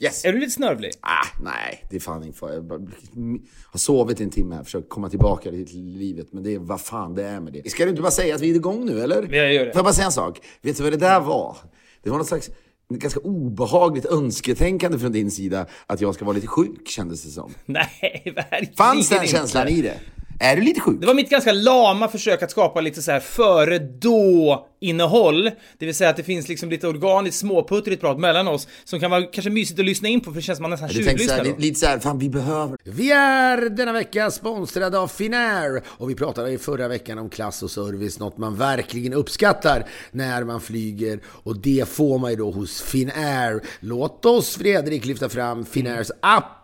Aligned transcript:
Yes. 0.00 0.24
Är 0.24 0.32
du 0.32 0.38
lite 0.38 0.52
snörvlig? 0.52 0.92
Ah, 1.00 1.26
nej, 1.42 1.84
det 1.90 1.96
är 1.96 2.00
fan 2.00 2.24
inte 2.24 2.38
Jag 2.46 2.64
bara, 2.64 2.80
har 3.66 3.78
sovit 3.78 4.20
en 4.20 4.30
timme 4.30 4.54
här, 4.54 4.64
försökt 4.64 4.88
komma 4.88 5.10
tillbaka 5.10 5.50
till 5.50 5.84
livet. 5.98 6.26
Men 6.32 6.42
det 6.42 6.54
är 6.54 6.58
vad 6.58 6.80
fan 6.80 7.14
det 7.14 7.24
är 7.24 7.40
med 7.40 7.52
det. 7.52 7.70
Ska 7.70 7.84
du 7.84 7.90
inte 7.90 8.02
bara 8.02 8.10
säga 8.10 8.34
att 8.34 8.40
vi 8.40 8.50
är 8.50 8.54
igång 8.54 8.86
nu, 8.86 9.00
eller? 9.02 9.34
Jag 9.34 9.54
gör 9.54 9.66
det. 9.66 9.72
Får 9.72 9.78
jag 9.78 9.84
bara 9.84 9.94
säga 9.94 10.06
en 10.06 10.12
sak? 10.12 10.40
Vet 10.62 10.76
du 10.76 10.82
vad 10.82 10.92
det 10.92 10.96
där 10.96 11.20
var? 11.20 11.56
Det 12.02 12.10
var 12.10 12.18
något 12.18 12.26
slags 12.26 12.50
ganska 12.88 13.20
obehagligt 13.20 14.06
önsketänkande 14.06 14.98
från 14.98 15.12
din 15.12 15.30
sida 15.30 15.66
att 15.86 16.00
jag 16.00 16.14
ska 16.14 16.24
vara 16.24 16.34
lite 16.34 16.46
sjuk, 16.46 16.88
kändes 16.88 17.22
det 17.24 17.30
som. 17.30 17.54
Nej, 17.66 18.22
verkligen 18.36 18.74
Fanns 18.74 19.08
den 19.08 19.18
inte. 19.22 19.32
känslan 19.32 19.68
i 19.68 19.82
det? 19.82 20.00
Är 20.38 20.56
du 20.56 20.62
lite 20.62 20.80
sjuk? 20.80 21.00
Det 21.00 21.06
var 21.06 21.14
mitt 21.14 21.30
ganska 21.30 21.52
lama 21.52 22.08
försök 22.08 22.42
att 22.42 22.50
skapa 22.50 22.80
lite 22.80 23.02
så 23.02 23.10
här 23.10 23.20
före 23.20 23.78
då 23.78 24.66
innehåll. 24.80 25.50
Det 25.78 25.86
vill 25.86 25.94
säga 25.94 26.10
att 26.10 26.16
det 26.16 26.22
finns 26.22 26.48
liksom 26.48 26.70
lite 26.70 26.88
organiskt 26.88 27.38
småputtrigt 27.38 28.00
prat 28.00 28.18
mellan 28.18 28.48
oss 28.48 28.68
som 28.84 29.00
kan 29.00 29.10
vara 29.10 29.22
kanske 29.22 29.50
mysigt 29.50 29.80
att 29.80 29.86
lyssna 29.86 30.08
in 30.08 30.20
på 30.20 30.30
för 30.30 30.36
det 30.36 30.42
känns 30.42 30.56
som 30.56 30.62
man 30.62 30.70
nästan 30.70 30.88
tjuvlyssnar 30.88 31.44
lite, 31.44 31.60
lite 31.60 31.80
såhär, 31.80 31.98
fan 31.98 32.18
vi 32.18 32.28
behöver... 32.28 32.78
Vi 32.84 33.12
är 33.12 33.68
denna 33.68 33.92
vecka 33.92 34.30
sponsrade 34.30 34.98
av 34.98 35.08
Finnair 35.08 35.82
och 35.86 36.10
vi 36.10 36.14
pratade 36.14 36.50
i 36.50 36.58
förra 36.58 36.88
veckan 36.88 37.18
om 37.18 37.30
klass 37.30 37.62
och 37.62 37.70
service, 37.70 38.18
något 38.18 38.38
man 38.38 38.56
verkligen 38.56 39.12
uppskattar 39.12 39.84
när 40.10 40.44
man 40.44 40.60
flyger 40.60 41.20
och 41.26 41.56
det 41.58 41.88
får 41.88 42.18
man 42.18 42.30
ju 42.30 42.36
då 42.36 42.50
hos 42.50 42.82
Finnair. 42.82 43.60
Låt 43.80 44.24
oss 44.24 44.56
Fredrik 44.56 45.04
lyfta 45.04 45.28
fram 45.28 45.64
Finnairs 45.64 46.10
app 46.20 46.63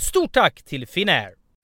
stort 0.00 0.32
tack 0.32 0.62
till 0.62 0.86
Finnair! 0.86 1.34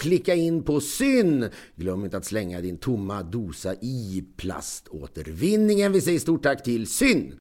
klicka 0.00 0.34
in 0.34 0.62
på 0.62 0.80
syn. 0.80 1.50
Glöm 1.76 2.04
inte 2.04 2.16
att 2.16 2.24
slänga 2.24 2.60
din 2.60 2.78
tomma 2.78 3.22
dosa 3.22 3.74
i 3.74 4.24
plaståtervinningen. 4.36 5.92
Vi 5.92 6.00
säger 6.00 6.18
stort 6.18 6.42
tack 6.42 6.62
till 6.62 6.86
syn. 6.86 7.38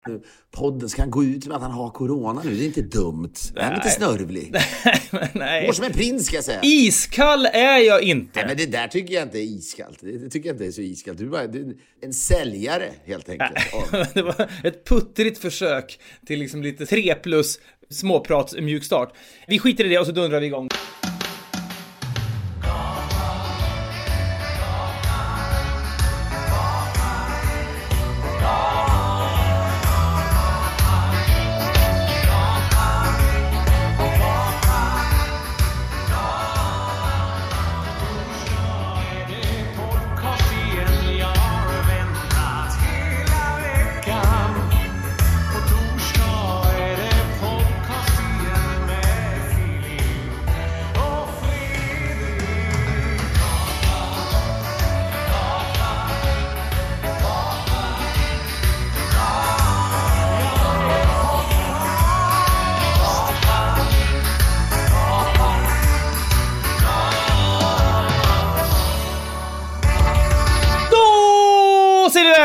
Podden 0.52 0.90
ska 0.90 1.06
gå 1.06 1.24
ut 1.24 1.48
med 1.48 1.56
att 1.56 1.62
han 1.62 1.72
har 1.72 1.90
corona 1.90 2.42
nu. 2.46 2.56
Det 2.56 2.64
är 2.64 2.66
inte 2.66 2.82
dumt. 2.82 3.34
Han 3.56 3.72
är 3.72 3.76
inte 3.76 3.90
snörvlig. 3.90 4.54
Nej. 5.34 5.66
Går 5.66 5.74
som 5.74 5.86
en 5.86 5.92
prins 5.92 6.26
ska 6.26 6.36
jag 6.36 6.44
säga. 6.44 6.60
Iskall 6.64 7.46
är 7.46 7.78
jag 7.78 8.02
inte. 8.02 8.32
Nej, 8.40 8.46
men 8.48 8.58
det 8.58 8.66
där 8.66 8.88
tycker 8.88 9.14
jag 9.14 9.24
inte 9.24 9.40
är 9.40 9.44
iskallt. 9.44 10.00
Det 10.02 10.30
tycker 10.30 10.50
jag 10.50 10.54
inte 10.54 10.66
är 10.66 10.72
så 10.72 10.82
iskallt. 10.82 11.18
Du 11.18 11.26
är 11.26 11.30
bara 11.30 11.48
du 11.48 11.62
är 11.62 12.06
en 12.06 12.14
säljare 12.14 12.90
helt 13.06 13.30
enkelt. 13.30 13.58
Ja. 13.72 14.06
det 14.14 14.22
var 14.22 14.52
ett 14.64 14.86
puttrigt 14.86 15.38
försök 15.38 16.00
till 16.26 16.40
liksom 16.40 16.64
lite 16.64 16.86
3 16.86 17.16
plus 17.16 17.60
småprats 17.90 18.56
mjukstart. 18.56 19.14
Vi 19.48 19.60
skiter 19.60 19.86
i 19.86 19.90
det 19.90 20.00
och 20.00 20.06
så 20.06 20.12
dundrar 20.12 20.40
vi 20.40 20.46
igång. 20.46 20.70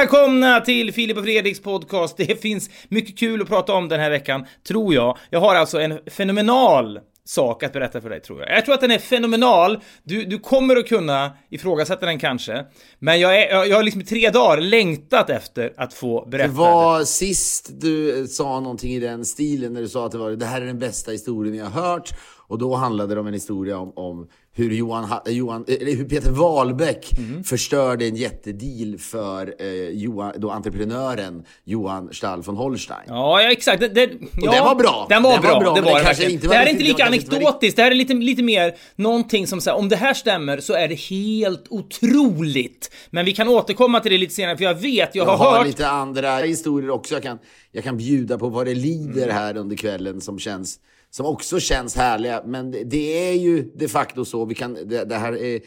Välkomna 0.05 0.61
till 0.61 0.93
Filip 0.93 1.17
och 1.17 1.25
Fredriks 1.25 1.61
podcast. 1.61 2.17
Det 2.17 2.43
finns 2.43 2.71
mycket 2.89 3.19
kul 3.19 3.43
att 3.43 3.49
prata 3.49 3.73
om 3.73 3.89
den 3.89 4.01
här 4.01 4.11
veckan, 4.11 4.47
tror 4.69 4.95
jag. 4.95 5.19
Jag 5.31 5.41
har 5.41 5.55
alltså 5.55 5.81
en 5.81 5.99
fenomenal 6.07 7.01
sak 7.25 7.63
att 7.63 7.73
berätta 7.73 8.01
för 8.01 8.11
dig 8.11 8.21
tror 8.21 8.41
jag. 8.41 8.57
Jag 8.57 8.65
tror 8.65 8.75
att 8.75 8.81
den 8.81 8.91
är 8.91 8.99
fenomenal. 8.99 9.79
Du, 10.03 10.25
du 10.25 10.39
kommer 10.39 10.77
att 10.77 10.89
kunna 10.89 11.33
ifrågasätta 11.51 12.07
den 12.07 12.19
kanske. 12.19 12.65
Men 12.99 13.21
jag, 13.21 13.43
är, 13.43 13.51
jag, 13.51 13.69
jag 13.69 13.77
har 13.77 13.83
liksom 13.83 14.01
i 14.01 14.05
tre 14.05 14.31
dagar 14.31 14.61
längtat 14.61 15.31
efter 15.31 15.73
att 15.77 15.95
få 15.95 16.27
berätta. 16.27 16.49
Det 16.49 16.55
var 16.55 17.05
sist 17.05 17.71
du 17.73 18.27
sa 18.27 18.61
någonting 18.61 18.93
i 18.93 19.01
den 19.01 19.25
stilen 19.25 19.73
när 19.73 19.81
du 19.81 19.89
sa 19.89 20.07
att 20.07 20.13
det 20.13 20.19
var 20.19 20.31
det 20.31 20.47
här 20.47 20.61
är 20.61 20.67
den 20.67 20.79
bästa 20.79 21.11
historien 21.11 21.55
jag 21.55 21.67
har 21.67 21.83
hört. 21.83 22.11
Och 22.47 22.59
då 22.59 22.75
handlade 22.75 23.15
det 23.15 23.21
om 23.21 23.27
en 23.27 23.35
historia 23.35 23.79
om, 23.79 23.93
om 23.97 24.29
hur, 24.57 24.71
Johan, 24.71 25.09
Johan, 25.27 25.65
eller 25.69 25.97
hur 25.97 26.05
Peter 26.05 26.31
Wahlbeck 26.31 27.19
mm. 27.19 27.45
förstörde 27.45 28.07
en 28.07 28.17
jättedeal 28.17 28.99
för 28.99 29.55
eh, 29.59 29.89
Johan, 29.89 30.33
då 30.37 30.51
entreprenören 30.51 31.45
Johan 31.65 32.09
Stall 32.13 32.43
von 32.43 32.57
Holstein. 32.57 32.99
Ja, 33.07 33.43
ja 33.43 33.51
exakt. 33.51 33.81
Det, 33.81 33.89
det, 33.89 34.11
ja, 34.43 34.53
den 34.53 34.65
var 34.65 34.75
bra. 34.75 35.07
Den 35.09 35.23
var 35.23 35.33
den 35.33 35.41
bra. 35.41 35.55
Var 35.55 35.61
bra 35.61 35.75
det, 35.75 35.81
var 35.81 36.15
det, 36.15 36.33
inte 36.33 36.49
var 36.49 36.55
det 36.55 36.59
här 36.59 36.67
är 36.67 36.71
inte 36.71 36.85
lika 36.85 37.05
anekdotiskt. 37.05 37.77
Det 37.77 37.83
här 37.83 37.91
är 37.91 37.95
lite, 37.95 38.15
lite 38.15 38.43
mer 38.43 38.75
någonting 38.97 39.47
som 39.47 39.61
säger 39.61 39.79
om 39.79 39.89
det 39.89 39.97
här 39.97 40.15
stämmer 40.15 40.61
så 40.61 40.73
är 40.73 40.89
det 40.89 40.95
helt 40.95 41.65
otroligt. 41.71 42.91
Men 43.11 43.25
vi 43.25 43.33
kan 43.33 43.49
återkomma 43.49 44.01
till 44.01 44.13
det 44.13 44.19
lite 44.19 44.35
senare 44.35 44.57
för 44.57 44.65
jag 44.65 44.75
vet, 44.75 45.15
jag, 45.15 45.27
jag 45.27 45.37
har, 45.37 45.47
har 45.47 45.59
hört... 45.59 45.67
lite 45.67 45.89
andra 45.89 46.37
historier 46.37 46.91
också. 46.91 47.15
Jag 47.15 47.23
kan, 47.23 47.39
jag 47.73 47.85
kan 47.85 47.97
bjuda 47.97 48.39
på 48.39 48.49
vad 48.49 48.67
det 48.67 48.75
lider 48.75 49.23
mm. 49.23 49.35
här 49.35 49.57
under 49.57 49.77
kvällen 49.77 50.21
som 50.21 50.39
känns 50.39 50.79
som 51.17 51.27
också 51.27 51.61
känns 51.61 51.97
härliga. 51.97 52.43
Men 52.47 52.71
det 52.71 53.29
är 53.29 53.35
ju 53.35 53.73
de 53.75 53.89
facto 53.89 54.25
så. 54.25 54.45
Vi 54.45 54.55
kan, 54.55 54.75
det, 54.75 55.05
det 55.05 55.15
här 55.15 55.33
är, 55.37 55.61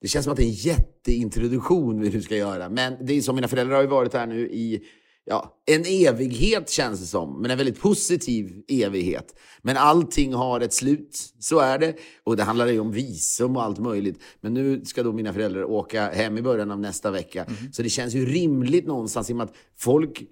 det 0.00 0.08
känns 0.08 0.24
som 0.24 0.32
att 0.32 0.36
det 0.36 0.44
är 0.44 0.48
en 0.48 0.52
jätteintroduktion 0.52 2.00
vi 2.00 2.10
nu 2.10 2.22
ska 2.22 2.36
göra. 2.36 2.68
Men 2.68 3.06
det 3.06 3.14
är 3.14 3.20
som 3.20 3.34
mina 3.34 3.48
föräldrar 3.48 3.74
har 3.74 3.82
ju 3.82 3.88
varit 3.88 4.14
här 4.14 4.26
nu 4.26 4.48
i 4.48 4.82
ja, 5.24 5.58
en 5.66 5.84
evighet 5.86 6.70
känns 6.70 7.00
det 7.00 7.06
som, 7.06 7.42
men 7.42 7.50
en 7.50 7.58
väldigt 7.58 7.80
positiv 7.80 8.62
evighet. 8.68 9.34
Men 9.62 9.76
allting 9.76 10.34
har 10.34 10.60
ett 10.60 10.72
slut, 10.72 11.34
så 11.38 11.58
är 11.58 11.78
det. 11.78 11.94
Och 12.24 12.36
det 12.36 12.42
handlar 12.42 12.66
ju 12.66 12.80
om 12.80 12.92
visum 12.92 13.56
och 13.56 13.62
allt 13.62 13.78
möjligt. 13.78 14.22
Men 14.40 14.54
nu 14.54 14.84
ska 14.84 15.02
då 15.02 15.12
mina 15.12 15.32
föräldrar 15.32 15.64
åka 15.64 16.10
hem 16.10 16.38
i 16.38 16.42
början 16.42 16.70
av 16.70 16.80
nästa 16.80 17.10
vecka. 17.10 17.44
Mm. 17.44 17.72
Så 17.72 17.82
det 17.82 17.88
känns 17.88 18.14
ju 18.14 18.26
rimligt 18.26 18.86
någonstans 18.86 19.30
i 19.30 19.32
och 19.32 19.36
med 19.36 19.44
att 19.44 19.54
folk, 19.78 20.22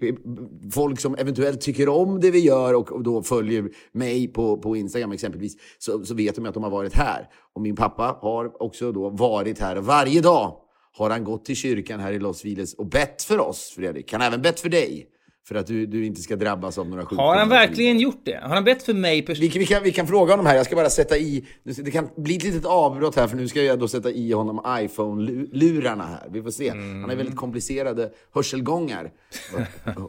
folk 0.73 0.99
som 0.99 1.15
eventuellt 1.15 1.61
tycker 1.61 1.89
om 1.89 2.19
det 2.19 2.31
vi 2.31 2.39
gör 2.39 2.73
och, 2.73 2.91
och 2.91 3.03
då 3.03 3.23
följer 3.23 3.69
mig 3.91 4.27
på, 4.27 4.57
på 4.57 4.75
Instagram 4.75 5.11
exempelvis, 5.11 5.57
så, 5.79 6.05
så 6.05 6.13
vet 6.13 6.35
de 6.35 6.45
att 6.45 6.53
de 6.53 6.63
har 6.63 6.71
varit 6.71 6.93
här. 6.93 7.29
Och 7.53 7.61
min 7.61 7.75
pappa 7.75 8.17
har 8.21 8.63
också 8.63 8.91
då 8.91 9.09
varit 9.09 9.59
här 9.59 9.75
varje 9.75 10.21
dag 10.21 10.60
har 10.91 11.09
han 11.09 11.23
gått 11.23 11.45
till 11.45 11.55
kyrkan 11.55 11.99
här 11.99 12.13
i 12.13 12.19
Los 12.19 12.45
Viles 12.45 12.73
och 12.73 12.85
bett 12.85 13.23
för 13.23 13.39
oss, 13.39 13.73
Fredrik. 13.75 14.11
Han 14.11 14.21
har 14.21 14.27
även 14.27 14.41
bett 14.41 14.59
för 14.59 14.69
dig. 14.69 15.07
För 15.47 15.55
att 15.55 15.67
du, 15.67 15.85
du 15.85 16.05
inte 16.05 16.21
ska 16.21 16.35
drabbas 16.35 16.77
av 16.77 16.89
några 16.89 17.01
sjukdomar. 17.01 17.23
Har 17.23 17.35
han 17.35 17.49
verkligen 17.49 17.99
gjort 17.99 18.21
det? 18.23 18.39
Har 18.41 18.49
han 18.49 18.63
bett 18.63 18.83
för 18.83 18.93
mig 18.93 19.21
personligen? 19.21 19.53
Vi, 19.53 19.59
vi, 19.59 19.65
kan, 19.65 19.83
vi 19.83 19.91
kan 19.91 20.07
fråga 20.07 20.33
honom 20.33 20.45
här. 20.45 20.55
Jag 20.55 20.65
ska 20.65 20.75
bara 20.75 20.89
sätta 20.89 21.17
i... 21.17 21.45
Det 21.63 21.91
kan 21.91 22.09
bli 22.15 22.35
ett 22.35 22.43
litet 22.43 22.65
avbrott 22.65 23.15
här 23.15 23.27
för 23.27 23.37
nu 23.37 23.47
ska 23.47 23.61
jag 23.61 23.79
då 23.79 23.87
sätta 23.87 24.11
i 24.11 24.31
honom 24.31 24.61
iPhone-lurarna 24.67 26.05
här. 26.05 26.29
Vi 26.31 26.41
får 26.41 26.51
se. 26.51 26.69
Mm. 26.69 27.01
Han 27.01 27.09
har 27.09 27.17
väldigt 27.17 27.35
komplicerade 27.35 28.11
hörselgångar. 28.33 29.11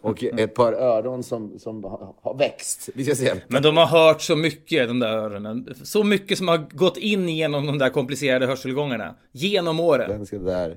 Och, 0.02 0.24
ett 0.24 0.54
par 0.54 0.72
öron 0.72 1.22
som, 1.22 1.58
som 1.58 1.84
har 2.22 2.38
växt. 2.38 2.88
Vi 2.94 3.04
ska 3.04 3.14
se. 3.14 3.34
Men 3.48 3.62
de 3.62 3.76
har 3.76 3.86
hört 3.86 4.22
så 4.22 4.36
mycket, 4.36 4.88
de 4.88 4.98
där 4.98 5.08
öronen. 5.08 5.74
Så 5.82 6.04
mycket 6.04 6.38
som 6.38 6.48
har 6.48 6.58
gått 6.70 6.96
in 6.96 7.28
genom 7.28 7.66
de 7.66 7.78
där 7.78 7.90
komplicerade 7.90 8.46
hörselgångarna. 8.46 9.14
Genom 9.32 9.80
åren. 9.80 10.10
Den 10.10 10.26
ska 10.26 10.38
där. 10.38 10.76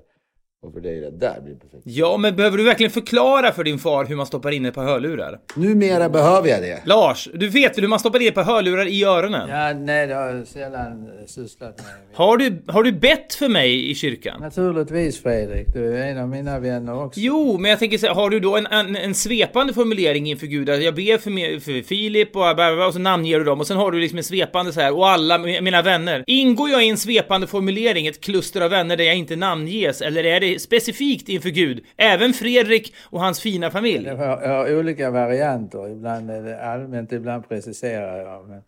Och 0.66 0.74
för 0.74 0.82
dig 0.82 1.00
det 1.00 1.12
där 1.12 1.42
blir 1.42 1.54
perfekt. 1.56 1.84
Ja, 1.84 2.18
men 2.18 2.36
behöver 2.36 2.58
du 2.58 2.64
verkligen 2.64 2.92
förklara 2.92 3.52
för 3.52 3.64
din 3.64 3.80
far 3.80 4.06
hur 4.06 4.16
man 4.16 4.26
stoppar 4.26 4.52
in 4.52 4.66
ett 4.66 4.76
par 4.76 4.84
hörlurar? 4.84 5.40
Numera 5.56 6.10
behöver 6.10 6.50
jag 6.50 6.62
det. 6.62 6.82
Lars, 6.86 7.30
du 7.34 7.50
vet 7.50 7.78
väl 7.78 7.84
hur 7.84 7.90
man 7.90 8.00
stoppar 8.00 8.22
in 8.22 8.28
ett 8.28 8.36
par 8.36 8.44
hörlurar 8.44 8.88
i 8.88 9.04
öronen? 9.04 9.50
Ja, 9.50 9.74
nej, 9.74 10.08
det 10.08 10.14
har 10.14 10.28
jag 10.28 10.48
sällan 10.48 11.10
sysslat 11.28 11.78
med. 11.78 11.86
Har 12.14 12.38
du, 12.38 12.62
har 12.68 12.84
du 12.84 12.92
bett 12.92 13.34
för 13.34 13.50
mig 13.50 13.92
i 13.92 13.96
kyrkan? 13.96 14.42
Naturligtvis 14.42 15.22
Fredrik, 15.22 15.68
du 15.74 15.98
är 15.98 16.08
en 16.08 16.18
av 16.18 16.30
mina 16.30 16.60
vänner 16.60 17.04
också. 17.04 17.20
Jo, 17.20 17.58
men 17.58 17.70
jag 17.70 17.80
tänker 17.80 17.98
så 17.98 18.08
har 18.08 18.30
du 18.30 18.40
då 18.40 18.58
en, 18.58 18.68
en, 18.68 18.96
en 18.96 19.16
svepande 19.16 19.74
formulering 19.74 20.30
inför 20.30 20.48
Gud? 20.48 20.70
Att 20.70 20.84
jag 20.84 20.96
ber 20.96 21.18
för, 21.18 21.60
för 21.60 21.82
Filip 21.84 22.36
och, 22.36 22.88
och 22.88 22.94
så 22.94 23.00
namnger 23.00 23.40
du 23.40 23.46
dem 23.46 23.60
och 23.60 23.68
sen 23.68 23.78
har 23.78 23.92
du 23.92 24.00
liksom 24.00 24.18
en 24.18 24.24
svepande 24.24 24.74
så 24.74 24.82
här 24.82 24.98
och 24.98 25.10
alla 25.10 25.38
mina 25.38 25.82
vänner. 25.82 26.24
Ingår 26.28 26.70
jag 26.70 26.86
i 26.86 26.90
en 26.90 26.98
svepande 26.98 27.48
formulering, 27.48 28.08
ett 28.08 28.22
kluster 28.22 28.62
av 28.62 28.72
vänner 28.72 28.98
där 28.98 29.04
jag 29.04 29.16
inte 29.16 29.36
namnges? 29.36 30.02
Eller 30.02 30.24
är 30.24 30.40
det 30.40 30.55
specifikt 30.60 31.30
inför 31.30 31.50
Gud. 31.50 31.84
Även 31.98 32.34
Fredrik 32.34 32.94
och 33.10 33.22
hans 33.22 33.40
fina 33.40 33.72
familj. 33.72 34.08
Jag 34.08 34.16
har, 34.16 34.42
jag 34.42 34.80
olika 34.80 35.12
varianter. 35.12 35.90
Ibland 35.90 36.32
är 36.32 36.42
det 36.42 36.64
allmänt, 36.64 37.12
ibland 37.12 37.50
preciserar 37.50 38.18
jag. 38.18 38.50
Men, 38.50 38.62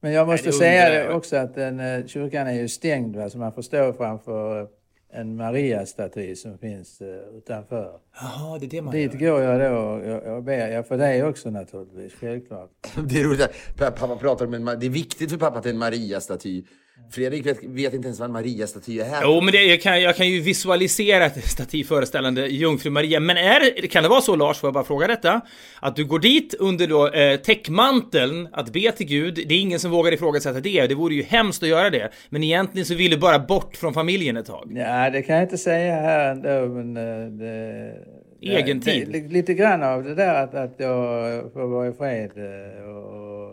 men 0.00 0.12
jag 0.12 0.26
måste 0.26 0.48
Nej, 0.48 0.58
säga 0.58 1.14
också 1.14 1.36
att 1.36 1.54
den, 1.54 1.80
eh, 1.80 2.06
kyrkan 2.06 2.46
är 2.46 2.52
ju 2.52 2.68
stängd. 2.68 3.16
Va? 3.16 3.30
Så 3.30 3.38
man 3.38 3.52
får 3.52 3.62
stå 3.62 3.92
framför 3.92 4.60
eh, 4.60 4.66
en 5.14 5.36
Maria-staty 5.36 6.36
som 6.36 6.58
finns 6.58 7.00
uh, 7.02 7.36
utanför. 7.38 8.00
Jaha, 8.20 8.58
det 8.58 8.66
är 8.66 8.70
det 8.70 8.82
man 8.82 8.94
Dit 8.94 9.20
gör. 9.20 9.30
går 9.30 9.40
jag 9.42 9.60
då 9.60 9.78
och 9.78 10.06
jag, 10.08 10.26
jag 10.26 10.44
ber. 10.44 10.68
Ja, 10.68 10.82
för 10.82 10.98
dig 10.98 11.24
också 11.24 11.50
naturligtvis, 11.50 12.12
självklart. 12.20 12.70
Det 13.08 13.20
är 13.20 13.24
roligt. 13.24 13.48
Pappa 13.78 14.16
pratar 14.16 14.46
om 14.46 14.54
en, 14.54 14.64
det 14.64 14.86
är 14.86 14.90
viktigt 14.90 15.30
för 15.30 15.38
pappa 15.38 15.58
att 15.58 15.64
det 15.64 15.70
är 15.70 15.74
en 15.74 15.78
Maria-staty. 15.78 16.64
Fredrik 17.10 17.46
vet, 17.46 17.64
vet, 17.64 17.94
inte 17.94 18.08
ens 18.08 18.20
vad 18.20 18.26
en 18.28 18.32
Maria-staty 18.32 19.00
är. 19.00 19.22
Jo, 19.22 19.40
men 19.40 19.52
det, 19.52 19.62
jag, 19.62 19.80
kan, 19.80 20.02
jag 20.02 20.16
kan 20.16 20.28
ju 20.28 20.40
visualisera 20.40 21.26
ett 21.26 21.44
staty 21.44 21.84
föreställande 21.84 22.46
Jungfru 22.46 22.90
Maria. 22.90 23.20
Men 23.20 23.36
är, 23.36 23.86
kan 23.86 24.02
det 24.02 24.08
vara 24.08 24.20
så, 24.20 24.36
Lars, 24.36 24.58
får 24.58 24.68
jag 24.68 24.74
bara 24.74 24.84
fråga 24.84 25.06
detta? 25.06 25.40
Att 25.80 25.96
du 25.96 26.04
går 26.04 26.18
dit 26.18 26.54
under 26.58 26.86
då 26.86 27.08
eh, 27.08 27.36
täckmanteln 27.36 28.48
att 28.52 28.72
be 28.72 28.92
till 28.92 29.06
Gud. 29.06 29.34
Det 29.34 29.54
är 29.54 29.60
ingen 29.60 29.80
som 29.80 29.90
vågar 29.90 30.12
ifrågasätta 30.12 30.60
det. 30.60 30.86
Det 30.86 30.94
vore 30.94 31.14
ju 31.14 31.22
hemskt 31.22 31.62
att 31.62 31.68
göra 31.68 31.90
det. 31.90 32.10
Men 32.28 32.42
egentligen 32.42 32.86
så 32.86 32.94
vill 32.94 33.10
du 33.10 33.16
bara 33.16 33.38
bort 33.38 33.76
från 33.76 33.94
familjen 33.94 34.36
ett 34.36 34.46
tag. 34.46 34.72
Ja, 34.74 35.10
det 35.10 35.22
kan 35.22 35.34
jag 35.34 35.44
inte 35.44 35.58
säga 35.58 35.94
här 35.94 36.30
ändå, 36.30 36.74
men 36.74 36.96
eh, 36.96 37.30
det... 37.30 38.12
Egen 38.40 38.80
tid? 38.80 39.08
Det, 39.12 39.28
lite 39.28 39.54
grann 39.54 39.82
av 39.82 40.04
det 40.04 40.14
där 40.14 40.44
att, 40.44 40.54
att 40.54 40.74
jag 40.76 41.52
får 41.52 41.66
vara 41.66 41.88
i 41.88 41.92
fred 41.92 42.30
eh, 42.36 42.88
och 42.88 43.52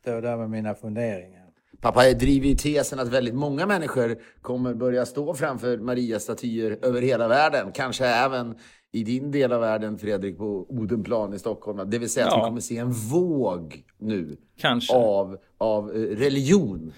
stå 0.00 0.20
där 0.20 0.36
med 0.36 0.50
mina 0.50 0.74
funderingar. 0.74 1.41
Pappa 1.82 2.12
driver 2.12 2.48
ju 2.48 2.54
tesen 2.54 2.98
att 2.98 3.08
väldigt 3.08 3.34
många 3.34 3.66
människor 3.66 4.16
kommer 4.42 4.74
börja 4.74 5.06
stå 5.06 5.34
framför 5.34 5.78
Maria-statyer 5.78 6.78
över 6.82 7.02
hela 7.02 7.28
världen. 7.28 7.72
Kanske 7.72 8.06
även 8.06 8.54
i 8.92 9.04
din 9.04 9.30
del 9.30 9.52
av 9.52 9.60
världen, 9.60 9.98
Fredrik, 9.98 10.38
på 10.38 10.66
Odenplan 10.68 11.34
i 11.34 11.38
Stockholm. 11.38 11.90
Det 11.90 11.98
vill 11.98 12.10
säga 12.10 12.26
att 12.26 12.38
vi 12.38 12.44
kommer 12.44 12.60
se 12.60 12.78
en 12.78 12.92
våg 12.92 13.84
nu 13.98 14.36
Kanske. 14.58 14.94
Av, 14.94 15.36
av 15.58 15.90
eh, 15.90 15.94
religion 15.94 16.92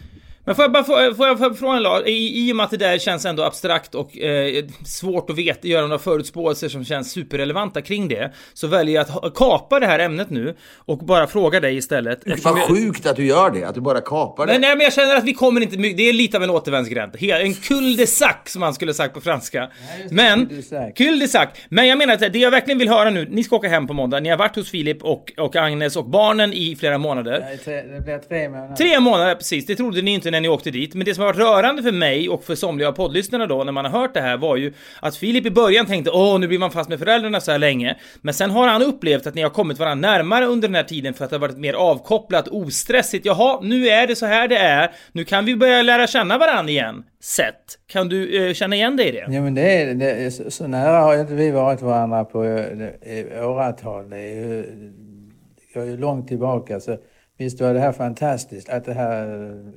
men 0.44 0.54
får 0.54 0.62
jag 0.62 0.72
bara 0.72 0.84
få, 0.84 1.14
får 1.14 1.26
jag 1.26 1.58
fråga 1.58 1.76
en? 1.76 2.06
I, 2.06 2.48
I 2.48 2.52
och 2.52 2.56
med 2.56 2.64
att 2.64 2.70
det 2.70 2.76
där 2.76 2.98
känns 2.98 3.24
ändå 3.24 3.42
abstrakt 3.42 3.94
och 3.94 4.18
eh, 4.18 4.64
svårt 4.86 5.30
att 5.30 5.38
veta, 5.38 5.68
göra 5.68 5.82
några 5.86 5.98
förutspåelser 5.98 6.68
som 6.68 6.84
känns 6.84 7.10
superrelevanta 7.10 7.82
kring 7.82 8.08
det, 8.08 8.32
så 8.54 8.66
väljer 8.66 8.94
jag 8.94 9.24
att 9.24 9.34
kapa 9.34 9.80
det 9.80 9.86
här 9.86 9.98
ämnet 9.98 10.30
nu 10.30 10.56
och 10.76 10.98
bara 10.98 11.26
fråga 11.26 11.60
dig 11.60 11.76
istället. 11.76 12.20
Vad 12.44 12.58
sjukt 12.58 13.06
att 13.06 13.16
du 13.16 13.26
gör 13.26 13.50
det, 13.50 13.64
att 13.64 13.74
du 13.74 13.80
bara 13.80 14.00
kapar 14.00 14.46
det. 14.46 14.52
Men, 14.52 14.60
nej, 14.60 14.76
men 14.76 14.84
jag 14.84 14.92
känner 14.92 15.16
att 15.16 15.24
vi 15.24 15.34
kommer 15.34 15.60
inte 15.60 15.76
det 15.76 16.08
är 16.08 16.12
lite 16.12 16.36
av 16.36 16.42
en 16.42 16.50
återvändsgränd. 16.50 17.16
En 17.20 17.54
cul 17.54 17.96
de 17.96 18.06
sac 18.06 18.36
som 18.46 18.60
man 18.60 18.74
skulle 18.74 18.94
sagt 18.94 19.14
på 19.14 19.20
franska. 19.20 19.70
Men, 20.10 20.62
cul 20.96 21.18
de 21.18 21.28
sac. 21.28 21.48
Men 21.68 21.86
jag 21.86 21.98
menar 21.98 22.14
att 22.14 22.32
det 22.32 22.38
jag 22.38 22.50
verkligen 22.50 22.78
vill 22.78 22.88
höra 22.88 23.10
nu, 23.10 23.28
ni 23.30 23.44
ska 23.44 23.56
åka 23.56 23.68
hem 23.68 23.86
på 23.86 23.92
måndag, 23.92 24.20
ni 24.20 24.28
har 24.28 24.36
varit 24.36 24.56
hos 24.56 24.70
Filip 24.70 25.02
och, 25.02 25.32
och 25.36 25.56
Agnes 25.56 25.96
och 25.96 26.04
barnen 26.04 26.52
i 26.52 26.76
flera 26.76 26.98
månader. 26.98 27.40
Nej, 27.40 27.86
det 27.92 28.04
blir 28.04 28.18
tre 28.18 28.48
månader. 28.48 28.76
Tre 28.76 29.00
månader, 29.00 29.34
precis. 29.34 29.66
Det 29.66 29.76
trodde 29.76 30.02
ni 30.02 30.10
inte 30.10 30.30
när 30.34 30.40
ni 30.40 30.48
åkte 30.48 30.70
dit. 30.70 30.94
Men 30.94 31.04
det 31.04 31.14
som 31.14 31.24
har 31.24 31.32
varit 31.32 31.40
rörande 31.40 31.82
för 31.82 31.92
mig 31.92 32.28
och 32.28 32.44
för 32.44 32.54
somliga 32.54 32.88
av 32.88 32.92
poddlyssnarna 32.92 33.46
då 33.46 33.64
när 33.64 33.72
man 33.72 33.84
har 33.84 34.00
hört 34.00 34.14
det 34.14 34.20
här 34.20 34.36
var 34.36 34.56
ju 34.56 34.72
att 35.00 35.16
Filip 35.16 35.46
i 35.46 35.50
början 35.50 35.86
tänkte 35.86 36.10
åh 36.10 36.38
nu 36.38 36.48
blir 36.48 36.58
man 36.58 36.70
fast 36.70 36.90
med 36.90 36.98
föräldrarna 36.98 37.40
så 37.40 37.50
här 37.50 37.58
länge. 37.58 37.96
Men 38.20 38.34
sen 38.34 38.50
har 38.50 38.68
han 38.68 38.82
upplevt 38.82 39.26
att 39.26 39.34
ni 39.34 39.42
har 39.42 39.50
kommit 39.50 39.78
varandra 39.78 40.10
närmare 40.10 40.46
under 40.46 40.68
den 40.68 40.74
här 40.74 40.82
tiden 40.82 41.14
för 41.14 41.24
att 41.24 41.30
det 41.30 41.36
har 41.36 41.40
varit 41.40 41.58
mer 41.58 41.74
avkopplat, 41.74 42.48
ostressigt. 42.48 43.26
Jaha, 43.26 43.60
nu 43.62 43.88
är 43.88 44.06
det 44.06 44.16
så 44.16 44.26
här 44.26 44.48
det 44.48 44.56
är. 44.56 44.90
Nu 45.12 45.24
kan 45.24 45.44
vi 45.44 45.56
börja 45.56 45.82
lära 45.82 46.06
känna 46.06 46.38
varandra 46.38 46.70
igen. 46.70 47.04
Sätt. 47.22 47.78
Kan 47.86 48.08
du 48.08 48.48
eh, 48.48 48.54
känna 48.54 48.76
igen 48.76 48.96
dig 48.96 49.08
i 49.08 49.12
det? 49.12 49.26
Ja 49.28 49.40
men 49.40 49.54
det 49.54 49.62
är, 49.62 49.94
det 49.94 50.10
är 50.10 50.30
så, 50.30 50.50
så, 50.50 50.66
nära 50.66 50.98
har 50.98 51.20
inte 51.20 51.34
vi 51.34 51.50
varit 51.50 51.82
varandra 51.82 52.24
på 52.24 52.44
eh, 52.44 52.66
det, 52.76 53.44
åratal. 53.44 54.10
Det, 54.10 54.16
är 54.16 54.34
ju, 54.34 54.62
det 54.62 55.80
går 55.80 55.84
ju 55.84 55.96
långt 55.96 56.28
tillbaka. 56.28 56.80
Så 56.80 56.96
Visst 57.38 57.60
var 57.60 57.74
det 57.74 57.80
här 57.80 57.92
fantastiskt 57.92 58.68
att 58.68 58.84
det 58.84 58.94
här 58.94 59.26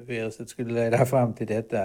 viruset 0.06 0.50
skulle 0.50 0.74
leda 0.74 1.06
fram 1.06 1.34
till 1.34 1.48
detta. 1.48 1.78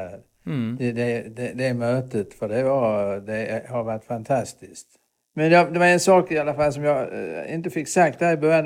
Mm. 0.46 0.76
Det, 0.78 0.92
det, 0.92 1.36
det, 1.36 1.52
det, 1.54 1.74
mötet, 1.74 2.34
för 2.34 2.48
det, 2.48 2.62
var, 2.62 3.20
det 3.20 3.62
har 3.68 3.84
varit 3.84 4.04
fantastiskt. 4.04 4.86
Men 5.34 5.50
det, 5.50 5.70
det 5.70 5.78
var 5.78 5.86
en 5.86 6.00
sak 6.00 6.32
i 6.32 6.38
alla 6.38 6.54
fall 6.54 6.72
som 6.72 6.84
jag 6.84 7.00
eh, 7.00 7.54
inte 7.54 7.70
fick 7.70 7.88
sagt 7.88 8.18
där 8.18 8.32
i 8.32 8.36
början. 8.36 8.64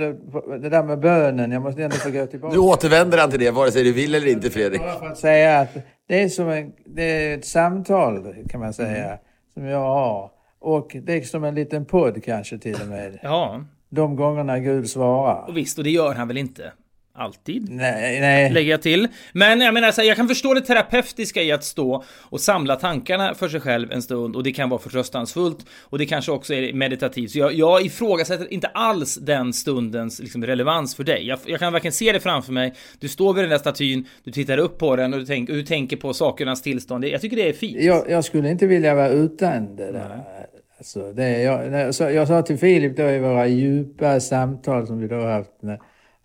Det, 0.61 0.69
där 0.69 0.83
med 0.83 1.01
bönen, 1.01 1.53
jag 1.53 1.63
måste 1.63 1.85
ändå 1.85 1.97
få 1.97 2.11
gå 2.11 2.27
tillbaka. 2.27 2.55
Nu 2.55 2.61
återvänder 2.61 3.19
han 3.19 3.31
till 3.31 3.41
det, 3.41 3.51
vare 3.51 3.71
sig 3.71 3.85
du 3.85 3.93
vill 3.93 4.15
eller 4.15 4.29
inte 4.29 4.51
Fredrik. 4.51 4.81
Bara 4.81 4.99
för 4.99 5.07
att 5.07 5.19
säga 5.19 5.61
att 5.61 5.77
det 6.09 6.23
är 6.23 6.29
som 6.29 6.49
en, 6.49 6.73
det 6.85 7.03
är 7.03 7.39
ett 7.39 7.45
samtal 7.45 8.35
kan 8.49 8.61
man 8.61 8.73
säga, 8.73 9.07
mm. 9.07 9.19
som 9.55 9.65
jag 9.65 9.79
har. 9.79 10.31
Och 10.59 10.97
det 11.03 11.13
är 11.13 11.23
som 11.23 11.45
en 11.45 11.55
liten 11.55 11.85
podd 11.85 12.25
kanske 12.25 12.59
till 12.59 12.77
och 12.83 12.89
med. 12.89 13.19
Ja. 13.23 13.65
De 13.89 14.17
gångerna 14.17 14.59
Gud 14.59 14.91
svarar. 14.91 15.49
Och 15.49 15.57
visst, 15.57 15.79
och 15.79 15.85
det 15.85 15.91
gör 15.91 16.15
han 16.15 16.29
väl 16.29 16.37
inte? 16.37 16.73
Alltid. 17.19 17.71
Nej, 17.71 18.21
nej. 18.21 18.53
Lägger 18.53 18.71
jag 18.71 18.83
till. 18.83 19.09
Men 19.33 19.61
jag 19.61 19.75
menar, 19.75 19.93
så 19.93 20.01
här, 20.01 20.09
jag 20.09 20.17
kan 20.17 20.29
förstå 20.29 20.55
det 20.55 20.61
terapeutiska 20.61 21.43
i 21.43 21.53
att 21.53 21.65
stå 21.65 22.05
och 22.23 22.41
samla 22.41 22.77
tankarna 22.77 23.35
för 23.35 23.49
sig 23.49 23.61
själv 23.61 23.93
en 23.93 24.03
stund 24.03 24.37
och 24.37 24.43
det 24.43 24.53
kan 24.53 24.71
vara 24.71 24.81
förtröstansfullt 24.81 25.67
och 25.83 25.99
det 25.99 26.07
kanske 26.07 26.33
också 26.33 26.55
är 26.55 26.73
meditativt. 26.73 27.31
Så 27.31 27.39
jag, 27.39 27.53
jag 27.53 27.83
ifrågasätter 27.83 28.53
inte 28.53 28.67
alls 28.67 29.15
den 29.15 29.53
stundens 29.53 30.21
liksom, 30.21 30.47
relevans 30.47 30.95
för 30.95 31.05
dig. 31.05 31.27
Jag, 31.27 31.39
jag, 31.45 31.61
kan 31.61 31.73
verkligen 31.73 31.93
se 31.93 32.13
det 32.13 32.21
framför 32.21 32.53
mig. 32.53 32.75
Du 33.01 33.09
står 33.09 33.35
vid 33.35 33.45
den 33.45 33.51
där 33.51 33.59
statyn, 33.59 34.07
du 34.25 34.31
tittar 34.31 34.59
upp 34.59 34.79
på 34.79 34.97
den 34.97 35.13
och 35.13 35.21
du, 35.21 35.27
tänk, 35.27 35.49
och 35.49 35.57
du 35.57 35.63
tänker 35.63 35.97
på 35.97 36.15
sakernas 36.15 36.63
tillstånd. 36.63 37.05
Jag 37.05 37.21
tycker 37.21 37.37
det 37.37 37.49
är 37.49 37.53
fint. 37.53 37.83
Jag, 37.83 38.11
jag 38.11 38.25
skulle 38.25 38.51
inte 38.51 38.67
vilja 38.67 38.95
vara 38.95 39.09
utan 39.09 39.77
det 39.77 39.93
där. 39.93 40.21
Alltså, 40.79 41.13
det, 41.13 41.43
jag, 41.43 41.73
jag, 41.73 41.95
sa, 41.95 42.11
jag 42.11 42.29
sa 42.29 42.43
till 42.43 42.59
Filip 42.59 42.97
då 42.97 43.03
i 43.03 43.19
våra 43.19 43.47
djupa 43.47 44.21
samtal 44.21 44.87
som 44.87 45.01
vi 45.01 45.09
då 45.09 45.21
haft 45.21 45.63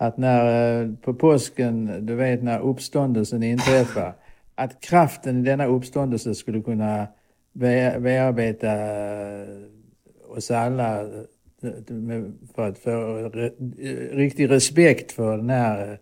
att 0.01 0.17
när 0.17 0.81
eh, 0.81 0.89
på 1.01 1.13
påsken, 1.13 2.05
du 2.05 2.15
vet 2.15 2.43
när 2.43 2.59
uppståndelsen 2.59 3.43
inträffar, 3.43 4.15
att 4.55 4.81
kraften 4.81 5.39
i 5.39 5.43
denna 5.43 5.65
uppståndelse 5.65 6.35
skulle 6.35 6.61
kunna 6.61 7.07
bearbeta 7.53 8.71
eh, 8.71 9.47
oss 10.37 10.51
alla 10.51 11.01
eh, 11.01 11.07
för 12.55 12.69
att 12.69 12.79
få 12.79 13.29
riktig 14.11 14.51
respekt 14.51 15.11
för 15.11 15.37
den 15.37 15.49
här, 15.49 15.99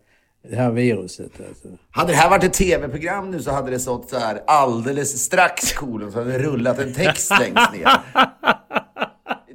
det 0.48 0.56
här 0.56 0.70
viruset. 0.70 1.32
Alltså. 1.48 1.68
Hade 1.90 2.12
det 2.12 2.16
här 2.16 2.30
varit 2.30 2.44
ett 2.44 2.52
tv-program 2.52 3.30
nu 3.30 3.42
så 3.42 3.50
hade 3.50 3.70
det 3.70 3.78
stått 3.78 4.10
så 4.10 4.18
här 4.18 4.40
alldeles 4.46 5.24
strax 5.24 5.72
kolon 5.72 6.12
så 6.12 6.18
hade 6.18 6.32
det 6.32 6.38
rullat 6.38 6.78
en 6.78 6.94
text 6.94 7.30
längst 7.40 7.72
ner. 7.72 7.88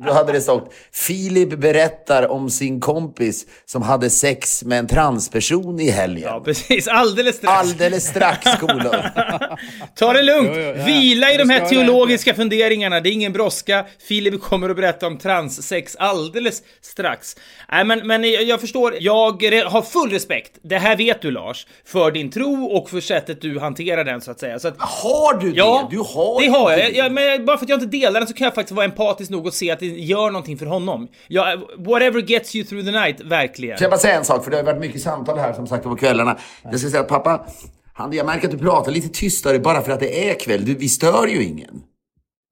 Då 0.05 0.13
hade 0.13 0.31
det 0.31 0.41
stått 0.41 0.73
Filip 0.91 1.49
berättar 1.59 2.27
om 2.27 2.49
sin 2.49 2.79
kompis 2.79 3.45
som 3.65 3.81
hade 3.81 4.09
sex 4.09 4.63
med 4.63 4.79
en 4.79 4.87
transperson 4.87 5.79
i 5.79 5.89
helgen. 5.89 6.29
Ja, 6.33 6.41
precis. 6.45 6.87
Alldeles 6.87 7.35
strax. 7.35 7.59
Alldeles 7.59 8.07
strax, 8.07 8.59
kolon. 8.59 8.81
Ta 9.95 10.13
det 10.13 10.23
lugnt. 10.23 10.51
Jo, 10.55 10.61
jo, 10.61 10.73
ja. 10.77 10.85
Vila 10.85 11.31
i 11.31 11.37
de 11.37 11.49
här 11.49 11.65
teologiska 11.65 12.33
funderingarna. 12.33 12.99
Det 12.99 13.09
är 13.09 13.13
ingen 13.13 13.33
brådska. 13.33 13.85
Filip 14.07 14.41
kommer 14.41 14.69
att 14.69 14.75
berätta 14.75 15.07
om 15.07 15.17
transsex 15.17 15.95
alldeles 15.95 16.63
strax. 16.81 17.35
Nej, 17.71 17.85
men, 17.85 18.07
men 18.07 18.23
jag 18.47 18.61
förstår. 18.61 18.95
Jag 18.99 19.43
har 19.65 19.81
full 19.81 20.11
respekt. 20.11 20.51
Det 20.61 20.77
här 20.77 20.95
vet 20.95 21.21
du, 21.21 21.31
Lars. 21.31 21.67
För 21.85 22.11
din 22.11 22.31
tro 22.31 22.65
och 22.65 22.89
för 22.89 23.01
sättet 23.01 23.41
du 23.41 23.59
hanterar 23.59 24.03
den, 24.03 24.21
så 24.21 24.31
att 24.31 24.39
säga. 24.39 24.59
Så 24.59 24.67
att, 24.67 24.75
har 24.77 25.39
du 25.39 25.51
det? 25.51 25.57
Ja, 25.57 25.87
du 25.91 25.97
har 25.97 26.41
det 26.41 26.47
har 26.47 26.71
jag. 26.71 26.95
jag 26.95 27.11
men 27.11 27.45
bara 27.45 27.57
för 27.57 27.65
att 27.65 27.69
jag 27.69 27.81
inte 27.81 27.97
delar 27.97 28.19
den 28.19 28.27
så 28.27 28.33
kan 28.33 28.45
jag 28.45 28.55
faktiskt 28.55 28.75
vara 28.75 28.85
empatisk 28.85 29.31
nog 29.31 29.47
att 29.47 29.53
se 29.53 29.71
att 29.71 29.79
det 29.79 29.85
gör 29.97 30.31
någonting 30.31 30.57
för 30.57 30.65
honom. 30.65 31.07
Ja, 31.27 31.57
whatever 31.77 32.21
gets 32.21 32.55
you 32.55 32.65
through 32.65 32.85
the 32.85 32.91
night, 32.91 33.21
verkligen. 33.21 33.77
Får 33.77 33.83
jag 33.83 33.91
bara 33.91 33.99
säga 33.99 34.15
en 34.15 34.25
sak? 34.25 34.43
För 34.43 34.51
det 34.51 34.57
har 34.57 34.63
varit 34.63 34.79
mycket 34.79 35.01
samtal 35.01 35.37
här 35.37 35.53
som 35.53 35.67
sagt 35.67 35.83
på 35.83 35.95
kvällarna. 35.95 36.37
Jag 36.63 36.79
ska 36.79 36.89
säga 36.89 37.01
att 37.01 37.07
pappa, 37.07 37.45
han, 37.93 38.13
jag 38.13 38.25
märker 38.25 38.47
att 38.47 38.51
du 38.51 38.57
pratar 38.57 38.91
lite 38.91 39.09
tystare 39.09 39.59
bara 39.59 39.81
för 39.81 39.91
att 39.91 39.99
det 39.99 40.29
är 40.29 40.39
kväll. 40.39 40.65
Du, 40.65 40.73
vi 40.73 40.89
stör 40.89 41.27
ju 41.27 41.43
ingen. 41.43 41.81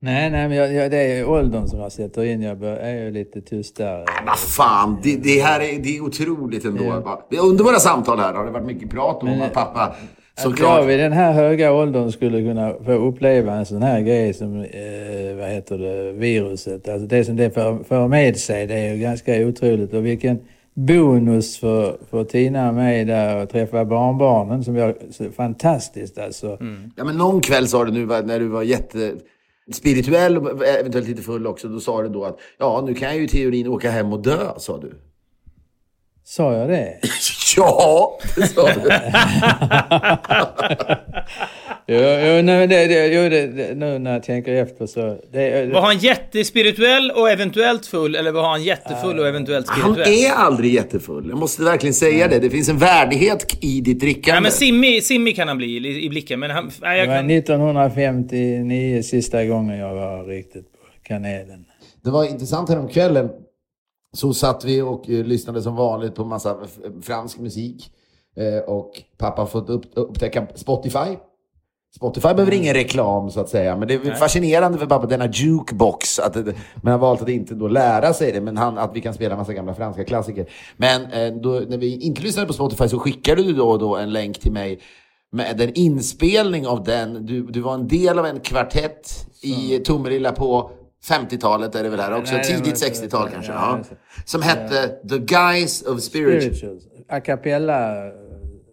Nej, 0.02 0.30
nej, 0.30 0.48
men 0.48 0.58
jag, 0.58 0.74
jag, 0.74 0.92
det 0.92 0.98
är 0.98 1.30
åldern 1.30 1.68
som 1.68 1.80
jag 1.80 1.92
sätter 1.92 2.24
in. 2.24 2.42
Jag 2.42 2.64
är 2.64 3.04
ju 3.04 3.12
lite 3.12 3.42
tystare. 3.42 3.98
Nej, 3.98 4.24
vad 4.26 4.40
fan. 4.40 5.00
Det, 5.04 5.16
det, 5.16 5.42
här 5.42 5.60
är, 5.60 5.80
det 5.80 5.98
är 5.98 6.02
otroligt 6.02 6.66
ändå. 6.66 6.84
Ja. 7.30 7.40
Under 7.40 7.64
våra 7.64 7.80
samtal 7.80 8.20
här 8.20 8.34
har 8.34 8.46
det 8.46 8.52
varit 8.52 8.66
mycket 8.66 8.90
prat 8.90 9.24
om 9.24 9.30
men, 9.30 9.42
att 9.42 9.54
pappa 9.54 9.96
att 10.36 10.60
jag 10.60 10.86
vid 10.86 11.00
den 11.00 11.12
här 11.12 11.34
höga 11.34 11.74
åldern 11.74 12.12
skulle 12.12 12.42
kunna 12.42 12.74
få 12.86 12.92
uppleva 12.92 13.54
en 13.54 13.66
sån 13.66 13.82
här 13.82 14.02
grej 14.02 14.34
som, 14.34 14.62
eh, 14.62 15.36
vad 15.40 15.50
heter 15.50 15.78
det, 15.78 16.12
viruset. 16.12 16.88
Alltså 16.90 17.08
det 17.08 17.26
som 17.26 17.36
det 17.36 17.50
för, 17.50 17.84
för 17.84 18.08
med 18.08 18.38
sig, 18.38 18.68
det 18.68 18.74
är 18.74 18.94
ju 18.94 19.02
ganska 19.02 19.48
otroligt. 19.48 19.94
Och 19.94 20.06
vilken 20.06 20.40
bonus 20.74 21.58
för, 21.58 21.98
för 22.10 22.24
Tina 22.24 22.68
och 22.68 22.76
mig 22.76 23.06
där 23.06 23.36
att 23.36 23.50
träffa 23.50 23.86
barnbarnen 23.86 24.64
som 24.64 24.76
jag, 24.76 24.96
fantastiskt 25.36 26.18
alltså. 26.18 26.58
Mm. 26.62 26.92
Ja 26.96 27.04
men 27.04 27.18
någon 27.18 27.42
kväll 27.42 27.68
sa 27.68 27.86
du 27.86 27.92
nu 27.92 28.06
när 28.06 28.40
du 28.40 28.48
var 28.48 28.64
jätte 28.64 29.14
spirituell 29.72 30.38
och 30.38 30.68
eventuellt 30.68 31.08
lite 31.08 31.22
full 31.22 31.48
också, 31.48 31.68
då 31.68 31.80
sa 31.80 32.02
du 32.02 32.10
då 32.10 32.26
att 32.26 32.40
ja, 32.58 32.84
nu 32.88 32.94
kan 32.94 33.08
jag 33.08 33.18
ju 33.18 33.24
i 33.24 33.28
teorin 33.28 33.68
åka 33.68 33.92
hem 33.92 34.14
och 34.14 34.22
dö, 34.22 34.54
sa 34.58 34.78
du. 34.78 34.94
Sa 36.26 36.54
jag 36.54 36.70
det? 36.70 37.00
ja, 37.58 38.20
det 38.36 38.48
sa 38.48 38.68
du. 38.68 38.82
jo, 41.88 41.98
jo, 41.98 42.42
nej, 42.42 42.68
det, 42.68 42.88
det, 42.88 43.08
jo 43.08 43.30
det, 43.30 43.76
nu 43.76 44.00
när 44.00 44.14
jag 44.14 44.24
tänker 44.24 44.54
efter 44.54 44.86
så... 44.86 45.18
Det, 45.32 45.74
var 45.74 45.82
han 45.82 45.98
jättespirituell 45.98 47.12
och 47.12 47.30
eventuellt 47.30 47.86
full, 47.86 48.16
eller 48.16 48.32
var 48.32 48.50
han 48.50 48.64
jättefull 48.64 49.20
och 49.20 49.28
eventuellt 49.28 49.68
spirituell? 49.68 50.06
Han 50.06 50.14
är 50.14 50.32
aldrig 50.32 50.74
jättefull. 50.74 51.30
Jag 51.30 51.38
måste 51.38 51.64
verkligen 51.64 51.94
säga 51.94 52.28
det. 52.28 52.40
Det 52.40 52.50
finns 52.50 52.70
en 52.70 52.78
värdighet 52.78 53.58
i 53.64 53.82
ditt 53.82 54.00
drickande. 54.00 54.38
Ja, 54.38 54.42
men 54.42 54.52
simmig, 54.52 55.04
simmig 55.04 55.36
kan 55.36 55.48
han 55.48 55.58
bli 55.58 55.68
i, 55.68 56.06
i 56.06 56.10
blicken, 56.10 56.40
men 56.40 56.52
han... 56.52 56.72
Nej, 56.82 57.00
jag 57.00 57.08
kan... 57.08 57.28
Det 57.28 57.34
var 57.34 57.38
1959 57.38 59.02
sista 59.02 59.46
gången 59.46 59.78
jag 59.78 59.96
var 59.96 60.24
riktigt 60.24 60.72
på 60.72 60.88
kanelen. 61.04 61.66
Det 62.04 62.12
var 62.12 62.26
intressant 62.26 62.70
häromkvällen 62.70 63.30
så 64.14 64.34
satt 64.34 64.66
vi 64.66 64.82
och 64.82 65.10
uh, 65.10 65.26
lyssnade 65.26 65.62
som 65.62 65.76
vanligt 65.76 66.16
på 66.16 66.26
massa 66.26 66.58
fransk 67.02 67.40
musik. 67.40 67.92
Uh, 68.40 68.70
och 68.70 68.92
pappa 69.18 69.42
har 69.42 69.48
fått 69.48 69.70
upp, 69.70 69.84
upptäcka 69.94 70.48
Spotify. 70.56 71.18
Spotify 71.96 72.34
behöver 72.34 72.54
ingen 72.54 72.74
reklam 72.74 73.32
så 73.32 73.40
att 73.40 73.50
säga, 73.50 73.78
men 73.78 73.88
det 73.88 73.94
är 73.94 74.00
Nej. 74.04 74.16
fascinerande 74.16 74.78
för 74.78 74.86
pappa, 74.86 75.08
denna 75.08 75.28
jukebox. 75.28 76.20
Att 76.20 76.34
det, 76.34 76.44
men 76.44 76.56
han 76.84 76.92
har 76.92 77.00
valt 77.00 77.22
att 77.22 77.30
inte 77.30 77.56
då 77.56 77.68
lära 77.68 78.14
sig 78.14 78.32
det, 78.32 78.42
men 78.42 78.58
han, 78.58 78.78
att 78.78 78.96
vi 78.96 79.02
kan 79.02 79.14
spela 79.14 79.38
massa 79.38 79.54
gamla 79.54 79.74
franska 79.74 80.04
klassiker. 80.04 80.50
Men 80.78 81.12
eh, 81.12 81.34
då, 81.34 81.50
när 81.68 81.78
vi 81.78 81.98
inte 82.00 82.22
lyssnade 82.22 82.48
på 82.48 82.54
Spotify 82.54 82.88
så 82.88 83.00
skickade 83.00 83.44
du 83.44 83.54
då 83.54 83.70
och 83.70 83.80
då 83.80 83.96
en 83.96 84.14
länk 84.14 84.40
till 84.40 84.52
mig 84.52 84.80
med 85.32 85.62
en 85.62 85.74
inspelning 85.74 86.68
av 86.68 86.84
den. 86.84 87.26
Du, 87.26 87.42
du 87.44 87.60
var 87.60 87.74
en 87.74 87.88
del 87.88 88.20
av 88.20 88.26
en 88.26 88.40
kvartett 88.40 89.28
i 89.42 89.80
Tomelilla 89.80 90.32
på 90.32 90.72
50-talet 91.10 91.76
är 91.76 91.84
det 91.84 91.90
väl 91.90 92.00
här 92.00 92.18
också? 92.18 92.34
Nej, 92.34 92.44
Tidigt 92.44 92.76
60-tal 92.76 93.30
kanske? 93.30 93.52
Ja, 93.52 93.80
ja. 93.90 93.96
Som 94.26 94.42
hette 94.42 94.88
The 95.10 95.18
Guys 95.18 95.82
of 95.82 96.02
Spirituals. 96.02 96.58
Spirituals. 96.58 96.84
A 97.10 97.20
cappella 97.20 98.12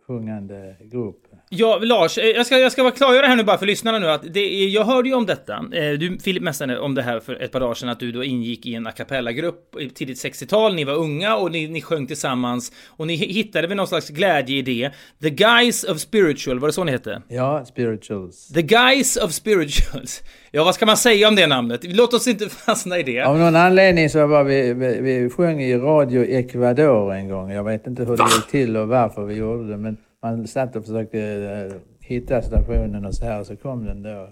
sjungande 0.07 0.77
grupp. 0.81 1.17
Ja, 1.52 1.78
Lars, 1.83 2.19
eh, 2.19 2.25
jag 2.25 2.47
ska, 2.47 2.59
jag 2.59 2.73
ska 2.73 2.83
bara 2.83 2.92
klargöra 2.92 3.26
här 3.26 3.37
nu 3.37 3.42
bara 3.45 3.59
för 3.59 3.66
lyssnarna 3.66 3.99
nu 3.99 4.11
att 4.11 4.35
det 4.35 4.40
är, 4.40 4.69
jag 4.69 4.85
hörde 4.85 5.09
ju 5.09 5.14
om 5.14 5.26
detta. 5.26 5.54
Eh, 5.54 5.92
du, 5.99 6.19
Filip 6.19 6.42
mästade 6.42 6.78
om 6.78 6.95
det 6.95 7.02
här 7.02 7.21
för 7.21 7.42
ett 7.42 7.52
par 7.52 7.61
dagar 7.61 7.75
sedan, 7.75 7.88
att 7.88 8.00
du 8.00 8.12
då 8.12 8.25
ingick 8.25 8.66
i 8.66 8.75
en 8.75 8.87
a 8.87 8.92
cappella-grupp 8.92 9.76
tidigt 9.95 10.25
60-tal. 10.25 10.75
Ni 10.75 10.85
var 10.85 10.95
unga 10.95 11.37
och 11.37 11.52
ni, 11.52 11.69
ni 11.69 11.80
sjöng 11.83 12.07
tillsammans 12.07 12.73
och 12.87 13.07
ni 13.07 13.14
hittade 13.14 13.66
väl 13.66 13.76
någon 13.76 13.87
slags 13.87 14.09
glädje 14.09 14.57
i 14.59 14.62
det. 14.62 14.90
The 15.23 15.30
Guys 15.30 15.85
of 15.85 15.99
Spiritual, 15.99 16.59
var 16.59 16.69
det 16.69 16.73
så 16.73 16.85
ni 16.85 16.92
hette? 16.92 17.23
Ja, 17.28 17.64
Spirituals. 17.64 18.49
The 18.49 18.62
Guys 18.62 19.16
of 19.16 19.33
Spirituals. 19.33 20.23
Ja, 20.52 20.64
vad 20.64 20.75
ska 20.75 20.87
man 20.87 20.97
säga 20.97 21.28
om 21.28 21.37
det 21.37 21.47
namnet? 21.47 21.80
Låt 21.85 22.14
oss 22.14 22.28
inte 22.28 22.49
fastna 22.66 22.99
i 22.99 23.02
det. 23.02 23.21
Av 23.21 23.38
någon 23.38 23.57
anledning 23.57 24.11
så 24.11 24.26
var 24.26 24.45
vi, 24.45 24.73
vi, 24.75 25.00
vi 25.00 25.30
sjöng 25.30 25.62
i 25.62 25.76
Radio 25.76 26.25
Ecuador 26.25 27.14
en 27.14 27.28
gång. 27.28 27.50
Jag 27.50 27.64
vet 27.64 27.87
inte 27.87 28.04
hur 28.04 28.16
det 28.16 28.23
gick 28.23 28.47
till 28.50 28.76
och 28.76 28.88
varför 28.88 29.25
vi 29.25 29.35
gjorde 29.35 29.69
det, 29.69 29.76
men 29.76 29.97
man 30.23 30.47
satt 30.47 30.77
och 30.77 30.85
försökte 30.85 31.21
eh, 31.21 31.77
hitta 32.00 32.43
stationen 32.43 33.05
och 33.05 33.15
så 33.15 33.25
här, 33.25 33.45
så 33.45 33.57
kom 33.57 33.85
den 33.85 34.03
då. 34.03 34.29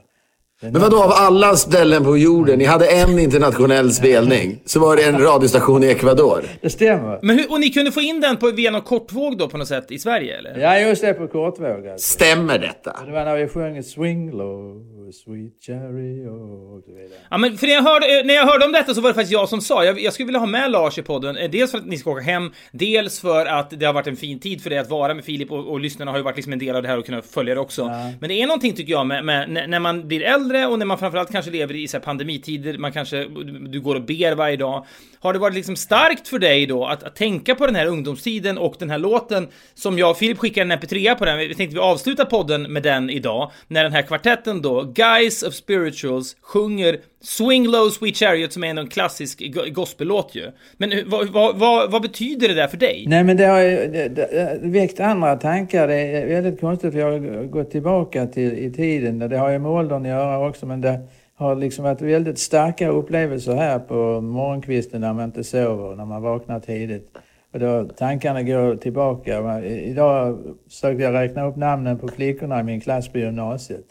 Men 0.60 0.80
vadå, 0.80 1.02
av 1.02 1.12
alla 1.12 1.56
ställen 1.56 2.04
på 2.04 2.18
jorden, 2.18 2.58
ni 2.58 2.64
hade 2.64 2.86
en 2.86 3.18
internationell 3.18 3.92
spelning, 3.92 4.62
så 4.64 4.80
var 4.80 4.96
det 4.96 5.02
en 5.02 5.18
radiostation 5.18 5.84
i 5.84 5.86
Ecuador? 5.86 6.44
Det 6.60 6.70
stämmer. 6.70 7.18
Men 7.22 7.38
hur, 7.38 7.52
och 7.52 7.60
ni 7.60 7.70
kunde 7.70 7.92
få 7.92 8.00
in 8.00 8.20
den 8.20 8.36
på, 8.36 8.50
via 8.50 8.70
någon 8.70 8.80
kortvåg 8.80 9.38
då 9.38 9.48
på 9.48 9.58
något 9.58 9.68
sätt 9.68 9.90
i 9.90 9.98
Sverige 9.98 10.38
eller? 10.38 10.58
Ja, 10.58 10.78
just 10.78 11.02
det, 11.02 11.14
på 11.14 11.28
kortvåg 11.28 11.88
alltså. 11.88 12.14
Stämmer 12.14 12.58
detta? 12.58 12.96
Det 13.06 13.12
var 13.12 13.24
när 13.24 13.36
vi 13.36 13.48
sjöng 13.48 13.82
Swing 13.82 14.30
Low, 14.30 14.84
Sweet 15.12 15.52
Cherry 15.66 16.26
och 16.26 16.82
så 16.84 16.92
vidare. 16.92 17.18
Ja, 17.30 17.38
men 17.38 17.58
för 17.58 17.66
när 17.66 17.74
jag, 17.74 17.82
hörde, 17.82 18.06
när 18.24 18.34
jag 18.34 18.46
hörde 18.46 18.64
om 18.64 18.72
detta 18.72 18.94
så 18.94 19.00
var 19.00 19.10
det 19.10 19.14
faktiskt 19.14 19.32
jag 19.32 19.48
som 19.48 19.60
sa, 19.60 19.84
jag, 19.84 20.00
jag 20.00 20.12
skulle 20.12 20.26
vilja 20.26 20.40
ha 20.40 20.46
med 20.46 20.70
Lars 20.70 20.98
i 20.98 21.02
podden, 21.02 21.36
eh, 21.36 21.50
dels 21.50 21.70
för 21.70 21.78
att 21.78 21.86
ni 21.86 21.98
ska 21.98 22.10
åka 22.10 22.22
hem, 22.22 22.52
dels 22.72 23.20
för 23.20 23.46
att 23.46 23.70
det 23.70 23.86
har 23.86 23.92
varit 23.92 24.06
en 24.06 24.16
fin 24.16 24.40
tid 24.40 24.62
för 24.62 24.70
dig 24.70 24.78
att 24.78 24.90
vara 24.90 25.14
med 25.14 25.24
Filip 25.24 25.52
och, 25.52 25.70
och 25.70 25.80
lyssnarna 25.80 26.10
har 26.10 26.18
ju 26.18 26.24
varit 26.24 26.36
liksom 26.36 26.52
en 26.52 26.58
del 26.58 26.76
av 26.76 26.82
det 26.82 26.88
här 26.88 26.98
och 26.98 27.06
kunnat 27.06 27.26
följa 27.26 27.54
det 27.54 27.60
också. 27.60 27.82
Ja. 27.82 28.12
Men 28.20 28.28
det 28.28 28.42
är 28.42 28.46
någonting 28.46 28.72
tycker 28.74 28.92
jag 28.92 29.06
med, 29.06 29.24
med, 29.24 29.68
när 29.68 29.80
man 29.80 30.08
blir 30.08 30.22
äldre 30.22 30.47
och 30.54 30.78
när 30.78 30.86
man 30.86 30.98
framförallt 30.98 31.32
kanske 31.32 31.50
lever 31.50 31.74
i 31.74 31.88
så 31.88 31.96
här, 31.96 32.04
pandemitider, 32.04 32.78
man 32.78 32.92
kanske, 32.92 33.24
du 33.68 33.80
går 33.80 33.94
och 33.94 34.02
ber 34.02 34.34
varje 34.34 34.56
dag. 34.56 34.86
Har 35.20 35.32
det 35.32 35.38
varit 35.38 35.54
liksom 35.54 35.76
starkt 35.76 36.28
för 36.28 36.38
dig 36.38 36.66
då 36.66 36.86
att, 36.86 37.02
att 37.02 37.16
tänka 37.16 37.54
på 37.54 37.66
den 37.66 37.74
här 37.74 37.86
ungdomstiden 37.86 38.58
och 38.58 38.74
den 38.78 38.90
här 38.90 38.98
låten 38.98 39.48
som 39.74 39.98
jag 39.98 40.10
och 40.10 40.16
Filip 40.16 40.38
skickade 40.38 40.74
en 40.74 40.80
mp3 40.80 41.14
på 41.14 41.24
den, 41.24 41.38
vi 41.38 41.54
tänkte 41.54 41.74
vi 41.74 41.80
avsluta 41.80 42.24
podden 42.24 42.72
med 42.72 42.82
den 42.82 43.10
idag, 43.10 43.50
när 43.68 43.82
den 43.82 43.92
här 43.92 44.02
kvartetten 44.02 44.62
då, 44.62 44.82
Guys 44.82 45.42
of 45.42 45.54
Spirituals, 45.54 46.36
sjunger 46.40 46.98
Swing 47.20 47.68
Low 47.68 47.90
Sweet 47.90 48.16
Chariot 48.16 48.52
som 48.52 48.64
är 48.64 48.68
en 48.68 48.88
klassisk 48.88 49.42
gospellåt 49.72 50.34
ju. 50.34 50.50
Men 50.76 50.92
vad, 51.06 51.28
vad, 51.28 51.58
vad, 51.58 51.90
vad, 51.90 52.02
betyder 52.02 52.48
det 52.48 52.54
där 52.54 52.66
för 52.66 52.76
dig? 52.76 53.04
Nej 53.08 53.24
men 53.24 53.36
det 53.36 53.44
har 53.44 53.60
det, 53.60 54.08
det, 54.08 54.58
väckt 54.62 55.00
andra 55.00 55.36
tankar. 55.36 55.88
Det 55.88 55.94
är 55.94 56.26
väldigt 56.26 56.60
konstigt 56.60 56.92
för 56.92 57.00
jag 57.00 57.12
har 57.12 57.44
gått 57.44 57.70
tillbaka 57.70 58.26
till 58.26 58.52
i 58.52 58.72
tiden. 58.72 59.18
Det 59.18 59.38
har 59.38 59.50
ju 59.50 59.58
med 59.58 59.70
åldern 59.70 60.02
att 60.02 60.08
göra 60.08 60.48
också 60.48 60.66
men 60.66 60.80
det 60.80 61.00
har 61.38 61.56
liksom 61.56 61.84
varit 61.84 62.02
väldigt 62.02 62.38
starka 62.38 62.88
upplevelser 62.88 63.54
här 63.54 63.78
på 63.78 64.20
morgonkvisten 64.20 65.00
när 65.00 65.12
man 65.12 65.24
inte 65.24 65.44
sover, 65.44 65.96
när 65.96 66.04
man 66.04 66.22
vaknar 66.22 66.60
tidigt. 66.60 67.10
Och 67.52 67.58
då, 67.58 67.84
tankarna 67.84 68.42
går 68.42 68.76
tillbaka. 68.76 69.60
Idag 69.64 70.38
försökte 70.68 71.02
jag 71.02 71.14
räkna 71.14 71.46
upp 71.46 71.56
namnen 71.56 71.98
på 71.98 72.08
flickorna 72.08 72.60
i 72.60 72.62
min 72.62 72.80
klass 72.80 73.08
på 73.08 73.18
gymnasiet. 73.18 73.84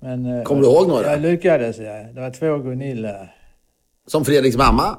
Men, 0.00 0.26
eh, 0.26 0.42
Kommer 0.42 0.62
du 0.62 0.68
ihåg 0.68 0.88
några? 0.88 1.10
Jag 1.10 1.20
lyckades, 1.20 1.78
ja. 1.78 1.92
Det 2.14 2.20
var 2.20 2.30
två 2.30 2.58
Gunilla. 2.58 3.28
Som 4.06 4.24
Fredriks 4.24 4.56
mamma? 4.56 4.98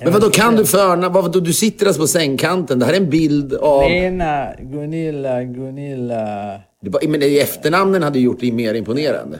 Men 0.00 0.12
vadå, 0.12 0.30
kan 0.30 0.56
du 0.56 0.66
förnamn? 0.66 1.14
Vadå, 1.14 1.40
du 1.40 1.52
sitter 1.52 1.86
alltså 1.86 2.02
på 2.02 2.06
sängkanten. 2.06 2.78
Det 2.78 2.84
här 2.86 2.92
är 2.92 2.96
en 2.96 3.10
bild 3.10 3.54
av... 3.54 3.90
Lena, 3.90 4.48
Gunilla, 4.58 5.42
Gunilla... 5.42 6.60
men 7.08 7.22
efternamnen 7.22 8.02
hade 8.02 8.18
gjort 8.18 8.40
det 8.40 8.52
mer 8.52 8.74
imponerande. 8.74 9.38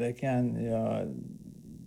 Det 0.00 0.12
kan 0.12 0.64
jag... 0.64 1.06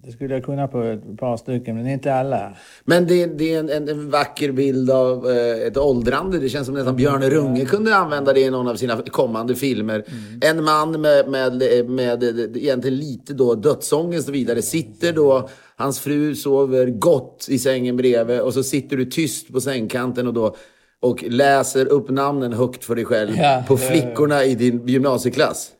Det 0.05 0.11
skulle 0.11 0.33
jag 0.33 0.45
kunna 0.45 0.67
på 0.67 0.83
ett 0.83 1.17
par 1.17 1.37
stycken, 1.37 1.75
men 1.75 1.87
inte 1.87 2.13
alla. 2.13 2.55
Men 2.85 3.07
det, 3.07 3.25
det 3.25 3.53
är 3.53 3.59
en, 3.59 3.69
en, 3.69 3.89
en, 3.89 4.09
vacker 4.09 4.51
bild 4.51 4.91
av 4.91 5.29
eh, 5.29 5.67
ett 5.67 5.77
åldrande. 5.77 6.39
Det 6.39 6.49
känns 6.49 6.65
som 6.65 6.75
nästan 6.75 6.95
Björn 6.95 7.21
Runge 7.21 7.65
kunde 7.65 7.95
använda 7.95 8.33
det 8.33 8.39
i 8.39 8.49
någon 8.49 8.67
av 8.67 8.75
sina 8.75 9.01
kommande 9.01 9.55
filmer. 9.55 10.05
Mm. 10.07 10.57
En 10.57 10.63
man 10.63 11.01
med, 11.01 11.29
med, 11.29 11.57
med, 11.57 11.89
med 11.89 12.23
egentligen 12.57 12.97
lite 12.97 13.33
då 13.33 13.55
dödsångest 13.55 14.27
och 14.27 14.35
vidare 14.35 14.61
sitter 14.61 15.13
då 15.13 15.49
Hans 15.75 15.99
fru 15.99 16.35
sover 16.35 16.87
gott 16.87 17.45
i 17.49 17.59
sängen 17.59 17.97
bredvid 17.97 18.39
och 18.39 18.53
så 18.53 18.63
sitter 18.63 18.97
du 18.97 19.05
tyst 19.05 19.53
på 19.53 19.61
sängkanten 19.61 20.27
och 20.27 20.33
då 20.33 20.55
och 21.03 21.23
läser 21.23 21.85
upp 21.85 22.09
namnen 22.09 22.53
högt 22.53 22.83
för 22.83 22.95
dig 22.95 23.05
själv 23.05 23.35
ja, 23.37 23.63
på 23.67 23.77
flickorna 23.77 24.43
i 24.43 24.55
din 24.55 24.87
gymnasieklass. 24.87 25.71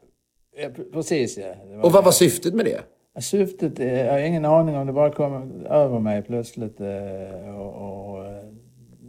Ja, 0.58 0.70
precis 0.94 1.38
ja. 1.38 1.82
och 1.82 1.92
vad 1.92 2.03
var 2.03 2.12
syftet 2.12 2.53
med 2.53 2.65
det? 2.65 2.82
Syftet, 3.22 3.80
jag 3.80 4.12
har 4.12 4.20
ingen 4.20 4.46
aning 4.46 4.77
om 4.77 4.88
det 4.88 4.94
bara 4.94 5.12
kom 5.12 5.51
över 5.65 6.00
mig 6.00 6.22
plötsligt. 6.22 6.82
Eh, 6.82 7.60
och, 7.60 7.74
och, 7.74 8.25
eh, 8.25 8.44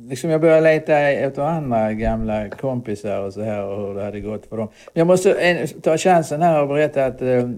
liksom 0.08 0.30
jag 0.30 0.40
började 0.40 0.60
leta 0.60 0.98
efter 0.98 1.42
andra 1.42 1.92
gamla 1.92 2.48
kompisar 2.48 3.20
och 3.20 3.32
så 3.32 3.42
här 3.42 3.64
och 3.64 3.86
hur 3.86 3.94
det 3.94 4.04
hade 4.04 4.20
gått 4.20 4.46
för 4.46 4.56
dem. 4.56 4.68
Jag 4.92 5.06
måste 5.06 5.66
ta 5.82 5.98
chansen 5.98 6.42
här 6.42 6.62
och 6.62 6.68
berätta 6.68 7.06
att 7.06 7.22
eh, 7.22 7.48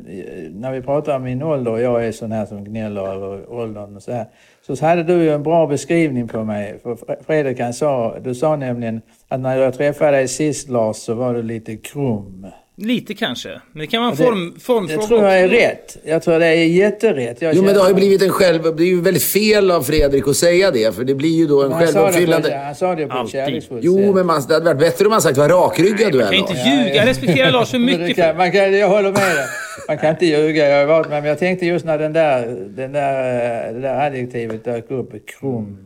när 0.51 0.73
vi 0.73 0.83
pratar 0.83 1.17
om 1.17 1.23
min 1.23 1.43
ålder 1.43 1.73
och 1.73 1.81
jag 1.81 2.07
är 2.07 2.13
sån 2.13 2.33
här 2.33 2.47
som 2.47 2.65
gnäller 2.65 3.07
över 3.07 3.53
åldern 3.53 3.97
och 3.97 4.03
så 4.03 4.13
här. 4.13 4.27
Så 4.67 4.87
hade 4.87 5.03
du 5.03 5.13
ju 5.13 5.31
en 5.31 5.43
bra 5.43 5.67
beskrivning 5.67 6.29
på 6.29 6.45
mig. 6.45 6.79
För 6.83 6.97
Fredrik 7.27 7.61
han 7.61 7.75
sa, 7.75 8.19
du 8.19 8.35
sa 8.35 8.57
nämligen 8.57 9.03
att 9.29 9.41
när 9.41 9.59
jag 9.59 9.75
träffade 9.75 10.11
dig 10.11 10.29
sist 10.29 10.69
Lars 10.69 10.97
så 10.97 11.15
var 11.15 11.35
du 11.35 11.43
lite 11.43 11.77
krum. 11.77 12.47
Lite 12.79 13.15
kanske. 13.15 13.49
Men 13.73 13.81
det 13.81 13.87
kan 13.87 14.03
vara 14.03 14.11
en 14.11 14.17
form, 14.17 14.55
formfråga 14.61 15.01
Det 15.01 15.07
tror 15.07 15.23
jag 15.23 15.41
är 15.41 15.49
rätt. 15.49 15.97
Jag 16.05 16.23
tror 16.23 16.39
det 16.39 16.47
är 16.47 16.55
jätterätt. 16.55 17.43
Jag 17.43 17.55
jo, 17.55 17.63
men 17.63 17.75
det 17.75 17.81
har 17.81 17.89
ju 17.89 17.95
blivit 17.95 18.23
en 18.23 18.31
själv... 18.31 18.77
Det 18.77 18.83
är 18.83 18.87
ju 18.87 19.01
väldigt 19.01 19.23
fel 19.23 19.71
av 19.71 19.83
Fredrik 19.83 20.29
att 20.29 20.37
säga 20.37 20.71
det. 20.71 20.95
För 20.95 21.05
det 21.05 21.15
blir 21.15 21.37
ju 21.37 21.47
då 21.47 21.63
en 21.63 21.73
självuppfyllande... 21.73 22.61
Han 22.65 22.75
sa 22.75 22.95
det 22.95 23.07
på 23.07 23.19
ett 23.19 23.31
kärleksfullt 23.31 23.85
Jo, 23.85 24.15
men 24.15 24.27
man, 24.27 24.43
det 24.49 24.55
hade 24.55 24.65
varit 24.65 24.79
bättre 24.79 25.07
om 25.07 25.13
han 25.13 25.23
sagt 25.23 25.39
vad 25.39 25.51
rakryggad 25.51 26.13
du 26.13 26.19
är. 26.19 26.25
Man 26.25 26.33
kan 26.33 26.35
inte 26.35 26.53
ljuga. 26.53 26.95
Jag 26.95 27.07
respekterar 27.09 27.51
Lars 27.51 27.71
för 27.71 27.79
mycket. 27.99 28.17
Kan, 28.17 28.37
man 28.37 28.53
kan, 28.53 28.79
jag 28.79 28.89
håller 28.89 29.13
med 29.13 29.37
dig. 29.37 29.47
Man 29.89 29.99
kan 29.99 30.11
inte 30.11 30.27
ljuga. 30.27 30.69
Jag 30.69 30.79
har 30.79 30.87
varit 30.87 31.09
med. 31.09 31.23
Men 31.23 31.29
jag 31.29 31.39
tänkte 31.39 31.67
just 31.67 31.85
när 31.85 31.99
den 31.99 32.13
där, 32.13 32.47
den 32.69 32.93
där, 32.93 33.73
det 33.73 33.81
där 33.81 34.07
adjektivet 34.07 34.65
dök 34.65 34.91
upp. 34.91 35.13
Krum. 35.27 35.79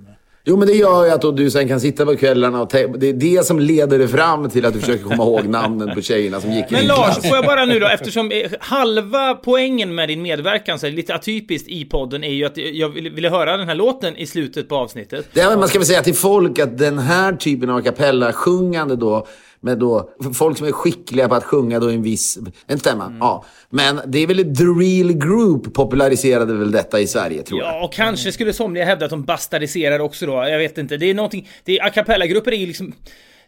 Jo, 0.51 0.57
men 0.57 0.69
det 0.69 0.75
gör 0.75 1.05
ju 1.05 1.11
att 1.11 1.37
du 1.37 1.51
sen 1.51 1.69
kan 1.69 1.81
sitta 1.81 2.07
på 2.07 2.17
kvällarna 2.17 2.63
och 2.63 2.69
Det 2.99 3.09
är 3.09 3.13
det 3.13 3.47
som 3.47 3.61
leder 3.61 3.99
dig 3.99 4.09
fram 4.09 4.51
till 4.51 4.67
att 4.67 4.75
du 4.75 4.81
försöker 4.81 5.05
komma 5.05 5.23
ihåg 5.23 5.47
namnen 5.47 5.95
på 5.95 6.03
tjejerna 6.03 6.41
som 6.41 6.53
gick 6.53 6.71
Men 6.71 6.87
Lars, 6.87 7.17
får 7.17 7.37
jag 7.37 7.45
bara 7.45 7.65
nu 7.65 7.79
då, 7.79 7.87
eftersom 7.87 8.33
eh, 8.33 8.51
halva 8.61 9.35
poängen 9.35 9.95
med 9.95 10.09
din 10.09 10.23
medverkan, 10.23 10.79
så 10.79 10.89
lite 10.89 11.15
atypiskt 11.15 11.69
i 11.69 11.85
podden, 11.85 12.25
är 12.25 12.33
ju 12.33 12.45
att 12.45 12.57
jag 12.57 12.89
ville 12.89 13.29
höra 13.29 13.57
den 13.57 13.69
här 13.69 13.75
låten 13.75 14.17
i 14.17 14.27
slutet 14.27 14.69
på 14.69 14.77
avsnittet. 14.77 15.29
Det 15.33 15.41
är, 15.41 15.57
man 15.57 15.69
ska 15.69 15.79
väl 15.79 15.87
säga 15.87 16.03
till 16.03 16.15
folk 16.15 16.59
att 16.59 16.79
den 16.79 16.99
här 16.99 17.33
typen 17.33 17.71
av 17.71 17.81
kapella-sjungande 17.81 18.97
då 18.97 19.27
med 19.61 19.79
då, 19.79 20.11
folk 20.35 20.59
som 20.59 20.67
är 20.67 20.73
skickliga 20.73 21.29
på 21.29 21.35
att 21.35 21.45
sjunga 21.45 21.81
då 21.81 21.91
en 21.91 22.03
viss, 22.03 22.39
en 22.67 22.79
stämma. 22.79 23.07
Mm. 23.07 23.19
Ja. 23.19 23.45
Men 23.71 24.01
det 24.07 24.19
är 24.19 24.27
väl 24.27 24.57
The 24.57 24.65
Real 24.65 25.13
Group 25.13 25.75
populariserade 25.75 26.55
väl 26.55 26.71
detta 26.71 27.01
i 27.01 27.07
Sverige 27.07 27.43
tror 27.43 27.61
jag. 27.61 27.75
Ja, 27.75 27.85
och 27.85 27.93
kanske 27.93 28.33
skulle 28.33 28.53
somliga 28.53 28.85
hävda 28.85 29.05
att 29.05 29.11
de 29.11 29.23
bastardiserar 29.25 29.99
också 29.99 30.27
då. 30.27 30.33
Jag 30.33 30.59
vet 30.59 30.79
inte. 30.79 30.97
Det 30.97 31.11
är 31.11 31.15
någonting, 31.15 31.49
det 31.65 31.79
är 31.79 31.87
a 31.87 31.91
cappella-grupper 31.91 32.53
är 32.53 32.57
ju 32.57 32.67
liksom 32.67 32.93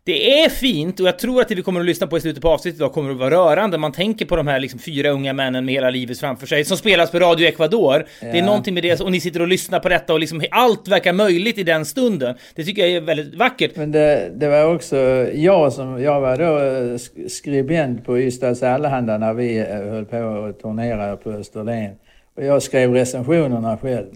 det 0.04 0.40
är 0.40 0.48
fint 0.48 1.00
och 1.00 1.06
jag 1.06 1.18
tror 1.18 1.40
att 1.40 1.48
det 1.48 1.54
vi 1.54 1.62
kommer 1.62 1.80
att 1.80 1.86
lyssna 1.86 2.06
på 2.06 2.16
i 2.16 2.20
slutet 2.20 2.42
på 2.42 2.48
avsnittet 2.48 2.80
idag 2.80 2.92
kommer 2.92 3.10
att 3.10 3.16
vara 3.16 3.30
rörande. 3.30 3.78
Man 3.78 3.92
tänker 3.92 4.24
på 4.26 4.36
de 4.36 4.46
här 4.46 4.60
liksom 4.60 4.80
fyra 4.80 5.10
unga 5.10 5.32
männen 5.32 5.64
med 5.64 5.74
hela 5.74 5.90
livet 5.90 6.20
framför 6.20 6.46
sig 6.46 6.64
som 6.64 6.76
spelas 6.76 7.10
på 7.10 7.18
Radio 7.18 7.48
Ecuador. 7.48 8.06
Ja. 8.20 8.28
Det 8.32 8.38
är 8.38 8.42
någonting 8.42 8.74
med 8.74 8.82
det 8.82 9.00
och 9.00 9.12
ni 9.12 9.20
sitter 9.20 9.42
och 9.42 9.48
lyssnar 9.48 9.80
på 9.80 9.88
detta 9.88 10.12
och 10.12 10.20
liksom 10.20 10.44
allt 10.50 10.88
verkar 10.88 11.12
möjligt 11.12 11.58
i 11.58 11.62
den 11.62 11.84
stunden. 11.84 12.34
Det 12.54 12.64
tycker 12.64 12.82
jag 12.82 12.90
är 12.90 13.00
väldigt 13.00 13.34
vackert. 13.34 13.76
Men 13.76 13.92
det, 13.92 14.32
det 14.34 14.48
var 14.48 14.74
också 14.74 14.96
jag 15.34 15.72
som, 15.72 16.02
jag 16.02 16.20
var 16.20 16.36
då 16.36 16.98
skribent 17.28 18.04
på 18.04 18.18
Ystads 18.18 18.62
Allehanda 18.62 19.18
när 19.18 19.34
vi 19.34 19.58
eh, 19.58 19.66
höll 19.66 20.04
på 20.04 20.46
att 20.50 20.60
turnera 20.60 21.16
på 21.16 21.30
Österlen. 21.30 21.90
Och 22.36 22.44
jag 22.44 22.62
skrev 22.62 22.94
recensionerna 22.94 23.78
själv. 23.78 24.06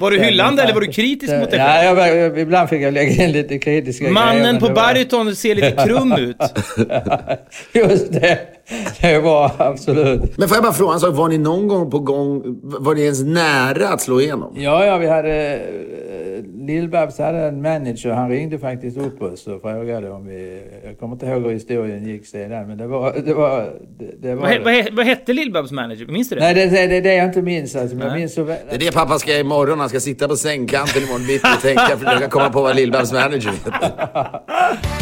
var 0.00 0.10
du 0.10 0.20
hyllande 0.20 0.62
eller 0.62 0.74
var 0.74 0.80
du 0.80 0.92
kritisk 0.92 1.32
mot 1.32 1.50
dig 1.50 1.58
själv? 1.58 1.98
Ja, 1.98 2.08
jag, 2.08 2.38
ibland 2.38 2.68
fick 2.68 2.82
jag 2.82 2.94
lägga 2.94 3.24
in 3.24 3.32
lite 3.32 3.58
kritiska 3.58 4.10
Mannen 4.10 4.42
grejer. 4.42 4.60
på 4.60 4.68
bariton 4.68 5.36
ser 5.36 5.54
lite 5.54 5.86
krum 5.86 6.12
ut. 6.12 6.36
Just 7.72 8.12
det. 8.12 8.38
Det 9.00 9.18
var 9.18 9.52
absolut. 9.58 10.38
Men 10.38 10.48
får 10.48 10.56
jag 10.56 10.64
bara 10.64 10.72
fråga 10.72 10.94
en 10.94 11.00
sak. 11.00 11.14
Var 11.14 11.28
ni 11.28 11.38
någon 11.38 11.68
gång 11.68 11.90
på 11.90 11.98
gång... 11.98 12.42
Var 12.62 12.94
ni 12.94 13.02
ens 13.02 13.22
nära 13.22 13.88
att 13.88 14.00
slå 14.00 14.20
igenom? 14.20 14.54
Ja, 14.56 14.84
ja, 14.84 14.98
vi 14.98 15.06
hade... 15.06 15.60
Lill-Babs 16.60 17.18
hade 17.18 17.38
en 17.38 17.62
manager. 17.62 18.10
Han 18.10 18.30
ringde 18.30 18.58
faktiskt 18.58 18.98
upp 18.98 19.22
oss 19.22 19.46
och 19.46 19.62
frågade 19.62 20.10
om 20.10 20.26
vi... 20.26 20.62
Jag 20.84 20.98
kommer 20.98 21.12
inte 21.12 21.26
ihåg 21.26 21.42
hur 21.42 21.50
historien 21.50 22.06
gick 22.06 22.26
sedan, 22.26 22.68
men 22.68 22.78
det 22.78 22.86
var... 22.86 23.12
Det 23.24 23.34
var, 23.34 23.72
det, 23.98 24.22
det 24.22 24.34
var 24.34 24.48
vad, 24.48 24.74
vad, 24.74 24.92
vad 24.92 25.06
hette 25.06 25.32
Lill-Babs 25.32 25.72
manager? 25.72 26.06
Minns 26.06 26.28
du 26.28 26.34
det? 26.34 26.40
Nej, 26.40 26.54
det, 26.54 26.66
det, 26.66 26.86
det 26.86 26.96
är 26.96 27.02
det 27.02 27.14
jag 27.14 27.26
inte 27.26 27.42
minns. 27.42 27.76
Alltså, 27.76 27.96
men 27.96 28.06
jag 28.08 28.16
minns 28.16 28.34
så 28.34 28.42
väl. 28.42 28.56
Det 28.68 28.74
är 28.74 28.78
det 28.78 28.94
pappa 28.94 29.18
ska 29.18 29.30
göra 29.30 29.40
imorgon. 29.40 29.80
Han 29.80 29.88
ska 29.88 30.00
sitta 30.00 30.28
på 30.28 30.36
sängkanten 30.36 31.02
imorgon 31.02 31.26
bitti 31.26 31.46
och 31.56 31.62
tänka, 31.62 31.96
försöka 31.98 32.28
komma 32.28 32.50
på 32.50 32.62
vad 32.62 32.76
Lill-Babs 32.76 33.12
manager 33.12 33.50
heter. 33.50 34.90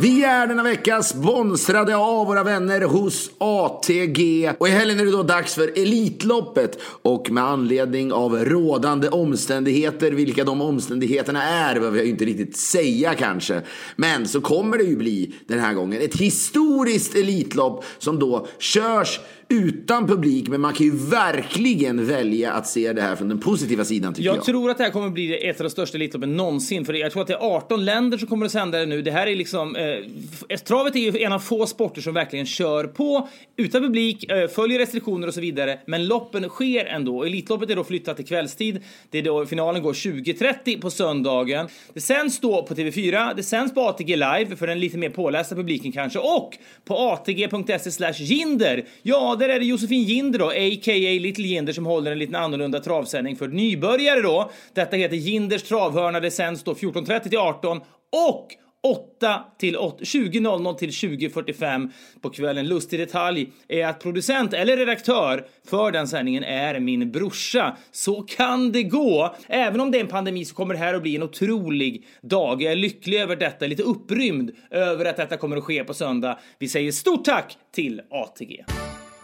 Vi 0.00 0.24
är 0.24 0.46
denna 0.46 0.62
vecka 0.62 1.02
sponsrade 1.02 1.96
av 1.96 2.26
våra 2.26 2.44
vänner 2.44 2.80
hos 2.80 3.30
ATG. 3.38 4.52
Och 4.58 4.68
i 4.68 4.70
helgen 4.70 5.00
är 5.00 5.04
det 5.04 5.10
då 5.10 5.22
dags 5.22 5.54
för 5.54 5.78
Elitloppet. 5.78 6.78
Och 7.02 7.30
med 7.30 7.44
anledning 7.44 8.12
av 8.12 8.36
rådande 8.36 9.08
omständigheter, 9.08 10.12
vilka 10.12 10.44
de 10.44 10.60
omständigheterna 10.60 11.42
är, 11.42 11.74
behöver 11.74 11.96
jag 11.96 12.06
ju 12.06 12.12
inte 12.12 12.24
riktigt 12.24 12.56
säga 12.56 13.14
kanske. 13.14 13.62
Men 13.96 14.28
så 14.28 14.40
kommer 14.40 14.78
det 14.78 14.84
ju 14.84 14.96
bli 14.96 15.34
den 15.46 15.58
här 15.58 15.74
gången 15.74 16.02
ett 16.02 16.16
historiskt 16.16 17.14
Elitlopp 17.14 17.84
som 17.98 18.18
då 18.18 18.46
körs 18.58 19.20
utan 19.48 20.06
publik, 20.06 20.48
men 20.48 20.60
man 20.60 20.72
kan 20.72 20.86
ju 20.86 20.96
verkligen 20.96 22.06
välja 22.06 22.52
att 22.52 22.66
se 22.66 22.92
det 22.92 23.02
här 23.02 23.16
från 23.16 23.28
den 23.28 23.38
positiva 23.38 23.84
sidan 23.84 24.14
tycker 24.14 24.26
jag. 24.26 24.36
Jag 24.36 24.44
tror 24.44 24.70
att 24.70 24.78
det 24.78 24.84
här 24.84 24.90
kommer 24.90 25.10
bli 25.10 25.48
ett 25.48 25.60
av 25.60 25.64
de 25.64 25.70
största 25.70 25.96
Elitloppen 25.96 26.36
någonsin, 26.36 26.84
för 26.84 26.92
jag 26.92 27.12
tror 27.12 27.22
att 27.22 27.28
det 27.28 27.34
är 27.34 27.56
18 27.56 27.84
länder 27.84 28.18
som 28.18 28.28
kommer 28.28 28.46
att 28.46 28.52
sända 28.52 28.78
det 28.78 28.86
nu. 28.86 29.02
Det 29.02 29.10
här 29.10 29.26
är 29.26 29.36
liksom, 29.36 29.76
eh, 29.76 30.58
travet 30.58 30.96
är 30.96 31.00
ju 31.00 31.22
en 31.22 31.32
av 31.32 31.38
få 31.38 31.66
sporter 31.66 32.00
som 32.00 32.14
verkligen 32.14 32.46
kör 32.46 32.84
på 32.84 33.28
utan 33.56 33.82
publik, 33.82 34.30
eh, 34.30 34.48
följer 34.48 34.78
restriktioner 34.78 35.26
och 35.28 35.34
så 35.34 35.40
vidare, 35.40 35.78
men 35.86 36.06
loppen 36.06 36.48
sker 36.48 36.84
ändå. 36.84 37.24
Elitloppet 37.24 37.70
är 37.70 37.76
då 37.76 37.84
flyttat 37.84 38.16
till 38.16 38.26
kvällstid. 38.26 38.82
Det 39.10 39.18
är 39.18 39.22
då 39.22 39.46
finalen 39.46 39.82
går 39.82 39.92
20.30 39.92 40.80
på 40.80 40.90
söndagen. 40.90 41.68
Det 41.94 42.00
sänds 42.00 42.40
då 42.40 42.62
på 42.62 42.74
TV4, 42.74 43.34
det 43.36 43.42
sänds 43.42 43.74
på 43.74 43.80
ATG 43.80 44.16
live 44.16 44.56
för 44.56 44.66
den 44.66 44.80
lite 44.80 44.98
mer 44.98 45.10
pålästa 45.10 45.54
publiken 45.54 45.92
kanske 45.92 46.18
och 46.18 46.56
på 46.84 46.98
atg.se 46.98 48.24
jinder. 48.24 48.84
Ja, 49.02 49.37
där 49.38 49.48
är 49.48 49.58
det 49.58 49.64
Josefin 49.64 50.02
Jinder 50.02 50.38
då, 50.38 50.46
a.k.a. 50.46 51.18
Little 51.20 51.46
Jinder 51.46 51.72
som 51.72 51.86
håller 51.86 52.12
en 52.12 52.18
liten 52.18 52.34
annorlunda 52.34 52.80
travsändning 52.80 53.36
för 53.36 53.48
nybörjare 53.48 54.20
då. 54.20 54.50
Detta 54.74 54.96
heter 54.96 55.16
Jinders 55.16 55.62
travhörna, 55.62 56.20
det 56.20 56.30
sänds 56.30 56.64
då 56.64 56.72
14.30 56.72 57.28
till 57.28 57.38
18 57.38 57.80
och 58.26 58.48
8 58.82 59.44
till 59.58 59.76
20.00 59.76 60.74
till 60.74 60.90
20.45 60.90 61.90
på 62.20 62.30
kvällen. 62.30 62.68
Lustig 62.68 63.00
detalj 63.00 63.52
är 63.68 63.86
att 63.86 64.00
producent 64.00 64.54
eller 64.54 64.76
redaktör 64.76 65.46
för 65.68 65.92
den 65.92 66.08
sändningen 66.08 66.44
är 66.44 66.80
min 66.80 67.12
brorsa. 67.12 67.76
Så 67.92 68.22
kan 68.22 68.72
det 68.72 68.82
gå. 68.82 69.34
Även 69.46 69.80
om 69.80 69.90
det 69.90 69.98
är 69.98 70.00
en 70.00 70.08
pandemi 70.08 70.44
så 70.44 70.54
kommer 70.54 70.74
det 70.74 70.80
här 70.80 70.94
att 70.94 71.02
bli 71.02 71.16
en 71.16 71.22
otrolig 71.22 72.06
dag. 72.22 72.62
Jag 72.62 72.72
är 72.72 72.76
lycklig 72.76 73.20
över 73.20 73.36
detta, 73.36 73.66
lite 73.66 73.82
upprymd 73.82 74.50
över 74.70 75.04
att 75.04 75.16
detta 75.16 75.36
kommer 75.36 75.56
att 75.56 75.64
ske 75.64 75.84
på 75.84 75.94
söndag. 75.94 76.38
Vi 76.58 76.68
säger 76.68 76.92
stort 76.92 77.24
tack 77.24 77.56
till 77.74 78.00
ATG. 78.10 78.64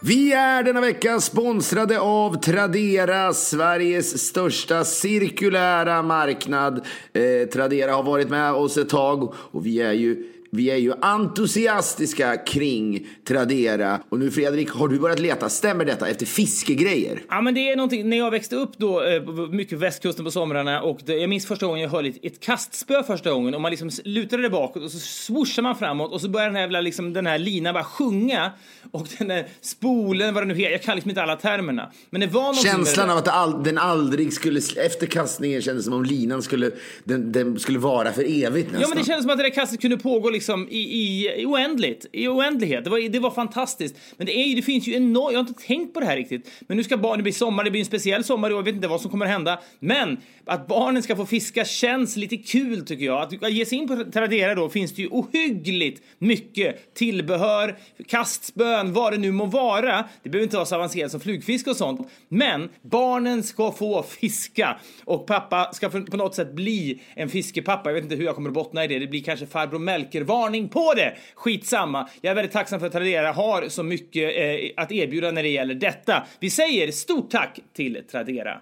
Vi 0.07 0.33
är 0.33 0.63
denna 0.63 0.81
vecka 0.81 1.19
sponsrade 1.19 1.99
av 1.99 2.41
Tradera, 2.41 3.33
Sveriges 3.33 4.27
största 4.27 4.83
cirkulära 4.83 6.01
marknad. 6.01 6.85
Eh, 7.13 7.49
Tradera 7.49 7.93
har 7.93 8.03
varit 8.03 8.29
med 8.29 8.53
oss 8.53 8.77
ett 8.77 8.89
tag 8.89 9.33
och 9.35 9.65
vi 9.65 9.81
är 9.81 9.93
ju 9.93 10.23
vi 10.55 10.71
är 10.71 10.75
ju 10.75 10.93
entusiastiska 11.01 12.37
kring 12.37 13.07
Tradera. 13.27 13.99
Och 14.09 14.19
nu 14.19 14.31
Fredrik, 14.31 14.69
har 14.69 14.87
du 14.87 14.99
börjat 14.99 15.19
leta, 15.19 15.49
stämmer 15.49 15.85
detta, 15.85 16.07
efter 16.07 16.25
fiskegrejer? 16.25 17.21
Ja, 17.29 17.41
men 17.41 17.53
det 17.53 17.71
är 17.71 17.75
någonting, 17.75 18.09
när 18.09 18.17
jag 18.17 18.31
växte 18.31 18.55
upp 18.55 18.77
då, 18.77 19.03
eh, 19.03 19.21
mycket 19.51 19.79
västkusten 19.79 20.25
på 20.25 20.31
somrarna 20.31 20.81
och 20.81 20.99
det, 21.05 21.13
jag 21.13 21.29
minns 21.29 21.45
första 21.45 21.65
gången 21.65 21.81
jag 21.81 21.89
höll 21.89 22.05
ett, 22.05 22.15
ett 22.23 22.39
kastspö 22.39 23.03
första 23.03 23.31
gången 23.31 23.53
och 23.53 23.61
man 23.61 23.71
liksom 23.71 23.89
lutade 24.03 24.43
det 24.43 24.49
bakåt 24.49 24.83
och 24.83 24.91
så 24.91 24.99
swooshar 24.99 25.63
man 25.63 25.75
framåt 25.75 26.11
och 26.11 26.21
så 26.21 26.29
börjar 26.29 26.47
den 26.47 26.55
här, 26.55 26.61
jävla, 26.61 26.81
liksom, 26.81 27.13
den 27.13 27.25
här 27.25 27.37
linan 27.37 27.73
bara 27.73 27.83
sjunga 27.83 28.51
och 28.91 29.07
den 29.17 29.27
där 29.27 29.47
spolen, 29.61 30.33
vad 30.33 30.43
det 30.43 30.47
nu 30.47 30.55
heter, 30.55 30.71
jag 30.71 30.81
kan 30.81 30.95
liksom 30.95 31.09
inte 31.09 31.21
alla 31.23 31.35
termerna. 31.35 31.91
Men 32.09 32.21
det 32.21 32.27
var 32.27 32.53
Känslan 32.53 33.09
av 33.09 33.17
att 33.17 33.27
all, 33.27 33.63
den 33.63 33.77
aldrig 33.77 34.33
skulle, 34.33 34.59
efter 34.85 35.07
kastningen 35.07 35.61
kändes 35.61 35.85
som 35.85 35.93
om 35.93 36.03
linan 36.03 36.41
skulle, 36.41 36.71
den, 37.03 37.31
den 37.31 37.59
skulle 37.59 37.79
vara 37.79 38.11
för 38.11 38.23
evigt 38.23 38.71
nästan. 38.71 38.81
Ja, 38.81 38.87
men 38.87 38.97
det 38.97 39.03
kändes 39.03 39.23
som 39.23 39.31
att 39.31 39.37
det 39.37 39.43
där 39.43 39.49
kastet 39.49 39.81
kunde 39.81 39.97
pågå 39.97 40.29
liksom 40.29 40.44
i, 40.53 40.77
i, 40.77 41.33
i 41.41 41.45
oändligt, 41.45 42.05
i 42.11 42.27
oändlighet. 42.27 42.83
Det 42.83 42.89
var, 42.89 43.09
det 43.09 43.19
var 43.19 43.31
fantastiskt. 43.31 43.95
Men 44.17 44.25
det, 44.25 44.37
är 44.37 44.55
det 44.55 44.61
finns 44.61 44.87
ju 44.87 44.93
enormt, 44.93 45.33
jag 45.33 45.39
har 45.39 45.49
inte 45.49 45.63
tänkt 45.63 45.93
på 45.93 45.99
det 45.99 46.05
här 46.05 46.15
riktigt. 46.15 46.51
Men 46.67 46.77
nu 46.77 46.83
ska 46.83 46.97
barnen 46.97 47.23
bli 47.23 47.31
sommar, 47.31 47.63
det 47.63 47.71
blir 47.71 47.81
en 47.81 47.85
speciell 47.85 48.23
sommar 48.23 48.51
och 48.51 48.57
jag 48.57 48.63
vet 48.63 48.75
inte 48.75 48.87
vad 48.87 49.01
som 49.01 49.11
kommer 49.11 49.25
att 49.25 49.31
hända. 49.31 49.59
Men 49.79 50.17
att 50.45 50.67
barnen 50.67 51.03
ska 51.03 51.15
få 51.15 51.25
fiska 51.25 51.65
känns 51.65 52.15
lite 52.15 52.37
kul 52.37 52.85
tycker 52.85 53.05
jag. 53.05 53.43
Att 53.43 53.53
ge 53.53 53.65
sig 53.65 53.77
in 53.77 53.87
på 53.87 54.03
Tradera 54.11 54.55
då 54.55 54.69
finns 54.69 54.95
det 54.95 55.01
ju 55.01 55.07
ohyggligt 55.07 56.01
mycket 56.17 56.93
tillbehör, 56.93 57.77
kastspön, 58.07 58.93
vad 58.93 59.13
det 59.13 59.17
nu 59.17 59.31
må 59.31 59.45
vara. 59.45 60.05
Det 60.23 60.29
behöver 60.29 60.43
inte 60.43 60.55
vara 60.55 60.65
så 60.65 60.75
avancerat 60.75 61.11
som 61.11 61.19
flugfiske 61.19 61.69
och 61.69 61.75
sånt. 61.75 62.11
Men 62.29 62.69
barnen 62.81 63.43
ska 63.43 63.71
få 63.71 64.03
fiska 64.03 64.79
och 65.05 65.27
pappa 65.27 65.73
ska 65.73 65.89
på 65.89 66.17
något 66.17 66.35
sätt 66.35 66.53
bli 66.53 67.01
en 67.15 67.29
fiskepappa. 67.29 67.89
Jag 67.89 67.93
vet 67.93 68.03
inte 68.03 68.15
hur 68.15 68.25
jag 68.25 68.35
kommer 68.35 68.49
att 68.49 68.53
bottna 68.53 68.85
i 68.85 68.87
det. 68.87 68.99
Det 68.99 69.07
blir 69.07 69.23
kanske 69.23 69.45
farbror 69.45 69.79
Melker 69.79 70.23
Varning 70.25 70.69
på 70.69 70.93
det. 70.93 71.15
Skitsamma. 71.35 72.09
Jag 72.21 72.31
är 72.31 72.35
väldigt 72.35 72.53
tacksam 72.53 72.79
för 72.79 72.87
att 72.87 72.93
Tradera 72.93 73.31
har 73.31 73.69
så 73.69 73.83
mycket 73.83 74.37
eh, 74.37 74.83
att 74.83 74.91
erbjuda 74.91 75.31
när 75.31 75.43
det 75.43 75.49
gäller 75.49 75.75
detta. 75.75 76.25
Vi 76.39 76.49
säger 76.49 76.91
stort 76.91 77.31
tack 77.31 77.59
till 77.73 78.03
Tradera. 78.11 78.61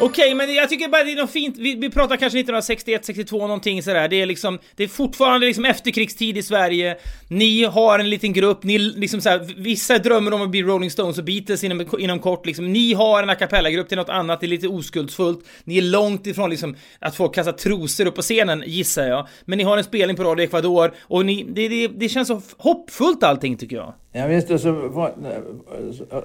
Okej, 0.00 0.24
okay, 0.24 0.34
men 0.34 0.54
jag 0.54 0.68
tycker 0.68 0.88
bara 0.88 1.04
det 1.04 1.12
är 1.12 1.16
något 1.16 1.30
fint. 1.30 1.56
Vi, 1.58 1.74
vi 1.74 1.90
pratar 1.90 2.16
kanske 2.16 2.38
1961, 2.38 3.04
62 3.04 3.38
någonting 3.38 3.82
sådär. 3.82 4.08
Det 4.08 4.22
är 4.22 4.26
liksom, 4.26 4.58
det 4.74 4.84
är 4.84 4.88
fortfarande 4.88 5.46
liksom 5.46 5.64
efterkrigstid 5.64 6.36
i 6.38 6.42
Sverige. 6.42 6.96
Ni 7.28 7.64
har 7.64 7.98
en 7.98 8.10
liten 8.10 8.32
grupp, 8.32 8.62
ni 8.62 8.78
liksom 8.78 9.20
såhär, 9.20 9.54
vissa 9.56 9.98
drömmer 9.98 10.34
om 10.34 10.42
att 10.42 10.50
bli 10.50 10.62
Rolling 10.62 10.90
Stones 10.90 11.18
och 11.18 11.24
Beatles 11.24 11.64
inom, 11.64 11.86
inom 11.98 12.18
kort 12.18 12.46
liksom. 12.46 12.72
Ni 12.72 12.92
har 12.92 13.22
en 13.22 13.30
a 13.30 13.34
cappella-grupp 13.34 13.88
till 13.88 13.98
något 13.98 14.08
annat, 14.08 14.40
det 14.40 14.46
är 14.46 14.48
lite 14.48 14.68
oskuldsfullt. 14.68 15.44
Ni 15.64 15.78
är 15.78 15.82
långt 15.82 16.26
ifrån 16.26 16.50
liksom 16.50 16.76
att 16.98 17.16
folk 17.16 17.34
kastar 17.34 17.52
trosor 17.52 18.06
upp 18.06 18.14
på 18.14 18.22
scenen, 18.22 18.64
gissar 18.66 19.06
jag. 19.06 19.28
Men 19.44 19.58
ni 19.58 19.64
har 19.64 19.78
en 19.78 19.84
spelning 19.84 20.16
på 20.16 20.24
Radio 20.24 20.44
Ecuador 20.44 20.94
och 21.00 21.26
ni, 21.26 21.46
det, 21.48 21.68
det, 21.68 21.88
det 21.88 22.08
känns 22.08 22.28
så 22.28 22.42
hoppfullt 22.56 23.22
allting 23.22 23.56
tycker 23.56 23.76
jag. 23.76 23.94
Ja 24.16 24.26
visst, 24.26 24.50
och 24.50 24.60
så, 24.60 25.10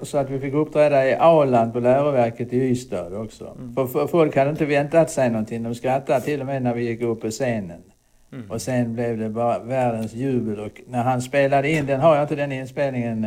så 0.02 0.18
att 0.18 0.30
vi 0.30 0.40
fick 0.40 0.54
uppträda 0.54 1.08
i 1.08 1.14
Aland 1.14 1.72
på 1.72 1.80
läroverket 1.80 2.52
i 2.52 2.56
Ystad 2.56 3.16
också. 3.16 3.56
Mm. 3.58 3.74
För, 3.74 3.86
för 3.86 4.06
folk 4.06 4.36
hade 4.36 4.50
inte 4.50 4.64
väntat 4.64 5.10
sig 5.10 5.30
någonting. 5.30 5.62
De 5.62 5.74
skrattade 5.74 6.20
till 6.20 6.40
och 6.40 6.46
med 6.46 6.62
när 6.62 6.74
vi 6.74 6.84
gick 6.84 7.02
upp 7.02 7.20
på 7.20 7.30
scenen. 7.30 7.82
Mm. 8.32 8.50
Och 8.50 8.62
sen 8.62 8.94
blev 8.94 9.18
det 9.18 9.28
bara 9.28 9.58
världens 9.58 10.14
jubel 10.14 10.60
och 10.60 10.80
när 10.86 11.02
han 11.02 11.22
spelade 11.22 11.70
in, 11.70 11.86
den 11.86 12.00
har 12.00 12.14
jag 12.14 12.24
inte 12.24 12.36
den 12.36 12.52
inspelningen 12.52 13.26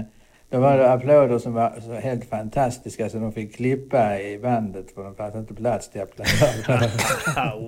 då 0.55 0.61
var 0.61 0.77
det 0.77 0.91
applåder 0.91 1.39
som 1.39 1.53
var 1.53 1.73
så 1.85 1.93
helt 1.93 2.29
fantastiska 2.29 3.09
så 3.09 3.17
de 3.17 3.31
fick 3.31 3.55
klippa 3.55 4.19
i 4.19 4.39
bandet 4.39 4.91
för 4.91 5.03
de 5.03 5.15
fanns 5.15 5.35
inte 5.35 5.53
plats 5.53 5.89
till 5.89 6.01
applåder. 6.01 6.27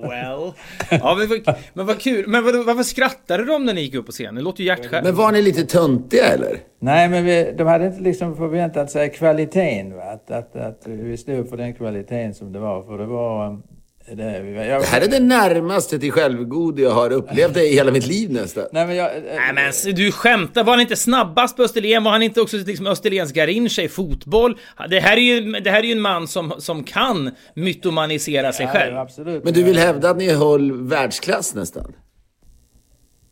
well. 0.10 0.54
Ja, 0.90 1.16
men, 1.16 1.56
men 1.74 1.86
vad 1.86 2.00
kul. 2.00 2.28
Men 2.28 2.44
vad, 2.44 2.66
varför 2.66 2.84
skrattade 2.84 3.46
de 3.46 3.66
när 3.66 3.74
ni 3.74 3.82
gick 3.82 3.96
upp 3.96 4.06
på 4.06 4.12
scenen? 4.12 4.36
Det 4.36 4.42
låter 4.42 4.62
ju 4.62 4.68
hjärtskärande. 4.68 5.10
Men 5.10 5.18
var 5.18 5.32
ni 5.32 5.42
lite 5.42 5.64
töntiga 5.66 6.26
eller? 6.26 6.58
Nej, 6.80 7.10
men 7.10 7.26
vi, 7.26 7.54
de 7.58 7.68
hade 7.68 7.86
inte 7.86 8.02
liksom 8.02 8.36
förväntat 8.36 8.92
sig 8.92 9.10
kvaliteten. 9.10 9.96
Va? 9.96 10.04
Att, 10.04 10.32
att, 10.32 10.56
att 10.56 10.88
vi 10.88 11.18
stod 11.18 11.50
för 11.50 11.58
den 11.58 11.74
kvaliteten 11.74 12.34
som 12.34 12.54
det 12.54 12.60
var. 12.60 12.84
För 12.84 12.98
det 12.98 13.06
var 13.06 13.62
det, 14.16 14.66
jag, 14.66 14.82
det 14.82 14.86
här 14.86 15.02
är 15.02 15.08
det 15.08 15.20
närmaste 15.20 16.00
till 16.00 16.12
självgod 16.12 16.80
jag 16.80 16.92
har 16.92 17.12
upplevt 17.12 17.54
det 17.54 17.64
i 17.64 17.74
hela 17.74 17.92
mitt 17.92 18.08
liv 18.08 18.32
nästan. 18.32 18.64
Nej 18.72 18.88
men, 18.88 18.96
jag, 18.96 19.12
Nej, 19.36 19.54
men 19.54 19.96
du 19.96 20.12
skämtar. 20.12 20.64
Var 20.64 20.74
han 20.74 20.82
inte 20.82 20.96
snabbast 20.96 21.58
på 21.58 21.64
Österlen? 21.64 22.04
Var 22.04 22.12
han 22.12 22.22
inte 22.22 22.42
också 22.42 22.58
liksom 22.58 22.88
Österlens 22.88 23.32
Garincha 23.32 23.82
i 23.82 23.90
fotboll? 23.90 24.58
Det 24.90 25.00
här 25.00 25.18
är 25.18 25.22
ju, 25.22 25.52
det 25.52 25.72
här 25.72 25.80
är 25.80 25.84
ju 25.84 25.92
en 25.92 26.02
man 26.02 26.28
som, 26.28 26.54
som 26.58 26.84
kan 26.84 27.32
mytomanisera 27.54 28.54
sig 28.54 28.66
ja, 28.66 28.72
själv. 28.72 28.98
Absolut. 28.98 29.44
Men 29.44 29.54
du 29.54 29.64
vill 29.64 29.78
hävda 29.78 30.10
att 30.10 30.18
ni 30.18 30.30
höll 30.30 30.88
världsklass 30.88 31.56
nästan? 31.56 31.94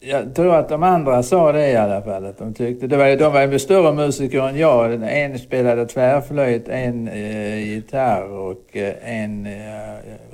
Jag 0.07 0.35
tror 0.35 0.55
att 0.55 0.69
de 0.69 0.83
andra 0.83 1.23
sa 1.23 1.51
det 1.51 1.71
i 1.71 1.75
alla 1.75 2.01
fall. 2.01 2.25
Att 2.25 2.37
de, 2.37 2.53
tyckte, 2.53 2.87
det 2.87 2.97
var, 2.97 3.15
de 3.15 3.33
var 3.33 3.41
ju 3.41 3.59
större 3.59 3.93
musiker 3.93 4.47
än 4.47 4.57
jag. 4.57 4.93
En 4.93 5.39
spelade 5.39 5.85
tvärflöjt, 5.85 6.67
en 6.67 7.07
eh, 7.07 7.73
gitarr 7.73 8.23
och 8.31 8.77
eh, 8.77 9.21
en 9.21 9.45
eh, 9.45 9.53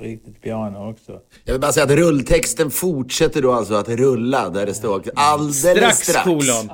riktigt 0.00 0.42
piano 0.42 0.90
också. 0.90 1.12
Jag 1.44 1.52
vill 1.52 1.60
bara 1.60 1.72
säga 1.72 1.84
att 1.84 1.90
rulltexten 1.90 2.70
fortsätter 2.70 3.42
då 3.42 3.52
alltså 3.52 3.74
att 3.74 3.88
rulla 3.88 4.48
där 4.48 4.66
det 4.66 4.74
står 4.74 5.02
alldeles 5.14 5.74
strax. 5.74 5.98
strax. 5.98 6.24
Kolon. 6.24 6.70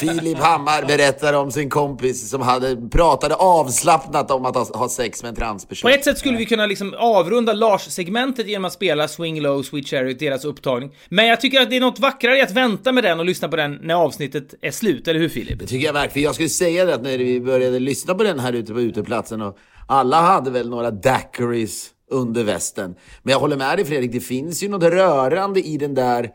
Filip 0.00 0.38
Hammar 0.38 0.84
berättar 0.86 1.34
om 1.34 1.50
sin 1.50 1.70
kompis 1.70 2.30
som 2.30 2.40
hade, 2.40 2.76
pratade 2.90 3.34
avslappnat 3.34 4.30
om 4.30 4.44
att 4.44 4.54
ha, 4.54 4.66
ha 4.74 4.88
sex 4.88 5.22
med 5.22 5.28
en 5.28 5.34
transperson. 5.34 5.90
På 5.90 5.94
ett 5.94 6.04
sätt 6.04 6.18
skulle 6.18 6.38
vi 6.38 6.46
kunna 6.46 6.66
liksom 6.66 6.94
avrunda 6.98 7.52
Lars-segmentet 7.52 8.46
genom 8.46 8.64
att 8.64 8.72
spela 8.72 9.08
Swing 9.08 9.40
Low, 9.40 9.62
Sweet 9.62 9.88
Cherry, 9.88 10.14
deras 10.14 10.44
upptagning. 10.44 10.90
Men 11.08 11.26
jag 11.26 11.40
tycker 11.40 11.60
att 11.60 11.70
det 11.70 11.76
är 11.76 11.80
något 11.80 11.98
vackrare 11.98 12.38
i 12.38 12.42
att 12.42 12.50
vänta 12.50 12.92
med 12.92 13.04
den 13.04 13.18
och 13.18 13.26
lyssna 13.26 13.48
på 13.48 13.56
den 13.56 13.78
när 13.82 13.94
avsnittet 13.94 14.54
är 14.62 14.70
slut, 14.70 15.08
eller 15.08 15.20
hur 15.20 15.28
Filip? 15.28 15.58
Det 15.58 15.66
tycker 15.66 15.86
jag 15.86 15.92
verkligen. 15.92 16.26
Jag 16.26 16.34
skulle 16.34 16.48
säga 16.48 16.84
det 16.84 16.94
att 16.94 17.02
när 17.02 17.18
vi 17.18 17.40
började 17.40 17.78
lyssna 17.78 18.14
på 18.14 18.22
den 18.22 18.38
här 18.38 18.52
ute 18.52 18.72
på 18.72 18.80
uteplatsen 18.80 19.42
och 19.42 19.58
alla 19.88 20.20
hade 20.20 20.50
väl 20.50 20.70
några 20.70 20.90
daiquiris 20.90 21.90
under 22.10 22.44
västen. 22.44 22.94
Men 23.22 23.32
jag 23.32 23.40
håller 23.40 23.56
med 23.56 23.78
dig 23.78 23.84
Fredrik, 23.84 24.12
det 24.12 24.20
finns 24.20 24.62
ju 24.62 24.68
något 24.68 24.82
rörande 24.82 25.60
i 25.60 25.76
den 25.76 25.94
där 25.94 26.30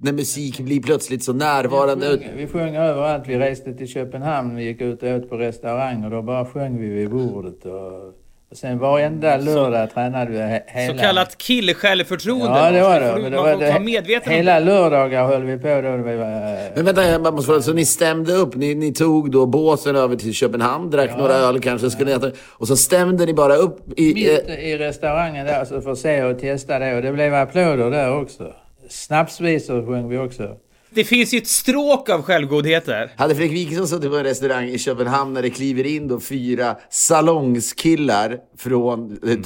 när 0.00 0.12
musik 0.12 0.60
blir 0.60 0.80
plötsligt 0.80 1.24
så 1.24 1.32
närvarande. 1.32 2.10
Vi 2.10 2.18
sjöng, 2.18 2.36
vi 2.36 2.46
sjöng 2.46 2.76
överallt. 2.76 3.24
Vi 3.26 3.38
reste 3.38 3.74
till 3.74 3.88
Köpenhamn, 3.88 4.56
vi 4.56 4.64
gick 4.64 4.80
ut 4.80 5.02
och 5.02 5.08
åt 5.08 5.30
på 5.30 5.36
restaurang 5.36 6.04
och 6.04 6.10
då 6.10 6.22
bara 6.22 6.46
sjöng 6.46 6.80
vi 6.80 6.88
vid 6.88 7.10
bordet. 7.10 7.64
Och, 7.64 8.14
och 8.50 8.56
sen 8.56 8.78
varenda 8.78 9.36
lördag 9.36 9.88
så, 9.88 9.94
tränade 9.94 10.30
vi 10.30 10.38
hela... 10.66 10.94
Så 10.94 11.00
kallat 11.00 11.38
killsjälvförtroende. 11.38 12.58
Ja, 12.58 12.70
det 12.70 12.82
var 12.82 13.00
det. 13.00 13.22
Men 13.22 13.32
det 13.32 13.38
var 13.38 13.56
det 13.56 13.80
medveten 13.80 14.32
hela 14.32 14.58
lördagar 14.58 15.26
höll 15.26 15.44
vi 15.44 15.58
på 15.58 15.68
då. 15.68 15.96
Vi 15.96 16.16
var, 16.16 16.74
Men 16.74 16.84
vänta, 16.84 17.04
jag 17.04 17.34
måste 17.34 17.46
fråga. 17.46 17.62
Så 17.62 17.72
ni 17.72 17.84
stämde 17.84 18.32
upp? 18.32 18.56
Ni, 18.56 18.74
ni 18.74 18.92
tog 18.92 19.30
då 19.30 19.46
båten 19.46 19.96
över 19.96 20.16
till 20.16 20.32
Köpenhamn, 20.32 20.90
drack 20.90 21.10
ja, 21.12 21.18
några 21.18 21.34
öl 21.34 21.60
kanske, 21.60 21.90
skulle 21.90 22.16
äta, 22.16 22.30
och 22.48 22.68
så 22.68 22.76
stämde 22.76 23.26
ni 23.26 23.34
bara 23.34 23.54
upp 23.54 23.98
i... 23.98 24.14
Mitt 24.14 24.58
i 24.58 24.78
restaurangen 24.78 25.46
där, 25.46 25.64
så 25.64 25.80
för 25.80 25.92
att 25.92 25.98
se 25.98 26.22
och 26.22 26.38
testa 26.38 26.78
det. 26.78 26.96
Och 26.96 27.02
det 27.02 27.12
blev 27.12 27.34
applåder 27.34 27.90
där 27.90 28.20
också. 28.20 28.52
Snapsvisor 28.88 29.86
sjöng 29.86 30.08
vi 30.08 30.18
också. 30.18 30.56
Det 30.90 31.04
finns 31.04 31.34
ju 31.34 31.38
ett 31.38 31.46
stråk 31.46 32.08
av 32.08 32.22
självgodhet 32.22 32.86
där. 32.86 33.12
Hade 33.16 33.34
Fredrik 33.34 33.58
Wikingsson 33.58 33.88
suttit 33.88 34.10
på 34.10 34.16
en 34.16 34.24
restaurang 34.24 34.68
i 34.68 34.78
Köpenhamn 34.78 35.34
när 35.34 35.42
det 35.42 35.50
kliver 35.50 35.86
in 35.86 36.08
då 36.08 36.20
fyra 36.20 36.76
salongskillar 36.90 38.38
från 38.56 39.18
eh, 39.26 39.38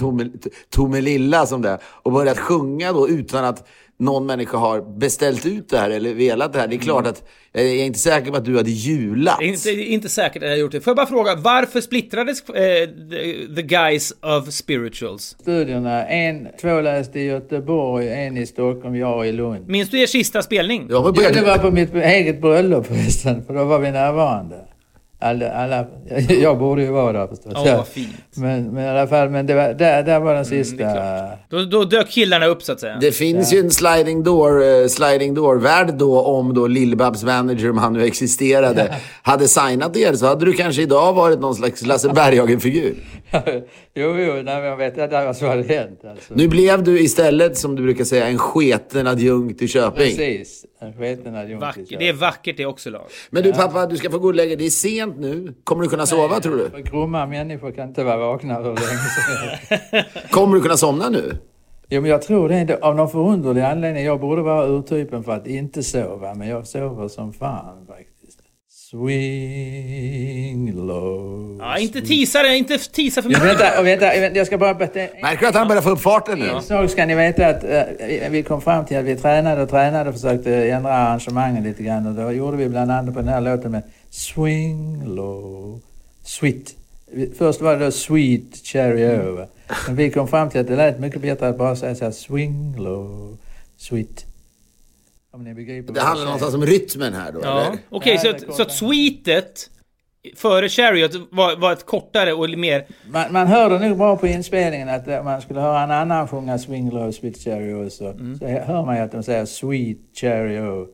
Tomelilla 0.71 1.47
som 1.47 1.63
det 1.63 1.79
och 1.85 2.13
börjat 2.13 2.39
sjunga 2.39 2.93
då 2.93 3.09
utan 3.09 3.45
att 3.45 3.69
någon 4.03 4.27
människa 4.27 4.57
har 4.57 4.99
beställt 4.99 5.47
ut 5.47 5.69
det 5.69 5.79
här 5.79 5.91
eller 5.91 6.15
velat 6.15 6.53
det 6.53 6.59
här. 6.59 6.69
Det 6.69 6.77
är 6.77 6.79
klart 6.79 7.07
att 7.07 7.29
jag 7.53 7.65
är 7.65 7.85
inte 7.85 7.99
säker 7.99 8.31
på 8.31 8.37
att 8.37 8.45
du 8.45 8.57
hade 8.57 8.71
julat. 8.71 9.43
Inte, 9.43 9.71
inte 9.71 10.09
säkert 10.09 10.43
att 10.43 10.49
jag 10.49 10.59
gjort 10.59 10.73
det. 10.73 10.81
Får 10.81 10.91
jag 10.91 10.97
bara 10.97 11.07
fråga, 11.07 11.35
varför 11.37 11.81
splittrades 11.81 12.49
eh, 12.49 12.55
the, 13.11 13.55
the, 13.57 13.63
Guys 13.63 14.13
of 14.23 14.51
Spirituals? 14.51 15.37
Studierna, 15.41 16.07
en, 16.07 16.49
två 16.61 16.81
läste 16.81 17.21
i 17.21 17.25
Göteborg, 17.25 18.13
en 18.13 18.37
i 18.37 18.47
Stockholm, 18.47 18.97
jag 18.97 19.29
i 19.29 19.33
Lund. 19.33 19.69
Minns 19.69 19.91
du 19.91 20.01
er 20.01 20.07
sista 20.07 20.43
spelning? 20.43 20.87
Ja, 20.91 21.13
det 21.35 21.43
var 21.43 21.59
på 21.59 21.71
mitt 21.71 21.95
eget 21.95 22.41
bröllop 22.41 22.87
förresten, 22.87 23.45
för 23.45 23.55
då 23.55 23.65
var 23.65 23.79
vi 23.79 23.91
närvarande 23.91 24.57
alla, 25.23 25.53
alla, 25.53 25.87
jag 26.29 26.59
borde 26.59 26.83
ju 26.83 26.91
vara 26.91 27.13
där 27.13 27.27
förstås. 27.27 27.53
Ja, 27.67 27.77
vad 27.77 27.87
fint. 27.87 28.15
Men, 28.35 28.65
men 28.65 28.85
i 28.85 28.89
alla 28.89 29.07
fall, 29.07 29.31
men 29.31 29.47
det 29.47 29.55
var, 29.55 29.75
där, 29.75 30.03
där 30.03 30.21
var 30.21 30.35
den 30.35 30.45
mm, 30.45 30.65
sista. 30.65 30.85
Mm, 30.85 31.39
då, 31.49 31.65
då 31.65 31.85
dök 31.85 32.11
killarna 32.11 32.47
upp 32.47 32.63
så 32.63 32.73
att 32.73 32.81
säga. 32.81 32.97
Det 33.01 33.13
finns 33.13 33.53
ja. 33.53 33.59
ju 33.59 33.65
en 33.65 33.71
sliding 33.71 34.23
door, 34.23 34.63
uh, 34.63 34.87
sliding 34.89 35.35
door-värld 35.35 35.95
då 35.95 36.23
om 36.23 36.55
då 36.55 36.67
Lill-Babs 36.67 37.25
manager, 37.25 37.71
om 37.71 37.79
han 37.79 37.93
nu 37.93 38.05
existerade, 38.05 38.89
ja. 38.91 38.97
hade 39.23 39.49
signat 39.49 39.97
er 39.97 40.13
så 40.13 40.27
hade 40.27 40.45
du 40.45 40.53
kanske 40.53 40.83
idag 40.83 41.13
varit 41.13 41.41
någon 41.41 41.55
slags 41.55 41.87
Lasse 41.87 42.09
Berghagen-figur. 42.09 42.95
jo, 43.95 44.17
jo, 44.19 44.33
nej, 44.33 44.45
men 44.45 44.65
jag 44.65 44.77
vet 44.77 44.99
att 44.99 45.11
det 45.11 45.25
var 45.25 45.33
så 45.33 45.47
hade 45.47 45.63
hänt. 45.63 46.05
Alltså. 46.05 46.35
Nu 46.35 46.49
blev 46.49 46.83
du 46.83 47.01
istället, 47.01 47.59
som 47.59 47.77
du 47.77 47.83
brukar 47.83 48.05
säga, 48.05 48.27
en 48.29 48.39
sketen 48.39 49.07
adjunkt 49.07 49.63
i 49.63 49.69
Köping. 49.69 49.97
Precis, 49.97 50.67
en 50.79 50.93
sketen 50.93 51.35
adjunkt 51.35 51.61
Vack, 51.63 51.77
i 51.77 51.81
Köping. 51.81 51.99
Det 51.99 52.09
är 52.09 52.13
vackert 52.13 52.57
det 52.57 52.67
också, 52.67 52.91
Lars. 52.91 53.29
Men 53.31 53.43
du 53.43 53.53
pappa, 53.53 53.87
du 53.87 53.97
ska 53.97 54.11
få 54.11 54.19
gå 54.19 54.29
och 54.29 54.35
lägga 54.35 54.49
dig. 54.49 54.57
Det 54.57 54.67
är 54.67 54.71
sent 54.71 55.19
nu. 55.19 55.55
Kommer 55.65 55.83
du 55.83 55.89
kunna 55.89 56.07
sova 56.07 56.41
tror 56.41 56.57
du? 56.57 56.83
Grumma 56.83 57.27
människor 57.27 57.71
kan 57.71 57.89
inte 57.89 58.05
vara 58.05 58.17
vakna 58.17 58.55
hur 58.55 58.65
länge 58.65 58.77
som 58.81 60.03
Kommer 60.31 60.55
du 60.55 60.63
kunna 60.63 60.77
somna 60.77 61.09
nu? 61.09 61.39
Jo, 61.89 62.01
men 62.01 62.11
jag 62.11 62.23
tror 62.23 62.49
det 62.49 62.55
är 62.55 62.85
av 62.85 62.97
någon 62.97 63.11
förunderlig 63.11 63.63
anledning. 63.63 64.05
Jag 64.05 64.21
borde 64.21 64.43
vara 64.43 64.67
urtypen 64.67 65.25
för 65.25 65.33
att 65.33 65.47
inte 65.47 65.83
sova, 65.83 66.35
men 66.35 66.49
jag 66.49 66.67
sover 66.67 67.09
som 67.09 67.33
fan 67.33 67.87
faktiskt. 67.87 68.12
Swing 69.43 70.73
low. 70.87 71.57
Ja, 71.61 71.79
inte 71.79 72.01
tisa 72.01 72.43
det, 72.43 72.57
inte 72.57 72.79
tisa 72.79 73.23
för 73.23 73.29
mycket. 73.29 73.45
vänta, 73.45 73.83
vänta, 73.83 74.07
vänta, 74.21 74.39
jag 74.39 74.47
ska 74.47 74.59
bara... 74.59 74.75
berätta- 74.75 75.09
Märker 75.23 75.41
du 75.41 75.47
att 75.47 75.55
han 75.55 75.69
börjar 75.69 75.83
få 75.83 75.91
upp 75.91 76.01
farten 76.01 76.39
nu? 76.39 76.49
En 76.49 76.63
sak 76.63 76.91
ska 76.91 77.07
ni 77.07 77.15
veta 77.15 77.47
att 77.47 77.65
eh, 77.65 77.83
vi- 78.31 78.43
kom 78.43 78.61
fram 78.63 78.85
till 78.85 78.97
att 78.97 79.05
vi 79.05 79.17
tränade 79.17 79.63
och 79.63 79.71
tränade 79.71 80.09
och 80.11 80.15
försökte 80.15 80.55
ändra 80.71 80.93
arrangemangen 80.93 81.65
lite 81.65 81.83
grann. 81.83 82.07
Och 82.07 82.15
då 82.15 82.33
gjorde 82.33 82.57
vi 82.57 82.69
bland 82.69 82.91
annat 82.91 83.15
på 83.15 83.21
den 83.21 83.29
här 83.29 83.41
låten 83.41 83.71
med 83.71 83.83
Swing 84.11 85.05
low, 85.07 85.81
sweet. 86.25 86.75
Först 87.39 87.61
var 87.61 87.77
det 87.77 87.85
då 87.85 87.91
Sweet 87.91 88.57
Cherry 88.67 89.05
Over. 89.07 89.47
Men 89.87 89.97
vi 89.97 90.11
kom 90.11 90.29
fram 90.29 90.51
till 90.51 90.61
att 90.61 90.67
det 90.67 90.77
lät 90.77 91.01
mycket 91.01 91.21
bättre 91.23 91.49
att 91.49 91.59
bara 91.59 91.77
säga 91.77 91.95
så 91.95 92.05
här 92.05 92.13
Swing 92.13 92.75
low, 92.79 93.37
sweet. 93.77 94.27
Om 95.35 95.45
ni 95.45 95.55
begriper 95.55 95.93
Det 95.93 96.01
handlar 96.01 96.25
någonstans 96.25 96.55
om 96.55 96.67
rytmen 96.67 97.15
här 97.15 97.33
då, 97.33 97.41
Ja, 97.43 97.61
eller? 97.61 97.79
okej, 97.89 98.21
Nej, 98.25 98.41
så, 98.47 98.53
så 98.53 98.63
att 98.63 98.73
sweetet 98.73 99.71
före 100.37 100.69
Chariot 100.69 101.15
var, 101.31 101.57
var 101.57 101.73
ett 101.73 101.87
kortare 101.87 102.33
och 102.33 102.51
mer... 102.51 102.87
Man, 103.11 103.33
man 103.33 103.47
hörde 103.47 103.89
nog 103.89 103.99
bra 103.99 104.17
på 104.17 104.27
inspelningen 104.27 104.89
att 104.89 105.09
eh, 105.09 105.25
man 105.25 105.43
skulle 105.43 105.61
höra 105.61 105.83
en 105.83 105.91
annan 105.91 106.29
sjunga 106.29 106.59
Swing 106.59 106.91
Low, 106.91 107.11
Sweet 107.13 107.37
Cherry 107.37 107.87
också. 107.87 108.05
Mm. 108.05 108.39
Så 108.39 108.47
hör 108.47 108.85
man 108.85 108.97
ju 108.97 109.03
att 109.03 109.13
de 109.13 109.23
säger 109.23 109.45
Sweet 109.45 109.99
O. 110.63 110.87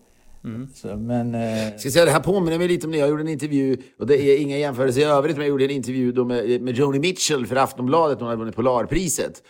Mm. 0.45 0.69
Så, 0.75 0.97
men... 0.97 1.35
Eh, 1.35 1.77
Ska 1.77 1.91
säga, 1.91 2.05
det 2.05 2.11
här 2.11 2.21
påminner 2.21 2.59
mig 2.59 2.69
lite 2.69 2.87
om 2.87 2.91
när 2.91 2.99
jag 2.99 3.09
gjorde 3.09 3.23
en 3.23 3.29
intervju, 3.29 3.77
och 3.99 4.07
det 4.07 4.23
är 4.23 4.41
inga 4.41 4.59
jämförelser 4.59 5.01
i 5.01 5.05
övrigt, 5.05 5.37
men 5.37 5.47
jag 5.47 5.51
gjorde 5.51 5.65
en 5.65 5.71
intervju 5.71 6.13
då 6.13 6.25
med, 6.25 6.61
med 6.63 6.75
Joni 6.75 6.99
Mitchell 6.99 7.47
för 7.47 7.57
Aftonbladet, 7.57 8.19
hon 8.19 8.29
hade 8.29 8.39
vunnit 8.39 8.57
Polarpriset. 8.57 9.43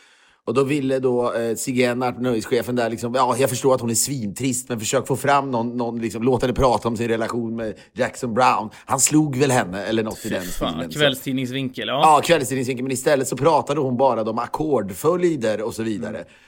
Och 0.48 0.54
då 0.54 0.64
ville 0.64 0.98
då 0.98 1.34
eh, 1.34 1.54
Sigge 1.56 1.84
Ennart, 1.84 2.20
nöjeschefen 2.20 2.76
där, 2.76 2.90
liksom, 2.90 3.14
ja, 3.14 3.36
jag 3.38 3.50
förstår 3.50 3.74
att 3.74 3.80
hon 3.80 3.90
är 3.90 3.94
svintrist, 3.94 4.68
men 4.68 4.80
försök 4.80 5.06
få 5.06 5.16
fram 5.16 5.50
någon, 5.50 5.76
någon 5.76 6.00
liksom, 6.00 6.22
låt 6.22 6.42
henne 6.42 6.54
prata 6.54 6.88
om 6.88 6.96
sin 6.96 7.08
relation 7.08 7.56
med 7.56 7.74
Jackson 7.92 8.34
Brown. 8.34 8.70
Han 8.86 9.00
slog 9.00 9.36
väl 9.36 9.50
henne, 9.50 9.84
eller 9.84 10.02
något 10.02 10.26
i 10.26 10.28
den 10.28 10.42
stilen. 10.42 10.92
Så- 10.92 10.98
kvällstidningsvinkel. 10.98 11.88
Ja. 11.88 12.00
Ja, 12.02 12.20
kvällstidningsvinkeln. 12.24 12.84
Men 12.84 12.92
istället 12.92 13.28
så 13.28 13.36
pratade 13.36 13.80
hon 13.80 13.96
bara 13.96 14.22
om 14.22 14.38
ackordföljder 14.38 15.62
och 15.62 15.74
så 15.74 15.82
vidare. 15.82 16.20
Och 16.20 16.47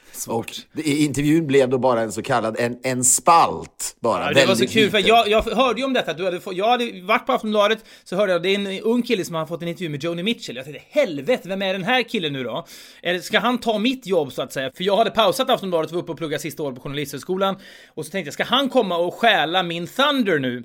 det, 0.73 0.83
i 0.83 1.05
intervjun 1.05 1.47
blev 1.47 1.69
då 1.69 1.79
bara 1.79 2.01
en 2.01 2.13
så 2.13 2.23
kallad 2.23 2.57
en, 2.59 2.79
en 2.83 3.05
spalt. 3.05 3.97
Bara, 4.01 4.27
Ja, 4.27 4.33
det 4.33 4.47
var 4.47 4.55
så 4.55 4.67
kul, 4.67 4.91
för 4.91 4.99
liten. 4.99 5.09
jag, 5.09 5.29
jag 5.29 5.43
hörde 5.43 5.81
ju 5.81 5.87
om 5.87 5.93
detta. 5.93 6.13
Du 6.13 6.25
hade 6.25 6.41
jag 6.53 6.69
hade 6.69 7.01
varit 7.03 7.27
på 7.27 7.33
Aftonbladet, 7.33 7.85
så 8.05 8.17
hörde 8.17 8.33
jag 8.33 8.43
det 8.43 8.49
är 8.49 8.55
en 8.55 8.81
ung 8.81 9.03
kille 9.03 9.25
som 9.25 9.35
har 9.35 9.47
fått 9.47 9.63
en 9.63 9.69
intervju 9.69 9.89
med 9.89 10.05
Joni 10.05 10.23
Mitchell. 10.23 10.57
Jag 10.57 10.65
tänkte 10.65 10.83
helvete, 10.91 11.49
vem 11.49 11.63
är 11.63 11.73
den 11.73 11.85
här 11.85 12.03
killen 12.03 12.33
nu 12.33 12.45
då? 12.45 12.67
Eller 13.03 13.19
ska 13.21 13.39
han 13.39 13.59
ta 13.59 13.79
mitt 13.79 14.07
jobb 14.07 14.33
så 14.33 14.43
att 14.43 14.53
säga? 14.53 14.71
För 14.77 14.85
jag 14.85 14.97
hade 14.97 15.11
pausat 15.11 15.51
Aftonbladet 15.51 15.91
och 15.91 15.95
var 15.95 16.03
uppe 16.03 16.13
och 16.13 16.19
pluggade 16.19 16.43
sista 16.43 16.63
året 16.63 16.77
på 16.77 16.83
Journalisthögskolan. 16.83 17.57
Och 17.95 18.05
så 18.07 18.11
tänkte 18.11 18.27
jag, 18.27 18.35
ska 18.35 18.45
han 18.45 18.69
komma 18.69 18.97
och 18.97 19.15
stjäla 19.15 19.63
min 19.63 19.87
Thunder 19.87 20.39
nu? 20.39 20.65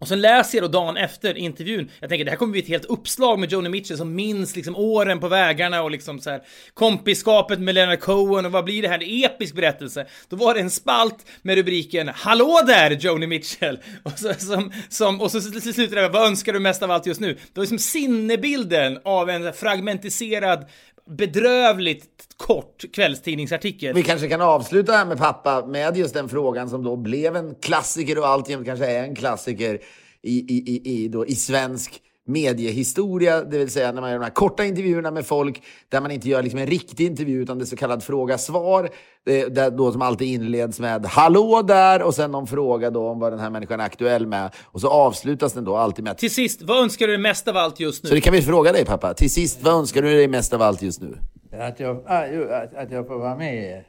Och 0.00 0.08
sen 0.08 0.20
läser 0.20 0.58
jag 0.58 0.64
då 0.64 0.78
dagen 0.78 0.96
efter 0.96 1.36
intervjun, 1.36 1.90
jag 2.00 2.08
tänker 2.08 2.24
det 2.24 2.30
här 2.30 2.38
kommer 2.38 2.52
bli 2.52 2.60
ett 2.60 2.68
helt 2.68 2.84
uppslag 2.84 3.38
med 3.38 3.52
Joni 3.52 3.68
Mitchell 3.68 3.96
som 3.96 4.14
minns 4.14 4.56
liksom 4.56 4.76
åren 4.76 5.20
på 5.20 5.28
vägarna 5.28 5.82
och 5.82 5.90
liksom 5.90 6.20
så 6.20 6.30
här 6.30 6.42
kompiskapet 6.74 7.60
med 7.60 7.74
Leonard 7.74 8.00
Cohen 8.00 8.46
och 8.46 8.52
vad 8.52 8.64
blir 8.64 8.82
det 8.82 8.88
här? 8.88 9.02
En 9.02 9.24
episk 9.24 9.54
berättelse. 9.54 10.06
Då 10.28 10.36
var 10.36 10.54
det 10.54 10.60
en 10.60 10.70
spalt 10.70 11.26
med 11.42 11.56
rubriken 11.56 12.08
Hallå 12.08 12.60
där 12.66 12.90
Joni 12.90 13.26
Mitchell! 13.26 13.78
Och 14.02 14.18
så, 14.18 14.34
som, 14.34 14.72
som, 14.88 15.20
och 15.20 15.30
så 15.30 15.40
slutar 15.40 15.96
det 15.96 16.02
med 16.02 16.12
Vad 16.12 16.26
önskar 16.26 16.52
du 16.52 16.60
mest 16.60 16.82
av 16.82 16.90
allt 16.90 17.06
just 17.06 17.20
nu? 17.20 17.34
Det 17.34 17.40
var 17.54 17.62
liksom 17.62 17.78
sinnebilden 17.78 19.00
av 19.04 19.30
en 19.30 19.52
fragmentiserad 19.52 20.66
bedrövligt 21.08 22.34
kort 22.36 22.84
kvällstidningsartikel. 22.92 23.94
Vi 23.94 24.02
kanske 24.02 24.28
kan 24.28 24.40
avsluta 24.40 24.92
här 24.92 25.06
med 25.06 25.18
pappa 25.18 25.66
med 25.66 25.96
just 25.96 26.14
den 26.14 26.28
frågan 26.28 26.68
som 26.68 26.84
då 26.84 26.96
blev 26.96 27.36
en 27.36 27.54
klassiker 27.54 28.18
och 28.18 28.28
alltjämt 28.28 28.66
kanske 28.66 28.86
är 28.86 29.02
en 29.02 29.14
klassiker 29.14 29.80
i, 30.22 30.38
i, 30.38 30.64
i, 30.66 31.04
i, 31.04 31.08
då, 31.08 31.26
i 31.26 31.34
svensk 31.34 32.02
mediehistoria, 32.28 33.44
det 33.44 33.58
vill 33.58 33.70
säga 33.70 33.92
när 33.92 34.00
man 34.00 34.10
gör 34.10 34.18
de 34.18 34.24
här 34.24 34.30
korta 34.30 34.64
intervjuerna 34.64 35.10
med 35.10 35.26
folk 35.26 35.62
där 35.88 36.00
man 36.00 36.10
inte 36.10 36.28
gör 36.28 36.42
liksom 36.42 36.60
en 36.60 36.66
riktig 36.66 37.06
intervju 37.06 37.42
utan 37.42 37.58
det 37.58 37.64
är 37.64 37.66
så 37.66 37.76
kallad 37.76 38.02
fråga-svar, 38.02 38.90
där 39.24 39.70
då 39.70 39.92
som 39.92 40.02
alltid 40.02 40.28
inleds 40.28 40.80
med 40.80 41.06
“Hallå 41.06 41.62
där” 41.62 42.02
och 42.02 42.14
sen 42.14 42.30
någon 42.30 42.46
fråga 42.46 42.90
då 42.90 43.08
om 43.08 43.18
vad 43.18 43.32
den 43.32 43.40
här 43.40 43.50
människan 43.50 43.80
är 43.80 43.84
aktuell 43.84 44.26
med 44.26 44.50
och 44.64 44.80
så 44.80 44.88
avslutas 44.88 45.52
den 45.52 45.64
då 45.64 45.76
alltid 45.76 46.04
med 46.04 46.18
Till 46.18 46.30
sist, 46.30 46.62
vad 46.62 46.82
önskar 46.82 47.06
du 47.06 47.12
dig 47.12 47.22
mest 47.22 47.48
av 47.48 47.56
allt 47.56 47.80
just 47.80 48.02
nu? 48.02 48.08
Så 48.08 48.14
det 48.14 48.20
kan 48.20 48.32
vi 48.32 48.42
fråga 48.42 48.72
dig 48.72 48.84
pappa, 48.84 49.14
till 49.14 49.30
sist, 49.30 49.62
vad 49.62 49.74
önskar 49.74 50.02
du 50.02 50.08
dig 50.08 50.28
mest 50.28 50.52
av 50.52 50.62
allt 50.62 50.82
just 50.82 51.00
nu? 51.00 51.18
att, 51.52 51.80
jag, 51.80 52.04
ah, 52.06 52.24
att, 52.62 52.74
att 52.74 52.90
jag 52.90 53.06
får 53.06 53.18
vara 53.18 53.36
med 53.36 53.84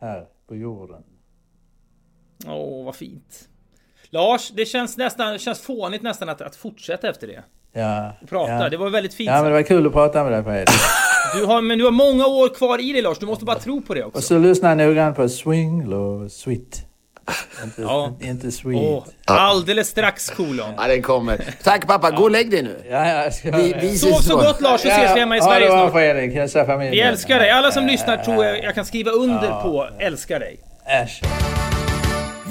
här 0.00 0.26
på 0.48 0.56
jorden. 0.56 1.02
Åh, 2.46 2.84
vad 2.84 2.94
fint. 2.96 3.48
Lars, 4.12 4.50
det 4.54 4.66
känns 4.66 4.96
nästan 4.96 5.38
känns 5.38 5.60
fånigt 5.60 6.02
nästan 6.02 6.28
att, 6.28 6.40
att 6.40 6.56
fortsätta 6.56 7.08
efter 7.08 7.26
det. 7.26 7.42
Ja, 7.80 8.12
Prata, 8.28 8.52
ja. 8.52 8.68
det 8.68 8.76
var 8.76 8.90
väldigt 8.90 9.14
fint. 9.14 9.30
Ja, 9.30 9.34
men 9.36 9.44
det 9.44 9.50
var 9.50 9.62
kul 9.62 9.86
att 9.86 9.92
prata 9.92 10.24
med 10.24 10.32
dig 10.32 10.42
Fredrik. 10.44 10.68
du 11.34 11.44
har, 11.44 11.60
men 11.62 11.78
du 11.78 11.84
har 11.84 11.90
många 11.90 12.26
år 12.26 12.48
kvar 12.48 12.80
i 12.80 12.92
dig 12.92 13.02
Lars, 13.02 13.18
du 13.18 13.26
måste 13.26 13.44
bara 13.44 13.58
tro 13.58 13.82
på 13.82 13.94
det 13.94 14.04
också. 14.04 14.18
Och 14.18 14.24
så 14.24 14.38
lyssna 14.38 14.74
noggrant 14.74 15.16
på 15.16 15.28
Swing 15.28 15.86
Low 15.86 16.28
Sweet. 16.28 16.86
Inte, 17.64 17.82
Ja. 17.82 18.12
inte 18.20 18.52
Sweet. 18.52 18.82
Åh, 18.82 19.04
alldeles 19.26 19.88
strax 19.88 20.30
kolon. 20.30 20.72
Ja, 20.76 20.88
den 20.88 21.02
kommer. 21.02 21.44
Tack 21.62 21.86
pappa, 21.86 22.10
gå 22.10 22.22
och 22.22 22.30
lägg 22.30 22.50
dig 22.50 22.62
nu. 22.62 22.82
Ja, 22.90 23.08
ja, 23.08 23.30
Vi, 23.44 23.74
vi 23.80 23.98
Sov 23.98 24.12
så 24.12 24.36
gott 24.36 24.60
Lars, 24.60 24.80
så 24.80 24.88
ses 24.88 25.16
vi 25.16 25.20
hemma 25.20 25.36
i 25.36 25.40
Sverige 25.40 25.66
bra 25.66 25.78
snart. 25.78 25.92
Fredrik, 25.92 26.34
hälsa 26.34 26.66
familjen. 26.66 26.92
Vi 26.92 27.00
älskar 27.00 27.38
dig. 27.38 27.50
Alla 27.50 27.70
som 27.70 27.86
lyssnar 27.86 28.16
tror 28.16 28.44
jag 28.44 28.64
jag 28.64 28.74
kan 28.74 28.84
skriva 28.84 29.10
under 29.10 29.62
på 29.62 29.88
älskar 29.98 30.40
dig. 30.40 30.60
Äsch. 30.86 31.22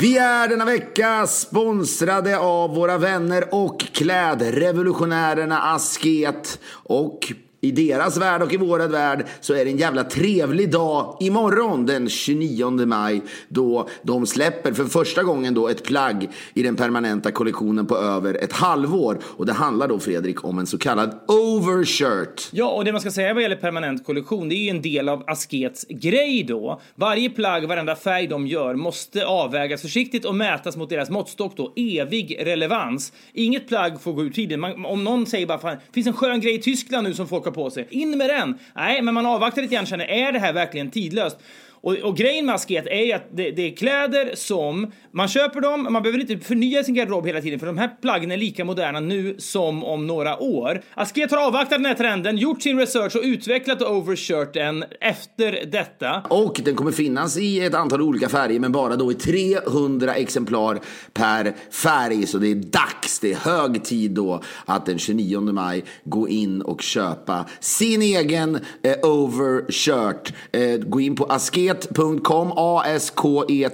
Vi 0.01 0.17
är 0.17 0.47
denna 0.47 0.65
vecka 0.65 1.27
sponsrade 1.27 2.39
av 2.39 2.75
våra 2.75 2.97
vänner 2.97 3.53
och 3.53 3.79
klädrevolutionärerna 3.79 5.61
Asket. 5.61 6.59
Och 6.71 7.33
i 7.61 7.71
deras 7.71 8.17
värld 8.17 8.41
och 8.41 8.53
i 8.53 8.57
vårad 8.57 8.91
värld 8.91 9.25
så 9.41 9.53
är 9.53 9.65
det 9.65 9.71
en 9.71 9.77
jävla 9.77 10.03
trevlig 10.03 10.71
dag 10.71 11.17
imorgon 11.19 11.85
den 11.85 12.09
29 12.09 12.85
maj 12.85 13.21
då 13.47 13.87
de 14.03 14.25
släpper 14.25 14.73
för 14.73 14.85
första 14.85 15.23
gången 15.23 15.53
då 15.53 15.67
ett 15.67 15.83
plagg 15.83 16.29
i 16.53 16.63
den 16.63 16.75
permanenta 16.75 17.31
kollektionen 17.31 17.85
på 17.85 17.97
över 17.97 18.33
ett 18.33 18.53
halvår. 18.53 19.19
Och 19.23 19.45
det 19.45 19.53
handlar 19.53 19.87
då 19.87 19.99
Fredrik 19.99 20.45
om 20.45 20.59
en 20.59 20.65
så 20.65 20.77
kallad 20.77 21.19
overshirt. 21.27 22.49
Ja, 22.51 22.69
och 22.69 22.85
det 22.85 22.91
man 22.91 23.01
ska 23.01 23.11
säga 23.11 23.33
vad 23.33 23.43
gäller 23.43 23.55
permanent 23.55 24.05
kollektion, 24.05 24.49
det 24.49 24.55
är 24.55 24.63
ju 24.63 24.69
en 24.69 24.81
del 24.81 25.09
av 25.09 25.23
Askets 25.27 25.85
grej 25.89 26.43
då. 26.43 26.81
Varje 26.95 27.29
plagg, 27.29 27.67
varenda 27.67 27.95
färg 27.95 28.27
de 28.27 28.47
gör 28.47 28.75
måste 28.75 29.25
avvägas 29.25 29.81
försiktigt 29.81 30.25
och 30.25 30.35
mätas 30.35 30.77
mot 30.77 30.89
deras 30.89 31.09
måttstock 31.09 31.57
då, 31.57 31.73
evig 31.75 32.37
relevans. 32.39 33.13
Inget 33.33 33.67
plagg 33.67 34.01
får 34.01 34.13
gå 34.13 34.23
ur 34.23 34.29
tiden. 34.29 34.59
Man, 34.59 34.85
om 34.85 35.03
någon 35.03 35.25
säger 35.25 35.47
bara 35.47 35.59
fan, 35.59 35.77
finns 35.93 36.07
en 36.07 36.13
skön 36.13 36.41
grej 36.41 36.55
i 36.55 36.61
Tyskland 36.61 37.07
nu 37.07 37.13
som 37.13 37.27
folk 37.27 37.45
har 37.45 37.50
på 37.51 37.69
sig, 37.69 37.87
in 37.89 38.17
med 38.17 38.29
den! 38.29 38.59
Nej, 38.75 39.01
men 39.01 39.13
man 39.13 39.25
avvaktar 39.25 39.61
lite 39.61 39.75
grann 39.75 39.85
känner, 39.85 40.05
är 40.05 40.31
det 40.31 40.39
här 40.39 40.53
verkligen 40.53 40.91
tidlöst? 40.91 41.37
Och, 41.83 41.93
och 41.93 42.17
grejen 42.17 42.45
med 42.45 42.55
Asket 42.55 42.87
är 42.87 43.05
ju 43.05 43.11
att 43.11 43.27
det, 43.31 43.51
det 43.51 43.61
är 43.61 43.75
kläder 43.75 44.31
som 44.35 44.91
man 45.11 45.27
köper 45.27 45.61
dem, 45.61 45.87
man 45.89 46.03
behöver 46.03 46.19
inte 46.19 46.37
förnya 46.37 46.83
sin 46.83 46.95
garderob 46.95 47.27
hela 47.27 47.41
tiden 47.41 47.59
för 47.59 47.67
de 47.67 47.77
här 47.77 47.89
plaggen 48.01 48.31
är 48.31 48.37
lika 48.37 48.65
moderna 48.65 48.99
nu 48.99 49.35
som 49.37 49.83
om 49.83 50.07
några 50.07 50.39
år. 50.39 50.81
Asket 50.93 51.31
har 51.31 51.47
avvaktat 51.47 51.77
den 51.79 51.85
här 51.85 51.93
trenden, 51.93 52.37
gjort 52.37 52.61
sin 52.61 52.79
research 52.79 53.15
och 53.15 53.21
utvecklat 53.23 53.81
overshirten 53.81 54.83
efter 55.01 55.65
detta. 55.71 56.21
Och 56.29 56.61
den 56.65 56.75
kommer 56.75 56.91
finnas 56.91 57.37
i 57.37 57.59
ett 57.59 57.73
antal 57.73 58.01
olika 58.01 58.29
färger 58.29 58.59
men 58.59 58.71
bara 58.71 58.95
då 58.95 59.11
i 59.11 59.15
300 59.15 60.15
exemplar 60.15 60.79
per 61.13 61.53
färg. 61.71 62.27
Så 62.27 62.37
det 62.37 62.47
är 62.47 62.55
dags, 62.55 63.19
det 63.19 63.31
är 63.31 63.35
hög 63.35 63.83
tid 63.83 64.11
då 64.11 64.41
att 64.65 64.85
den 64.85 64.99
29 64.99 65.41
maj 65.41 65.83
gå 66.03 66.29
in 66.29 66.61
och 66.61 66.81
köpa 66.81 67.45
sin 67.59 68.01
egen 68.01 68.59
eh, 68.83 69.09
overshirt. 69.09 70.33
Eh, 70.51 70.77
gå 70.77 71.01
in 71.01 71.15
på 71.15 71.25
asket 71.25 71.70
asket.com, 71.71 72.51
A-S-K-E-T.com 72.55 73.69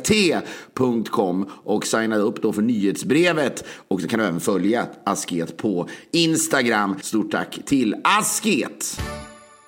och 1.63 1.85
signa 1.85 2.15
upp 2.15 2.41
då 2.41 2.53
för 2.53 2.61
nyhetsbrevet. 2.61 3.63
Och 3.87 4.01
så 4.01 4.07
kan 4.07 4.19
du 4.19 4.25
även 4.25 4.39
följa 4.39 4.87
Asket 5.03 5.57
på 5.57 5.87
Instagram. 6.11 6.95
Stort 7.01 7.31
tack 7.31 7.59
till 7.65 7.95
Asket! 8.03 8.99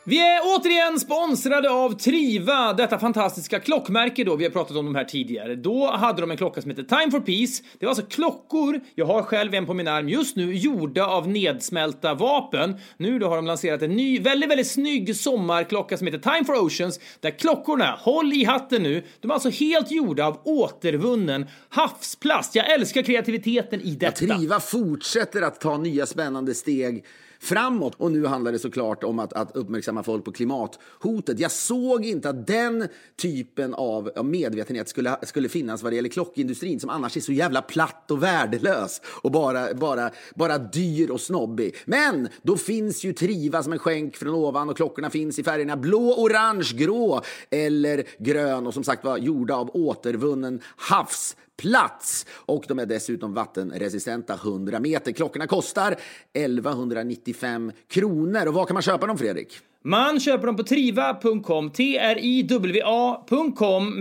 Vi 0.09 0.19
är 0.19 0.39
återigen 0.43 0.99
sponsrade 0.99 1.69
av 1.69 1.97
Triva, 1.97 2.73
detta 2.73 2.99
fantastiska 2.99 3.59
klockmärke 3.59 4.23
då. 4.23 4.35
Vi 4.35 4.43
har 4.43 4.51
pratat 4.51 4.77
om 4.77 4.85
de 4.85 4.95
här 4.95 5.03
tidigare. 5.03 5.55
Då 5.55 5.91
hade 5.91 6.21
de 6.21 6.31
en 6.31 6.37
klocka 6.37 6.61
som 6.61 6.71
heter 6.71 6.83
Time 6.83 7.11
for 7.11 7.19
Peace. 7.19 7.63
Det 7.79 7.85
var 7.85 7.89
alltså 7.89 8.05
klockor, 8.05 8.79
jag 8.95 9.05
har 9.05 9.23
själv 9.23 9.53
en 9.53 9.65
på 9.65 9.73
min 9.73 9.87
arm 9.87 10.09
just 10.09 10.35
nu, 10.35 10.53
gjorda 10.53 11.05
av 11.05 11.27
nedsmälta 11.27 12.13
vapen. 12.13 12.75
Nu 12.97 13.19
då 13.19 13.27
har 13.27 13.35
de 13.35 13.45
lanserat 13.45 13.81
en 13.81 13.95
ny, 13.95 14.19
väldigt, 14.19 14.49
väldigt 14.49 14.71
snygg 14.71 15.15
sommarklocka 15.15 15.97
som 15.97 16.07
heter 16.07 16.31
Time 16.31 16.45
for 16.45 16.65
Oceans, 16.65 16.99
där 17.19 17.39
klockorna, 17.39 17.95
håll 17.99 18.33
i 18.33 18.43
hatten 18.43 18.83
nu, 18.83 19.03
de 19.19 19.31
är 19.31 19.33
alltså 19.33 19.49
helt 19.49 19.91
gjorda 19.91 20.25
av 20.25 20.41
återvunnen 20.43 21.47
havsplast. 21.69 22.55
Jag 22.55 22.73
älskar 22.73 23.01
kreativiteten 23.01 23.81
i 23.81 23.95
detta. 23.95 24.17
Triva 24.17 24.59
fortsätter 24.59 25.41
att 25.41 25.61
ta 25.61 25.77
nya 25.77 26.05
spännande 26.05 26.53
steg 26.53 27.05
framåt. 27.39 27.93
Och 27.97 28.11
nu 28.11 28.25
handlar 28.25 28.51
det 28.51 28.59
såklart 28.59 29.03
om 29.03 29.19
att, 29.19 29.33
att 29.33 29.55
uppmärksamma 29.55 30.03
folk 30.03 30.25
på 30.25 30.31
klimathotet. 30.31 31.39
Jag 31.39 31.51
såg 31.51 32.05
inte 32.05 32.29
att 32.29 32.47
den 32.47 32.87
typen 33.15 33.73
av 33.73 34.11
medvetenhet 34.23 34.89
skulle, 34.89 35.17
skulle 35.23 35.49
finnas 35.49 35.83
vad 35.83 35.91
det 35.91 35.95
gäller 35.95 36.09
klockindustrin 36.09 36.79
som 36.79 36.89
annars 36.89 37.17
är 37.17 37.21
så 37.21 37.31
jävla 37.31 37.61
platt 37.61 38.11
och 38.11 38.23
värdelös 38.23 39.01
och 39.05 39.31
bara, 39.31 39.73
bara, 39.73 40.11
bara 40.35 40.57
dyr 40.57 41.09
och 41.09 41.21
snobbig. 41.21 41.75
Men 41.85 42.27
då 42.41 42.57
finns 42.57 43.03
ju 43.03 43.13
Triva 43.13 43.63
som 43.63 43.73
en 43.73 43.79
skänk 43.79 44.15
från 44.15 44.33
ovan 44.33 44.69
och 44.69 44.75
klockorna 44.75 45.09
finns 45.09 45.39
i 45.39 45.43
färgerna 45.43 45.77
blå, 45.77 46.13
orange, 46.17 46.71
grå 46.73 47.21
eller 47.49 48.03
grön 48.19 48.67
och 48.67 48.73
som 48.73 48.83
sagt 48.83 49.03
var 49.03 49.17
gjorda 49.17 49.55
av 49.55 49.69
återvunnen 49.73 50.61
havs 50.75 51.35
plats. 51.61 52.25
Och 52.31 52.63
de 52.67 52.79
är 52.79 52.85
dessutom 52.85 53.33
vattenresistenta 53.33 54.33
100 54.33 54.79
meter. 54.79 55.11
Klockorna 55.11 55.47
kostar 55.47 55.95
1195 56.33 57.71
kronor. 57.87 58.47
Och 58.47 58.53
var 58.53 58.65
kan 58.65 58.73
man 58.73 58.83
köpa 58.83 59.07
dem 59.07 59.17
Fredrik? 59.17 59.59
Man 59.83 60.19
köper 60.19 60.47
dem 60.47 60.55
på 60.55 60.63
triva.com, 60.63 61.71
T-R-I-W-A.com 61.71 62.81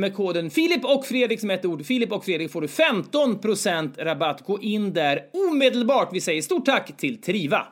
med 0.00 0.14
koden 0.16 0.50
Filip 0.50 0.84
och 0.84 1.04
Fredrik 1.06 1.40
som 1.40 1.50
ett 1.50 1.64
ord. 1.64 1.86
Filip 1.86 2.12
och 2.12 2.24
Fredrik 2.24 2.52
får 2.52 2.60
du 2.60 2.66
15% 2.66 4.04
rabatt. 4.04 4.46
Gå 4.46 4.60
in 4.60 4.92
där 4.92 5.20
omedelbart. 5.32 6.08
Vi 6.12 6.20
säger 6.20 6.42
stort 6.42 6.64
tack 6.64 6.96
till 6.96 7.20
Triva. 7.20 7.66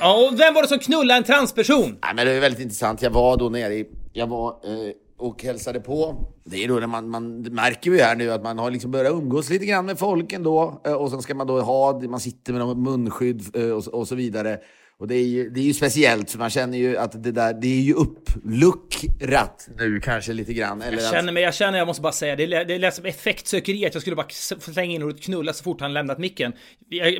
Ja, 0.00 0.28
och 0.28 0.40
vem 0.40 0.54
var 0.54 0.62
det 0.62 0.68
som 0.68 0.78
knullade 0.78 1.18
en 1.18 1.24
transperson? 1.24 1.98
Nej, 2.02 2.14
men 2.14 2.26
det 2.26 2.32
är 2.32 2.40
väldigt 2.40 2.60
intressant. 2.60 3.02
Jag 3.02 3.10
var 3.10 3.36
då 3.36 3.48
nere 3.48 3.74
i... 3.74 3.86
Jag 4.12 4.26
var... 4.26 4.48
Eh 4.48 4.90
och 5.18 5.42
hälsade 5.42 5.80
på. 5.80 6.16
Det 6.44 6.64
är 6.64 6.68
då 6.68 6.74
när 6.74 6.86
man, 6.86 7.08
man 7.08 7.42
märker 7.42 7.90
ju 7.90 7.98
här 7.98 8.16
nu 8.16 8.32
att 8.32 8.42
man 8.42 8.58
har 8.58 8.70
liksom 8.70 8.90
börjat 8.90 9.12
umgås 9.12 9.50
lite 9.50 9.66
grann 9.66 9.86
med 9.86 9.98
folk 9.98 10.32
ändå. 10.32 10.80
Eh, 10.84 10.92
och 10.92 11.10
sen 11.10 11.22
ska 11.22 11.34
man 11.34 11.46
då 11.46 11.60
ha, 11.60 12.00
man 12.00 12.20
sitter 12.20 12.52
med 12.52 12.76
munskydd 12.76 13.56
eh, 13.56 13.70
och, 13.70 13.86
och 13.86 14.08
så 14.08 14.14
vidare. 14.14 14.58
Och 14.98 15.08
det 15.08 15.14
är, 15.14 15.26
ju, 15.26 15.50
det 15.50 15.60
är 15.60 15.64
ju 15.64 15.74
speciellt, 15.74 16.30
för 16.30 16.38
man 16.38 16.50
känner 16.50 16.78
ju 16.78 16.96
att 16.96 17.22
det 17.22 17.32
där, 17.32 17.54
det 17.54 17.66
är 17.66 17.80
ju 17.80 17.94
uppluckrat 17.94 19.68
nu 19.78 20.00
kanske 20.00 20.32
lite 20.32 20.52
grann. 20.52 20.82
Eller 20.82 21.02
jag 21.02 21.12
känner 21.12 21.32
mig, 21.32 21.42
jag 21.42 21.54
känner, 21.54 21.78
jag 21.78 21.86
måste 21.86 22.02
bara 22.02 22.12
säga, 22.12 22.36
det, 22.36 22.46
det 22.64 22.78
lät 22.78 22.94
som 22.94 23.04
effektsökeri 23.04 23.86
att 23.86 23.94
jag 23.94 24.00
skulle 24.00 24.16
bara 24.16 24.28
slänga 24.60 24.94
in 24.94 25.02
ordet 25.02 25.22
knulla 25.22 25.52
så 25.52 25.64
fort 25.64 25.80
han 25.80 25.92
lämnat 25.92 26.18
micken. 26.18 26.52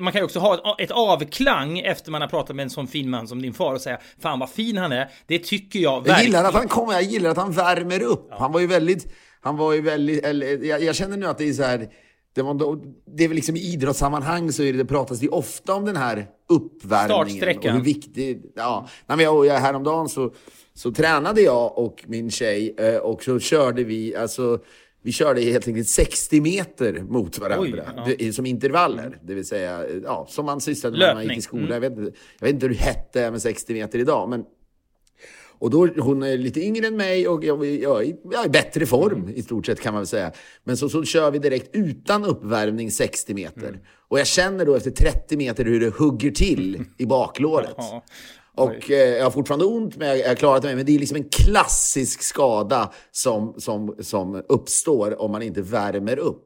Man 0.00 0.12
kan 0.12 0.20
ju 0.20 0.24
också 0.24 0.38
ha 0.38 0.76
ett 0.78 0.90
avklang 0.90 1.78
efter 1.78 2.10
man 2.10 2.20
har 2.20 2.28
pratat 2.28 2.56
med 2.56 2.62
en 2.62 2.70
sån 2.70 2.86
fin 2.86 3.10
man 3.10 3.28
som 3.28 3.42
din 3.42 3.54
far 3.54 3.74
och 3.74 3.80
säga 3.80 4.00
Fan 4.22 4.38
vad 4.38 4.50
fin 4.50 4.76
han 4.76 4.92
är. 4.92 5.10
Det 5.26 5.38
tycker 5.38 5.78
jag 5.78 5.96
verkligen. 5.96 6.18
Jag 6.18 6.24
gillar 6.24 6.44
att 6.44 6.54
han 6.54 6.68
kommer, 6.68 6.92
jag 6.92 7.02
gillar 7.02 7.30
att 7.30 7.36
han 7.36 7.52
värmer 7.52 8.02
upp. 8.02 8.26
Ja. 8.30 8.36
Han 8.38 8.52
var 8.52 8.60
ju 8.60 8.66
väldigt, 8.66 9.12
han 9.40 9.56
var 9.56 9.72
ju 9.72 9.80
väldigt, 9.80 10.24
eller, 10.24 10.64
jag, 10.64 10.82
jag 10.82 10.96
känner 10.96 11.16
nu 11.16 11.26
att 11.26 11.38
det 11.38 11.48
är 11.48 11.52
så 11.52 11.62
här 11.62 11.88
det, 12.37 12.42
var, 12.42 12.79
det 13.16 13.25
är 13.25 13.29
väl 13.29 13.35
liksom 13.35 13.57
i 13.57 13.72
idrottssammanhang 13.72 14.53
så 14.53 14.62
är 14.62 14.72
det, 14.72 14.79
det 14.79 14.85
pratas 14.85 15.20
det 15.20 15.29
ofta 15.29 15.75
om 15.75 15.85
den 15.85 15.96
här 15.96 16.27
uppvärmningen. 16.49 17.09
Startsträckan. 17.09 17.70
Och 17.70 17.79
hur 17.79 17.85
viktig, 17.85 18.42
ja. 18.55 18.88
Nej, 19.07 19.16
men 19.16 19.25
jag, 19.25 19.46
jag, 19.46 19.55
häromdagen 19.55 20.09
så, 20.09 20.35
så 20.75 20.92
tränade 20.92 21.40
jag 21.40 21.79
och 21.79 22.05
min 22.07 22.31
tjej 22.31 22.75
eh, 22.79 22.96
och 22.96 23.22
så 23.22 23.38
körde 23.38 23.85
vi, 23.85 24.16
alltså 24.16 24.59
vi 25.03 25.12
körde 25.12 25.40
helt 25.40 25.68
enkelt 25.68 25.88
60 25.88 26.40
meter 26.40 27.03
mot 27.09 27.38
varandra 27.38 27.85
Oj, 28.07 28.16
ja. 28.18 28.33
som 28.33 28.46
intervaller. 28.46 29.18
Det 29.22 29.35
vill 29.35 29.46
säga, 29.46 29.85
ja, 30.05 30.27
som 30.29 30.46
man 30.46 30.61
sysslade 30.61 30.99
med 30.99 31.07
när 31.07 31.14
man 31.14 31.25
gick 31.25 31.38
i 31.38 31.42
skolan. 31.42 31.72
Mm. 31.72 31.83
Jag, 31.83 31.90
vet 31.90 31.99
inte, 31.99 32.18
jag 32.38 32.46
vet 32.46 32.55
inte 32.55 32.66
hur 32.66 32.79
det 33.12 33.20
är 33.20 33.31
med 33.31 33.42
60 33.42 33.72
meter 33.72 33.99
idag, 33.99 34.29
men 34.29 34.44
och 35.59 35.71
då, 35.71 35.88
hon 35.99 36.23
är 36.23 36.38
lite 36.38 36.61
yngre 36.61 36.87
än 36.87 36.97
mig 36.97 37.29
och 37.29 37.45
jag, 37.45 37.64
jag, 37.66 38.16
jag 38.31 38.42
är 38.42 38.47
i 38.47 38.49
bättre 38.49 38.87
form 38.87 39.23
mm. 39.23 39.35
i 39.35 39.42
stort 39.42 39.66
sett 39.66 39.81
kan 39.81 39.95
man 39.95 40.01
väl 40.01 40.07
säga. 40.07 40.33
Men 40.64 40.77
så, 40.77 40.88
så 40.88 41.05
kör 41.05 41.31
vi 41.31 41.38
direkt 41.38 41.71
utan 41.73 42.25
uppvärmning 42.25 42.90
60 42.90 43.35
meter. 43.35 43.69
Mm. 43.69 43.81
Och 44.09 44.19
jag 44.19 44.27
känner 44.27 44.66
då 44.66 44.75
efter 44.75 44.90
30 44.90 45.37
meter 45.37 45.64
hur 45.64 45.81
det 45.81 45.95
hugger 45.95 46.31
till 46.31 46.85
i 46.99 47.07
baklåret. 47.07 47.77
Och 48.57 48.90
eh, 48.90 49.16
jag 49.16 49.25
har 49.25 49.31
fortfarande 49.31 49.64
ont, 49.64 49.97
men 49.97 50.09
jag, 50.09 50.19
jag 50.19 50.29
har 50.29 50.35
klarat 50.35 50.62
mig. 50.62 50.77
Men 50.77 50.87
det 50.87 50.95
är 50.95 50.99
liksom 50.99 51.16
en 51.16 51.29
klassisk 51.29 52.23
skada 52.23 52.92
som, 53.12 53.55
som, 53.59 53.97
som 54.01 54.42
uppstår 54.49 55.23
om 55.23 55.33
man 55.33 55.42
inte 55.42 55.62
värmer 55.62 56.19
upp. 56.19 56.45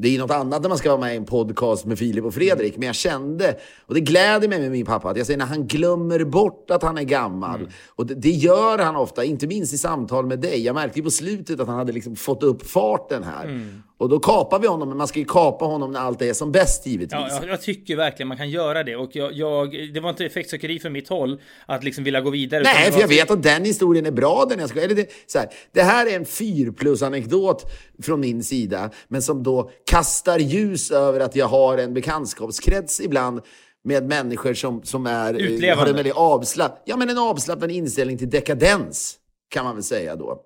Det 0.00 0.08
är 0.08 0.12
ju 0.12 0.18
något 0.18 0.30
annat 0.30 0.62
när 0.62 0.68
man 0.68 0.78
ska 0.78 0.88
vara 0.88 1.00
med 1.00 1.14
i 1.14 1.16
en 1.16 1.24
podcast 1.24 1.84
med 1.84 1.98
Filip 1.98 2.24
och 2.24 2.34
Fredrik. 2.34 2.76
Men 2.76 2.86
jag 2.86 2.94
kände, 2.94 3.56
och 3.86 3.94
det 3.94 4.00
gläder 4.00 4.48
mig 4.48 4.60
med 4.60 4.70
min 4.70 4.86
pappa, 4.86 5.10
att 5.10 5.16
jag 5.16 5.26
säger 5.26 5.38
när 5.38 5.46
han 5.46 5.66
glömmer 5.66 6.24
bort 6.24 6.70
att 6.70 6.82
han 6.82 6.98
är 6.98 7.02
gammal. 7.02 7.60
Mm. 7.60 7.72
Och 7.88 8.06
det, 8.06 8.14
det, 8.14 8.30
gör 8.30 8.78
han 8.78 8.96
ofta, 8.96 9.24
inte 9.24 9.46
minst 9.46 9.74
i 9.74 9.78
samtal 9.78 10.26
med 10.26 10.40
dig. 10.40 10.64
Jag 10.64 10.74
märkte 10.74 10.98
ju 10.98 11.04
på 11.04 11.10
slutet 11.10 11.60
att 11.60 11.68
han 11.68 11.76
hade 11.76 11.92
liksom 11.92 12.16
fått 12.16 12.42
upp 12.42 12.66
farten 12.66 13.22
här. 13.22 13.44
Mm. 13.44 13.82
Och 13.98 14.08
då 14.08 14.18
kapar 14.18 14.58
vi 14.58 14.66
honom, 14.66 14.88
men 14.88 14.98
man 14.98 15.08
ska 15.08 15.18
ju 15.18 15.24
kapa 15.24 15.64
honom 15.64 15.92
när 15.92 16.00
allt 16.00 16.22
är 16.22 16.32
som 16.32 16.52
bäst 16.52 16.86
givetvis. 16.86 17.12
Ja, 17.12 17.38
jag, 17.42 17.48
jag 17.48 17.62
tycker 17.62 17.96
verkligen 17.96 18.28
man 18.28 18.36
kan 18.36 18.50
göra 18.50 18.84
det. 18.84 18.96
Och 18.96 19.16
jag, 19.16 19.32
jag 19.32 19.70
det 19.94 20.00
var 20.00 20.10
inte 20.10 20.24
effektsökeri 20.24 20.78
för 20.78 20.90
mitt 20.90 21.08
håll 21.08 21.40
att 21.66 21.84
liksom 21.84 22.04
vilja 22.04 22.20
gå 22.20 22.30
vidare. 22.30 22.62
Nej, 22.62 22.92
för 22.92 23.00
jag 23.00 23.08
vet 23.08 23.30
att 23.30 23.42
den 23.42 23.64
historien 23.64 24.06
är 24.06 24.10
bra. 24.10 24.46
Den 24.48 24.58
jag 24.58 24.68
ska, 24.68 24.80
eller 24.80 24.94
det, 24.94 25.10
så 25.26 25.38
här, 25.38 25.48
det 25.72 25.82
här 25.82 26.06
är 26.06 26.16
en 26.16 26.24
fyr 26.24 26.70
plus 26.70 27.02
anekdot 27.02 27.64
från 28.02 28.20
min 28.20 28.44
sida, 28.44 28.90
men 29.08 29.22
som 29.22 29.42
då 29.42 29.70
kastar 29.90 30.38
ljus 30.38 30.90
över 30.90 31.20
att 31.20 31.36
jag 31.36 31.46
har 31.46 31.78
en 31.78 31.94
bekantskapskrets 31.94 33.00
ibland 33.00 33.40
med 33.84 34.08
människor 34.08 34.54
som, 34.54 34.82
som 34.82 35.06
är, 35.06 35.34
eh, 35.34 35.40
Utlevande. 35.40 35.82
har 35.82 35.86
en 35.86 35.96
väldigt 35.96 36.16
avslapp, 36.16 36.82
ja, 36.84 36.96
men 36.96 37.10
en 37.10 37.18
avslappnad 37.18 37.70
inställning 37.70 38.18
till 38.18 38.30
dekadens, 38.30 39.16
kan 39.48 39.64
man 39.64 39.74
väl 39.74 39.84
säga 39.84 40.16
då. 40.16 40.42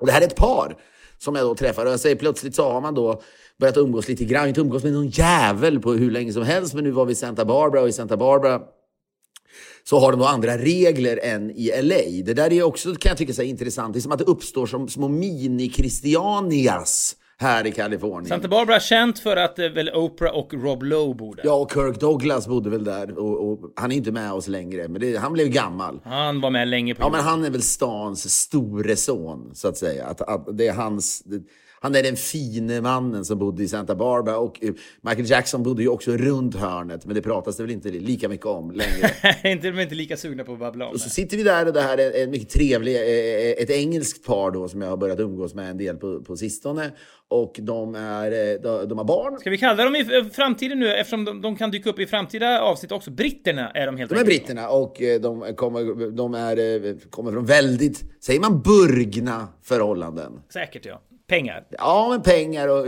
Och 0.00 0.06
det 0.06 0.12
här 0.12 0.20
är 0.20 0.26
ett 0.26 0.36
par 0.36 0.76
som 1.22 1.34
jag 1.34 1.46
då 1.46 1.54
träffar. 1.54 1.86
Och 1.86 1.92
jag 1.92 2.00
säger 2.00 2.16
plötsligt 2.16 2.54
så 2.54 2.72
har 2.72 2.80
man 2.80 2.94
då 2.94 3.22
börjat 3.58 3.76
umgås 3.76 4.08
lite 4.08 4.24
grann. 4.24 4.48
Inte 4.48 4.60
umgås 4.60 4.84
med 4.84 4.92
någon 4.92 5.08
jävel 5.08 5.80
på 5.80 5.92
hur 5.92 6.10
länge 6.10 6.32
som 6.32 6.42
helst, 6.42 6.74
men 6.74 6.84
nu 6.84 6.90
var 6.90 7.04
vi 7.04 7.12
i 7.12 7.14
Santa 7.14 7.44
Barbara 7.44 7.82
och 7.82 7.88
i 7.88 7.92
Santa 7.92 8.16
Barbara 8.16 8.60
så 9.84 9.98
har 9.98 10.12
de 10.12 10.20
då 10.20 10.26
andra 10.26 10.58
regler 10.58 11.20
än 11.22 11.50
i 11.50 11.82
LA. 11.82 12.22
Det 12.24 12.34
där 12.34 12.52
är 12.52 12.62
också, 12.62 12.94
kan 12.94 13.10
jag 13.10 13.18
tycka, 13.18 13.42
är 13.42 13.46
intressant. 13.46 13.92
Det 13.92 13.98
är 13.98 14.00
som 14.00 14.12
att 14.12 14.18
det 14.18 14.24
uppstår 14.24 14.66
som 14.66 14.88
små 14.88 15.08
mini-Christianias 15.08 17.16
här 17.40 17.66
i 17.66 17.72
Kalifornien. 17.72 18.26
Santa 18.26 18.48
Barbara 18.48 18.80
känt 18.80 19.18
för 19.18 19.36
att 19.36 19.58
eh, 19.58 19.68
väl 19.68 19.90
Oprah 19.94 20.34
och 20.34 20.54
Rob 20.54 20.82
Lowe 20.82 21.14
bodde. 21.14 21.42
Ja, 21.44 21.54
och 21.54 21.72
Kirk 21.72 22.00
Douglas 22.00 22.48
bodde 22.48 22.70
väl 22.70 22.84
där. 22.84 23.18
Och, 23.18 23.50
och 23.50 23.72
han 23.76 23.92
är 23.92 23.96
inte 23.96 24.12
med 24.12 24.32
oss 24.32 24.48
längre, 24.48 24.88
men 24.88 25.00
det, 25.00 25.16
han 25.16 25.32
blev 25.32 25.48
gammal. 25.48 26.00
Han 26.04 26.40
var 26.40 26.50
med 26.50 26.68
länge. 26.68 26.94
På 26.94 27.02
ja, 27.02 27.08
men 27.10 27.20
han 27.20 27.44
är 27.44 27.50
väl 27.50 27.62
stans 27.62 28.40
store 28.40 28.96
son, 28.96 29.50
så 29.54 29.68
att 29.68 29.76
säga. 29.76 30.06
Att, 30.06 30.20
att 30.20 30.58
det 30.58 30.66
är 30.66 30.72
hans... 30.72 31.22
Det, 31.24 31.42
han 31.82 31.94
är 31.94 32.02
den 32.02 32.16
fine 32.16 32.82
mannen 32.82 33.24
som 33.24 33.38
bodde 33.38 33.62
i 33.62 33.68
Santa 33.68 33.94
Barbara 33.94 34.38
och 34.38 34.64
eh, 34.64 34.72
Michael 35.00 35.30
Jackson 35.30 35.62
bodde 35.62 35.82
ju 35.82 35.88
också 35.88 36.16
runt 36.16 36.54
hörnet, 36.54 37.06
men 37.06 37.14
det 37.14 37.22
pratas 37.22 37.56
det 37.56 37.62
väl 37.62 37.72
inte 37.72 37.88
lika 37.88 38.28
mycket 38.28 38.46
om 38.46 38.70
längre. 38.70 39.10
inte, 39.52 39.70
de 39.70 39.78
är 39.78 39.82
inte 39.82 39.94
lika 39.94 40.16
sugna 40.16 40.44
på 40.44 40.52
att 40.52 40.58
babbla 40.58 40.86
om 40.86 40.92
Och 40.92 41.00
så 41.00 41.10
sitter 41.10 41.36
vi 41.36 41.42
där 41.42 41.66
och 41.66 41.72
det 41.72 41.80
här 41.80 41.98
är 41.98 42.22
en 42.22 42.30
mycket 42.30 42.48
trevlig, 42.48 42.96
eh, 42.96 43.02
eh, 43.02 43.62
ett 43.62 43.70
engelskt 43.70 44.26
par 44.26 44.50
då 44.50 44.68
som 44.68 44.82
jag 44.82 44.88
har 44.88 44.96
börjat 44.96 45.20
umgås 45.20 45.54
med 45.54 45.70
en 45.70 45.78
del 45.78 45.96
på, 45.96 46.22
på 46.22 46.36
sistone. 46.36 46.90
Och 47.28 47.56
de, 47.58 47.94
är, 47.94 48.86
de 48.86 48.98
har 48.98 49.04
barn. 49.04 49.38
Ska 49.38 49.50
vi 49.50 49.58
kalla 49.58 49.84
dem 49.84 49.96
i 49.96 50.30
framtiden 50.32 50.78
nu 50.78 50.94
eftersom 50.94 51.24
de, 51.24 51.40
de 51.40 51.56
kan 51.56 51.70
dyka 51.70 51.90
upp 51.90 51.98
i 51.98 52.06
framtida 52.06 52.60
avsnitt 52.60 52.92
också? 52.92 53.10
Britterna 53.10 53.70
är 53.70 53.86
de 53.86 53.96
helt 53.96 54.10
De 54.10 54.18
är 54.18 54.24
britterna 54.24 54.68
och 54.68 54.96
de 55.20 55.54
kommer, 55.56 56.10
de 56.10 56.34
är, 56.34 57.10
kommer 57.10 57.32
från 57.32 57.46
väldigt, 57.46 58.04
säger 58.20 58.40
man 58.40 58.62
burgna 58.62 59.48
förhållanden? 59.62 60.40
Säkert 60.48 60.86
ja. 60.86 61.00
Pengar? 61.30 61.64
Ja, 61.70 62.08
men 62.10 62.22
pengar 62.22 62.68
och 62.68 62.86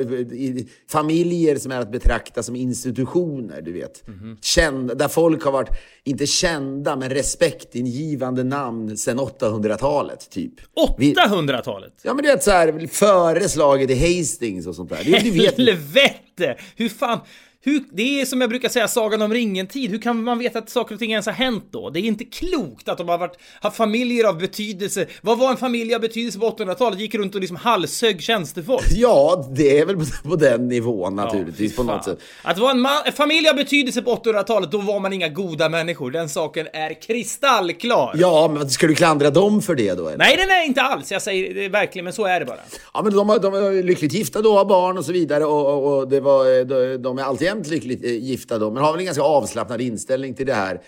familjer 0.90 1.56
som 1.56 1.72
är 1.72 1.80
att 1.80 1.92
betrakta 1.92 2.42
som 2.42 2.56
institutioner, 2.56 3.62
du 3.62 3.72
vet. 3.72 4.08
Mm 4.08 4.20
-hmm. 4.20 4.36
Kända, 4.42 4.94
där 4.94 5.08
folk 5.08 5.44
har 5.44 5.52
varit, 5.52 5.70
inte 6.04 6.26
kända, 6.26 6.96
men 6.96 7.10
respektingivande 7.10 8.44
namn 8.44 8.96
sedan 8.96 9.18
800-talet, 9.18 10.30
typ. 10.30 10.54
800-talet? 10.98 11.92
Ja, 12.02 12.14
men 12.14 12.24
du 12.24 12.30
vet 12.30 12.42
så 12.42 12.50
här, 12.50 12.86
före 12.86 13.48
slaget 13.48 13.90
i 13.90 13.94
Hastings 13.94 14.66
och 14.66 14.74
sånt 14.74 14.90
där. 14.90 14.96
Helvete! 15.56 16.56
Hur 16.76 16.88
fan... 16.88 17.20
Hur, 17.64 17.84
det 17.92 18.20
är 18.20 18.24
som 18.24 18.40
jag 18.40 18.50
brukar 18.50 18.68
säga, 18.68 18.88
Sagan 18.88 19.22
om 19.22 19.32
ringen-tid. 19.32 19.90
Hur 19.90 19.98
kan 19.98 20.24
man 20.24 20.38
veta 20.38 20.58
att 20.58 20.70
saker 20.70 20.94
och 20.94 20.98
ting 20.98 21.10
ens 21.10 21.26
har 21.26 21.32
hänt 21.32 21.64
då? 21.70 21.90
Det 21.90 22.00
är 22.00 22.02
inte 22.02 22.24
klokt 22.24 22.88
att 22.88 22.98
de 22.98 23.08
har 23.08 23.18
varit, 23.18 23.38
haft 23.60 23.76
familjer 23.76 24.24
av 24.24 24.38
betydelse. 24.38 25.06
Vad 25.22 25.38
var 25.38 25.50
en 25.50 25.56
familj 25.56 25.94
av 25.94 26.00
betydelse 26.00 26.38
på 26.38 26.50
800-talet? 26.50 27.00
Gick 27.00 27.14
runt 27.14 27.34
och 27.34 27.40
liksom 27.40 27.56
halshögg 27.56 28.22
tjänstefolk? 28.22 28.86
Ja, 28.94 29.48
det 29.56 29.78
är 29.78 29.86
väl 29.86 29.96
på, 29.96 30.04
på 30.28 30.36
den 30.36 30.68
nivån 30.68 31.16
naturligtvis 31.16 31.72
ja, 31.76 31.82
på 31.84 31.92
något 31.92 32.04
sätt. 32.04 32.18
Att 32.42 32.58
vara 32.58 32.70
en, 32.70 32.86
en 33.06 33.12
familj 33.12 33.48
av 33.48 33.56
betydelse 33.56 34.02
på 34.02 34.14
800-talet, 34.14 34.70
då 34.70 34.78
var 34.78 35.00
man 35.00 35.12
inga 35.12 35.28
goda 35.28 35.68
människor. 35.68 36.10
Den 36.10 36.28
saken 36.28 36.66
är 36.72 37.02
kristallklar. 37.02 38.14
Ja, 38.14 38.50
men 38.54 38.70
ska 38.70 38.86
du 38.86 38.94
klandra 38.94 39.30
dem 39.30 39.62
för 39.62 39.74
det 39.74 39.94
då? 39.94 40.08
Eller? 40.08 40.18
Nej, 40.18 40.34
nej, 40.36 40.46
nej, 40.46 40.66
inte 40.66 40.82
alls. 40.82 41.12
Jag 41.12 41.22
säger 41.22 41.54
det 41.54 41.68
verkligen, 41.68 42.04
men 42.04 42.12
så 42.12 42.24
är 42.24 42.40
det 42.40 42.46
bara. 42.46 42.60
Ja, 42.94 43.02
men 43.02 43.12
de, 43.12 43.38
de 43.42 43.54
är 43.54 43.82
lyckligt 43.82 44.12
gifta 44.12 44.42
då, 44.42 44.56
har 44.56 44.64
barn 44.64 44.98
och 44.98 45.04
så 45.04 45.12
vidare 45.12 45.44
och, 45.44 45.66
och, 45.66 45.98
och 45.98 46.08
det 46.08 46.20
var, 46.20 46.64
de, 46.64 47.02
de 47.02 47.18
är 47.18 47.22
alltid 47.22 47.51
jämt 47.52 47.66
lyckligt 47.66 48.04
eh, 48.04 48.10
gifta 48.10 48.58
då, 48.58 48.70
men 48.70 48.82
har 48.82 48.92
väl 48.92 49.00
en 49.00 49.04
ganska 49.04 49.22
avslappnad 49.22 49.80
inställning 49.80 50.34
till 50.34 50.46
det 50.46 50.54
här 50.54 50.80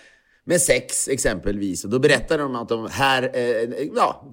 med 0.45 0.61
sex 0.61 1.07
exempelvis. 1.07 1.83
Och 1.83 1.89
då 1.89 1.99
berättar 1.99 2.37
de 2.37 2.55
att 2.55 2.69
de 2.69 2.87
här, 2.91 3.31
eh, 3.33 3.87
ja, 3.95 4.31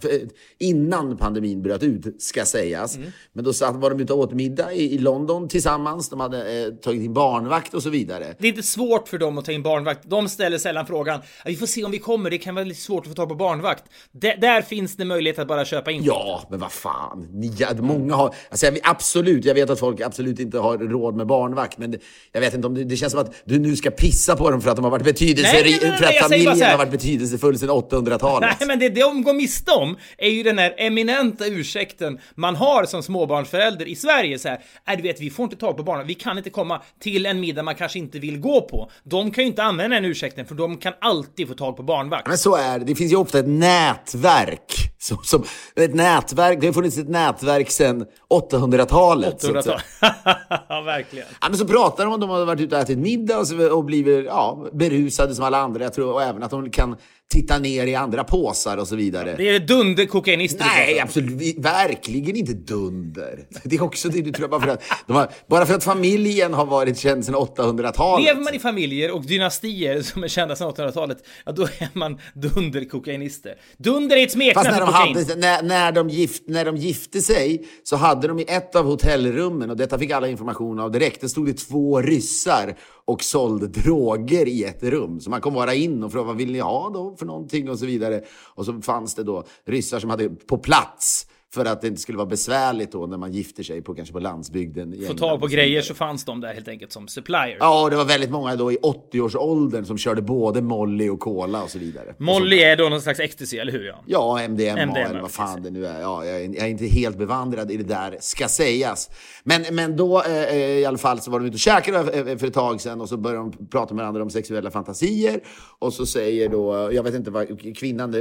innan 0.59 1.17
pandemin 1.17 1.63
bröt 1.63 1.83
ut, 1.83 2.23
ska 2.23 2.45
sägas. 2.45 2.97
Mm. 2.97 3.13
Men 3.33 3.45
då 3.45 3.53
satt, 3.53 3.77
var 3.77 3.91
de 3.91 4.01
ute 4.01 4.13
och 4.13 4.19
åt 4.19 4.33
middag 4.33 4.73
i, 4.73 4.95
i 4.95 4.99
London 4.99 5.49
tillsammans. 5.49 6.09
De 6.09 6.21
hade 6.21 6.63
eh, 6.63 6.73
tagit 6.73 7.03
in 7.03 7.15
barnvakt 7.15 7.75
och 7.75 7.83
så 7.83 7.91
vidare. 7.91 8.35
Det 8.39 8.47
är 8.47 8.49
inte 8.49 8.63
svårt 8.63 9.09
för 9.09 9.19
dem 9.19 9.39
att 9.39 9.45
ta 9.45 9.53
in 9.53 9.63
barnvakt. 9.63 10.01
De 10.11 10.29
ställer 10.29 10.59
sällan 10.59 10.87
frågan, 10.87 11.21
vi 11.45 11.57
får 11.57 11.67
se 11.67 11.85
om 11.85 11.91
vi 11.91 11.99
kommer, 11.99 12.31
det 12.31 12.39
kan 12.39 12.55
vara 12.55 12.65
lite 12.65 12.81
svårt 12.81 13.03
att 13.03 13.09
få 13.09 13.15
tag 13.15 13.29
på 13.29 13.35
barnvakt. 13.35 13.85
D 14.13 14.37
där 14.41 14.63
finns 14.63 14.97
det 14.97 15.05
möjlighet 15.05 15.39
att 15.39 15.49
bara 15.49 15.65
köpa 15.65 15.91
in. 15.91 16.05
Ja, 16.05 16.47
men 16.51 16.61
vad 16.61 16.73
fan. 16.73 17.29
Ni, 17.33 17.53
många 17.79 18.15
har, 18.15 18.35
alltså 18.51 18.67
jag, 18.67 18.79
absolut, 18.83 19.45
jag 19.45 19.55
vet 19.55 19.71
att 19.71 19.79
folk 19.79 20.01
absolut 20.01 20.41
inte 20.41 20.59
har 20.59 20.79
råd 20.79 21.17
med 21.17 21.27
barnvakt, 21.27 21.79
men 21.79 21.95
jag 22.33 22.41
vet 22.41 22.55
inte 22.55 22.67
om 22.67 22.75
det, 22.75 22.85
det 22.85 22.97
känns 22.97 23.13
som 23.13 23.21
att 23.21 23.35
du 23.45 23.59
nu 23.59 23.77
ska 23.77 23.91
pissa 23.91 24.37
på 24.37 24.51
dem 24.51 24.61
för 24.61 24.71
att 24.71 24.77
de 24.77 24.85
har 24.85 24.91
varit 24.91 25.05
betydelserika 25.05 26.02
för 26.03 26.15
att 26.15 26.31
familjen 26.31 26.71
har 26.71 26.79
varit 26.79 26.91
betydelsefull 26.91 27.59
sedan 27.59 27.71
800-talet. 27.71 28.57
Nej, 28.61 28.69
men 28.69 28.79
det 28.79 28.89
de 28.89 29.23
går 29.23 29.35
miste 29.35 29.71
om 29.71 29.97
är 30.19 30.31
ju 30.31 30.43
den 30.43 30.59
här 30.59 30.75
eminenta 30.79 31.47
ursäkten 31.47 32.19
man 32.35 32.57
har 32.57 32.85
som 32.85 33.03
småbarnsförälder 33.03 33.89
i 33.89 33.97
Sverige. 33.97 34.39
Så 34.39 34.49
här, 34.49 34.61
äh, 34.89 34.97
du 34.97 35.03
vet, 35.03 35.21
vi 35.21 35.31
får 35.31 35.45
inte 35.45 35.57
tag 35.57 35.77
på 35.77 35.83
barnen. 35.83 36.07
Vi 36.07 36.15
kan 36.15 36.39
inte 36.39 36.51
komma 36.51 36.83
till 37.01 37.27
en 37.27 37.41
middag 37.41 37.63
man 37.63 37.75
kanske 37.75 37.99
inte 37.99 38.19
vill 38.19 38.39
gå 38.41 38.61
på. 38.61 38.91
De 39.05 39.31
kan 39.31 39.45
ju 39.45 39.49
inte 39.49 39.63
använda 39.63 39.97
den 39.97 40.05
ursäkten, 40.05 40.47
för 40.47 40.55
de 40.55 40.77
kan 40.77 40.93
alltid 41.01 41.49
få 41.49 41.55
tag 41.55 41.77
på 41.77 41.83
barnvakt. 41.83 42.29
Men 42.29 42.39
så 42.39 42.57
är 42.57 42.79
det. 42.79 42.85
Det 42.85 42.95
finns 42.95 43.13
ju 43.13 43.17
ofta 43.17 43.39
ett 43.39 43.49
nätverk. 43.49 44.92
Som, 45.03 45.19
som, 45.23 45.45
ett 45.77 45.95
nätverk. 45.95 46.61
Det 46.61 46.67
har 46.67 46.73
funnits 46.73 46.99
ett 46.99 47.09
nätverk 47.09 47.71
sedan 47.71 48.07
800-talet. 48.31 49.45
800-talet. 49.45 49.85
ja, 50.69 50.81
verkligen. 50.81 51.27
Ja, 51.41 51.49
men 51.49 51.59
så 51.59 51.67
pratar 51.67 52.05
de 52.05 52.09
om 52.09 52.15
att 52.15 52.21
de 52.21 52.31
har 52.31 52.45
varit 52.45 52.61
ute 52.61 52.77
och 52.77 52.83
ätit 52.83 52.99
middag 52.99 53.39
och, 53.39 53.47
så, 53.47 53.77
och 53.77 53.85
blivit 53.85 54.25
ja, 54.27 54.67
berusade 54.73 55.35
som 55.35 55.45
alla 55.45 55.59
andra. 55.59 55.85
Jag 55.85 55.95
tror, 55.95 56.13
och 56.13 56.23
även 56.23 56.43
att 56.43 56.51
de 56.51 56.71
kan 56.71 56.97
titta 57.33 57.59
ner 57.59 57.87
i 57.87 57.95
andra 57.95 58.25
påsar 58.25 58.77
och 58.77 58.89
så 58.89 58.97
vidare. 58.97 59.35
Det 59.37 59.49
är 59.49 59.61
dunderkokainister 59.61 60.65
Nej, 60.65 61.01
absolut. 61.01 61.59
Verkligen 61.59 62.37
inte 62.37 62.53
dunder. 62.53 63.47
Det 63.65 63.77
är 63.77 63.83
också 63.83 64.09
det 64.09 64.23
du 64.23 64.33
tror 64.33 64.49
bara 64.49 64.61
för 64.61 64.69
att, 64.69 64.83
har, 65.09 65.29
bara 65.47 65.67
för 65.67 65.75
att 65.75 65.85
familjen 65.85 66.55
har 66.55 66.67
varit 66.67 66.99
känd 66.99 67.25
sedan 67.25 67.35
800-talet. 67.35 68.27
Lever 68.27 68.41
man 68.41 68.55
i 68.55 68.59
familjer 68.59 69.11
och 69.11 69.27
dynastier 69.27 70.03
som 70.03 70.25
är 70.25 70.29
kända 70.29 70.57
sedan 70.57 70.71
800-talet, 70.71 71.19
ja 71.47 71.53
då 71.53 71.63
är 71.63 71.99
man 71.99 72.21
dunderkokainister. 72.35 73.55
Dunder 73.77 74.17
är 74.17 74.25
ett 74.25 74.33
smeknamn 74.33 74.67
för 74.67 74.87
kokain. 74.87 75.17
Hade, 75.17 75.37
när, 75.37 75.63
när, 75.63 75.93
de 75.93 76.09
gift, 76.09 76.43
när 76.47 76.65
de 76.65 76.77
gifte 76.77 77.21
sig 77.21 77.67
så 77.83 77.97
hade 77.97 78.29
de 78.29 78.39
i 78.39 78.45
ett 78.49 78.77
av 78.77 78.85
hotellrummen, 78.85 79.71
och 79.71 79.77
detta 79.77 79.99
fick 79.99 80.11
alla 80.11 80.29
information 80.29 80.81
av 80.81 80.91
direkt, 80.91 81.21
det 81.21 81.29
stod 81.29 81.47
det 81.47 81.55
två 81.55 82.01
ryssar 82.01 82.75
och 83.13 83.23
sålde 83.23 83.67
droger 83.67 84.49
i 84.49 84.65
ett 84.65 84.83
rum. 84.83 85.21
Så 85.21 85.31
man 85.31 85.41
kom 85.41 85.55
bara 85.55 85.75
in 85.75 86.03
och 86.03 86.13
frågade 86.13 86.27
vad 86.27 86.37
vill 86.37 86.53
ni 86.53 86.59
ha 86.59 86.91
då 86.91 87.17
för 87.17 87.27
någonting 87.27 87.71
och 87.71 87.79
så 87.79 87.87
vidare. 87.87 88.21
Och 88.55 88.67
så 88.67 88.83
fanns 88.83 89.15
det 89.15 89.25
då 89.25 89.45
ryssar 89.65 89.99
som 89.99 90.11
hade 90.11 90.29
på 90.29 90.59
plats 90.59 91.27
för 91.55 91.65
att 91.65 91.81
det 91.81 91.89
inte 91.89 92.01
skulle 92.01 92.19
vara 92.19 92.29
besvärligt 92.29 92.93
då 92.93 93.07
när 93.07 93.17
man 93.17 93.33
gifter 93.33 93.63
sig 93.63 93.83
på 93.83 93.95
kanske 93.95 94.13
på 94.13 94.21
landsbygden. 94.21 94.95
Få 95.07 95.15
tag 95.15 95.41
på 95.41 95.47
grejer 95.47 95.83
så 95.83 95.95
fanns 95.95 96.25
de 96.25 96.41
där 96.41 96.55
helt 96.55 96.69
enkelt 96.69 96.93
som 96.93 97.09
supplier. 97.09 97.57
Ja, 97.61 97.89
det 97.91 97.97
var 97.97 98.05
väldigt 98.05 98.31
många 98.31 98.57
då 98.57 98.73
i 98.73 98.77
80-årsåldern 98.77 99.85
som 99.85 99.99
körde 99.99 100.23
både 100.23 100.63
Molly 100.63 101.09
och 101.09 101.21
Cola 101.21 101.63
och 101.63 101.71
så 101.71 101.79
vidare. 101.79 102.15
Molly 102.19 102.59
så, 102.59 102.65
är 102.65 102.77
då 102.77 102.89
någon 102.89 103.01
slags 103.01 103.21
ecstasy, 103.21 103.59
eller 103.59 103.73
hur? 103.73 103.85
Ja, 103.85 104.03
ja 104.07 104.49
MDMA, 104.49 104.87
MDMA 104.87 104.99
eller 104.99 105.21
vad 105.21 105.31
fan 105.31 105.63
det 105.63 105.71
nu 105.71 105.87
är. 105.87 106.01
Ja, 106.01 106.25
jag 106.25 106.41
är, 106.41 106.63
är 106.63 106.67
inte 106.67 106.87
helt 106.87 107.19
bevandrad 107.19 107.71
i 107.71 107.77
det 107.77 107.85
där, 107.85 108.17
ska 108.21 108.49
sägas. 108.49 109.11
Men, 109.45 109.65
men 109.73 109.97
då 109.97 110.23
eh, 110.23 110.43
eh 110.43 110.63
i 110.63 110.85
alla 110.85 110.99
fall 110.99 111.21
så 111.21 111.31
var 111.31 111.39
de 111.39 111.47
ute 111.47 111.55
och 111.55 111.59
käkade 111.59 112.39
för 112.39 112.47
ett 112.47 112.55
tag 112.55 112.81
sedan 112.81 113.01
och 113.01 113.09
så 113.09 113.17
började 113.17 113.51
de 113.51 113.67
prata 113.67 113.95
med 113.95 114.03
varandra 114.03 114.23
om 114.23 114.31
sexuella 114.31 114.71
fantasier. 114.71 115.41
Och 115.79 115.93
så 115.93 116.07
säger 116.07 116.49
då, 116.49 116.93
jag 116.93 117.03
vet 117.03 117.15
inte 117.15 117.31
vad, 117.31 117.77
kvinnan 117.77 118.13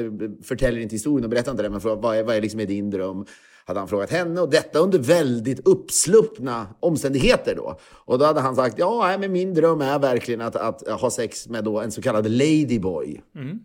förtäljer 0.44 0.82
inte 0.82 0.96
historien 0.96 1.24
och 1.24 1.30
berättar 1.30 1.52
inte 1.52 1.64
det, 1.64 1.70
men 1.70 1.80
vad 1.80 2.18
är, 2.18 2.24
vad 2.24 2.36
är 2.36 2.42
liksom 2.42 2.66
din 2.66 2.90
dröm? 2.90 3.21
Hade 3.66 3.80
han 3.80 3.88
frågat 3.88 4.10
henne 4.10 4.42
och 4.42 4.50
detta 4.50 4.80
under 4.80 5.00
väldigt 5.00 5.68
uppsluppna 5.68 6.68
omständigheter 6.80 7.56
då. 7.56 7.80
Och 7.92 8.20
då 8.20 8.26
hade 8.26 8.42
han 8.42 8.56
sagt, 8.56 8.76
ja, 8.80 9.18
men 9.20 9.32
min 9.32 9.54
dröm 9.54 9.82
är 9.82 10.00
verkligen 10.00 10.42
att, 10.42 10.56
att 10.56 10.88
ha 11.02 11.10
sex 11.10 11.48
med 11.48 11.64
då 11.64 11.80
en 11.80 11.92
så 11.92 12.02
kallad 12.02 12.32
ladyboy. 12.32 13.22
Mm. 13.36 13.60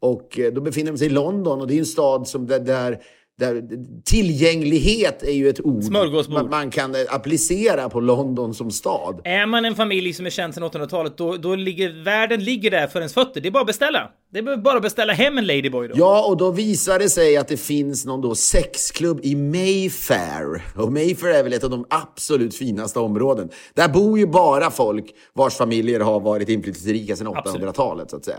Och 0.00 0.38
eh, 0.38 0.52
då 0.52 0.60
befinner 0.60 0.92
de 0.92 0.98
sig 0.98 1.06
i 1.06 1.10
London 1.10 1.60
och 1.60 1.66
det 1.66 1.74
är 1.74 1.78
en 1.78 1.86
stad 1.86 2.28
som 2.28 2.46
där, 2.46 2.60
där 2.60 3.02
där, 3.38 3.62
tillgänglighet 4.04 5.22
är 5.22 5.32
ju 5.32 5.48
ett 5.48 5.60
ord 5.60 5.84
man, 5.90 6.50
man, 6.50 6.70
kan 6.70 6.94
applicera 7.08 7.88
på 7.88 8.00
London 8.00 8.54
som 8.54 8.70
stad. 8.70 9.20
Är 9.24 9.46
man 9.46 9.64
en 9.64 9.74
familj 9.74 10.12
som 10.12 10.26
är 10.26 10.30
känd 10.30 10.54
sedan 10.54 10.64
800-talet, 10.64 11.16
då, 11.16 11.36
då 11.36 11.54
ligger 11.54 12.04
världen 12.04 12.44
ligger 12.44 12.70
där 12.70 12.86
för 12.86 12.98
ens 12.98 13.14
fötter. 13.14 13.40
Det 13.40 13.48
är 13.48 13.50
bara 13.50 13.60
att 13.60 13.66
beställa. 13.66 14.10
Det 14.32 14.38
är 14.38 14.56
bara 14.56 14.76
att 14.76 14.82
beställa 14.82 15.12
hem 15.12 15.38
en 15.38 15.46
Ladyboy 15.46 15.88
då. 15.88 15.94
Ja, 15.98 16.26
och 16.28 16.36
då 16.36 16.50
visar 16.50 16.98
det 16.98 17.08
sig 17.08 17.36
att 17.36 17.48
det 17.48 17.56
finns 17.56 18.06
någon 18.06 18.20
då 18.20 18.34
sexklubb 18.34 19.20
i 19.22 19.36
Mayfair. 19.36 20.62
Och 20.76 20.92
Mayfair 20.92 21.34
är 21.34 21.42
väl 21.42 21.52
ett 21.52 21.64
av 21.64 21.70
de 21.70 21.86
absolut 21.90 22.54
finaste 22.54 22.98
områden. 22.98 23.48
Där 23.74 23.88
bor 23.88 24.18
ju 24.18 24.26
bara 24.26 24.70
folk 24.70 25.06
vars 25.34 25.54
familjer 25.54 26.00
har 26.00 26.20
varit 26.20 26.48
inflytelserika 26.48 27.16
sedan 27.16 27.26
800-talet, 27.26 28.10
så 28.10 28.16
att 28.16 28.24
säga. 28.24 28.38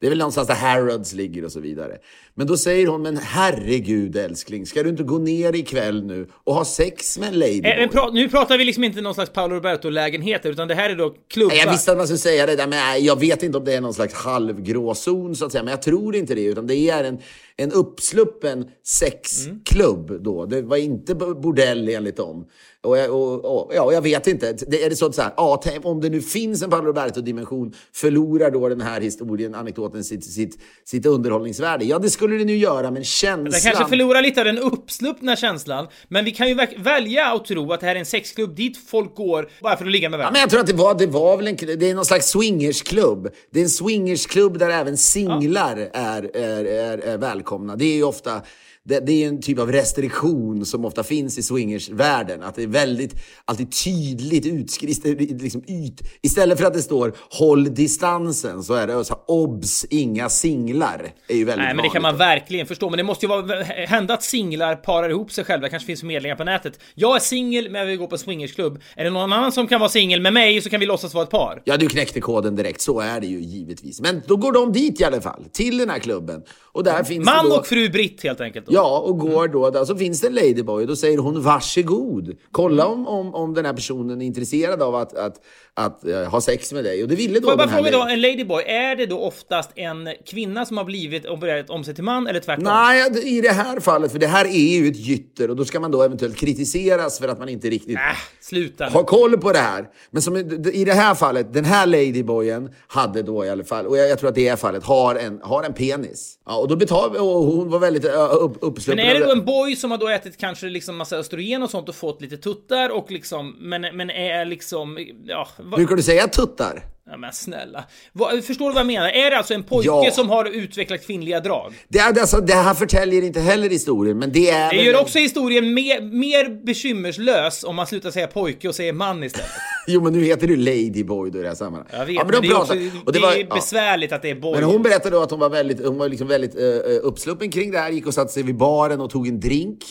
Det 0.00 0.06
är 0.06 0.10
väl 0.10 0.18
någonstans 0.18 0.48
där 0.48 0.54
Harrods 0.54 1.12
ligger 1.12 1.44
och 1.44 1.52
så 1.52 1.60
vidare. 1.60 1.96
Men 2.34 2.46
då 2.46 2.56
säger 2.56 2.86
hon, 2.86 3.02
men 3.02 3.16
herregud 3.16 4.16
älskling, 4.16 4.39
ska 4.40 4.82
du 4.82 4.88
inte 4.88 5.02
gå 5.02 5.18
ner 5.18 5.54
ikväll 5.54 6.04
nu 6.04 6.26
och 6.44 6.54
ha 6.54 6.64
sex 6.64 7.18
med 7.18 7.28
en 7.28 7.38
ladyboy? 7.38 7.70
Eh, 7.70 7.88
pra 7.88 8.10
nu 8.10 8.28
pratar 8.28 8.58
vi 8.58 8.64
liksom 8.64 8.84
inte 8.84 9.00
någon 9.00 9.14
slags 9.14 9.30
Paolo 9.30 9.54
Roberto-lägenheter, 9.54 10.50
utan 10.50 10.68
det 10.68 10.74
här 10.74 10.90
är 10.90 10.96
då 10.96 11.14
klubbar. 11.30 11.56
Jag 11.56 11.70
visste 11.70 11.92
att 11.92 11.98
man 11.98 12.06
skulle 12.06 12.18
säga 12.18 12.46
det 12.46 12.56
där, 12.56 12.66
men 12.66 13.04
jag 13.04 13.20
vet 13.20 13.42
inte 13.42 13.58
om 13.58 13.64
det 13.64 13.74
är 13.74 13.80
någon 13.80 13.94
slags 13.94 14.14
halvgrå 14.14 14.94
zon 14.94 15.36
så 15.36 15.44
att 15.44 15.52
säga. 15.52 15.64
Men 15.64 15.70
jag 15.70 15.82
tror 15.82 16.16
inte 16.16 16.34
det, 16.34 16.44
utan 16.44 16.66
det 16.66 16.90
är 16.90 17.04
en, 17.04 17.18
en 17.56 17.72
uppsluppen 17.72 18.66
sexklubb 18.84 20.22
då. 20.22 20.46
Det 20.46 20.62
var 20.62 20.76
inte 20.76 21.14
bordell 21.14 21.88
enligt 21.88 22.16
dem. 22.16 22.46
Och, 22.82 22.96
och, 22.96 23.44
och, 23.44 23.72
ja, 23.74 23.92
jag 23.92 24.02
vet 24.02 24.26
inte. 24.26 24.52
Det, 24.52 24.84
är 24.84 24.90
det 24.90 24.96
så 24.96 25.06
att 25.06 25.14
så 25.14 25.22
här, 25.22 25.32
ja, 25.36 25.62
om 25.82 26.00
det 26.00 26.08
nu 26.08 26.20
finns 26.20 26.62
en 26.62 26.70
Paolo 26.70 26.86
Roberto-dimension, 26.86 27.72
förlorar 27.92 28.50
då 28.50 28.68
den 28.68 28.80
här 28.80 29.00
historien, 29.00 29.54
anekdoten, 29.54 30.04
sitt, 30.04 30.24
sitt, 30.24 30.58
sitt 30.84 31.06
underhållningsvärde? 31.06 31.84
Ja, 31.84 31.98
det 31.98 32.10
skulle 32.10 32.36
det 32.36 32.44
nu 32.44 32.56
göra, 32.56 32.90
men 32.90 33.04
känslan... 33.04 33.44
Den 33.44 33.60
kanske 33.60 33.88
förlorar 33.88 34.22
lite 34.22 34.40
av 34.40 34.44
den 34.46 34.58
uppsluppna 34.58 35.36
känslan, 35.36 35.86
men 36.08 36.24
vi 36.24 36.30
kan 36.30 36.48
ju 36.48 36.58
välja 36.78 37.26
att 37.26 37.44
tro 37.44 37.72
att 37.72 37.80
det 37.80 37.86
här 37.86 37.94
är 37.94 37.98
en 37.98 38.06
sexklubb 38.06 38.56
dit 38.56 38.78
folk 38.88 39.14
går 39.14 39.50
bara 39.62 39.76
för 39.76 39.84
att 39.84 39.90
ligga 39.90 40.08
med 40.08 40.18
varandra. 40.18 40.28
Ja, 40.28 40.32
men 40.32 40.40
jag 40.40 40.50
tror 40.50 40.60
att 40.60 40.66
det 40.66 40.72
var, 40.72 40.94
det 40.94 41.06
var 41.06 41.36
väl 41.36 41.46
en, 41.46 41.56
det 41.56 41.90
är 41.90 41.94
någon 41.94 42.04
slags 42.04 42.28
swingersklubb. 42.28 43.28
Det 43.50 43.60
är 43.60 43.64
en 43.64 43.70
swingersklubb 43.70 44.58
där 44.58 44.70
även 44.70 44.96
singlar 44.96 45.78
ja. 45.78 45.86
är, 45.92 46.36
är, 46.36 46.64
är, 46.64 46.98
är 46.98 47.18
välkomna. 47.40 47.76
Det 47.76 47.84
är 47.84 47.94
ju 47.94 48.04
ofta 48.04 48.42
det, 48.84 49.00
det, 49.00 49.24
är 49.24 49.28
en 49.28 49.40
typ 49.40 49.58
av 49.58 49.72
restriktion 49.72 50.66
som 50.66 50.84
ofta 50.84 51.02
finns 51.02 51.38
i 51.38 51.42
swingersvärlden. 51.42 52.42
Att 52.42 52.54
det 52.54 52.62
är 52.62 52.66
väldigt, 52.66 53.14
alltid 53.44 53.84
tydligt 53.84 54.46
utskrivet, 54.46 55.42
liksom 55.42 55.64
yt. 55.68 56.00
Istället 56.22 56.58
för 56.58 56.66
att 56.66 56.74
det 56.74 56.82
står 56.82 57.14
håll 57.30 57.74
distansen 57.74 58.62
så 58.62 58.74
är 58.74 58.86
det 58.86 59.04
så 59.04 59.14
obs, 59.26 59.86
inga 59.90 60.28
singlar. 60.28 61.12
är 61.28 61.36
ju 61.36 61.44
väldigt 61.44 61.64
Nej, 61.64 61.74
men 61.74 61.82
det 61.82 61.88
kan 61.88 62.02
man 62.02 62.16
verkligen 62.16 62.66
förstå. 62.66 62.90
Men 62.90 62.96
det 62.96 63.02
måste 63.02 63.26
ju 63.26 63.28
vara, 63.28 63.62
hända 63.64 64.14
att 64.14 64.22
singlar 64.22 64.76
parar 64.76 65.08
ihop 65.08 65.32
sig 65.32 65.44
själva. 65.44 65.66
Det 65.66 65.70
kanske 65.70 65.86
finns 65.86 66.00
förmedlingar 66.00 66.36
på 66.36 66.44
nätet. 66.44 66.80
Jag 66.94 67.16
är 67.16 67.20
singel, 67.20 67.70
men 67.70 67.80
jag 67.80 67.86
vill 67.86 67.98
gå 67.98 68.06
på 68.06 68.18
swingersklubb. 68.18 68.82
Är 68.96 69.04
det 69.04 69.10
någon 69.10 69.32
annan 69.32 69.52
som 69.52 69.66
kan 69.66 69.80
vara 69.80 69.90
singel 69.90 70.20
med 70.20 70.32
mig 70.32 70.60
så 70.60 70.70
kan 70.70 70.80
vi 70.80 70.86
låtsas 70.86 71.14
vara 71.14 71.24
ett 71.24 71.30
par. 71.30 71.62
Ja, 71.64 71.76
du 71.76 71.88
knäckte 71.88 72.20
koden 72.20 72.56
direkt. 72.56 72.80
Så 72.80 73.00
är 73.00 73.20
det 73.20 73.26
ju 73.26 73.40
givetvis. 73.40 74.00
Men 74.00 74.22
då 74.26 74.36
går 74.36 74.52
de 74.52 74.72
dit 74.72 75.00
i 75.00 75.04
alla 75.04 75.20
fall, 75.20 75.44
till 75.52 75.78
den 75.78 75.90
här 75.90 75.98
klubben. 75.98 76.42
Och 76.72 76.84
där 76.84 77.04
finns 77.04 77.24
Man 77.24 77.48
då... 77.48 77.56
och 77.56 77.66
fru 77.66 77.88
Britt 77.88 78.22
helt 78.22 78.40
enkelt. 78.40 78.69
Då. 78.70 78.76
Ja, 78.76 78.98
och 78.98 79.18
går 79.18 79.48
då, 79.48 79.70
där, 79.70 79.84
så 79.84 79.96
finns 79.96 80.20
det 80.20 80.26
en 80.26 80.34
ladyboy 80.34 80.82
och 80.82 80.88
då 80.88 80.96
säger 80.96 81.18
hon 81.18 81.42
varsågod. 81.42 82.36
Kolla 82.52 82.86
om, 82.86 83.06
om, 83.06 83.34
om 83.34 83.54
den 83.54 83.64
här 83.64 83.72
personen 83.72 84.22
är 84.22 84.26
intresserad 84.26 84.82
av 84.82 84.94
att, 84.94 85.16
att, 85.16 85.34
att 85.74 86.02
uh, 86.06 86.22
ha 86.24 86.40
sex 86.40 86.72
med 86.72 86.84
dig. 86.84 87.02
Och 87.02 87.08
det 87.08 87.14
ville 87.14 87.34
då 87.34 87.40
Får 87.40 87.50
jag 87.50 87.58
bara 87.58 87.68
fråga 87.68 87.90
då, 87.90 88.02
en 88.02 88.20
ladyboy, 88.20 88.62
är 88.62 88.96
det 88.96 89.06
då 89.06 89.18
oftast 89.18 89.70
en 89.74 90.08
kvinna 90.26 90.66
som 90.66 90.76
har 90.76 90.84
blivit 90.84 91.26
opererat 91.26 91.70
om 91.70 91.84
sig 91.84 91.94
till 91.94 92.04
man 92.04 92.26
eller 92.26 92.40
tvärtom? 92.40 92.64
Nej, 92.64 93.36
i 93.36 93.40
det 93.40 93.52
här 93.52 93.80
fallet, 93.80 94.12
för 94.12 94.18
det 94.18 94.26
här 94.26 94.44
är 94.44 94.80
ju 94.80 94.88
ett 94.88 94.96
gytter 94.96 95.50
och 95.50 95.56
då 95.56 95.64
ska 95.64 95.80
man 95.80 95.90
då 95.90 96.02
eventuellt 96.02 96.36
kritiseras 96.36 97.18
för 97.18 97.28
att 97.28 97.38
man 97.38 97.48
inte 97.48 97.70
riktigt 97.70 97.96
äh, 97.96 98.00
sluta 98.40 98.86
har 98.86 99.04
koll 99.04 99.38
på 99.38 99.52
det 99.52 99.58
här. 99.58 99.88
Men 100.10 100.22
som 100.22 100.36
i 100.36 100.84
det 100.84 100.94
här 100.94 101.14
fallet, 101.14 101.52
den 101.52 101.64
här 101.64 101.86
ladyboyen 101.86 102.70
hade 102.86 103.22
då 103.22 103.44
i 103.44 103.50
alla 103.50 103.64
fall, 103.64 103.86
och 103.86 103.98
jag, 103.98 104.08
jag 104.08 104.18
tror 104.18 104.28
att 104.28 104.34
det 104.34 104.48
är 104.48 104.56
fallet, 104.56 104.84
har 104.84 105.14
en, 105.14 105.40
har 105.42 105.62
en 105.62 105.72
penis. 105.72 106.38
Ja, 106.46 106.56
och 106.56 106.68
då 106.68 106.76
betalar 106.76 107.20
och 107.20 107.44
hon 107.44 107.70
var 107.70 107.78
väldigt 107.78 108.04
upp, 108.40 108.59
uppsluppen. 108.60 109.06
Men 109.06 109.16
är 109.16 109.20
det 109.20 109.26
då 109.26 109.32
en 109.32 109.44
boy 109.44 109.76
som 109.76 109.90
har 109.90 109.98
då 109.98 110.08
ätit 110.08 110.36
kanske 110.36 110.66
liksom 110.66 110.96
massa 110.96 111.16
östrogen 111.16 111.62
och 111.62 111.70
sånt 111.70 111.88
och 111.88 111.94
fått 111.94 112.22
lite 112.22 112.36
tuttar 112.36 112.90
och 112.90 113.10
liksom, 113.10 113.56
men, 113.58 113.80
men 113.80 114.10
är 114.10 114.44
liksom, 114.44 114.98
ja. 115.24 115.48
Brukar 115.76 115.96
du 115.96 116.02
säga 116.02 116.28
tuttar? 116.28 116.84
Ja 117.10 117.16
men 117.16 117.32
snälla. 117.32 117.84
Vad, 118.12 118.44
förstår 118.44 118.66
du 118.66 118.72
vad 118.72 118.80
jag 118.80 118.86
menar? 118.86 119.08
Är 119.08 119.30
det 119.30 119.38
alltså 119.38 119.54
en 119.54 119.62
pojke 119.62 119.86
ja. 119.88 120.10
som 120.12 120.28
har 120.30 120.44
utvecklat 120.44 121.06
kvinnliga 121.06 121.40
drag? 121.40 121.72
Det, 121.88 121.98
är, 121.98 122.20
alltså, 122.20 122.40
det 122.40 122.54
här 122.54 122.74
förtäljer 122.74 123.22
inte 123.22 123.40
heller 123.40 123.68
historien, 123.70 124.18
men 124.18 124.32
det 124.32 124.50
är... 124.50 124.70
Det 124.70 124.82
gör 124.82 125.00
också 125.00 125.18
historien 125.18 125.74
mer, 125.74 126.00
mer 126.00 126.64
bekymmerslös 126.64 127.64
om 127.64 127.76
man 127.76 127.86
slutar 127.86 128.10
säga 128.10 128.26
pojke 128.26 128.68
och 128.68 128.74
säger 128.74 128.92
man 128.92 129.24
istället. 129.24 129.50
Jo, 129.86 130.02
men 130.02 130.12
nu 130.12 130.24
heter 130.24 130.46
du 130.46 130.56
Ladyboy 130.56 131.30
då 131.30 131.38
i 131.38 131.42
det 131.42 131.48
här 131.48 131.54
sammanhanget. 131.54 131.92
Jag 131.92 132.06
vet, 132.06 132.14
Ja, 132.14 132.24
men, 132.24 132.32
de 132.32 132.48
det 132.48 132.52
är, 132.54 132.56
också, 132.56 132.66
pratade- 132.72 132.80
det 132.90 133.06
och 133.06 133.12
det 133.12 133.18
var- 133.20 133.32
är 133.32 133.46
ja. 133.48 133.54
besvärligt 133.54 134.12
att 134.12 134.22
det 134.22 134.30
är 134.30 134.34
boy. 134.34 134.54
Men 134.54 134.64
hon 134.64 134.82
berättade 134.82 135.16
då 135.16 135.22
att 135.22 135.30
hon 135.30 135.40
var 135.40 135.50
väldigt, 135.50 135.86
hon 135.86 135.98
var 135.98 136.08
liksom 136.08 136.28
väldigt 136.28 136.54
eh, 136.54 136.62
uppsluppen 137.02 137.50
kring 137.50 137.70
det 137.70 137.78
här, 137.78 137.90
gick 137.90 138.06
och 138.06 138.14
satte 138.14 138.32
sig 138.32 138.42
vid 138.42 138.56
baren 138.56 139.00
och 139.00 139.10
tog 139.10 139.28
en 139.28 139.40
drink. 139.40 139.84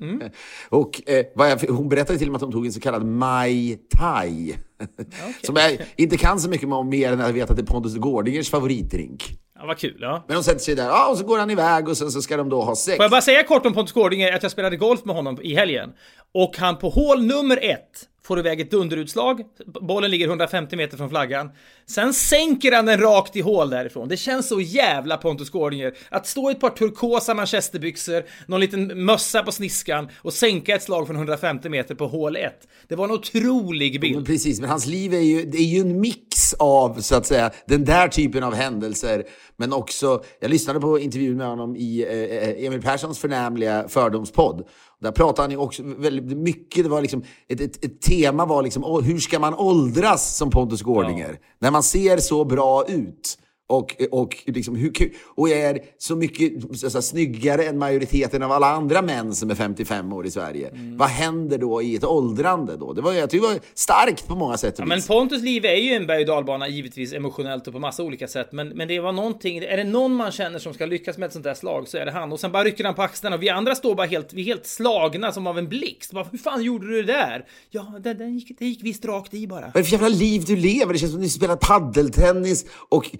Mm. 0.00 0.20
Och 0.68 1.02
vad 1.34 1.50
jag, 1.50 1.56
hon 1.68 1.88
berättade 1.88 2.18
till 2.18 2.28
och 2.28 2.32
med 2.32 2.36
att 2.36 2.42
hon 2.42 2.52
tog 2.52 2.66
en 2.66 2.72
så 2.72 2.80
kallad 2.80 3.04
Mai 3.06 3.78
Tai. 3.98 4.54
Som 5.42 5.56
jag 5.56 5.78
inte 5.96 6.16
kan 6.16 6.40
så 6.40 6.48
mycket 6.48 6.72
om 6.72 6.88
mer 6.88 7.12
än 7.12 7.20
att 7.20 7.26
jag 7.26 7.32
vet 7.32 7.50
att 7.50 7.56
det 7.56 7.62
är 7.62 7.66
Pontus 7.66 7.96
Gårdingers 7.96 8.50
favoritdrink. 8.50 9.38
Ja, 9.60 9.66
vad 9.66 9.78
kul. 9.78 9.96
Ja. 10.00 10.24
Men 10.28 10.36
de 10.36 10.44
sätter 10.44 10.60
sig 10.60 10.74
där, 10.74 10.86
ja, 10.86 11.08
och 11.08 11.18
så 11.18 11.24
går 11.24 11.38
han 11.38 11.50
iväg 11.50 11.88
och 11.88 11.96
sen 11.96 12.10
så 12.10 12.22
ska 12.22 12.36
de 12.36 12.48
då 12.48 12.62
ha 12.62 12.76
sex. 12.76 12.96
Får 12.96 13.04
jag 13.04 13.10
bara 13.10 13.22
säga 13.22 13.42
kort 13.42 13.66
om 13.66 13.72
Pontus 13.72 13.92
Gårdinger 13.92 14.32
att 14.32 14.42
jag 14.42 14.52
spelade 14.52 14.76
golf 14.76 15.04
med 15.04 15.16
honom 15.16 15.38
i 15.42 15.54
helgen. 15.54 15.92
Och 16.34 16.56
han 16.58 16.78
på 16.78 16.88
hål 16.88 17.22
nummer 17.22 17.58
ett 17.62 18.08
får 18.30 18.38
iväg 18.38 18.60
ett 18.60 18.70
dunderutslag. 18.70 19.42
Bollen 19.80 20.10
ligger 20.10 20.26
150 20.26 20.76
meter 20.76 20.96
från 20.96 21.10
flaggan. 21.10 21.50
Sen 21.86 22.14
sänker 22.14 22.72
han 22.72 22.86
den 22.86 23.00
rakt 23.00 23.36
i 23.36 23.40
hål 23.40 23.70
därifrån. 23.70 24.08
Det 24.08 24.16
känns 24.16 24.48
så 24.48 24.60
jävla 24.60 25.16
Pontus 25.16 25.50
Gårdinger. 25.50 25.94
Att 26.10 26.26
stå 26.26 26.50
i 26.50 26.52
ett 26.52 26.60
par 26.60 26.70
turkosa 26.70 27.34
manchesterbyxor, 27.34 28.24
någon 28.46 28.60
liten 28.60 29.04
mössa 29.04 29.42
på 29.42 29.52
sniskan 29.52 30.08
och 30.16 30.32
sänka 30.32 30.74
ett 30.74 30.82
slag 30.82 31.06
från 31.06 31.16
150 31.16 31.68
meter 31.68 31.94
på 31.94 32.06
hål 32.06 32.36
1. 32.36 32.52
Det 32.88 32.96
var 32.96 33.04
en 33.04 33.10
otrolig 33.10 33.92
Men 33.92 34.00
bild. 34.00 34.26
precis, 34.26 34.60
men 34.60 34.70
hans 34.70 34.86
liv 34.86 35.14
är 35.14 35.18
ju, 35.18 35.44
det 35.44 35.58
är 35.58 35.62
ju 35.74 35.80
en 35.80 36.00
mix 36.00 36.54
av 36.58 37.00
så 37.00 37.14
att 37.14 37.26
säga 37.26 37.50
den 37.66 37.84
där 37.84 38.08
typen 38.08 38.42
av 38.42 38.54
händelser. 38.54 39.24
Men 39.60 39.72
också, 39.72 40.22
jag 40.40 40.50
lyssnade 40.50 40.80
på 40.80 40.98
intervjun 40.98 41.36
med 41.36 41.46
honom 41.46 41.76
i 41.76 42.02
eh, 42.02 42.66
Emil 42.66 42.82
Perssons 42.82 43.18
förnämliga 43.18 43.88
fördomspodd. 43.88 44.66
Där 45.00 45.12
pratade 45.12 45.42
han 45.42 45.50
ju 45.50 45.56
också 45.56 45.82
väldigt 45.82 46.38
mycket, 46.38 46.84
det 46.84 46.90
var 46.90 47.00
liksom, 47.00 47.22
ett, 47.48 47.60
ett, 47.60 47.84
ett 47.84 48.00
tema 48.00 48.46
var 48.46 48.62
liksom, 48.62 49.02
hur 49.04 49.18
ska 49.18 49.38
man 49.38 49.54
åldras 49.54 50.36
som 50.36 50.50
Pontus 50.50 50.82
Gårdinger? 50.82 51.38
När 51.58 51.70
man 51.70 51.82
ser 51.82 52.18
så 52.18 52.44
bra 52.44 52.84
ut. 52.88 53.38
Och, 53.70 53.96
och, 54.10 54.36
liksom, 54.46 54.76
hur, 54.76 54.94
kul- 54.94 55.12
och 55.24 55.48
jag 55.48 55.58
är 55.58 55.78
så 55.98 56.16
mycket 56.16 56.52
så, 56.78 56.90
säga, 56.90 57.02
snyggare 57.02 57.64
än 57.64 57.78
majoriteten 57.78 58.42
av 58.42 58.52
alla 58.52 58.66
andra 58.66 59.02
män 59.02 59.34
som 59.34 59.50
är 59.50 59.54
55 59.54 60.12
år 60.12 60.26
i 60.26 60.30
Sverige. 60.30 60.68
Mm. 60.68 60.96
Vad 60.96 61.08
händer 61.08 61.58
då 61.58 61.82
i 61.82 61.96
ett 61.96 62.04
åldrande 62.04 62.76
då? 62.76 62.92
Det 62.92 63.00
var, 63.00 63.12
jag 63.12 63.30
tycker 63.30 63.46
det 63.48 63.54
var 63.54 63.60
starkt 63.74 64.26
på 64.26 64.34
många 64.34 64.56
sätt 64.56 64.74
och 64.74 64.80
Ja, 64.80 64.86
men. 64.86 65.02
Pontus 65.02 65.42
liv 65.42 65.64
är 65.64 65.76
ju 65.76 65.92
en 65.94 66.06
berg 66.06 66.20
och 66.20 66.26
dalbana 66.26 66.68
givetvis 66.68 67.12
emotionellt 67.12 67.66
och 67.66 67.72
på 67.72 67.78
massa 67.78 68.02
olika 68.02 68.28
sätt. 68.28 68.52
Men, 68.52 68.68
men 68.68 68.88
det 68.88 69.00
var 69.00 69.12
någonting, 69.12 69.58
är 69.58 69.76
det 69.76 69.84
någon 69.84 70.14
man 70.14 70.32
känner 70.32 70.58
som 70.58 70.74
ska 70.74 70.86
lyckas 70.86 71.18
med 71.18 71.26
ett 71.26 71.32
sånt 71.32 71.44
där 71.44 71.54
slag 71.54 71.88
så 71.88 71.98
är 71.98 72.06
det 72.06 72.12
han. 72.12 72.32
Och 72.32 72.40
sen 72.40 72.52
bara 72.52 72.64
rycker 72.64 72.84
han 72.84 72.94
på 72.94 73.02
axlarna 73.02 73.36
och 73.36 73.42
vi 73.42 73.48
andra 73.48 73.74
står 73.74 73.94
bara 73.94 74.06
helt, 74.06 74.32
vi 74.32 74.42
helt 74.42 74.66
slagna 74.66 75.32
som 75.32 75.46
av 75.46 75.58
en 75.58 75.68
blixt. 75.68 76.12
Bara, 76.12 76.26
Hur 76.30 76.38
fan 76.38 76.62
gjorde 76.62 76.86
du 76.86 77.02
det 77.02 77.12
där? 77.12 77.44
Ja, 77.70 77.94
det, 78.00 78.14
det, 78.14 78.24
gick, 78.24 78.58
det 78.58 78.66
gick 78.66 78.82
visst 78.82 79.04
rakt 79.04 79.34
i 79.34 79.46
bara. 79.46 79.60
Vad 79.60 79.76
är 79.76 79.78
det 79.78 79.84
för 79.84 79.92
jävla 79.92 80.08
liv 80.08 80.44
du 80.46 80.56
lever? 80.56 80.92
Det 80.92 80.98
känns 80.98 81.12
som 81.12 81.20
att 81.20 81.26
du 81.26 81.30
spelar 81.30 81.56
paddeltennis 81.56 82.66
och 82.88 83.10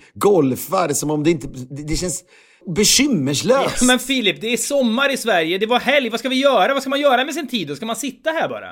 golfar 0.41 0.88
som 0.93 1.11
om 1.11 1.22
det 1.24 1.30
inte... 1.30 1.47
Det, 1.70 1.82
det 1.82 1.97
känns 1.97 2.24
bekymmerslöst. 2.76 3.76
Ja, 3.80 3.86
men 3.86 3.99
Filip, 3.99 4.41
det 4.41 4.53
är 4.53 4.57
sommar 4.57 5.12
i 5.12 5.16
Sverige, 5.16 5.59
det 5.59 5.66
var 5.66 5.80
helg, 5.80 6.11
vad 6.11 6.20
ska 6.20 6.28
vi 6.28 6.41
göra? 6.41 6.72
Vad 6.74 6.82
ska 6.82 6.91
man 6.91 7.01
göra 7.01 7.24
med 7.24 7.34
sin 7.34 7.49
tid? 7.49 7.68
Då 7.68 7.76
ska 7.76 7.86
man 7.86 7.97
sitta 7.97 8.30
här 8.30 8.49
bara? 8.49 8.66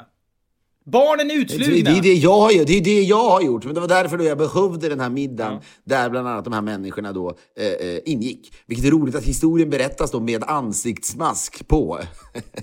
Barnen 0.93 1.31
är 1.31 1.35
Det, 1.35 1.41
utflugna. 1.41 1.91
det, 1.91 1.99
är 1.99 2.03
det, 2.03 2.15
jag 2.15 2.39
har, 2.41 2.51
gjort. 2.53 2.67
det 2.67 2.77
är 2.77 2.81
det 2.81 3.03
jag 3.03 3.31
har 3.31 3.43
gjort. 3.43 3.65
Men 3.65 3.75
det 3.75 3.81
var 3.81 3.89
därför 3.89 4.17
då 4.19 4.25
jag 4.25 4.39
behövde 4.39 4.89
den 4.89 5.01
här 5.01 5.11
middagen 5.11 5.61
där 5.85 6.11
bland 6.11 6.29
annat 6.29 6.45
de 6.45 6.53
här 6.53 6.63
människorna 6.63 7.13
då 7.13 7.37
eh, 7.61 7.67
eh, 7.89 7.99
ingick. 8.05 8.53
Vilket 8.67 8.87
är 8.87 8.91
roligt 8.91 9.15
att 9.15 9.25
historien 9.25 9.71
berättas 9.71 10.11
då 10.11 10.21
med 10.21 10.45
ansiktsmask 10.45 11.69
på. 11.69 12.01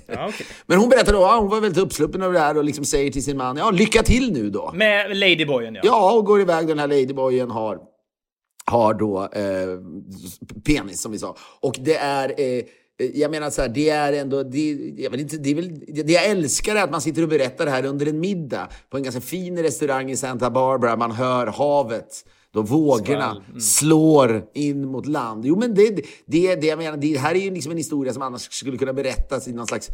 Ja, 0.08 0.28
okej. 0.30 0.46
Men 0.66 0.78
hon 0.80 0.90
berättade 0.90 1.18
då, 1.18 1.24
ja, 1.24 1.38
hon 1.40 1.50
var 1.50 1.62
väldigt 1.62 1.84
uppsluppen 1.84 2.22
över 2.22 2.34
det 2.34 2.40
här 2.40 2.58
och 2.58 2.64
liksom 2.64 2.86
säger 2.86 3.12
till 3.12 3.24
sin 3.24 3.38
man, 3.38 3.58
ja 3.58 3.72
lycka 3.72 4.04
till 4.04 4.34
nu 4.34 4.50
då. 4.50 4.72
Med 4.76 5.18
Ladyboyen 5.18 5.76
ja. 5.76 5.82
Ja, 5.84 6.12
och 6.14 6.26
går 6.26 6.42
iväg. 6.42 6.68
Den 6.68 6.80
här 6.80 6.88
ladyboyen 6.88 7.52
har, 7.52 7.78
har 8.66 8.94
då 8.94 9.24
eh, 9.24 9.80
penis, 10.64 11.02
som 11.02 11.12
vi 11.12 11.20
sa. 11.20 11.36
Och 11.60 11.76
det 11.82 11.96
är... 11.96 12.42
Eh, 12.42 12.64
jag 13.14 13.32
menar 13.32 13.50
så 13.50 13.62
här, 13.62 13.70
det 13.70 13.90
är 13.90 14.14
ändå, 14.14 14.44
det, 14.44 14.94
jag, 14.98 15.12
vet 15.12 15.20
inte, 15.20 15.38
det, 15.38 15.50
är 15.50 15.56
väl, 15.56 15.80
det 15.88 16.14
jag 16.14 16.26
älskar 16.26 16.76
är 16.76 16.84
att 16.84 16.92
man 16.92 17.02
sitter 17.02 17.24
och 17.24 17.30
berättar 17.30 17.66
det 17.66 17.72
här 17.72 17.86
under 17.86 18.06
en 18.06 18.20
middag 18.20 18.70
på 18.90 18.98
en 18.98 19.04
ganska 19.04 19.22
fin 19.22 19.64
restaurang 19.64 20.12
i 20.12 20.18
Santa 20.18 20.50
Barbara. 20.50 20.96
Man 20.96 21.12
hör 21.12 21.48
havet, 21.48 22.26
då 22.52 22.62
vågorna 22.62 23.44
mm. 23.50 23.60
slår 23.60 24.46
in 24.54 24.88
mot 24.88 25.06
land. 25.06 25.46
Jo, 25.46 25.60
men 25.60 25.74
det, 25.74 25.90
det, 26.26 26.56
det 26.56 26.68
jag 26.68 26.78
menar, 26.78 26.98
det 26.98 27.18
här 27.18 27.36
är 27.36 27.40
ju 27.40 27.52
liksom 27.52 27.72
en 27.72 27.78
historia 27.78 28.14
som 28.14 28.22
annars 28.22 28.52
skulle 28.52 28.78
kunna 28.78 28.94
berättas 28.94 29.48
i 29.48 29.54
någon 29.54 29.68
slags 29.68 29.90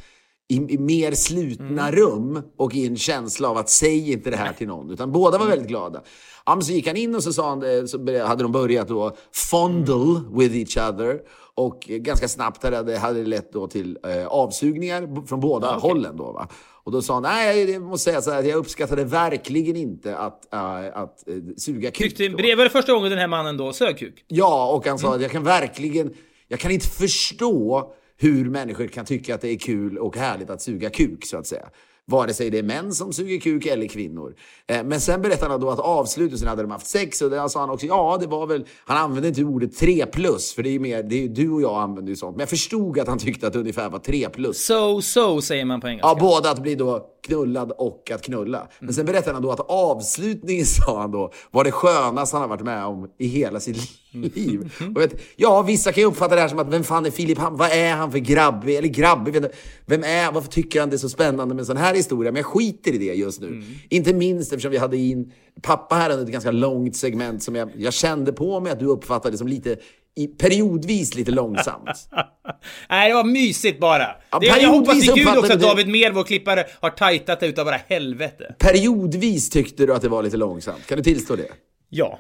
i, 0.52 0.74
i 0.74 0.78
mer 0.78 1.12
slutna 1.12 1.88
Mm. 1.88 1.96
rum 1.96 2.42
och 2.58 2.76
i 2.76 2.88
en 2.88 2.96
känsla 2.98 3.50
av 3.50 3.58
att 3.58 3.70
säg 3.70 4.12
inte 4.12 4.30
det 4.30 4.38
här 4.38 4.54
till 4.54 4.68
någon. 4.68 4.92
Utan 4.92 5.12
båda 5.12 5.38
var 5.38 5.46
väldigt 5.46 5.68
glada. 5.68 6.02
Ja, 6.46 6.56
men 6.56 6.64
så 6.64 6.72
gick 6.72 6.88
han 6.88 6.98
in 6.98 7.16
och 7.16 7.24
så, 7.24 7.34
sa 7.34 7.50
han, 7.50 7.60
det- 7.60 7.88
så 7.88 7.98
hade 8.26 8.44
de 8.44 8.52
börjat 8.52 8.88
då 8.88 9.16
fondle 9.34 10.22
with 10.34 10.56
each 10.56 10.78
other. 10.90 11.20
Och 11.56 11.90
eh, 11.92 11.98
ganska 11.98 12.28
snabbt 12.28 12.64
hade 12.64 12.84
det 12.84 12.98
hade 12.98 13.20
det 13.20 13.30
lett 13.30 13.54
då 13.54 13.68
till 13.68 13.98
eh, 14.08 14.28
avsugningar 14.28 15.26
från 15.28 15.40
båda 15.40 15.74
hållen. 15.74 16.18
Då, 16.18 16.24
va? 16.32 16.48
Och 16.84 16.92
då 16.92 17.02
sa 17.02 17.14
han, 17.14 17.24
nej 17.24 17.72
jag 17.72 17.82
måste 17.82 18.10
säga 18.12 18.22
så 18.22 18.32
här, 18.32 18.40
att 18.40 18.48
jag 18.48 18.58
uppskattade 18.58 19.04
verkligen 19.04 19.76
inte 19.76 20.18
att, 20.18 20.54
äh, 20.54 20.60
att 20.94 21.28
äh, 21.28 21.36
suga 21.58 21.92
kuk. 21.92 21.98
Tyckte, 22.18 22.28
då." 22.28 22.38
det 22.38 22.56
var 22.56 22.64
det 22.64 22.70
första 22.70 22.94
gången 22.94 23.10
den 23.10 23.20
här 23.20 23.28
mannen 23.28 23.58
då 23.58 23.74
sög 23.74 23.98
kuk? 23.98 24.24
Ja, 24.28 24.72
och 24.74 24.88
han 24.88 25.00
sa 25.00 25.16
att 25.16 25.22
jag 25.22 25.32
kan 25.32 25.44
verkligen, 25.44 26.14
jag 26.48 26.60
kan 26.60 26.72
inte 26.72 26.88
förstå 26.88 27.92
hur 28.22 28.50
människor 28.50 28.88
kan 28.88 29.06
tycka 29.06 29.36
att 29.36 29.42
det 29.42 29.50
är 29.50 29.58
kul 29.60 29.98
och 29.98 30.18
härligt 30.18 30.50
att 30.50 30.62
suga 30.62 30.90
kuk, 30.90 31.26
så 31.26 31.38
att 31.38 31.48
säga. 31.48 31.66
Vare 32.06 32.34
sig 32.34 32.50
det 32.50 32.58
är 32.60 32.64
män 32.64 32.92
som 32.94 33.14
suger 33.14 33.40
kuk 33.40 33.66
eller 33.66 33.88
kvinnor. 33.88 34.36
Eh, 34.68 34.84
men 34.84 35.02
sen 35.02 35.22
berättade 35.22 35.52
han 35.52 35.62
då 35.62 35.70
att 35.70 35.80
avslutelsen 35.80 36.48
hade 36.48 36.62
de 36.62 36.72
haft 36.72 36.88
sex 36.88 37.22
och 37.22 37.30
där 37.30 37.48
sa 37.48 37.60
han 37.60 37.70
också, 37.70 37.86
ja 37.86 38.18
det 38.22 38.28
var 38.28 38.48
väl, 38.48 38.66
han 38.86 38.98
använde 38.98 39.28
inte 39.28 39.44
ordet 39.44 39.78
3 39.78 40.06
plus, 40.06 40.54
för 40.54 40.64
det 40.64 40.70
är 40.70 40.72
ju 40.72 40.80
mer, 40.80 41.04
det 41.04 41.16
är, 41.16 41.22
ju- 41.22 41.28
du 41.28 41.50
och 41.52 41.62
jag 41.62 41.82
använder 41.82 42.10
ju 42.10 42.16
sånt. 42.16 42.36
Men 42.36 42.40
jag 42.40 42.50
förstod 42.50 43.00
att 43.00 43.08
han 43.08 43.18
tyckte 43.18 43.48
att 43.48 43.54
det 43.54 43.60
ungefär 43.60 43.90
var 43.90 44.00
3 44.00 44.30
plus. 44.30 44.66
So, 44.66 45.02
so 45.02 45.42
säger 45.42 45.66
man 45.66 45.82
på 45.82 45.88
engelska. 45.88 46.08
Ja, 46.08 46.18
både 46.20 46.50
att 46.52 46.62
bli 46.62 46.76
då 46.76 47.06
knullad 47.32 47.72
och 47.72 48.12
att 48.12 48.22
knulla. 48.22 48.68
Men 48.80 48.94
sen 48.94 49.06
berättade 49.06 49.34
han 49.34 49.44
då 49.44 49.52
att 49.52 49.70
avslutningen, 49.70 50.66
sa 50.86 51.02
han 51.02 51.12
då, 51.12 51.32
var 51.52 51.64
det 51.64 51.72
skönaste 51.72 52.36
han 52.36 52.42
har 52.42 52.50
varit 52.50 52.66
med 52.66 52.86
om 52.86 53.10
i 53.18 53.28
hela 53.28 53.60
sitt 53.60 53.78
liv. 54.12 54.72
Och 54.96 55.02
vet, 55.02 55.22
ja, 55.36 55.62
vissa 55.62 55.92
kan 55.92 56.02
ju 56.02 56.08
uppfatta 56.08 56.36
det 56.36 56.42
här 56.42 56.48
som 56.48 56.60
att 56.60 56.74
vem 56.74 56.84
fan 56.84 57.06
är 57.06 57.12
Filip 57.12 57.38
Ham? 57.38 57.58
Vad 57.58 57.72
är 57.72 57.94
han 57.94 58.12
för 58.12 58.20
grabb? 58.20 58.64
Eller 58.64 58.88
grabb? 58.88 59.26
vet 59.26 59.36
inte. 59.36 59.52
Vem 59.86 60.04
är 60.04 60.32
Varför 60.32 60.50
tycker 60.50 60.80
han 60.80 60.90
det 60.90 60.96
är 60.96 60.98
så 60.98 61.10
spännande 61.10 61.56
med 61.56 61.62
en 61.62 61.66
sån 61.66 61.78
här 61.78 61.96
historia? 61.96 62.32
Men 62.32 62.38
jag 62.38 62.46
skiter 62.46 62.92
i 62.94 62.98
det 62.98 63.14
just 63.14 63.42
nu. 63.42 63.64
Inte 63.90 64.14
minst 64.14 64.52
eftersom 64.52 64.72
vi 64.72 64.78
hade 64.78 64.98
in 64.98 65.32
pappa 65.62 65.96
här 65.96 66.10
under 66.10 66.24
ett 66.24 66.32
ganska 66.32 66.52
långt 66.52 66.96
segment 66.96 67.44
som 67.44 67.56
jag, 67.56 67.70
jag 67.78 67.94
kände 67.94 68.34
på 68.34 68.60
mig 68.60 68.72
att 68.72 68.80
du 68.80 68.86
uppfattade 68.86 69.38
som 69.38 69.48
lite 69.48 69.78
i, 70.16 70.28
periodvis 70.28 71.16
lite 71.16 71.32
långsamt. 71.32 71.90
Nej, 72.90 73.10
det 73.10 73.16
var 73.16 73.24
mysigt 73.24 73.80
bara. 73.80 74.08
Ja, 74.32 74.40
det, 74.40 74.46
jag 74.46 74.70
hoppas 74.70 74.96
vid 74.96 75.16
gud 75.16 75.38
också 75.38 75.54
att 75.54 75.62
David 75.62 75.88
Mer, 75.88 76.12
vår 76.12 76.24
klippare, 76.24 76.66
har 76.80 76.90
tajtat 76.90 77.40
det 77.40 77.48
utav 77.48 77.66
bara 77.66 77.80
helvete. 77.88 78.56
Periodvis 78.60 79.50
tyckte 79.50 79.86
du 79.86 79.94
att 79.94 80.02
det 80.02 80.10
var 80.10 80.24
lite 80.24 80.38
långsamt. 80.38 80.88
Kan 80.88 80.98
du 80.98 81.04
tillstå 81.04 81.36
det? 81.36 81.48
Ja. 81.90 82.20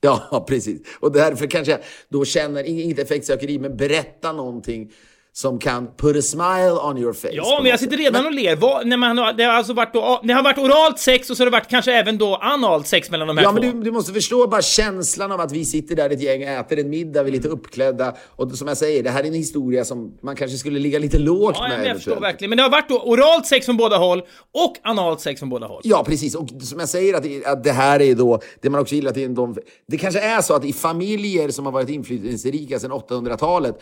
Ja, 0.00 0.44
precis. 0.48 0.80
Och 1.00 1.12
därför 1.12 1.46
kanske 1.46 1.72
jag 1.72 1.80
då 2.08 2.24
känner, 2.24 2.64
inget 2.64 2.98
effektsökeri, 2.98 3.58
men 3.58 3.76
berätta 3.76 4.32
någonting 4.32 4.92
som 5.36 5.58
kan 5.58 5.88
put 5.96 6.16
a 6.16 6.22
smile 6.22 6.72
on 6.82 6.98
your 6.98 7.12
face. 7.12 7.28
Ja, 7.32 7.58
men 7.62 7.70
jag 7.70 7.80
sitter 7.80 7.96
redan 7.96 8.26
och 8.26 8.32
ler. 8.32 8.56
Vad, 8.56 8.86
när 8.86 8.96
man 8.96 9.16
det, 9.16 9.44
har 9.44 9.52
alltså 9.52 9.72
varit 9.72 9.94
då, 9.94 10.20
det 10.24 10.32
har 10.32 10.42
varit 10.42 10.58
oralt 10.58 10.98
sex 10.98 11.30
och 11.30 11.36
så 11.36 11.40
har 11.40 11.46
det 11.46 11.50
varit 11.52 11.68
kanske 11.68 11.92
även 11.92 12.18
då 12.18 12.36
analt 12.36 12.86
sex 12.86 13.10
mellan 13.10 13.28
de 13.28 13.36
här 13.38 13.44
Ja, 13.44 13.50
två. 13.52 13.60
men 13.60 13.78
du, 13.78 13.84
du 13.84 13.90
måste 13.90 14.12
förstå 14.12 14.46
bara 14.46 14.62
känslan 14.62 15.32
av 15.32 15.40
att 15.40 15.52
vi 15.52 15.64
sitter 15.64 15.96
där 15.96 16.10
ett 16.10 16.22
gäng, 16.22 16.42
äter 16.42 16.78
en 16.78 16.90
middag, 16.90 17.22
vi 17.22 17.28
är 17.30 17.32
lite 17.32 17.48
uppklädda. 17.48 18.14
Och 18.36 18.52
som 18.52 18.68
jag 18.68 18.76
säger, 18.76 19.02
det 19.02 19.10
här 19.10 19.22
är 19.22 19.26
en 19.28 19.34
historia 19.34 19.84
som 19.84 20.18
man 20.22 20.36
kanske 20.36 20.56
skulle 20.58 20.78
ligga 20.78 20.98
lite 20.98 21.18
lågt 21.18 21.56
Ja, 21.58 21.68
med. 21.68 21.78
men 21.78 21.86
jag 21.86 21.96
förstår 21.96 22.12
eventuellt. 22.12 22.34
verkligen. 22.34 22.48
Men 22.50 22.56
det 22.56 22.62
har 22.62 22.70
varit 22.70 22.88
då 22.88 22.98
oralt 23.00 23.46
sex 23.46 23.66
från 23.66 23.76
båda 23.76 23.96
håll 23.96 24.22
och 24.54 24.76
analt 24.84 25.20
sex 25.20 25.38
från 25.40 25.48
båda 25.48 25.66
håll. 25.66 25.80
Ja, 25.84 26.04
precis. 26.06 26.34
Och 26.34 26.48
som 26.62 26.80
jag 26.80 26.88
säger, 26.88 27.14
att 27.14 27.22
det, 27.22 27.44
att 27.46 27.64
det 27.64 27.72
här 27.72 28.02
är 28.02 28.14
då, 28.14 28.40
det 28.62 28.70
man 28.70 28.80
också 28.80 28.94
gillar 28.94 29.12
till 29.12 29.34
de, 29.34 29.56
Det 29.88 29.98
kanske 29.98 30.20
är 30.20 30.40
så 30.40 30.54
att 30.54 30.64
i 30.64 30.72
familjer 30.72 31.48
som 31.48 31.64
har 31.66 31.72
varit 31.72 31.88
inflytelserika 31.88 32.78
sedan 32.78 32.92
800-talet, 32.92 33.78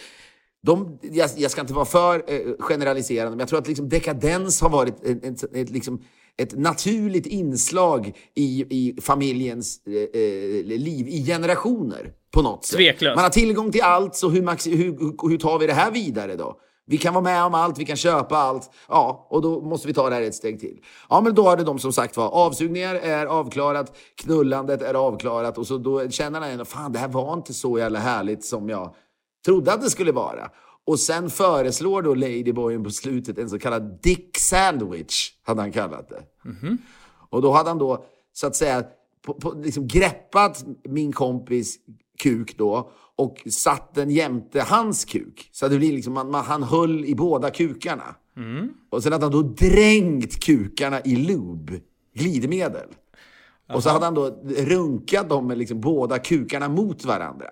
de, 0.64 0.98
jag, 1.02 1.30
jag 1.36 1.50
ska 1.50 1.60
inte 1.60 1.74
vara 1.74 1.84
för 1.84 2.24
eh, 2.26 2.40
generaliserande, 2.58 3.30
men 3.30 3.38
jag 3.38 3.48
tror 3.48 3.58
att 3.58 3.68
liksom 3.68 3.88
dekadens 3.88 4.60
har 4.60 4.70
varit 4.70 5.04
ett, 5.04 5.24
ett, 5.24 5.56
ett, 5.56 5.70
liksom, 5.70 6.02
ett 6.36 6.58
naturligt 6.58 7.26
inslag 7.26 8.16
i, 8.34 8.64
i 8.70 9.00
familjens 9.00 9.86
eh, 9.86 10.20
eh, 10.20 10.64
liv 10.64 11.08
i 11.08 11.24
generationer. 11.26 12.12
På 12.32 12.42
något 12.42 12.64
sätt. 12.64 12.76
Tveklöst. 12.76 13.16
Man 13.16 13.24
har 13.24 13.30
tillgång 13.30 13.72
till 13.72 13.82
allt, 13.82 14.14
så 14.14 14.28
hur, 14.28 14.42
max, 14.42 14.66
hur, 14.66 14.76
hur, 14.76 15.28
hur 15.28 15.38
tar 15.38 15.58
vi 15.58 15.66
det 15.66 15.72
här 15.72 15.90
vidare 15.90 16.36
då? 16.36 16.60
Vi 16.86 16.98
kan 16.98 17.14
vara 17.14 17.24
med 17.24 17.44
om 17.44 17.54
allt, 17.54 17.78
vi 17.78 17.84
kan 17.84 17.96
köpa 17.96 18.36
allt. 18.36 18.70
Ja, 18.88 19.26
och 19.30 19.42
då 19.42 19.60
måste 19.60 19.88
vi 19.88 19.94
ta 19.94 20.08
det 20.08 20.14
här 20.14 20.22
ett 20.22 20.34
steg 20.34 20.60
till. 20.60 20.78
Ja, 21.10 21.20
men 21.20 21.34
då 21.34 21.42
har 21.42 21.56
det 21.56 21.64
de 21.64 21.78
som 21.78 21.92
sagt 21.92 22.16
var, 22.16 22.28
avsugningar 22.28 22.94
är 22.94 23.26
avklarat, 23.26 23.96
knullandet 24.22 24.82
är 24.82 24.94
avklarat 24.94 25.58
och 25.58 25.66
så 25.66 25.78
då 25.78 26.10
känner 26.10 26.40
han 26.40 26.50
ändå, 26.50 26.64
fan 26.64 26.92
det 26.92 26.98
här 26.98 27.08
var 27.08 27.34
inte 27.34 27.54
så 27.54 27.78
jävla 27.78 27.98
härligt 27.98 28.44
som 28.44 28.68
jag 28.68 28.94
trodde 29.44 29.72
att 29.72 29.82
det 29.82 29.90
skulle 29.90 30.12
vara. 30.12 30.50
Och 30.86 31.00
sen 31.00 31.30
föreslår 31.30 32.02
då 32.02 32.14
Ladyboyen 32.14 32.84
på 32.84 32.90
slutet 32.90 33.38
en 33.38 33.50
så 33.50 33.58
kallad 33.58 33.98
dick 34.02 34.38
sandwich, 34.38 35.30
hade 35.42 35.60
han 35.60 35.72
kallat 35.72 36.08
det. 36.08 36.22
Och 37.30 37.42
då 37.42 37.52
hade 37.52 37.70
han 37.70 37.78
då 37.78 38.04
så 38.32 38.46
att 38.46 38.56
säga, 38.56 38.84
på, 39.26 39.34
på, 39.34 39.52
liksom 39.52 39.86
greppat 39.86 40.64
min 40.84 41.12
kompis 41.12 41.76
kuk 42.18 42.58
då 42.58 42.90
och 43.16 43.42
satt 43.50 43.94
den 43.94 44.10
jämte 44.10 44.62
hans 44.62 45.04
kuk. 45.04 45.48
Så 45.52 45.68
det 45.68 45.78
blir 45.78 45.92
liksom, 45.92 46.12
man, 46.12 46.30
man, 46.30 46.44
han 46.44 46.62
höll 46.62 47.04
i 47.04 47.14
båda 47.14 47.50
kukarna. 47.50 48.16
Mm. 48.36 48.68
Och 48.90 49.02
sen 49.02 49.12
hade 49.12 49.24
han 49.24 49.32
då 49.32 49.42
drängt 49.42 50.40
kukarna 50.40 51.00
i 51.00 51.16
lube, 51.16 51.80
glidmedel. 52.14 52.88
Och 53.72 53.82
så 53.82 53.90
hade 53.90 54.04
han 54.04 54.14
då 54.14 54.26
runkat 54.46 55.28
dem 55.28 55.46
med 55.46 55.58
liksom 55.58 55.80
båda 55.80 56.18
kukarna 56.18 56.68
mot 56.68 57.04
varandra. 57.04 57.46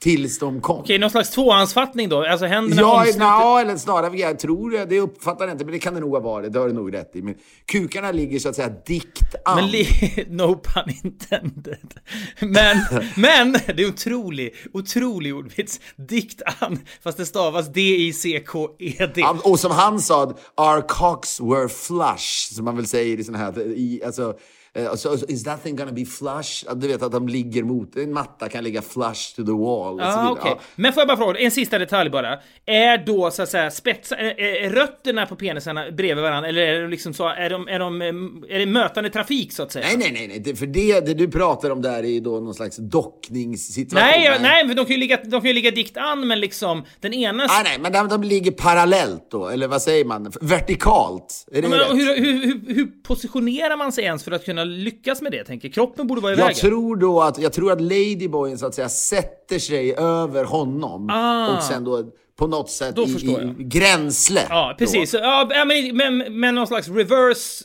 Tills 0.00 0.38
de 0.38 0.60
kom. 0.60 0.78
Okej, 0.80 0.98
någon 0.98 1.10
slags 1.10 1.30
tvåhandsfattning 1.30 2.08
då? 2.08 2.24
Alltså 2.24 2.46
händerna 2.46 2.82
Ja, 2.82 3.00
omsluter- 3.04 3.18
na, 3.18 3.60
eller 3.60 3.76
snarare, 3.76 4.16
jag 4.18 4.38
tror 4.38 4.70
det, 4.70 4.84
det 4.84 5.00
uppfattar 5.00 5.44
jag 5.46 5.54
inte, 5.54 5.64
men 5.64 5.72
det 5.72 5.78
kan 5.78 5.94
det 5.94 6.00
nog 6.00 6.12
ha 6.12 6.20
varit, 6.20 6.52
det 6.52 6.58
har 6.58 6.66
du 6.66 6.72
nog 6.72 6.94
rätt 6.94 7.16
i. 7.16 7.22
Men 7.22 7.34
kukarna 7.72 8.12
ligger 8.12 8.38
så 8.38 8.48
att 8.48 8.56
säga 8.56 8.68
dikt 8.86 9.34
an. 9.44 9.56
Men 9.56 9.70
li- 9.70 10.24
no 10.30 10.54
pun 10.62 10.94
intended. 11.04 11.94
Men, 12.40 12.76
men, 13.16 13.52
det 13.52 13.82
är 13.82 13.88
otrolig, 13.88 14.54
otrolig 14.72 15.34
ordvits. 15.34 15.80
Dikt 15.96 16.42
an, 16.60 16.78
fast 17.02 17.18
det 17.18 17.26
stavas 17.26 17.72
D-I-C-K-E-D. 17.72 19.20
Ja, 19.20 19.36
Och 19.44 19.60
som 19.60 19.70
han 19.72 20.00
sa, 20.00 20.22
our 20.56 20.88
cocks 20.88 21.40
were 21.40 21.68
flush, 21.68 22.52
som 22.54 22.64
man 22.64 22.76
väl 22.76 22.86
säger 22.86 23.20
i 23.20 23.24
sådana 23.24 23.44
här, 23.44 23.58
i, 23.60 24.02
alltså, 24.06 24.34
eh, 24.74 24.94
så, 24.94 25.18
så, 25.18 25.26
is 25.26 25.44
that 25.44 25.62
thing 25.62 25.76
gonna 25.76 25.92
be 25.92 26.04
flush? 26.04 26.64
Ja, 26.66 26.74
Du 26.74 26.88
vet 26.88 27.02
att 27.02 27.12
de 27.12 27.28
ligger 27.28 27.62
mot, 27.62 27.96
en 27.96 28.12
matta 28.12 28.48
kan 28.48 28.64
ligga 28.64 28.82
flush 28.82 29.36
to 29.36 29.44
the 29.44 29.52
wall. 29.52 30.00
Ah, 30.00 30.30
okej. 30.30 30.52
Ja. 30.56 30.60
Men 30.76 30.92
får 30.92 31.00
jag 31.00 31.08
bara 31.08 31.16
fråga, 31.16 31.38
en 31.40 31.50
sista 31.50 31.78
detalj 31.78 32.10
bara. 32.10 32.38
Är 32.66 32.98
då 33.06 33.30
så 33.30 33.42
att 33.42 33.48
säga 33.48 33.70
spetsa, 33.70 34.16
är, 34.16 34.40
är 34.40 34.70
rötterna 34.70 35.26
på 35.26 35.36
penisarna 35.36 35.90
bredvid 35.90 36.22
varandra 36.24 36.48
eller 36.48 36.62
är 36.62 36.82
de 36.82 36.88
liksom 36.90 37.14
så, 37.14 37.28
är 37.28 37.50
de, 37.50 37.68
är 37.68 37.78
de, 37.78 38.02
eh, 38.02 38.08
är 38.56 38.58
det 38.58 38.66
mötande 38.66 39.10
trafik 39.10 39.52
så 39.52 39.62
att 39.62 39.72
säga? 39.72 39.86
Nej, 39.86 39.96
nej, 39.96 40.10
nej, 40.12 40.28
nej. 40.28 40.38
Det, 40.40 40.56
för 40.56 40.66
det, 40.66 41.00
det 41.06 41.14
du 41.14 41.28
pratar 41.30 41.70
om 41.70 41.82
där 41.82 41.98
är 41.98 42.08
ju 42.08 42.20
då 42.20 42.30
någon 42.40 42.54
slags 42.54 42.76
dockningssituation. 42.76 44.06
Nej, 44.10 44.24
jag- 44.24 44.42
nej, 44.42 44.68
för 44.68 44.74
de 44.74 44.84
kan 44.86 44.92
ju 44.94 45.00
ligga, 45.00 45.16
de 45.24 45.30
kan 45.40 45.44
ju 45.48 45.52
ligga 45.52 45.70
dikt 45.70 45.96
an, 45.96 46.28
men 46.28 46.40
liksom 46.40 46.84
den 47.00 47.14
ena... 47.14 47.46
Nej, 47.46 47.62
nej, 47.64 47.78
men 47.80 47.92
de, 47.92 48.08
de 48.08 48.22
ligger 48.22 48.50
parallellt 48.50 49.30
då, 49.30 49.48
eller 49.48 49.68
vad 49.68 49.82
säger 49.82 50.04
man? 50.04 50.32
Vertikalt. 50.40 51.46
Är 51.52 51.62
det 51.62 51.68
men, 51.68 51.78
hur, 51.78 52.16
hur, 52.16 52.32
hur, 52.46 52.74
hur 52.74 52.86
positionerar 53.02 53.76
man 53.76 53.92
sig 53.92 54.04
ens 54.04 54.24
för 54.24 54.32
att 54.32 54.44
kunna 54.44 54.63
lyckas 54.64 55.22
med 55.22 55.32
det? 55.32 55.44
Tänker? 55.44 55.68
Kroppen 55.68 56.06
borde 56.06 56.20
vara 56.20 56.32
i 56.32 56.36
Jag 56.38 56.44
vägen. 56.46 56.60
tror 56.60 56.96
då 56.96 57.22
att, 57.22 57.38
jag 57.38 57.52
tror 57.52 57.72
att 57.72 57.80
Ladyboyen 57.80 58.58
så 58.58 58.66
att 58.66 58.74
säga 58.74 58.88
sätter 58.88 59.58
sig 59.58 59.94
över 59.96 60.44
honom 60.44 61.10
Ah. 61.10 61.56
och 61.56 61.62
sen 61.62 61.84
då 61.84 62.02
på 62.36 62.46
något 62.46 62.70
sätt 62.70 62.96
Då 62.96 63.02
i, 63.02 63.06
i 63.06 63.54
gränsle. 63.58 64.40
Ja, 64.48 64.74
precis. 64.78 65.14
Ja, 65.14 65.48
ja, 65.50 65.64
men, 65.64 65.96
men, 65.96 66.40
men 66.40 66.54
någon 66.54 66.66
slags 66.66 66.88
reverse 66.88 67.64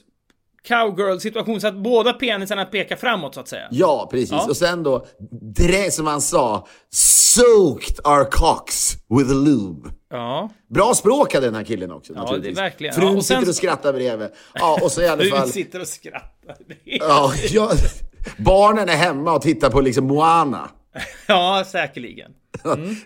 cowgirl-situation 0.70 1.62
så 1.62 1.68
att 1.68 1.76
båda 1.76 2.14
penisarna 2.14 2.66
pekar 2.66 2.96
framåt 2.96 3.34
så 3.34 3.40
att 3.40 3.48
säga. 3.48 3.68
Ja, 3.72 4.08
precis. 4.12 4.32
Ja. 4.32 4.46
Och 4.50 4.58
sen 4.58 4.84
då, 4.84 5.06
det 5.56 5.94
som 5.94 6.08
han 6.08 6.22
sa, 6.22 6.68
soaked 6.90 8.08
our 8.08 8.24
cocks 8.32 8.94
with 9.18 9.30
lube. 9.34 9.90
Ja. 10.10 10.50
Bra 10.70 10.94
språk 10.94 11.34
hade 11.34 11.46
den 11.48 11.56
här 11.56 11.64
killen 11.64 11.92
också. 11.92 12.14
det 12.14 12.20
är 12.20 12.24
naturligtvis. 12.24 12.58
verkligen. 12.58 12.96
Frun 12.96 13.08
Ja, 13.12 13.18
och 13.18 13.26
sen 13.26 13.38
sitter 13.40 13.50
och 13.50 13.56
skrattar 13.56 13.94
bredvid. 13.94 14.30
Ja, 14.54 14.80
och 14.84 14.92
så 14.92 15.02
i 15.02 15.08
alla 15.08 15.24
fall... 15.24 15.50
sitter 15.50 15.82
och 15.82 15.88
skrattar. 15.88 16.56
Ja, 16.84 17.34
ja, 17.50 17.72
barnen 18.38 18.90
är 18.90 18.96
hemma 18.96 19.32
och 19.34 19.42
tittar 19.42 19.70
på 19.70 19.82
liksom 19.82 20.08
Moana. 20.08 20.70
Ja, 21.28 21.64
säkerligen. 21.72 22.32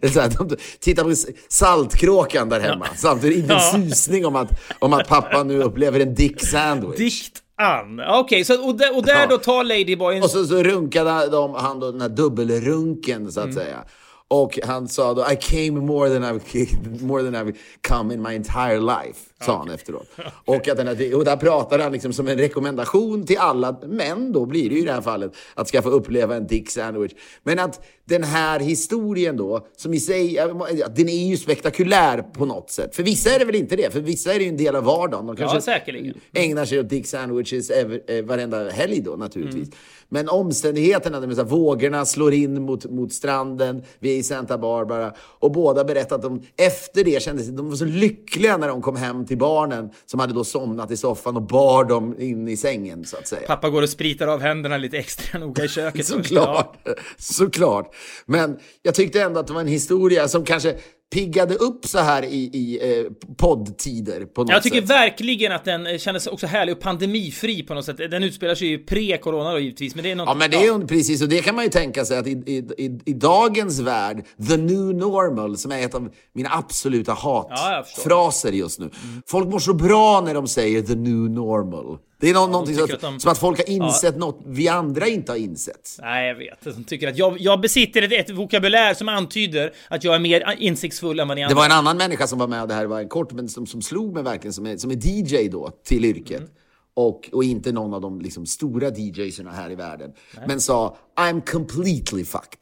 Det 0.01 0.09
så 0.09 0.19
här, 0.19 0.29
de 0.37 0.57
tittar 0.79 1.03
på 1.03 1.13
Saltkråkan 1.49 2.49
där 2.49 2.59
hemma. 2.59 2.87
Samtidigt 2.95 3.37
inte 3.37 3.53
en 3.53 3.59
Ja. 3.59 3.71
susning 3.89 4.25
om 4.25 4.35
att, 4.35 4.49
om 4.79 4.93
att 4.93 5.07
pappa 5.07 5.43
nu 5.43 5.63
upplever 5.63 5.99
en 5.99 6.15
dick 6.15 6.45
sandwich. 6.45 6.97
Dikt 6.97 7.42
an. 7.55 7.99
Okej, 8.07 8.45
så 8.45 8.67
och 8.67 8.75
där, 8.77 8.97
och 8.97 9.05
där 9.05 9.19
Ja. 9.21 9.27
då 9.27 9.37
tar 9.37 9.63
Ladyboyen... 9.63 10.23
Och 10.23 10.29
så, 10.29 10.45
så 10.45 10.63
runkade 10.63 11.29
de, 11.29 11.53
han 11.53 11.79
då 11.79 11.91
den 11.91 12.01
här 12.01 12.09
dubbelrunken 12.09 13.31
så 13.31 13.39
att 13.39 13.43
Mm. 13.45 13.55
säga. 13.55 13.83
Och 14.27 14.59
han 14.63 14.87
sa 14.87 15.13
då 15.13 15.21
I 15.31 15.35
came 15.35 15.81
more 15.81 16.09
than 16.09 16.23
I've, 16.23 17.01
more 17.05 17.23
than 17.23 17.35
I've 17.35 17.55
come 17.87 18.13
in 18.13 18.21
my 18.21 18.35
entire 18.35 18.79
life. 18.79 19.19
Sa 19.45 19.57
han 19.57 19.69
efteråt. 19.69 20.07
Och, 20.45 20.67
att 20.67 20.77
den 20.77 20.87
här, 20.87 21.15
och 21.15 21.25
där 21.25 21.37
pratar 21.37 21.79
han 21.79 21.91
liksom 21.91 22.13
som 22.13 22.27
en 22.27 22.37
rekommendation 22.37 23.25
till 23.25 23.37
alla 23.37 23.79
män 23.87 24.31
då 24.31 24.45
blir 24.45 24.69
det 24.69 24.75
ju 24.75 24.81
i 24.81 24.85
det 24.85 24.91
här 24.91 25.01
fallet 25.01 25.35
att 25.53 25.67
ska 25.67 25.81
få 25.81 25.89
uppleva 25.89 26.35
en 26.35 26.47
dick 26.47 26.69
sandwich. 26.69 27.11
Men 27.43 27.59
att 27.59 27.85
den 28.05 28.23
här 28.23 28.59
historien 28.59 29.37
då, 29.37 29.67
som 29.77 29.93
i 29.93 29.99
sig, 29.99 30.33
ja, 30.33 30.47
den 30.95 31.09
är 31.09 31.27
ju 31.27 31.37
spektakulär 31.37 32.21
på 32.21 32.45
något 32.45 32.69
sätt. 32.69 32.95
För 32.95 33.03
vissa 33.03 33.29
är 33.29 33.39
det 33.39 33.45
väl 33.45 33.55
inte 33.55 33.75
det, 33.75 33.93
för 33.93 33.99
vissa 33.99 34.33
är 34.33 34.37
det 34.37 34.43
ju 34.43 34.49
en 34.49 34.57
del 34.57 34.75
av 34.75 34.83
vardagen. 34.83 35.27
De 35.27 35.35
kanske 35.35 35.61
säkerligen. 35.61 36.13
ägnar 36.33 36.65
sig 36.65 36.79
åt 36.79 36.89
dick 36.89 37.07
sandwiches 37.07 37.69
eh, 37.69 38.25
varenda 38.25 38.69
helg 38.69 39.01
då 39.01 39.15
naturligtvis. 39.15 39.69
Men 40.09 40.29
omständigheterna, 40.29 41.19
det 41.19 41.27
vill 41.27 41.35
säga, 41.35 41.45
vågorna 41.45 42.05
slår 42.05 42.33
in 42.33 42.61
mot, 42.61 42.85
mot 42.85 43.13
stranden, 43.13 43.83
vi 43.99 44.13
är 44.13 44.17
i 44.17 44.23
Santa 44.23 44.57
Barbara 44.57 45.13
och 45.17 45.51
båda 45.51 45.83
berättar 45.83 46.15
att 46.15 46.21
de 46.21 46.41
efter 46.57 47.03
det 47.03 47.23
kände 47.23 47.43
sig, 47.43 47.53
de 47.53 47.69
var 47.69 47.75
så 47.75 47.85
lyckliga 47.85 48.57
när 48.57 48.67
de 48.67 48.81
kom 48.81 48.95
hem 48.95 49.25
till 49.25 49.32
barnen 49.35 49.89
som 50.05 50.19
hade 50.19 50.33
då 50.33 50.43
somnat 50.43 50.91
i 50.91 50.97
soffan 50.97 51.35
och 51.35 51.41
bar 51.41 51.83
dem 51.83 52.15
in 52.19 52.47
i 52.47 52.57
sängen 52.57 53.05
så 53.05 53.17
att 53.17 53.27
säga. 53.27 53.47
Pappa 53.47 53.69
går 53.69 53.81
och 53.81 53.89
spritar 53.89 54.27
av 54.27 54.41
händerna 54.41 54.77
lite 54.77 54.97
extra 54.97 55.39
noga 55.39 55.63
i 55.63 55.67
köket. 55.67 56.05
Såklart, 56.13 56.77
såklart. 57.17 57.95
Men 58.25 58.59
jag 58.81 58.95
tyckte 58.95 59.21
ändå 59.21 59.39
att 59.39 59.47
det 59.47 59.53
var 59.53 59.61
en 59.61 59.67
historia 59.67 60.27
som 60.27 60.45
kanske 60.45 60.75
piggade 61.13 61.55
upp 61.55 61.85
så 61.85 61.99
här 61.99 62.23
i, 62.25 62.49
i 62.53 62.79
eh, 62.99 63.11
poddtider 63.37 64.25
på 64.25 64.41
något 64.41 64.51
Jag 64.51 64.63
tycker 64.63 64.81
sätt. 64.81 64.89
verkligen 64.89 65.51
att 65.51 65.65
den 65.65 65.87
eh, 65.87 65.97
kändes 65.97 66.27
också 66.27 66.47
härlig 66.47 66.75
och 66.75 66.81
pandemifri 66.81 67.63
på 67.63 67.73
något 67.73 67.85
sätt. 67.85 67.97
Den 67.97 68.23
utspelar 68.23 68.55
sig 68.55 68.67
ju 68.67 68.77
pre-corona 68.85 69.51
då 69.51 69.59
givetvis, 69.59 69.95
men 69.95 70.03
det 70.03 70.11
är 70.11 70.15
något... 70.15 70.27
Ja, 70.27 70.33
men 70.33 70.51
det 70.51 70.57
är 70.57 70.79
ju 70.79 70.87
precis, 70.87 71.21
och 71.21 71.29
det 71.29 71.41
kan 71.41 71.55
man 71.55 71.63
ju 71.63 71.69
tänka 71.69 72.05
sig 72.05 72.17
att 72.17 72.27
i, 72.27 72.31
i, 72.31 72.57
i, 72.85 72.99
i 73.05 73.13
dagens 73.13 73.79
värld, 73.79 74.25
the 74.49 74.57
new 74.57 74.95
normal, 74.95 75.57
som 75.57 75.71
är 75.71 75.85
ett 75.85 75.95
av 75.95 76.09
mina 76.33 76.49
absoluta 76.51 77.17
Ja, 77.23 77.49
hatfraser 77.49 78.51
just 78.51 78.79
nu. 78.79 78.89
Folk 79.27 79.47
mår 79.47 79.59
så 79.59 79.73
bra 79.73 80.21
när 80.25 80.33
de 80.33 80.47
säger 80.47 80.81
the 80.81 80.95
new 80.95 81.29
normal. 81.29 81.97
Det 82.23 82.29
är 82.29 82.33
nå- 82.33 82.47
någonting 82.47 82.75
tycker 82.75 82.87
så, 82.87 82.95
att 82.95 83.01
de- 83.01 83.19
som 83.19 83.31
att 83.31 83.37
folk 83.37 83.57
har 83.57 83.69
insett 83.69 84.17
något 84.17 84.39
vi 84.45 84.67
andra 84.67 85.07
inte 85.07 85.31
har 85.31 85.37
insett. 85.37 85.97
Nej, 86.01 86.27
jag 86.27 86.35
vet. 86.35 86.75
De 86.75 86.83
tycker 86.83 87.07
att 87.07 87.17
jag, 87.17 87.39
jag 87.39 87.61
besitter 87.61 88.01
ett, 88.01 88.11
ett 88.29 88.29
vokabulär 88.29 88.93
som 88.93 89.09
antyder 89.09 89.73
att 89.89 90.03
jag 90.03 90.15
är 90.15 90.19
mer 90.19 90.55
insiktsfull 90.57 91.19
än 91.19 91.27
vad 91.27 91.37
ni 91.37 91.41
Det 91.41 91.45
andra 91.45 91.55
var 91.55 91.65
en 91.65 91.71
annan 91.71 91.97
människa 91.97 92.27
som 92.27 92.39
var 92.39 92.47
med, 92.47 92.61
och 92.61 92.67
det 92.67 92.73
här 92.73 92.85
var 92.85 92.99
en 92.99 93.09
kort, 93.09 93.31
men 93.31 93.49
som, 93.49 93.65
som 93.67 93.81
slog 93.81 94.13
mig 94.13 94.23
verkligen, 94.23 94.53
som 94.53 94.65
är, 94.65 94.77
som 94.77 94.91
är 94.91 94.95
DJ 95.07 95.47
då, 95.49 95.69
till 95.83 96.05
yrket. 96.05 96.37
Mm. 96.39 96.49
Och, 96.93 97.29
och 97.31 97.43
inte 97.43 97.71
någon 97.71 97.93
av 97.93 98.01
de 98.01 98.21
liksom, 98.21 98.45
stora 98.45 98.89
DJserna 98.89 99.51
här 99.51 99.71
i 99.71 99.75
världen. 99.75 100.11
Men 100.47 100.61
sa, 100.61 100.97
I'm 101.19 101.41
completely 101.51 102.25
fucked. 102.25 102.59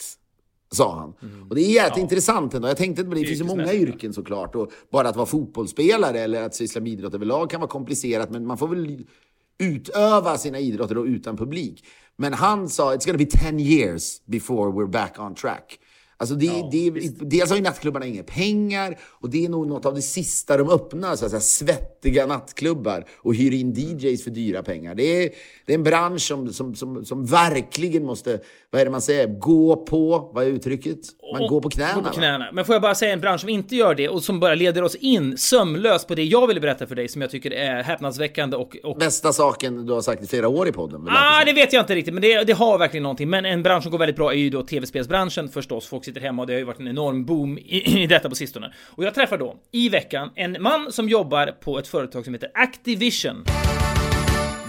Sa 0.74 0.96
han. 1.00 1.14
Och 1.50 1.56
det 1.56 1.62
är 1.62 1.74
jävligt 1.74 1.98
intressant 1.98 2.54
ändå. 2.54 2.68
Jag 2.68 2.78
tänkte 2.78 3.04
på 3.04 3.14
det, 3.14 3.22
det 3.22 3.28
finns 3.28 3.40
ju 3.40 3.44
många 3.44 3.74
yrken 3.74 4.14
såklart. 4.14 4.56
Och 4.56 4.72
bara 4.92 5.10
att 5.10 5.16
vara 5.16 5.26
fotbollsspelare 5.26 6.20
eller 6.20 6.42
att 6.44 6.56
syssla 6.56 6.82
med 6.82 6.92
idrott 6.92 7.14
överlag 7.14 7.50
kan 7.50 7.60
vara 7.62 7.70
komplicerat. 7.70 8.30
Men 8.30 8.46
man 8.46 8.58
får 8.58 8.68
väl 8.68 9.04
utöva 9.60 10.38
sina 10.38 10.60
idrotter 10.60 10.96
då 10.96 11.08
utan 11.08 11.38
publik. 11.38 11.86
Men 12.16 12.34
han 12.34 12.70
sa, 12.70 12.96
it's 12.96 13.06
gonna 13.06 13.18
be 13.18 13.26
10 13.26 13.60
years 13.60 14.22
before 14.26 14.72
we're 14.72 14.92
back 14.92 15.20
on 15.20 15.36
track. 15.36 15.80
Alltså 16.22 16.36
det, 16.36 16.70
det, 16.72 16.90
dels 17.20 17.50
har 17.50 17.58
ju 17.58 17.64
nattklubbarna 17.64 18.06
inga 18.06 18.24
pengar 18.24 19.00
och 19.04 19.30
det 19.30 19.46
är 19.46 19.50
nog 19.50 19.68
något 19.68 19.86
av 19.86 19.96
det 19.96 20.02
sista 20.02 20.58
de 20.58 20.70
öppnar, 20.70 21.16
så 21.16 21.26
att 21.26 21.32
säga, 21.32 21.42
svettiga 21.42 22.28
nattklubbar 22.28 23.06
och 23.18 23.36
hyr 23.36 23.52
in 23.52 23.74
DJs 23.74 24.24
för 24.24 24.32
dyra 24.32 24.64
pengar. 24.64 24.96
Det 24.96 25.04
är, 25.04 25.30
det 25.66 25.74
är 25.74 25.78
en 25.78 25.84
bransch 25.84 26.22
som, 26.22 26.54
som, 26.54 26.76
som, 26.76 27.06
som 27.06 27.26
verkligen 27.26 28.06
måste, 28.06 28.40
vad 28.70 28.82
är 28.82 28.86
det 28.86 28.92
man 28.92 29.02
säger, 29.02 29.40
gå 29.40 29.76
på, 29.76 30.32
vad 30.34 30.44
är 30.44 30.48
uttrycket? 30.48 31.00
Man 31.32 31.42
Och- 31.42 31.50
går 31.50 31.62
på 31.62 31.70
knäna. 31.70 31.94
Gå 31.94 32.02
på 32.02 32.10
knäna. 32.10 32.48
Men 32.54 32.66
får 32.66 32.76
jag 32.76 32.82
bara 32.82 32.96
säga 32.96 33.14
en 33.14 33.20
bransch 33.20 33.42
som 33.42 33.50
inte 33.50 33.76
gör 33.76 33.96
det 33.96 34.10
och 34.10 34.24
som 34.24 34.40
bara 34.40 34.56
leder 34.56 34.84
oss 34.84 34.96
in 34.96 35.38
sömlöst 35.38 36.08
på 36.08 36.16
det 36.16 36.24
jag 36.24 36.48
ville 36.48 36.60
berätta 36.60 36.88
för 36.88 36.96
dig 36.96 37.08
som 37.08 37.22
jag 37.22 37.32
tycker 37.32 37.52
är 37.54 37.84
häpnadsväckande 37.84 38.58
och... 38.58 38.78
och 38.84 38.98
Bästa 38.98 39.34
saken 39.34 39.86
du 39.86 39.94
har 39.94 40.02
sagt 40.02 40.24
i 40.24 40.28
flera 40.28 40.48
år 40.48 40.68
i 40.68 40.72
podden. 40.72 41.08
Ah, 41.10 41.46
det 41.46 41.54
vet 41.54 41.74
jag 41.74 41.82
inte 41.84 41.96
riktigt, 41.96 42.14
men 42.14 42.22
det, 42.22 42.44
det 42.44 42.54
har 42.54 42.78
verkligen 42.78 43.04
någonting. 43.04 43.30
Men 43.30 43.46
en 43.46 43.64
bransch 43.64 43.84
som 43.84 43.92
går 43.92 44.00
väldigt 44.00 44.16
bra 44.16 44.32
är 44.34 44.38
ju 44.38 44.50
då 44.50 44.64
tv-spelsbranschen 44.64 45.50
förstås. 45.50 45.88
Folk 45.88 46.06
sitter 46.06 46.22
hemma 46.22 46.42
och 46.42 46.48
det 46.48 46.54
har 46.54 46.60
ju 46.60 46.66
varit 46.66 46.80
en 46.80 46.88
enorm 46.88 47.26
boom 47.26 47.58
i, 47.58 48.02
i 48.04 48.08
detta 48.08 48.30
på 48.30 48.36
sistone. 48.36 48.74
Och 48.90 49.04
jag 49.04 49.16
träffar 49.16 49.38
då 49.38 49.56
i 49.72 49.90
veckan 49.90 50.30
en 50.36 50.58
man 50.60 50.92
som 50.92 51.10
jobbar 51.10 51.48
på 51.48 51.80
ett 51.80 51.88
företag 51.88 52.26
som 52.26 52.34
heter 52.34 52.52
Activision. 52.54 53.46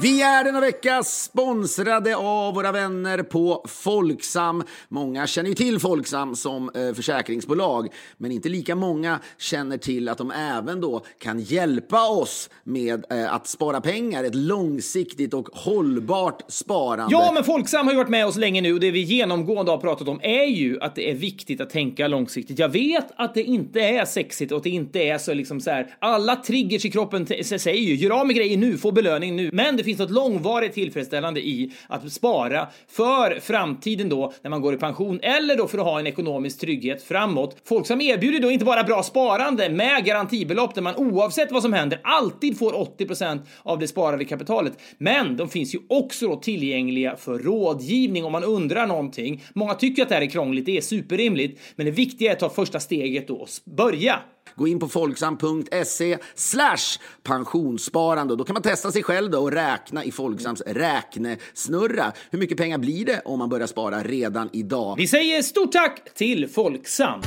Vi 0.03 0.23
är 0.23 0.45
denna 0.45 0.61
vecka 0.61 1.03
sponsrade 1.03 2.17
av 2.17 2.55
våra 2.55 2.73
vänner 2.73 3.23
på 3.23 3.65
Folksam. 3.69 4.63
Många 4.89 5.27
känner 5.27 5.49
ju 5.49 5.55
till 5.55 5.79
Folksam 5.79 6.37
som 6.37 6.71
eh, 6.75 6.95
försäkringsbolag, 6.95 7.89
men 8.17 8.33
inte 8.33 8.49
lika 8.49 8.77
många 8.77 9.21
känner 9.39 9.77
till 9.77 10.09
att 10.09 10.19
de 10.19 10.31
även 10.31 10.81
då 10.81 11.05
kan 11.19 11.41
hjälpa 11.41 12.09
oss 12.09 12.51
med 12.65 13.05
eh, 13.11 13.35
att 13.35 13.47
spara 13.47 13.81
pengar, 13.81 14.25
ett 14.25 14.35
långsiktigt 14.35 15.35
och 15.35 15.49
hållbart 15.53 16.43
sparande. 16.49 17.07
Ja, 17.11 17.31
men 17.35 17.45
Folksam 17.45 17.87
har 17.87 17.93
ju 17.93 17.99
varit 17.99 18.11
med 18.11 18.27
oss 18.27 18.37
länge 18.37 18.61
nu 18.61 18.73
och 18.73 18.81
det 18.81 18.91
vi 18.91 19.01
genomgående 19.01 19.73
har 19.73 19.79
pratat 19.79 20.09
om 20.09 20.21
är 20.23 20.45
ju 20.45 20.81
att 20.81 20.95
det 20.95 21.11
är 21.11 21.15
viktigt 21.15 21.61
att 21.61 21.71
tänka 21.71 22.09
långsiktigt. 22.09 22.59
Jag 22.59 22.69
vet 22.69 23.07
att 23.17 23.35
det 23.35 23.43
inte 23.43 23.81
är 23.81 24.05
sexigt 24.05 24.53
och 24.53 24.59
att 24.59 24.65
det 24.65 24.71
inte 24.71 24.99
är 24.99 25.19
så 25.19 25.35
liksom 25.35 25.61
så 25.61 25.71
här. 25.71 25.95
Alla 25.99 26.37
triggers 26.37 26.85
i 26.85 26.91
kroppen 26.91 27.27
säger 27.45 27.83
ju 27.83 27.95
gör 27.95 28.21
av 28.21 28.27
med 28.27 28.37
grejer 28.37 28.57
nu, 28.57 28.79
få 28.79 28.93
belöning 28.93 29.37
nu. 29.37 29.51
Men 29.53 29.77
det 29.77 29.85
finns 29.85 29.92
finns 29.97 30.11
något 30.11 30.11
långvarigt 30.11 30.75
tillfredsställande 30.75 31.41
i 31.41 31.73
att 31.89 32.13
spara 32.13 32.69
för 32.89 33.41
framtiden 33.41 34.09
då 34.09 34.33
när 34.43 34.51
man 34.51 34.61
går 34.61 34.75
i 34.75 34.77
pension 34.77 35.21
eller 35.23 35.57
då 35.57 35.69
för 35.69 35.79
att 35.79 35.85
ha 35.85 36.01
en 36.01 36.07
ekonomisk 36.07 36.61
trygghet 36.61 37.03
framåt. 37.03 37.57
Folksam 37.65 38.01
erbjuder 38.01 38.41
då 38.41 38.51
inte 38.51 38.65
bara 38.65 38.85
bra 38.85 39.03
sparande 39.03 39.71
med 39.71 40.05
garantibelopp 40.05 40.75
där 40.75 40.83
man 40.83 40.97
oavsett 40.97 41.53
vad 41.53 41.63
som 41.63 41.73
händer 41.73 42.01
alltid 42.05 42.59
får 42.59 42.73
80% 42.73 43.41
av 43.63 43.79
det 43.79 43.89
sparade 43.89 44.25
kapitalet. 44.25 44.73
Men 44.99 45.37
de 45.37 45.49
finns 45.49 45.75
ju 45.75 45.79
också 45.89 46.29
då 46.29 46.37
tillgängliga 46.37 47.17
för 47.17 47.39
rådgivning 47.39 48.25
om 48.25 48.33
man 48.33 48.45
undrar 48.45 48.87
någonting. 48.87 49.45
Många 49.55 49.75
tycker 49.75 50.03
att 50.03 50.09
det 50.09 50.15
här 50.15 50.23
är 50.23 50.27
krångligt, 50.27 50.67
det 50.67 50.77
är 50.77 50.81
superrimligt, 50.81 51.61
men 51.77 51.87
det 51.87 51.93
viktiga 51.93 52.31
är 52.31 52.35
att 52.35 52.41
ta 52.41 52.51
första 52.51 52.81
steget 52.81 53.29
då 53.29 53.35
och 53.35 53.49
börja. 53.65 54.19
Gå 54.55 54.69
in 54.69 54.81
på 54.81 54.89
folksam.se 54.89 56.19
slash 56.35 56.99
pensionssparande. 57.23 58.37
Då 58.37 58.45
kan 58.45 58.55
man 58.55 58.63
testa 58.63 58.93
sig 58.93 59.03
själv 59.03 59.31
då 59.31 59.39
och 59.39 59.53
räkna 59.53 60.05
i 60.05 60.13
Folksams 60.13 60.61
räknesnurra. 60.67 62.13
Hur 62.31 62.39
mycket 62.39 62.57
pengar 62.57 62.79
blir 62.79 63.05
det 63.05 63.23
om 63.25 63.39
man 63.39 63.49
börjar 63.49 63.67
spara 63.67 64.03
redan 64.03 64.49
idag? 64.53 64.95
Vi 64.97 65.09
säger 65.09 65.43
stort 65.43 65.73
tack 65.73 66.15
till 66.15 66.49
Folksam! 66.49 67.21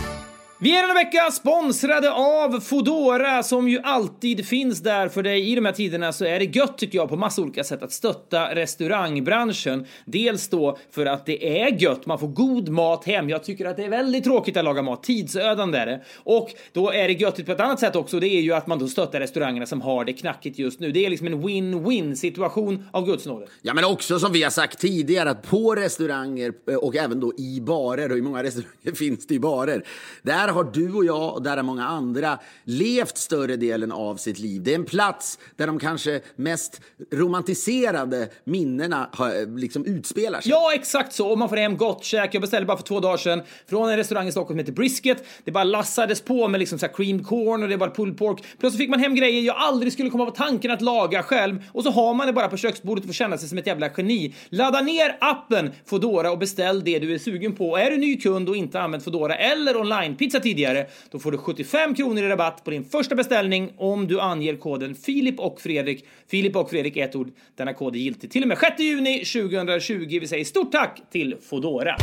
Vi 0.59 0.77
är 0.77 0.81
denna 0.81 0.93
vecka 0.93 1.31
sponsrade 1.31 2.11
av 2.11 2.59
Fodora 2.59 3.43
som 3.43 3.69
ju 3.69 3.79
alltid 3.83 4.45
finns 4.47 4.79
där 4.79 5.09
för 5.09 5.23
dig. 5.23 5.51
I 5.51 5.55
de 5.55 5.65
här 5.65 5.71
tiderna 5.71 6.13
så 6.13 6.25
är 6.25 6.39
det 6.39 6.45
gött 6.45 6.77
tycker 6.77 6.97
jag 6.97 7.09
på 7.09 7.15
massa 7.15 7.41
olika 7.41 7.63
sätt 7.63 7.83
att 7.83 7.91
stötta 7.91 8.55
restaurangbranschen. 8.55 9.85
Dels 10.05 10.49
då 10.49 10.77
för 10.91 11.05
att 11.05 11.25
det 11.25 11.61
är 11.61 11.81
gött, 11.81 12.05
man 12.05 12.19
får 12.19 12.27
god 12.27 12.69
mat 12.69 13.05
hem. 13.05 13.29
Jag 13.29 13.43
tycker 13.43 13.65
att 13.65 13.77
det 13.77 13.83
är 13.83 13.89
väldigt 13.89 14.23
tråkigt 14.23 14.57
att 14.57 14.63
laga 14.63 14.81
mat, 14.81 15.03
tidsödande 15.03 15.77
är 15.77 15.85
det. 15.85 16.03
Och 16.23 16.49
då 16.73 16.91
är 16.91 17.07
det 17.07 17.13
gött 17.13 17.45
på 17.45 17.51
ett 17.51 17.59
annat 17.59 17.79
sätt 17.79 17.95
också, 17.95 18.19
det 18.19 18.27
är 18.27 18.41
ju 18.41 18.53
att 18.53 18.67
man 18.67 18.79
då 18.79 18.87
stöttar 18.87 19.19
restaurangerna 19.19 19.65
som 19.65 19.81
har 19.81 20.05
det 20.05 20.13
knackigt 20.13 20.59
just 20.59 20.79
nu. 20.79 20.91
Det 20.91 21.05
är 21.05 21.09
liksom 21.09 21.27
en 21.27 21.43
win-win 21.43 22.15
situation 22.15 22.87
av 22.91 23.05
guds 23.05 23.25
nåde. 23.25 23.47
Ja, 23.61 23.73
men 23.73 23.85
också 23.85 24.19
som 24.19 24.31
vi 24.31 24.43
har 24.43 24.51
sagt 24.51 24.79
tidigare 24.79 25.29
att 25.29 25.49
på 25.49 25.75
restauranger 25.75 26.53
eh, 26.69 26.75
och 26.75 26.95
även 26.95 27.19
då 27.19 27.33
i 27.37 27.61
barer, 27.61 28.11
och 28.11 28.17
i 28.17 28.21
många 28.21 28.43
restauranger 28.43 28.95
finns 28.95 29.27
det 29.27 29.33
i 29.33 29.39
barer, 29.39 29.83
där 30.23 30.44
där 30.45 30.53
har 30.53 30.63
du 30.63 30.93
och 30.93 31.05
jag 31.05 31.33
och 31.33 31.41
där 31.41 31.57
har 31.57 31.63
många 31.63 31.85
andra 31.85 32.39
levt 32.63 33.17
större 33.17 33.55
delen 33.55 33.91
av 33.91 34.15
sitt 34.15 34.39
liv. 34.39 34.63
Det 34.63 34.71
är 34.71 34.75
en 34.75 34.85
plats 34.85 35.39
där 35.55 35.67
de 35.67 35.79
kanske 35.79 36.21
mest 36.35 36.81
romantiserade 37.13 38.29
minnena 38.43 39.09
liksom 39.57 39.85
utspelar 39.85 40.41
sig. 40.41 40.51
Ja, 40.51 40.73
exakt 40.73 41.13
så. 41.13 41.27
Och 41.27 41.37
man 41.37 41.49
får 41.49 41.57
hem 41.57 41.77
gott 41.77 42.03
käk. 42.03 42.33
Jag 42.33 42.41
beställde 42.41 42.65
bara 42.65 42.77
för 42.77 42.83
två 42.83 42.99
dagar 42.99 43.17
sedan 43.17 43.41
från 43.69 43.89
en 43.89 43.97
restaurang 43.97 44.27
i 44.27 44.31
Stockholm 44.31 44.53
som 44.53 44.59
heter 44.59 44.71
Brisket. 44.71 45.25
Det 45.43 45.51
bara 45.51 45.63
lassades 45.63 46.21
på 46.21 46.47
med 46.47 46.59
liksom 46.59 46.79
så 46.79 46.87
creamed 46.87 47.27
corn 47.27 47.63
och 47.63 47.69
det 47.69 47.77
var 47.77 47.89
pulled 47.89 48.17
pork. 48.17 48.43
Plötsligt 48.59 48.81
fick 48.81 48.89
man 48.89 48.99
hem 48.99 49.15
grejer 49.15 49.41
jag 49.41 49.55
aldrig 49.57 49.93
skulle 49.93 50.09
komma 50.09 50.25
på 50.25 50.31
tanken 50.31 50.71
att 50.71 50.81
laga 50.81 51.23
själv 51.23 51.63
och 51.71 51.83
så 51.83 51.91
har 51.91 52.13
man 52.13 52.27
det 52.27 52.33
bara 52.33 52.47
på 52.47 52.57
köksbordet 52.57 53.03
och 53.03 53.07
får 53.07 53.13
känna 53.13 53.37
sig 53.37 53.49
som 53.49 53.57
ett 53.57 53.67
jävla 53.67 53.89
geni. 53.97 54.35
Ladda 54.49 54.81
ner 54.81 55.17
appen 55.21 55.71
Fodora 55.85 56.31
och 56.31 56.37
beställ 56.37 56.83
det 56.83 56.99
du 56.99 57.13
är 57.13 57.17
sugen 57.17 57.55
på. 57.55 57.77
Är 57.77 57.91
du 57.91 57.97
ny 57.97 58.17
kund 58.21 58.49
och 58.49 58.55
inte 58.55 58.81
använt 58.81 59.03
Fodora 59.03 59.35
eller 59.35 59.77
online-pizza 59.77 60.34
tidigare, 60.39 60.87
då 61.11 61.19
får 61.19 61.31
du 61.31 61.37
75 61.37 61.95
kronor 61.95 62.23
i 62.23 62.29
rabatt 62.29 62.63
på 62.63 62.71
din 62.71 62.85
första 62.85 63.15
beställning 63.15 63.73
om 63.77 64.07
du 64.07 64.19
anger 64.21 64.55
koden 64.55 64.95
Filip 64.95 65.39
och 65.39 65.61
Fredrik. 65.61 66.05
Filip 66.27 66.55
och 66.55 66.69
Fredrik 66.69 66.97
ett 66.97 67.15
ord. 67.15 67.31
Denna 67.55 67.73
kod 67.73 67.95
är 67.95 67.99
giltig 67.99 68.31
till 68.31 68.41
och 68.41 68.47
med 68.47 68.57
6 68.57 68.79
juni 68.79 69.25
2020. 69.25 70.19
Vi 70.21 70.27
säger 70.27 70.45
stort 70.45 70.71
tack 70.71 71.01
till 71.11 71.35
Fodora. 71.41 71.97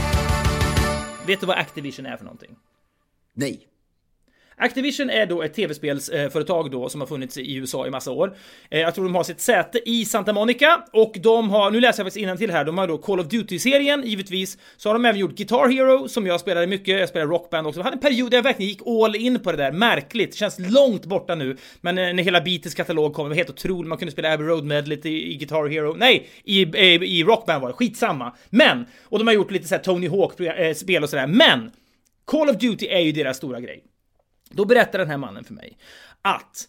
Vet 1.26 1.40
du 1.40 1.46
vad 1.46 1.58
Activision 1.58 2.06
är 2.06 2.16
för 2.16 2.24
någonting? 2.24 2.56
Nej. 3.34 3.71
Activision 4.56 5.10
är 5.10 5.26
då 5.26 5.42
ett 5.42 5.54
tv-spelsföretag 5.54 6.70
då 6.70 6.88
som 6.88 7.00
har 7.00 7.08
funnits 7.08 7.38
i 7.38 7.54
USA 7.54 7.86
i 7.86 7.90
massa 7.90 8.10
år. 8.10 8.36
Eh, 8.70 8.80
jag 8.80 8.94
tror 8.94 9.04
de 9.04 9.14
har 9.14 9.24
sitt 9.24 9.40
säte 9.40 9.90
i 9.90 10.04
Santa 10.04 10.32
Monica 10.32 10.84
och 10.92 11.16
de 11.22 11.50
har, 11.50 11.70
nu 11.70 11.80
läser 11.80 12.04
jag 12.04 12.12
faktiskt 12.12 12.38
till 12.38 12.50
här, 12.50 12.64
de 12.64 12.78
har 12.78 12.86
då 12.86 12.98
Call 12.98 13.20
of 13.20 13.26
Duty-serien 13.26 14.02
givetvis. 14.06 14.58
Så 14.76 14.88
har 14.88 14.94
de 14.94 15.04
även 15.04 15.20
gjort 15.20 15.34
Guitar 15.34 15.68
Hero 15.68 16.08
som 16.08 16.26
jag 16.26 16.40
spelade 16.40 16.66
mycket, 16.66 17.00
jag 17.00 17.08
spelade 17.08 17.30
rockband 17.30 17.66
också. 17.66 17.80
Jag 17.80 17.84
hade 17.84 17.96
en 17.96 18.00
period 18.00 18.30
där 18.30 18.38
jag 18.38 18.42
verkligen 18.42 18.68
gick 18.68 18.86
all 18.86 19.16
in 19.16 19.40
på 19.40 19.50
det 19.52 19.58
där, 19.58 19.72
märkligt, 19.72 20.34
känns 20.34 20.58
långt 20.58 21.06
borta 21.06 21.34
nu. 21.34 21.56
Men 21.80 21.98
eh, 21.98 22.14
när 22.14 22.22
hela 22.22 22.40
Beatles 22.40 22.74
katalog 22.74 23.14
kom, 23.14 23.24
det 23.24 23.28
var 23.28 23.36
helt 23.36 23.50
otroligt, 23.50 23.88
man 23.88 23.98
kunde 23.98 24.12
spela 24.12 24.32
Abbey 24.32 24.46
Road 24.46 24.64
Medley 24.64 24.98
i, 25.04 25.32
i 25.32 25.36
Guitar 25.36 25.68
Hero, 25.68 25.94
nej, 25.98 26.28
i, 26.44 26.62
i, 26.62 27.18
i 27.20 27.24
rockband 27.24 27.62
var 27.62 27.68
det, 27.68 27.74
skitsamma. 27.74 28.32
Men, 28.50 28.86
och 29.04 29.18
de 29.18 29.26
har 29.26 29.34
gjort 29.34 29.50
lite 29.50 29.68
såhär 29.68 29.82
Tony 29.82 30.08
Hawk-spel 30.08 31.02
och 31.02 31.10
sådär, 31.10 31.26
men 31.26 31.70
Call 32.24 32.48
of 32.48 32.56
Duty 32.56 32.86
är 32.86 33.00
ju 33.00 33.12
deras 33.12 33.36
stora 33.36 33.60
grej. 33.60 33.84
Då 34.52 34.64
berättar 34.64 34.98
den 34.98 35.10
här 35.10 35.16
mannen 35.16 35.44
för 35.44 35.54
mig 35.54 35.78
att 36.22 36.68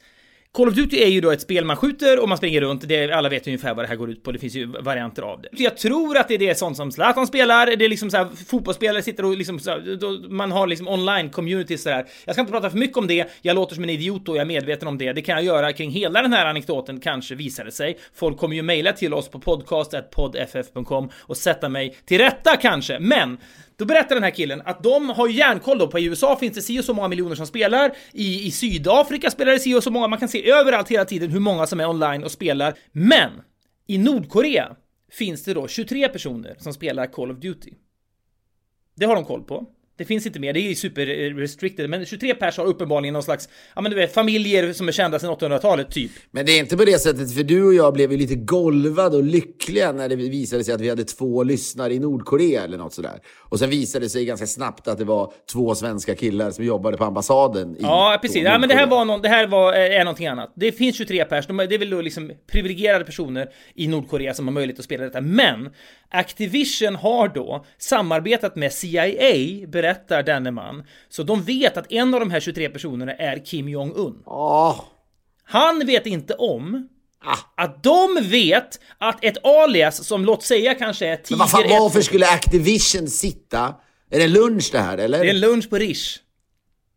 Call 0.54 0.68
of 0.68 0.74
Duty 0.74 0.98
är 0.98 1.08
ju 1.08 1.22
då 1.22 1.32
ett 1.32 1.42
spel 1.42 1.66
man 1.66 1.78
skjuter 1.78 2.20
och 2.20 2.30
man 2.30 2.38
springer 2.38 2.62
runt. 2.62 2.88
Det, 2.88 3.12
alla 3.12 3.30
vet 3.30 3.48
ungefär 3.48 3.74
vad 3.74 3.86
det 3.86 3.90
här 3.90 3.96
går 3.96 4.10
ut 4.10 4.24
på. 4.24 4.32
Det 4.32 4.40
finns 4.40 4.56
ju 4.56 4.66
varianter 4.66 5.22
av 5.22 5.42
det. 5.42 5.58
Så 5.58 5.64
jag 5.64 5.78
tror 5.78 6.18
att 6.18 6.28
det 6.28 6.34
är 6.34 6.40
det 6.40 6.58
sånt 6.58 6.78
som 6.78 6.92
Zlatan 6.92 7.28
spelar. 7.28 7.66
Det 7.66 7.86
är 7.86 7.90
liksom 7.90 8.10
såhär 8.10 8.28
fotbollsspelare 8.48 9.02
sitter 9.02 9.26
och 9.26 9.38
liksom 9.38 9.60
såhär, 9.60 9.98
då, 10.00 10.12
man 10.30 10.52
har 10.52 10.68
liksom 10.68 10.88
online 10.88 11.30
communities 11.30 11.84
sådär. 11.84 12.06
Jag 12.26 12.36
ska 12.36 12.42
inte 12.42 12.52
prata 12.52 12.70
för 12.70 12.78
mycket 12.78 12.98
om 12.98 13.08
det. 13.08 13.30
Jag 13.42 13.56
låter 13.56 13.76
som 13.76 13.84
en 13.84 13.90
idiot 13.90 14.30
och 14.30 14.36
jag 14.36 14.42
är 14.42 14.46
medveten 14.46 14.88
om 14.88 14.98
det. 14.98 15.14
Det 15.14 15.22
kan 15.22 15.36
jag 15.36 15.44
göra 15.44 15.74
kring 15.74 15.92
hela 15.92 16.22
den 16.22 16.34
här 16.34 16.46
anekdoten 16.46 17.00
kanske 17.00 17.36
visar 17.36 17.66
det 17.66 17.72
sig. 17.72 17.98
Folk 18.16 18.38
kommer 18.38 18.56
ju 18.56 18.62
mejla 18.62 18.92
till 18.92 19.14
oss 19.14 19.30
på 19.30 19.40
podcast.podff.com 19.40 21.10
och 21.20 21.38
sätta 21.38 21.70
mig 21.70 21.98
till 22.06 22.18
rätta 22.18 22.58
kanske. 22.58 23.00
Men 23.00 23.38
då 23.76 23.86
berättar 23.86 24.16
den 24.16 24.24
här 24.24 24.32
killen 24.32 24.62
att 24.66 24.84
de 24.84 25.10
har 25.10 25.28
järnkoll 25.28 25.78
då 25.78 25.88
på 25.88 26.00
i 26.00 26.06
USA 26.06 26.36
finns 26.36 26.56
det 26.56 26.62
si 26.62 26.80
och 26.80 26.86
så 26.86 26.94
många 26.94 27.08
miljoner 27.08 27.36
som 27.36 27.48
spelar, 27.48 27.94
i, 28.12 28.48
i 28.48 28.52
Sydafrika 28.52 29.32
spelar 29.32 29.52
det 29.52 29.60
si 29.60 29.76
och 29.76 29.84
så 29.84 29.92
många, 29.92 30.08
man 30.08 30.20
kan 30.20 30.30
se 30.30 30.50
överallt 30.50 30.90
hela 30.90 31.06
tiden 31.06 31.30
hur 31.30 31.40
många 31.40 31.68
som 31.68 31.80
är 31.80 31.90
online 31.90 32.24
och 32.24 32.32
spelar. 32.32 32.74
Men 32.92 33.32
i 33.88 33.98
Nordkorea 33.98 34.76
finns 35.12 35.44
det 35.44 35.54
då 35.54 35.68
23 35.68 36.10
personer 36.10 36.56
som 36.60 36.74
spelar 36.74 37.06
Call 37.08 37.32
of 37.32 37.38
Duty. 37.38 37.72
Det 38.96 39.06
har 39.06 39.16
de 39.16 39.26
koll 39.26 39.44
på. 39.44 39.68
Det 39.98 40.06
finns 40.06 40.26
inte 40.26 40.40
mer, 40.40 40.54
det 40.54 40.60
är 40.60 40.70
ju 40.70 40.76
super 40.76 41.06
restricted, 41.36 41.90
men 41.90 42.06
23 42.06 42.36
pers 42.36 42.58
har 42.58 42.66
uppenbarligen 42.66 43.14
någon 43.14 43.24
slags, 43.24 43.50
ja 43.76 43.82
men 43.82 43.92
du 43.92 43.98
vet, 43.98 44.14
familjer 44.14 44.74
som 44.74 44.88
är 44.88 44.92
kända 44.92 45.20
sedan 45.20 45.30
800-talet 45.30 45.92
typ. 45.92 46.12
Men 46.32 46.46
det 46.46 46.52
är 46.52 46.60
inte 46.60 46.78
på 46.78 46.86
det 46.86 47.00
sättet, 47.00 47.34
för 47.34 47.44
du 47.44 47.64
och 47.64 47.74
jag 47.74 47.94
blev 47.94 48.12
ju 48.12 48.18
lite 48.18 48.36
golvade 48.36 49.18
och 49.18 49.24
lyckliga 49.24 49.92
när 49.92 50.10
det 50.10 50.16
visade 50.16 50.64
sig 50.64 50.74
att 50.74 50.82
vi 50.82 50.90
hade 50.90 51.04
två 51.04 51.44
lyssnare 51.44 51.94
i 51.94 52.00
Nordkorea 52.00 52.64
eller 52.64 52.78
något 52.78 52.94
sådär. 52.94 53.20
Och 53.40 53.60
sen 53.60 53.70
visade 53.70 54.06
det 54.06 54.10
sig 54.10 54.26
ganska 54.26 54.48
snabbt 54.48 54.88
att 54.88 54.98
det 54.98 55.06
var 55.06 55.34
två 55.52 55.76
svenska 55.76 56.16
killar 56.16 56.52
som 56.52 56.66
jobbade 56.66 56.98
på 56.98 57.04
ambassaden 57.04 57.76
i 57.78 57.80
Ja, 57.82 58.20
precis. 58.22 58.44
Ja, 58.44 58.60
men 58.60 58.70
det 58.70 58.76
här 58.76 58.88
var, 58.88 59.06
någon, 59.06 59.22
det 59.22 59.30
här 59.30 59.48
var, 59.48 59.74
är 59.74 60.04
någonting 60.04 60.28
annat. 60.28 60.54
Det 60.56 60.72
finns 60.72 60.98
23 60.98 61.26
pers, 61.26 61.48
de, 61.48 61.58
det 61.58 61.76
är 61.76 61.80
väl 61.80 61.90
då 61.90 62.02
liksom 62.02 62.32
privilegierade 62.52 63.06
personer 63.06 63.50
i 63.76 63.88
Nordkorea 63.88 64.34
som 64.34 64.48
har 64.48 64.54
möjlighet 64.54 64.80
att 64.80 64.86
spela 64.86 65.04
detta. 65.04 65.22
Men 65.22 65.70
Activision 66.10 66.96
har 66.96 67.28
då 67.28 67.66
samarbetat 67.78 68.56
med 68.56 68.74
CIA, 68.74 69.14
berättar 69.84 70.24
denne 70.24 70.52
man. 70.52 70.84
Så 71.10 71.24
de 71.24 71.44
vet 71.44 71.78
att 71.78 71.92
en 71.92 72.14
av 72.14 72.20
de 72.20 72.32
här 72.32 72.40
23 72.40 72.70
personerna 72.70 73.14
är 73.14 73.46
Kim 73.46 73.70
Jong-Un. 73.70 74.24
Oh. 74.26 74.82
Han 75.44 75.86
vet 75.86 76.06
inte 76.06 76.34
om 76.34 76.90
Ah. 77.26 77.64
Att 77.64 77.84
de 77.84 78.20
vet 78.22 78.80
att 78.98 79.24
ett 79.24 79.46
alias 79.46 80.08
som 80.08 80.26
låt 80.26 80.44
säga 80.44 80.74
kanske 80.76 81.08
är 81.08 81.16
Tiger... 81.16 81.30
Men 81.30 81.40
vad 81.40 81.50
fan, 81.50 81.64
varför 81.70 82.02
skulle 82.02 82.28
Activision 82.28 83.08
sitta? 83.08 83.76
Är 84.12 84.20
det 84.20 84.28
lunch 84.28 84.70
det 84.72 84.80
här 84.80 84.98
eller? 84.98 85.20
Det 85.20 85.26
är 85.26 85.30
en 85.30 85.40
lunch 85.40 85.70
på 85.70 85.76
Rish. 85.76 86.20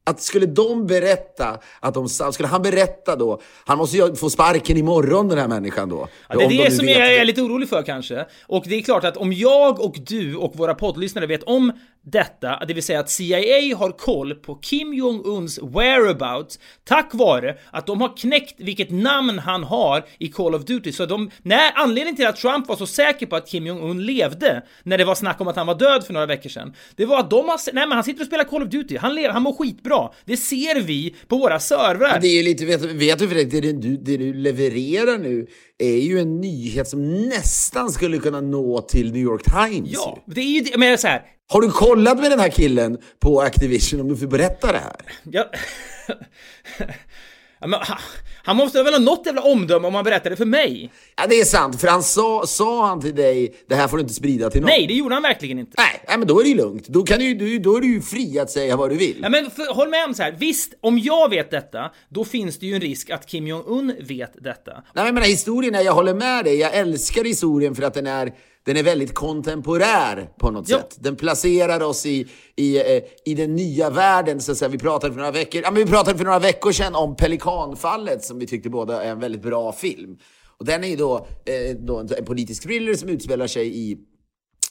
Att 0.05 0.23
skulle 0.23 0.47
de 0.47 0.87
berätta 0.87 1.61
att 1.81 1.95
de 1.95 2.09
skulle 2.09 2.49
han 2.49 2.63
berätta 2.63 3.17
då, 3.17 3.41
han 3.65 3.79
måste 3.79 3.97
ju 3.97 4.15
få 4.15 4.31
sparken 4.31 4.77
imorgon 4.77 5.29
den 5.29 5.39
här 5.39 5.49
människan 5.49 5.89
då. 5.89 6.09
Ja, 6.29 6.39
det 6.39 6.45
är 6.45 6.65
det 6.65 6.71
som 6.71 6.89
jag 6.89 7.15
är 7.15 7.25
lite 7.25 7.43
orolig 7.43 7.69
för 7.69 7.83
kanske. 7.83 8.27
Och 8.47 8.65
det 8.67 8.75
är 8.75 8.83
klart 8.83 9.05
att 9.05 9.17
om 9.17 9.33
jag 9.33 9.81
och 9.81 9.97
du 10.07 10.37
och 10.37 10.57
våra 10.57 10.75
poddlyssnare 10.75 11.27
vet 11.27 11.43
om 11.43 11.73
detta, 12.11 12.65
det 12.69 12.75
vill 12.75 12.83
säga 12.83 13.01
att 13.01 13.11
CIA 13.11 13.77
har 13.77 13.99
koll 13.99 14.35
på 14.35 14.55
Kim 14.55 14.95
Jong-Uns 14.95 15.59
whereabouts 15.75 16.59
tack 16.85 17.11
vare 17.13 17.57
att 17.71 17.87
de 17.87 18.01
har 18.01 18.17
knäckt 18.17 18.55
vilket 18.59 18.91
namn 18.91 19.39
han 19.39 19.65
har 19.65 20.05
i 20.19 20.29
Call 20.29 20.55
of 20.55 20.65
Duty. 20.65 20.93
Så 20.93 21.07
de, 21.07 21.31
nej, 21.43 21.73
anledningen 21.75 22.17
till 22.17 22.27
att 22.27 22.37
Trump 22.37 22.69
var 22.69 22.77
så 22.77 22.87
säker 22.87 23.27
på 23.27 23.37
att 23.37 23.49
Kim 23.49 23.67
Jong-Un 23.67 24.07
levde 24.07 24.63
när 24.83 24.99
det 24.99 25.05
var 25.05 25.15
snack 25.15 25.41
om 25.41 25.49
att 25.49 25.57
han 25.57 25.67
var 25.67 25.75
död 25.75 26.07
för 26.07 26.13
några 26.13 26.27
veckor 26.27 26.51
sedan, 26.51 26.75
det 26.97 27.07
var 27.07 27.21
att 27.21 27.31
de 27.31 27.49
har, 27.49 27.75
nej 27.75 27.87
men 27.87 27.93
han 27.93 28.05
sitter 28.05 28.21
och 28.21 28.27
spelar 28.27 28.45
Call 28.45 28.63
of 28.63 28.69
Duty, 28.69 28.97
han 28.97 29.15
lever, 29.15 29.31
han 29.31 29.43
mår 29.43 29.53
skitbra. 29.53 30.11
Det 30.25 30.37
ser 30.37 30.81
vi 30.81 31.15
på 31.29 31.37
våra 31.37 31.61
servrar. 31.61 32.19
Det 32.21 32.29
är 32.29 32.37
ju 32.37 32.43
lite, 32.43 32.65
vet, 32.65 32.83
vet 32.83 33.19
du 33.19 33.29
Fredrik, 33.29 33.51
det 33.51 33.73
du, 33.73 33.97
det 33.97 34.17
du 34.17 34.35
levererar 34.35 35.19
nu 35.19 35.47
är 35.79 35.97
ju 35.97 36.19
en 36.19 36.41
nyhet 36.41 36.89
som 36.89 37.29
nästan 37.29 37.91
skulle 37.91 38.19
kunna 38.19 38.41
nå 38.41 38.81
till 38.81 39.13
New 39.13 39.23
York 39.23 39.43
Times. 39.43 39.91
Ja, 39.93 40.25
det 40.27 40.41
är 40.41 40.45
ju 40.45 40.61
det, 40.61 40.79
men 40.79 40.99
så 40.99 41.07
här, 41.07 41.23
har 41.49 41.61
du 41.61 41.71
kollat 41.71 42.21
med 42.21 42.31
den 42.31 42.41
här 42.41 42.49
killen 42.49 42.99
på 43.19 43.41
Activision 43.41 44.01
om 44.01 44.09
du 44.09 44.17
får 44.17 44.27
berätta 44.27 44.73
det 44.73 44.79
här? 44.79 44.97
Ja. 45.23 45.51
Ja, 47.61 47.67
men, 47.67 47.81
han, 48.43 48.57
måste 48.57 48.83
väl 48.83 48.93
ha 48.93 49.01
något 49.01 49.27
jävla 49.27 49.43
omdöme 49.43 49.87
om 49.89 49.95
han 49.95 50.05
berättade 50.05 50.37
för 50.37 50.45
mig? 50.45 50.93
Ja, 51.17 51.27
det 51.27 51.41
är 51.41 51.45
sant, 51.45 51.81
för 51.81 51.89
han 51.89 52.03
sa, 52.03 52.45
sa 52.47 52.87
han 52.87 53.01
till 53.01 53.15
dig, 53.15 53.57
det 53.69 53.75
här 53.75 53.89
får 53.89 53.97
du 53.97 54.01
inte 54.01 54.15
sprida 54.15 54.51
till 54.51 54.61
någon. 54.61 54.69
Nej, 54.69 54.87
det 54.87 54.95
gjorde 54.95 55.15
han 55.15 55.23
verkligen 55.23 55.59
inte. 55.59 55.73
Nej, 55.79 56.03
nej 56.09 56.19
men 56.19 56.29
då 56.29 56.41
är 56.41 56.45
det 56.45 56.51
ju 56.51 56.57
lugnt. 56.57 56.89
Då, 56.89 57.03
kan 57.03 57.19
du, 57.19 57.59
då 57.59 57.77
är 57.77 57.81
du 57.81 57.87
ju 57.87 58.01
fri 58.01 58.39
att 58.39 58.51
säga 58.51 58.77
vad 58.77 58.91
du 58.91 58.97
vill. 58.97 59.19
Ja, 59.23 59.29
men 59.29 59.51
för, 59.51 59.75
håll 59.75 59.89
med 59.89 60.05
om 60.05 60.15
så 60.15 60.23
här. 60.23 60.33
visst, 60.33 60.75
om 60.81 60.99
jag 60.99 61.31
vet 61.31 61.51
detta, 61.51 61.91
då 62.09 62.25
finns 62.25 62.59
det 62.59 62.67
ju 62.67 62.75
en 62.75 62.81
risk 62.81 63.11
att 63.11 63.27
Kim 63.27 63.47
Jong-Un 63.47 63.95
vet 64.01 64.45
detta. 64.45 64.73
Nej, 64.73 64.83
men 64.95 65.07
jag 65.07 65.15
menar, 65.15 65.27
historien 65.27 65.85
jag 65.85 65.93
håller 65.93 66.15
med 66.15 66.45
dig, 66.45 66.57
jag 66.57 66.75
älskar 66.75 67.25
historien 67.25 67.75
för 67.75 67.83
att 67.83 67.95
den 67.95 68.07
är 68.07 68.33
den 68.67 68.77
är 68.77 68.83
väldigt 68.83 69.15
kontemporär 69.15 70.31
på 70.39 70.51
något 70.51 70.69
Ja. 70.69 70.79
sätt. 70.79 70.97
Den 71.01 71.17
placerar 71.17 71.83
oss 71.83 72.07
i, 72.07 72.27
i, 72.57 72.77
eh, 72.97 73.03
i 73.25 73.35
den 73.35 73.55
nya 73.57 73.91
världen. 73.91 74.41
Så 74.41 74.53
att 74.53 74.59
säga. 74.59 74.69
Vi, 74.69 74.79
pratade 74.79 75.13
för 75.13 75.19
några 75.21 75.33
veckor, 75.33 75.63
ja, 75.65 75.71
men 75.71 75.85
vi 75.85 75.91
pratade 75.91 76.19
för 76.19 76.25
några 76.25 76.39
veckor 76.39 76.73
sedan 76.73 76.95
om 76.95 77.17
Pelikanfallet 77.17 78.25
som 78.25 78.39
vi 78.39 78.47
tyckte 78.47 78.71
båda 78.71 79.03
är 79.05 79.11
en 79.11 79.21
väldigt 79.21 79.43
bra 79.43 79.73
film. 79.73 80.17
Och 80.59 80.65
den 80.65 80.85
är 80.85 80.89
ju 80.89 80.97
då, 80.97 81.17
eh, 81.45 81.77
då 81.79 81.99
en, 81.99 82.09
en 82.19 82.25
politisk 82.25 82.63
thriller 82.63 82.95
som 82.95 83.09
utspelar 83.09 83.47
sig 83.47 83.79
i 83.91 83.97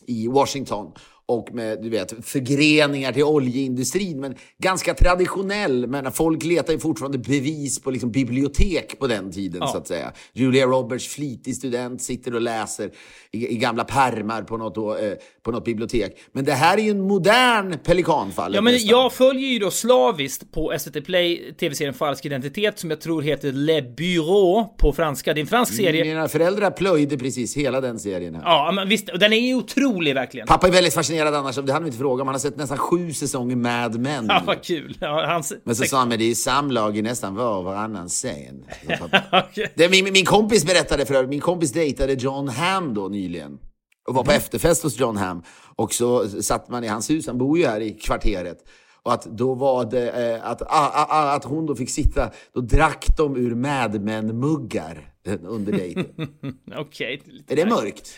i 0.08 0.28
Washington 0.28 0.92
och 1.28 1.54
med 1.54 1.82
du 1.84 1.90
vet, 1.90 2.14
förgreningar 2.26 3.12
till 3.12 3.24
oljeindustrin. 3.24 4.20
Men 4.20 4.36
ganska 4.58 4.94
traditionell. 4.94 5.88
Men 5.88 6.12
folk 6.12 6.44
letar 6.44 6.74
ju 6.74 6.80
fortfarande 6.80 7.18
bevis 7.18 7.82
på 7.82 7.92
liksom, 7.92 8.12
bibliotek 8.12 9.00
på 9.00 9.08
den 9.08 9.32
tiden 9.32 9.58
Ja. 9.62 9.68
så 9.68 9.78
att 9.78 9.88
säga. 9.88 10.12
Julia 10.34 10.66
Roberts, 10.66 11.08
flitig 11.08 11.56
student, 11.56 12.02
sitter 12.02 12.36
och 12.36 12.42
läser 12.42 12.92
i, 13.32 13.48
i 13.48 13.58
gamla 13.58 13.84
pärmar 13.84 14.42
på 14.42 14.58
något, 14.58 14.76
då, 14.76 14.96
eh, 14.98 15.14
på 15.44 15.52
något 15.52 15.66
bibliotek. 15.66 16.18
Men 16.32 16.46
det 16.46 16.54
här 16.54 16.78
är 16.78 16.82
ju 16.82 16.90
en 16.90 17.02
modern 17.02 17.78
Pelikanfall. 17.84 18.56
Ja, 18.56 18.62
men 18.62 18.74
nästan. 18.74 18.90
jag 18.90 19.14
följer 19.14 19.50
ju 19.50 19.60
då 19.60 19.72
slaviskt 19.72 20.52
på 20.52 20.74
SVT 20.80 21.06
Play 21.06 21.54
tv-serien 21.60 21.94
Falsk 21.94 22.26
identitet 22.26 22.80
som 22.80 22.90
jag 22.90 23.02
tror 23.02 23.22
heter 23.22 23.52
Le 23.52 23.82
Bureau 23.82 24.66
på 24.78 24.94
franska. 24.94 25.34
Det 25.34 25.40
är 25.40 25.42
en 25.42 25.48
fransk 25.48 25.74
serie. 25.76 26.04
Mina 26.06 26.28
föräldrar 26.28 26.72
plöjde 26.72 27.18
precis 27.18 27.58
hela 27.58 27.82
den 27.82 28.00
serien 28.00 28.36
här. 28.36 28.42
Ja, 28.44 28.72
men 28.76 28.90
visst, 28.90 29.10
och 29.10 29.20
den 29.20 29.34
är 29.34 29.38
ju 29.48 29.56
otrolig 29.56 30.14
verkligen. 30.16 30.48
Pappa 30.48 30.68
är 30.68 30.72
väldigt 30.72 30.94
fascinerad 30.94 31.15
annars, 31.22 31.56
det 31.56 31.74
hade 31.74 31.84
vi 31.86 31.88
inte 31.90 31.98
frågat 32.00 32.22
om. 32.22 32.28
Han 32.28 32.34
har 32.36 32.40
sett 32.40 32.58
nästan 32.58 32.78
sju 32.78 33.14
säsonger 33.14 33.56
Mad 33.56 34.00
Men. 34.00 34.26
Ja, 34.26 34.42
vad 34.46 34.64
kul. 34.64 34.98
Ja, 35.02 35.26
hans... 35.28 35.54
Men 35.64 35.76
så 35.76 35.84
sa 35.84 35.98
han, 36.00 36.10
men 36.10 36.20
det 36.20 36.26
är 36.32 36.36
samlag 36.36 36.98
i 36.98 37.02
nästan 37.02 37.36
var 37.36 37.58
och 37.58 37.64
varannan 37.64 38.08
scen. 38.10 38.66
Okej. 39.32 39.74
Det, 39.76 39.90
min, 39.90 40.14
min 40.14 40.26
kompis 40.26 40.66
berättade 40.66 41.06
för 41.06 41.14
övrigt, 41.14 41.30
min 41.30 41.40
kompis 41.42 41.72
dejtade 41.72 42.14
John 42.14 42.48
Hamm 42.48 42.94
då 42.94 43.08
nyligen. 43.08 43.58
Och 44.08 44.16
var 44.16 44.24
på 44.24 44.32
Mm. 44.32 44.38
efterfest 44.38 44.84
hos 44.84 45.00
John 45.00 45.18
Hamm. 45.18 45.44
Och 45.76 45.94
så 45.94 46.28
satt 46.28 46.70
man 46.70 46.84
i 46.84 46.88
hans 46.88 47.10
hus, 47.10 47.28
han 47.28 47.38
bor 47.38 47.58
ju 47.58 47.66
här 47.66 47.80
i 47.82 47.92
kvarteret. 47.92 48.58
Och 49.04 49.14
att 49.14 49.26
då 49.26 49.54
var 49.54 49.86
det 49.86 50.10
eh, 50.10 50.48
att, 50.50 50.62
ah, 50.62 50.68
ah, 50.70 51.06
ah, 51.10 51.36
att 51.36 51.44
hon 51.44 51.66
då 51.66 51.76
fick 51.76 51.90
sitta, 51.90 52.32
då 52.54 52.62
drack 52.62 53.06
de 53.18 53.36
ur 53.38 53.56
Mad 53.56 54.02
Men-muggar 54.02 55.10
under 55.48 55.72
dejten. 55.72 56.06
Okej. 56.76 57.22
är 57.48 57.56
det 57.56 57.66
mörkt? 57.66 58.10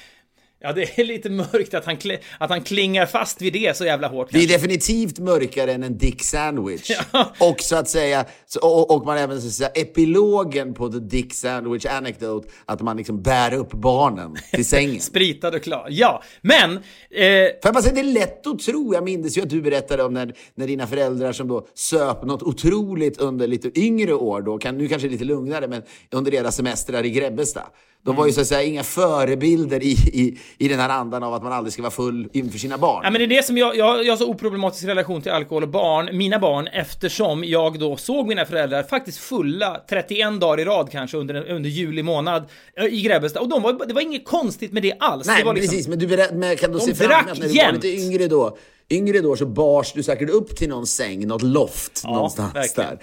Ja, 0.60 0.74
det 0.74 1.00
är 1.00 1.04
lite 1.04 1.30
mörkt 1.30 1.74
att 1.74 1.86
han, 1.86 1.98
att 2.40 2.50
han 2.50 2.62
klingar 2.62 3.06
fast 3.06 3.42
vid 3.42 3.54
det 3.54 3.78
så 3.78 3.86
jävla 3.86 4.08
hårt. 4.08 4.28
Det 4.32 4.38
är 4.38 4.48
kanske. 4.48 4.58
definitivt 4.58 5.20
mörkare 5.20 5.74
än 5.74 5.84
en 5.84 5.98
Dick 5.98 6.24
Sandwich. 6.24 6.92
Ja. 7.14 7.34
Och 7.40 7.62
så 7.62 7.76
att 7.76 7.90
säga, 7.90 8.26
och, 8.62 8.96
och 8.96 9.06
man 9.06 9.18
även 9.18 9.42
så 9.42 9.48
att 9.48 9.54
säga, 9.54 9.70
epilogen 9.70 10.74
på 10.74 10.90
The 10.90 11.00
Dick 11.00 11.34
Sandwich 11.34 11.86
Anecdote, 11.86 12.50
att 12.66 12.82
man 12.82 12.98
liksom 12.98 13.22
bär 13.22 13.54
upp 13.54 13.72
barnen 13.72 14.36
till 14.52 14.66
sängen. 14.70 15.00
Spritad 15.00 15.56
och 15.56 15.64
klar. 15.64 15.88
Ja, 15.90 16.24
men... 16.42 16.80
Eh, 17.12 17.26
jag 17.28 17.74
bara 17.74 17.82
säga, 17.82 17.94
det 17.94 18.02
är 18.02 18.04
lätt 18.04 18.48
att 18.48 18.60
tro, 18.60 18.94
jag 18.94 19.04
minns 19.04 19.38
ju 19.38 19.42
att 19.42 19.50
du 19.50 19.62
berättade 19.62 20.04
om 20.04 20.14
när, 20.14 20.34
när 20.56 20.68
dina 20.68 20.88
föräldrar 20.88 21.32
som 21.32 21.48
då 21.48 21.68
söp 21.74 22.24
något 22.24 22.44
otroligt 22.44 23.18
under 23.18 23.48
lite 23.48 23.80
yngre 23.80 24.14
år 24.14 24.42
då, 24.42 24.58
kan, 24.58 24.78
nu 24.78 24.88
kanske 24.88 25.08
lite 25.08 25.26
lugnare, 25.26 25.68
men 25.68 25.82
under 26.12 26.32
deras 26.32 26.56
semestrar 26.56 27.06
i 27.06 27.10
Grebbestad. 27.10 27.68
De 28.08 28.16
var 28.16 28.26
ju 28.26 28.34
så 28.34 28.42
att 28.42 28.48
säga 28.48 28.64
inga 28.64 28.84
förebilder 28.84 29.84
i, 29.84 29.92
i, 29.92 30.40
i 30.58 30.68
den 30.68 30.80
här 30.80 30.90
andan 30.90 31.24
av 31.24 31.34
att 31.34 31.44
man 31.44 31.54
aldrig 31.54 31.74
ska 31.74 31.82
vara 31.82 31.92
full 31.92 32.30
inför 32.34 32.60
sina 32.60 32.78
barn. 32.78 33.02
Ja, 33.04 33.10
men 33.12 33.20
det 33.20 33.26
är 33.26 33.38
det 33.38 33.44
som 33.46 33.58
jag, 33.58 33.76
jag, 33.78 34.06
jag 34.06 34.12
har 34.14 34.18
så 34.18 34.28
oproblematisk 34.30 34.84
relation 34.88 35.22
till 35.22 35.32
alkohol 35.32 35.64
och 35.64 35.70
barn, 35.70 36.18
mina 36.18 36.40
barn, 36.40 36.68
eftersom 36.68 37.44
jag 37.44 37.80
då 37.80 37.98
såg 37.98 38.28
mina 38.28 38.46
föräldrar 38.46 38.84
faktiskt 38.84 39.18
fulla 39.18 39.82
31 39.90 40.40
dagar 40.42 40.60
i 40.60 40.66
rad 40.66 40.90
kanske 40.92 41.18
under, 41.18 41.50
under 41.52 41.70
juli 41.70 42.04
månad 42.04 42.46
eh, 42.78 42.86
i 42.86 43.02
Grebbestad. 43.02 43.42
Och 43.42 43.50
de 43.50 43.62
var, 43.62 43.86
det 43.88 43.94
var 43.94 44.02
inget 44.02 44.26
konstigt 44.26 44.72
med 44.74 44.84
det 44.84 44.94
alls. 45.00 45.28
Nej, 45.28 45.38
det 45.40 45.46
var 45.46 45.54
liksom, 45.54 45.70
precis. 45.72 45.88
Men 45.88 46.00
du 46.00 46.08
berä- 46.08 46.34
men 46.34 46.58
kan 46.58 46.72
De 46.72 46.80
se 46.80 46.96
fram 46.96 47.26
emot 47.26 47.40
när 47.40 47.48
du 47.48 47.54
jämt. 47.56 47.68
var 47.68 47.74
lite 47.74 48.04
yngre 48.04 48.28
då? 48.28 48.58
Yngre 48.90 49.20
då 49.22 49.36
så 49.36 49.46
bars 49.46 49.94
du 49.94 50.04
säkert 50.04 50.30
upp 50.30 50.56
till 50.56 50.70
någon 50.70 50.88
säng, 50.88 51.28
något 51.28 51.42
loft 51.42 52.02
Ja, 52.04 52.14
någonstans 52.14 52.56
verkligen. 52.56 52.90
där. 52.90 53.00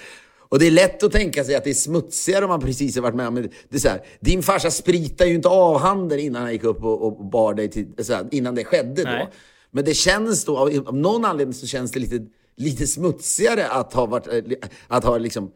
Och 0.55 0.61
det 0.61 0.67
är 0.67 0.71
lätt 0.71 1.03
att 1.03 1.13
tänka 1.13 1.45
sig 1.45 1.55
att 1.55 1.65
det 1.65 1.71
är 1.71 1.75
smutsigare 1.75 2.45
om 2.45 2.49
man 2.49 2.61
precis 2.61 2.97
har 2.97 3.03
varit 3.03 3.15
med 3.15 3.29
om 3.29 3.35
det. 3.35 3.43
det 3.43 3.77
är 3.77 3.81
så 3.81 3.89
här, 3.89 4.03
din 4.21 4.43
farsa 4.43 4.71
spritade 4.71 5.31
ju 5.31 5.37
inte 5.37 5.49
av 5.49 5.79
handen 5.79 6.19
innan 6.19 6.43
han 6.43 6.53
gick 6.53 6.65
upp 6.65 6.85
och, 6.85 7.07
och 7.07 7.25
bar 7.25 7.55
dig 7.55 7.71
till, 7.71 7.87
så 7.99 8.15
här, 8.15 8.29
innan 8.31 8.55
det 8.55 8.65
skedde 8.65 9.03
Nej. 9.03 9.19
då. 9.19 9.31
Men 9.71 9.85
det 9.85 9.95
känns 9.95 10.45
då, 10.45 10.59
av, 10.59 10.95
någon 10.95 11.25
anledning 11.25 11.55
så 11.55 11.67
känns 11.67 11.91
det 11.91 12.01
lite, 12.01 12.27
lite 12.57 12.87
smutsigare 12.87 13.67
att 13.69 13.93
ha 13.93 14.07
varit, 14.07 14.29
att 14.89 15.05
ha 15.05 15.19
liksom 15.19 15.51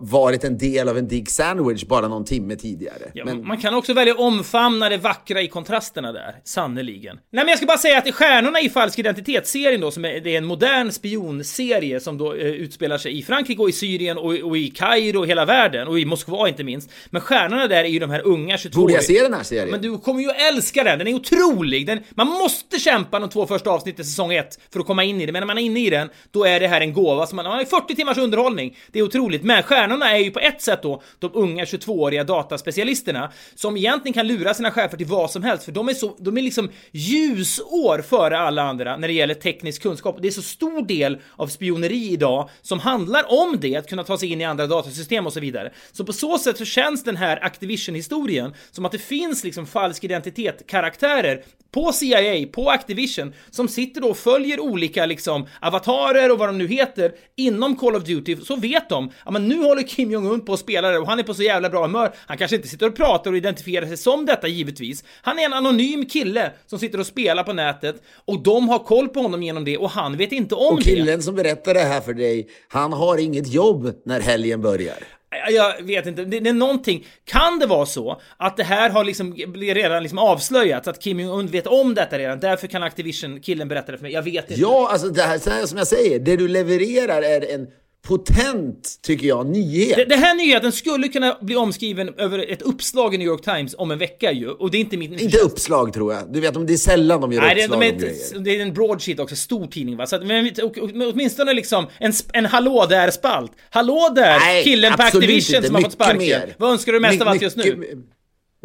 varit 0.00 0.44
en 0.44 0.58
del 0.58 0.88
av 0.88 0.98
en 0.98 1.08
Dick 1.08 1.30
Sandwich 1.30 1.84
bara 1.84 2.08
någon 2.08 2.24
timme 2.24 2.56
tidigare. 2.56 3.10
Ja, 3.14 3.24
men, 3.24 3.46
Man 3.46 3.58
kan 3.58 3.74
också 3.74 3.94
välja 3.94 4.12
att 4.12 4.20
omfamna 4.20 4.88
det 4.88 4.96
vackra 4.96 5.42
i 5.42 5.48
kontrasterna 5.48 6.12
där, 6.12 6.36
sannoliken. 6.44 7.16
Nej 7.16 7.44
men 7.44 7.48
jag 7.48 7.56
ska 7.56 7.66
bara 7.66 7.78
säga 7.78 7.98
att 7.98 8.14
Stjärnorna 8.14 8.60
i 8.60 8.70
Falsk 8.70 8.98
identitet-serien 8.98 9.80
då, 9.80 9.90
som 9.90 10.04
är, 10.04 10.20
det 10.20 10.34
är 10.34 10.38
en 10.38 10.44
modern 10.44 10.90
spionserie 10.90 12.00
som 12.00 12.18
då 12.18 12.34
eh, 12.34 12.46
utspelar 12.46 12.98
sig 12.98 13.18
i 13.18 13.22
Frankrike 13.22 13.62
och 13.62 13.68
i 13.68 13.72
Syrien 13.72 14.18
och, 14.18 14.34
och 14.34 14.56
i 14.56 14.70
Kairo 14.70 15.18
och 15.18 15.26
hela 15.26 15.44
världen, 15.44 15.88
och 15.88 15.98
i 15.98 16.04
Moskva 16.04 16.48
inte 16.48 16.64
minst. 16.64 16.90
Men 17.10 17.20
Stjärnorna 17.20 17.66
där 17.66 17.84
är 17.84 17.88
ju 17.88 17.98
de 17.98 18.10
här 18.10 18.26
unga 18.26 18.58
22 18.58 18.80
borde 18.80 18.92
jag 18.92 19.04
se 19.04 19.22
den 19.22 19.34
här 19.34 19.42
serien? 19.42 19.70
Men 19.70 19.82
du 19.82 19.98
kommer 19.98 20.22
ju 20.22 20.30
älska 20.30 20.84
den, 20.84 20.98
den 20.98 21.08
är 21.08 21.14
otrolig! 21.14 21.86
Den, 21.86 22.00
man 22.10 22.26
måste 22.26 22.78
kämpa 22.78 23.20
de 23.20 23.28
två 23.28 23.46
första 23.46 23.70
avsnitten 23.70 24.02
i 24.02 24.04
säsong 24.04 24.32
1 24.32 24.58
för 24.72 24.80
att 24.80 24.86
komma 24.86 25.04
in 25.04 25.20
i 25.20 25.26
det, 25.26 25.32
men 25.32 25.40
när 25.40 25.46
man 25.46 25.58
är 25.58 25.62
inne 25.62 25.80
i 25.80 25.90
den, 25.90 26.08
då 26.30 26.44
är 26.44 26.60
det 26.60 26.68
här 26.68 26.80
en 26.80 26.92
gåva. 26.92 27.26
Så 27.26 27.36
man 27.36 27.42
man 27.44 27.52
har 27.58 27.64
40 27.64 27.94
timmars 27.94 28.18
underhållning, 28.18 28.76
det 28.92 28.98
är 28.98 29.02
otroligt. 29.02 29.42
Men 29.42 29.61
Stjärnorna 29.62 30.10
är 30.10 30.18
ju 30.18 30.30
på 30.30 30.38
ett 30.38 30.62
sätt 30.62 30.82
då 30.82 31.02
de 31.18 31.30
unga 31.34 31.64
22-åriga 31.64 32.24
dataspecialisterna 32.24 33.32
som 33.54 33.76
egentligen 33.76 34.12
kan 34.12 34.26
lura 34.26 34.54
sina 34.54 34.70
chefer 34.70 34.96
till 34.96 35.06
vad 35.06 35.30
som 35.30 35.42
helst, 35.42 35.64
för 35.64 35.72
de 35.72 35.88
är 35.88 35.94
så, 35.94 36.16
de 36.18 36.38
är 36.38 36.42
liksom 36.42 36.70
ljusår 36.90 38.02
före 38.02 38.38
alla 38.38 38.62
andra 38.62 38.96
när 38.96 39.08
det 39.08 39.14
gäller 39.14 39.34
teknisk 39.34 39.82
kunskap. 39.82 40.16
Det 40.22 40.28
är 40.28 40.32
så 40.32 40.42
stor 40.42 40.86
del 40.86 41.18
av 41.36 41.46
spioneri 41.46 42.12
idag 42.12 42.48
som 42.62 42.80
handlar 42.80 43.42
om 43.42 43.60
det, 43.60 43.76
att 43.76 43.88
kunna 43.88 44.04
ta 44.04 44.18
sig 44.18 44.32
in 44.32 44.40
i 44.40 44.44
andra 44.44 44.66
datasystem 44.66 45.26
och 45.26 45.32
så 45.32 45.40
vidare. 45.40 45.72
Så 45.92 46.04
på 46.04 46.12
så 46.12 46.38
sätt 46.38 46.58
så 46.58 46.64
känns 46.64 47.04
den 47.04 47.16
här 47.16 47.44
Activision-historien 47.44 48.54
som 48.70 48.84
att 48.84 48.92
det 48.92 48.98
finns 48.98 49.44
liksom 49.44 49.66
falsk 49.66 50.04
identitet-karaktärer 50.04 51.42
på 51.72 51.92
CIA, 51.92 52.46
på 52.52 52.70
Activision, 52.70 53.32
som 53.50 53.68
sitter 53.68 54.00
då 54.00 54.08
och 54.08 54.16
följer 54.16 54.60
olika 54.60 55.06
liksom 55.06 55.46
avatarer 55.60 56.32
och 56.32 56.38
vad 56.38 56.48
de 56.48 56.58
nu 56.58 56.66
heter 56.66 57.12
inom 57.36 57.76
Call 57.76 57.96
of 57.96 58.04
Duty, 58.04 58.36
så 58.36 58.56
vet 58.56 58.88
de, 58.88 59.10
ja 59.24 59.30
men 59.30 59.48
nu 59.48 59.58
håller 59.58 59.82
Kim 59.82 60.10
Jong-Un 60.10 60.40
på 60.44 60.52
att 60.52 60.60
spela 60.60 60.88
det 60.88 60.98
och 60.98 61.06
han 61.06 61.18
är 61.18 61.22
på 61.22 61.34
så 61.34 61.42
jävla 61.42 61.70
bra 61.70 61.82
humör. 61.86 62.14
Han 62.26 62.38
kanske 62.38 62.56
inte 62.56 62.68
sitter 62.68 62.86
och 62.88 62.96
pratar 62.96 63.30
och 63.30 63.36
identifierar 63.36 63.86
sig 63.86 63.96
som 63.96 64.26
detta 64.26 64.48
givetvis. 64.48 65.04
Han 65.22 65.38
är 65.38 65.44
en 65.44 65.52
anonym 65.52 66.06
kille 66.06 66.52
som 66.66 66.78
sitter 66.78 67.00
och 67.00 67.06
spelar 67.06 67.44
på 67.44 67.52
nätet 67.52 68.02
och 68.24 68.42
de 68.42 68.68
har 68.68 68.78
koll 68.78 69.08
på 69.08 69.20
honom 69.20 69.42
genom 69.42 69.64
det 69.64 69.76
och 69.78 69.90
han 69.90 70.16
vet 70.16 70.32
inte 70.32 70.54
om 70.54 70.74
Och 70.74 70.78
det. 70.78 70.84
killen 70.84 71.22
som 71.22 71.34
berättar 71.34 71.74
det 71.74 71.80
här 71.80 72.00
för 72.00 72.14
dig, 72.14 72.48
han 72.68 72.92
har 72.92 73.18
inget 73.18 73.52
jobb 73.52 73.92
när 74.04 74.20
helgen 74.20 74.60
börjar. 74.60 75.21
Jag 75.50 75.82
vet 75.82 76.06
inte, 76.06 76.24
det, 76.24 76.40
det 76.40 76.50
är 76.50 76.54
någonting. 76.54 77.06
Kan 77.24 77.58
det 77.58 77.66
vara 77.66 77.86
så 77.86 78.20
att 78.36 78.56
det 78.56 78.64
här 78.64 78.90
har 78.90 79.04
liksom 79.04 79.34
redan 79.56 80.02
liksom 80.02 80.18
avslöjats, 80.18 80.88
att 80.88 81.02
Kim 81.02 81.20
Jong-Un 81.20 81.46
vet 81.46 81.66
om 81.66 81.94
detta 81.94 82.18
redan, 82.18 82.40
därför 82.40 82.66
kan 82.66 82.82
Activision-killen 82.82 83.68
berätta 83.68 83.92
det 83.92 83.98
för 83.98 84.02
mig? 84.02 84.12
Jag 84.12 84.22
vet 84.22 84.50
inte. 84.50 84.60
Ja, 84.60 84.88
alltså 84.92 85.08
det 85.08 85.22
här, 85.22 85.38
så 85.38 85.50
här 85.50 85.66
som 85.66 85.78
jag 85.78 85.86
säger, 85.86 86.18
det 86.18 86.36
du 86.36 86.48
levererar 86.48 87.22
är 87.22 87.54
en 87.54 87.66
potent, 88.08 88.98
tycker 89.02 89.26
jag, 89.26 89.46
nyhet. 89.46 89.96
Det, 89.96 90.04
det 90.04 90.16
här 90.16 90.34
nyheten 90.34 90.72
skulle 90.72 91.08
kunna 91.08 91.38
bli 91.40 91.56
omskriven 91.56 92.14
över 92.18 92.38
ett 92.52 92.62
uppslag 92.62 93.14
i 93.14 93.18
New 93.18 93.26
York 93.26 93.42
Times 93.44 93.74
om 93.78 93.90
en 93.90 93.98
vecka 93.98 94.32
ju, 94.32 94.48
och 94.48 94.70
det 94.70 94.76
är 94.76 94.80
inte 94.80 94.96
min... 94.96 95.18
Inte 95.18 95.38
uppslag 95.38 95.92
tror 95.92 96.12
jag. 96.14 96.32
Du 96.32 96.40
vet, 96.40 96.66
det 96.66 96.72
är 96.72 96.76
sällan 96.76 97.20
de 97.20 97.32
gör 97.32 97.40
Nej, 97.40 97.54
det, 97.54 97.60
uppslag 97.62 97.80
de 97.80 97.90
om 97.92 97.98
grejer. 97.98 98.38
det 98.38 98.56
är 98.56 98.60
en 98.62 98.74
broadsheet 98.74 99.20
också, 99.20 99.36
stor 99.36 99.66
tidning 99.66 99.96
va? 99.96 100.06
Så 100.06 100.16
att, 100.16 100.26
men, 100.26 100.50
och, 100.62 100.78
och, 100.78 100.90
åtminstone 101.12 101.52
liksom 101.54 101.86
en, 101.98 102.12
en 102.32 102.46
hallå 102.46 102.86
där-spalt. 102.90 103.52
Hallå 103.70 104.12
där, 104.14 104.38
Nej, 104.40 104.64
killen 104.64 104.92
på 104.96 105.02
Activision 105.02 105.56
inte. 105.56 105.66
som 105.66 105.74
har 105.74 105.82
fått 105.82 105.90
Mycket 105.90 105.92
sparken. 105.92 106.18
mer. 106.18 106.54
Vad 106.58 106.70
önskar 106.72 106.92
du 106.92 107.00
mest 107.00 107.14
My- 107.18 107.22
av 107.22 107.28
allt 107.28 107.42
just 107.42 107.56
nu? 107.56 107.76
mycket- 107.76 107.98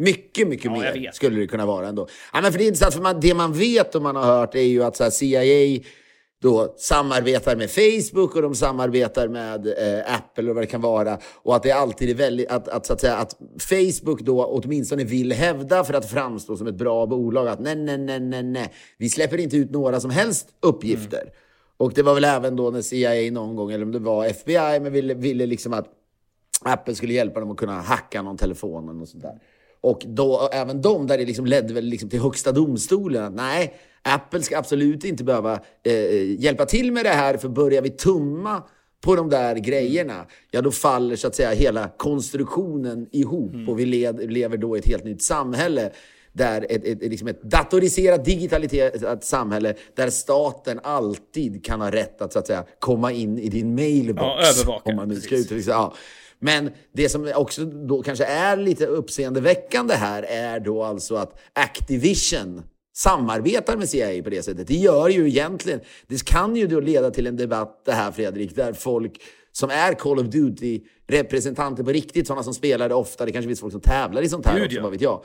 Mycket, 0.00 0.48
mycket 0.48 0.64
Ja, 0.64 0.70
mer 0.70 1.10
skulle 1.12 1.40
det 1.40 1.46
kunna 1.46 1.66
vara 1.66 1.88
ändå. 1.88 2.08
Ja, 2.32 2.40
men 2.40 2.52
för 2.52 2.58
det 2.58 2.64
är 2.64 2.66
intressant, 2.66 2.94
för 2.94 3.00
man, 3.02 3.20
det 3.20 3.34
man 3.34 3.52
vet 3.52 3.94
och 3.94 4.02
man 4.02 4.16
har 4.16 4.24
hört 4.24 4.54
är 4.54 4.62
ju 4.62 4.82
att 4.84 4.96
så 4.96 5.02
här, 5.04 5.10
CIA 5.10 5.80
då 6.42 6.74
samarbetar 6.76 7.56
med 7.56 7.70
Facebook 7.70 8.36
och 8.36 8.42
de 8.42 8.54
samarbetar 8.54 9.28
med 9.28 9.66
eh, 9.66 10.14
Apple 10.14 10.48
och 10.48 10.54
vad 10.54 10.62
det 10.62 10.66
kan 10.66 10.80
vara. 10.80 11.18
Och 11.42 11.56
att 11.56 11.62
det 11.62 11.72
alltid 11.72 12.10
är 12.10 12.14
väldigt, 12.14 12.50
att, 12.50 12.68
att, 12.68 12.86
så 12.86 12.92
att, 12.92 13.00
säga, 13.00 13.16
att 13.16 13.36
Facebook 13.58 14.20
då 14.20 14.44
åtminstone 14.44 15.04
vill 15.04 15.32
hävda 15.32 15.84
för 15.84 15.94
att 15.94 16.10
framstå 16.10 16.56
som 16.56 16.66
ett 16.66 16.74
bra 16.74 17.06
bolag 17.06 17.48
att 17.48 17.60
nej, 17.60 17.76
nej, 17.76 17.98
nej, 17.98 18.20
nej, 18.20 18.42
nej, 18.42 18.72
vi 18.98 19.08
släpper 19.08 19.38
inte 19.38 19.56
ut 19.56 19.70
några 19.70 20.00
som 20.00 20.10
helst 20.10 20.48
uppgifter. 20.60 21.32
Och 21.76 21.92
det 21.92 22.02
var 22.02 22.14
väl 22.14 22.24
även 22.24 22.56
då 22.56 22.70
när 22.70 22.82
CIA 22.82 23.32
någon 23.32 23.56
gång, 23.56 23.72
eller 23.72 23.84
om 23.84 23.92
det 23.92 23.98
var 23.98 24.26
FBI, 24.26 24.80
men 24.80 24.92
ville, 24.92 25.14
ville 25.14 25.46
liksom 25.46 25.72
att 25.72 25.86
Apple 26.62 26.94
skulle 26.94 27.12
hjälpa 27.12 27.40
dem 27.40 27.50
att 27.50 27.56
kunna 27.56 27.80
hacka 27.80 28.22
någon 28.22 28.36
telefon 28.36 29.02
och 29.02 29.08
sånt 29.08 29.22
där. 29.22 29.40
Och 29.80 30.02
då, 30.06 30.48
även 30.52 30.82
de, 30.82 31.06
där 31.06 31.18
det 31.18 31.24
liksom 31.24 31.46
ledde 31.46 31.74
väl 31.74 31.84
liksom 31.84 32.10
till 32.10 32.20
högsta 32.20 32.52
domstolen 32.52 33.24
att 33.24 33.34
nej, 33.34 33.74
Apple 34.02 34.42
ska 34.42 34.58
absolut 34.58 35.04
inte 35.04 35.24
behöva 35.24 35.60
eh, 35.84 36.40
hjälpa 36.40 36.66
till 36.66 36.92
med 36.92 37.04
det 37.04 37.10
här, 37.10 37.36
för 37.36 37.48
börjar 37.48 37.82
vi 37.82 37.90
tumma 37.90 38.62
på 39.00 39.16
de 39.16 39.30
där 39.30 39.56
grejerna, 39.56 40.26
ja 40.50 40.62
då 40.62 40.70
faller 40.70 41.16
så 41.16 41.26
att 41.26 41.34
säga 41.34 41.50
hela 41.50 41.90
konstruktionen 41.96 43.08
ihop 43.12 43.54
mm. 43.54 43.68
och 43.68 43.78
vi 43.78 43.86
led, 43.86 44.32
lever 44.32 44.56
då 44.56 44.76
i 44.76 44.78
ett 44.78 44.88
helt 44.88 45.04
nytt 45.04 45.22
samhälle 45.22 45.90
där 46.32 46.66
ett, 46.70 46.84
ett, 46.84 46.98
liksom 46.98 47.28
ett 47.28 47.42
datoriserat, 47.42 48.24
digitaliserat 48.24 49.24
samhälle 49.24 49.74
där 49.94 50.10
staten 50.10 50.80
alltid 50.82 51.64
kan 51.64 51.80
ha 51.80 51.90
rätt 51.90 52.22
att, 52.22 52.32
så 52.32 52.38
att 52.38 52.46
säga, 52.46 52.64
komma 52.78 53.12
in 53.12 53.38
i 53.38 53.48
din 53.48 53.74
mailbox. 53.74 54.26
Ja, 54.26 54.40
övervaka. 54.40 54.90
Om 54.90 54.96
man 54.96 55.08
nu 55.08 55.20
ska 55.20 55.36
uttrycka 55.36 55.70
ja. 55.70 55.94
Men 56.40 56.70
det 56.92 57.08
som 57.08 57.32
också 57.34 57.64
då 57.64 58.02
kanske 58.02 58.24
är 58.24 58.56
lite 58.56 58.86
uppseendeväckande 58.86 59.94
här 59.94 60.22
är 60.22 60.60
då 60.60 60.82
alltså 60.82 61.14
att 61.14 61.40
Activision 61.52 62.62
samarbetar 62.92 63.76
med 63.76 63.88
CIA 63.88 64.22
på 64.22 64.30
det 64.30 64.42
sättet. 64.42 64.66
Det 64.66 64.74
gör 64.74 65.08
ju 65.08 65.28
egentligen, 65.28 65.80
det 66.06 66.24
kan 66.24 66.56
ju 66.56 66.66
då 66.66 66.80
leda 66.80 67.10
till 67.10 67.26
en 67.26 67.36
debatt 67.36 67.82
det 67.84 67.92
här 67.92 68.12
Fredrik, 68.12 68.56
där 68.56 68.72
folk 68.72 69.20
som 69.52 69.70
är 69.70 69.94
Call 69.94 70.18
of 70.18 70.26
Duty-representanter 70.26 71.84
på 71.84 71.90
riktigt, 71.90 72.26
sådana 72.26 72.42
som 72.42 72.54
spelar 72.54 72.88
det 72.88 72.94
ofta, 72.94 73.24
det 73.24 73.32
kanske 73.32 73.48
finns 73.48 73.60
folk 73.60 73.72
som 73.72 73.80
tävlar 73.80 74.22
i 74.22 74.28
sånt 74.28 74.46
här 74.46 74.54
Gud, 74.54 74.64
också, 74.64 74.76
ja. 74.76 74.82
vad 74.82 74.92
vet 74.92 75.00
jag. 75.00 75.24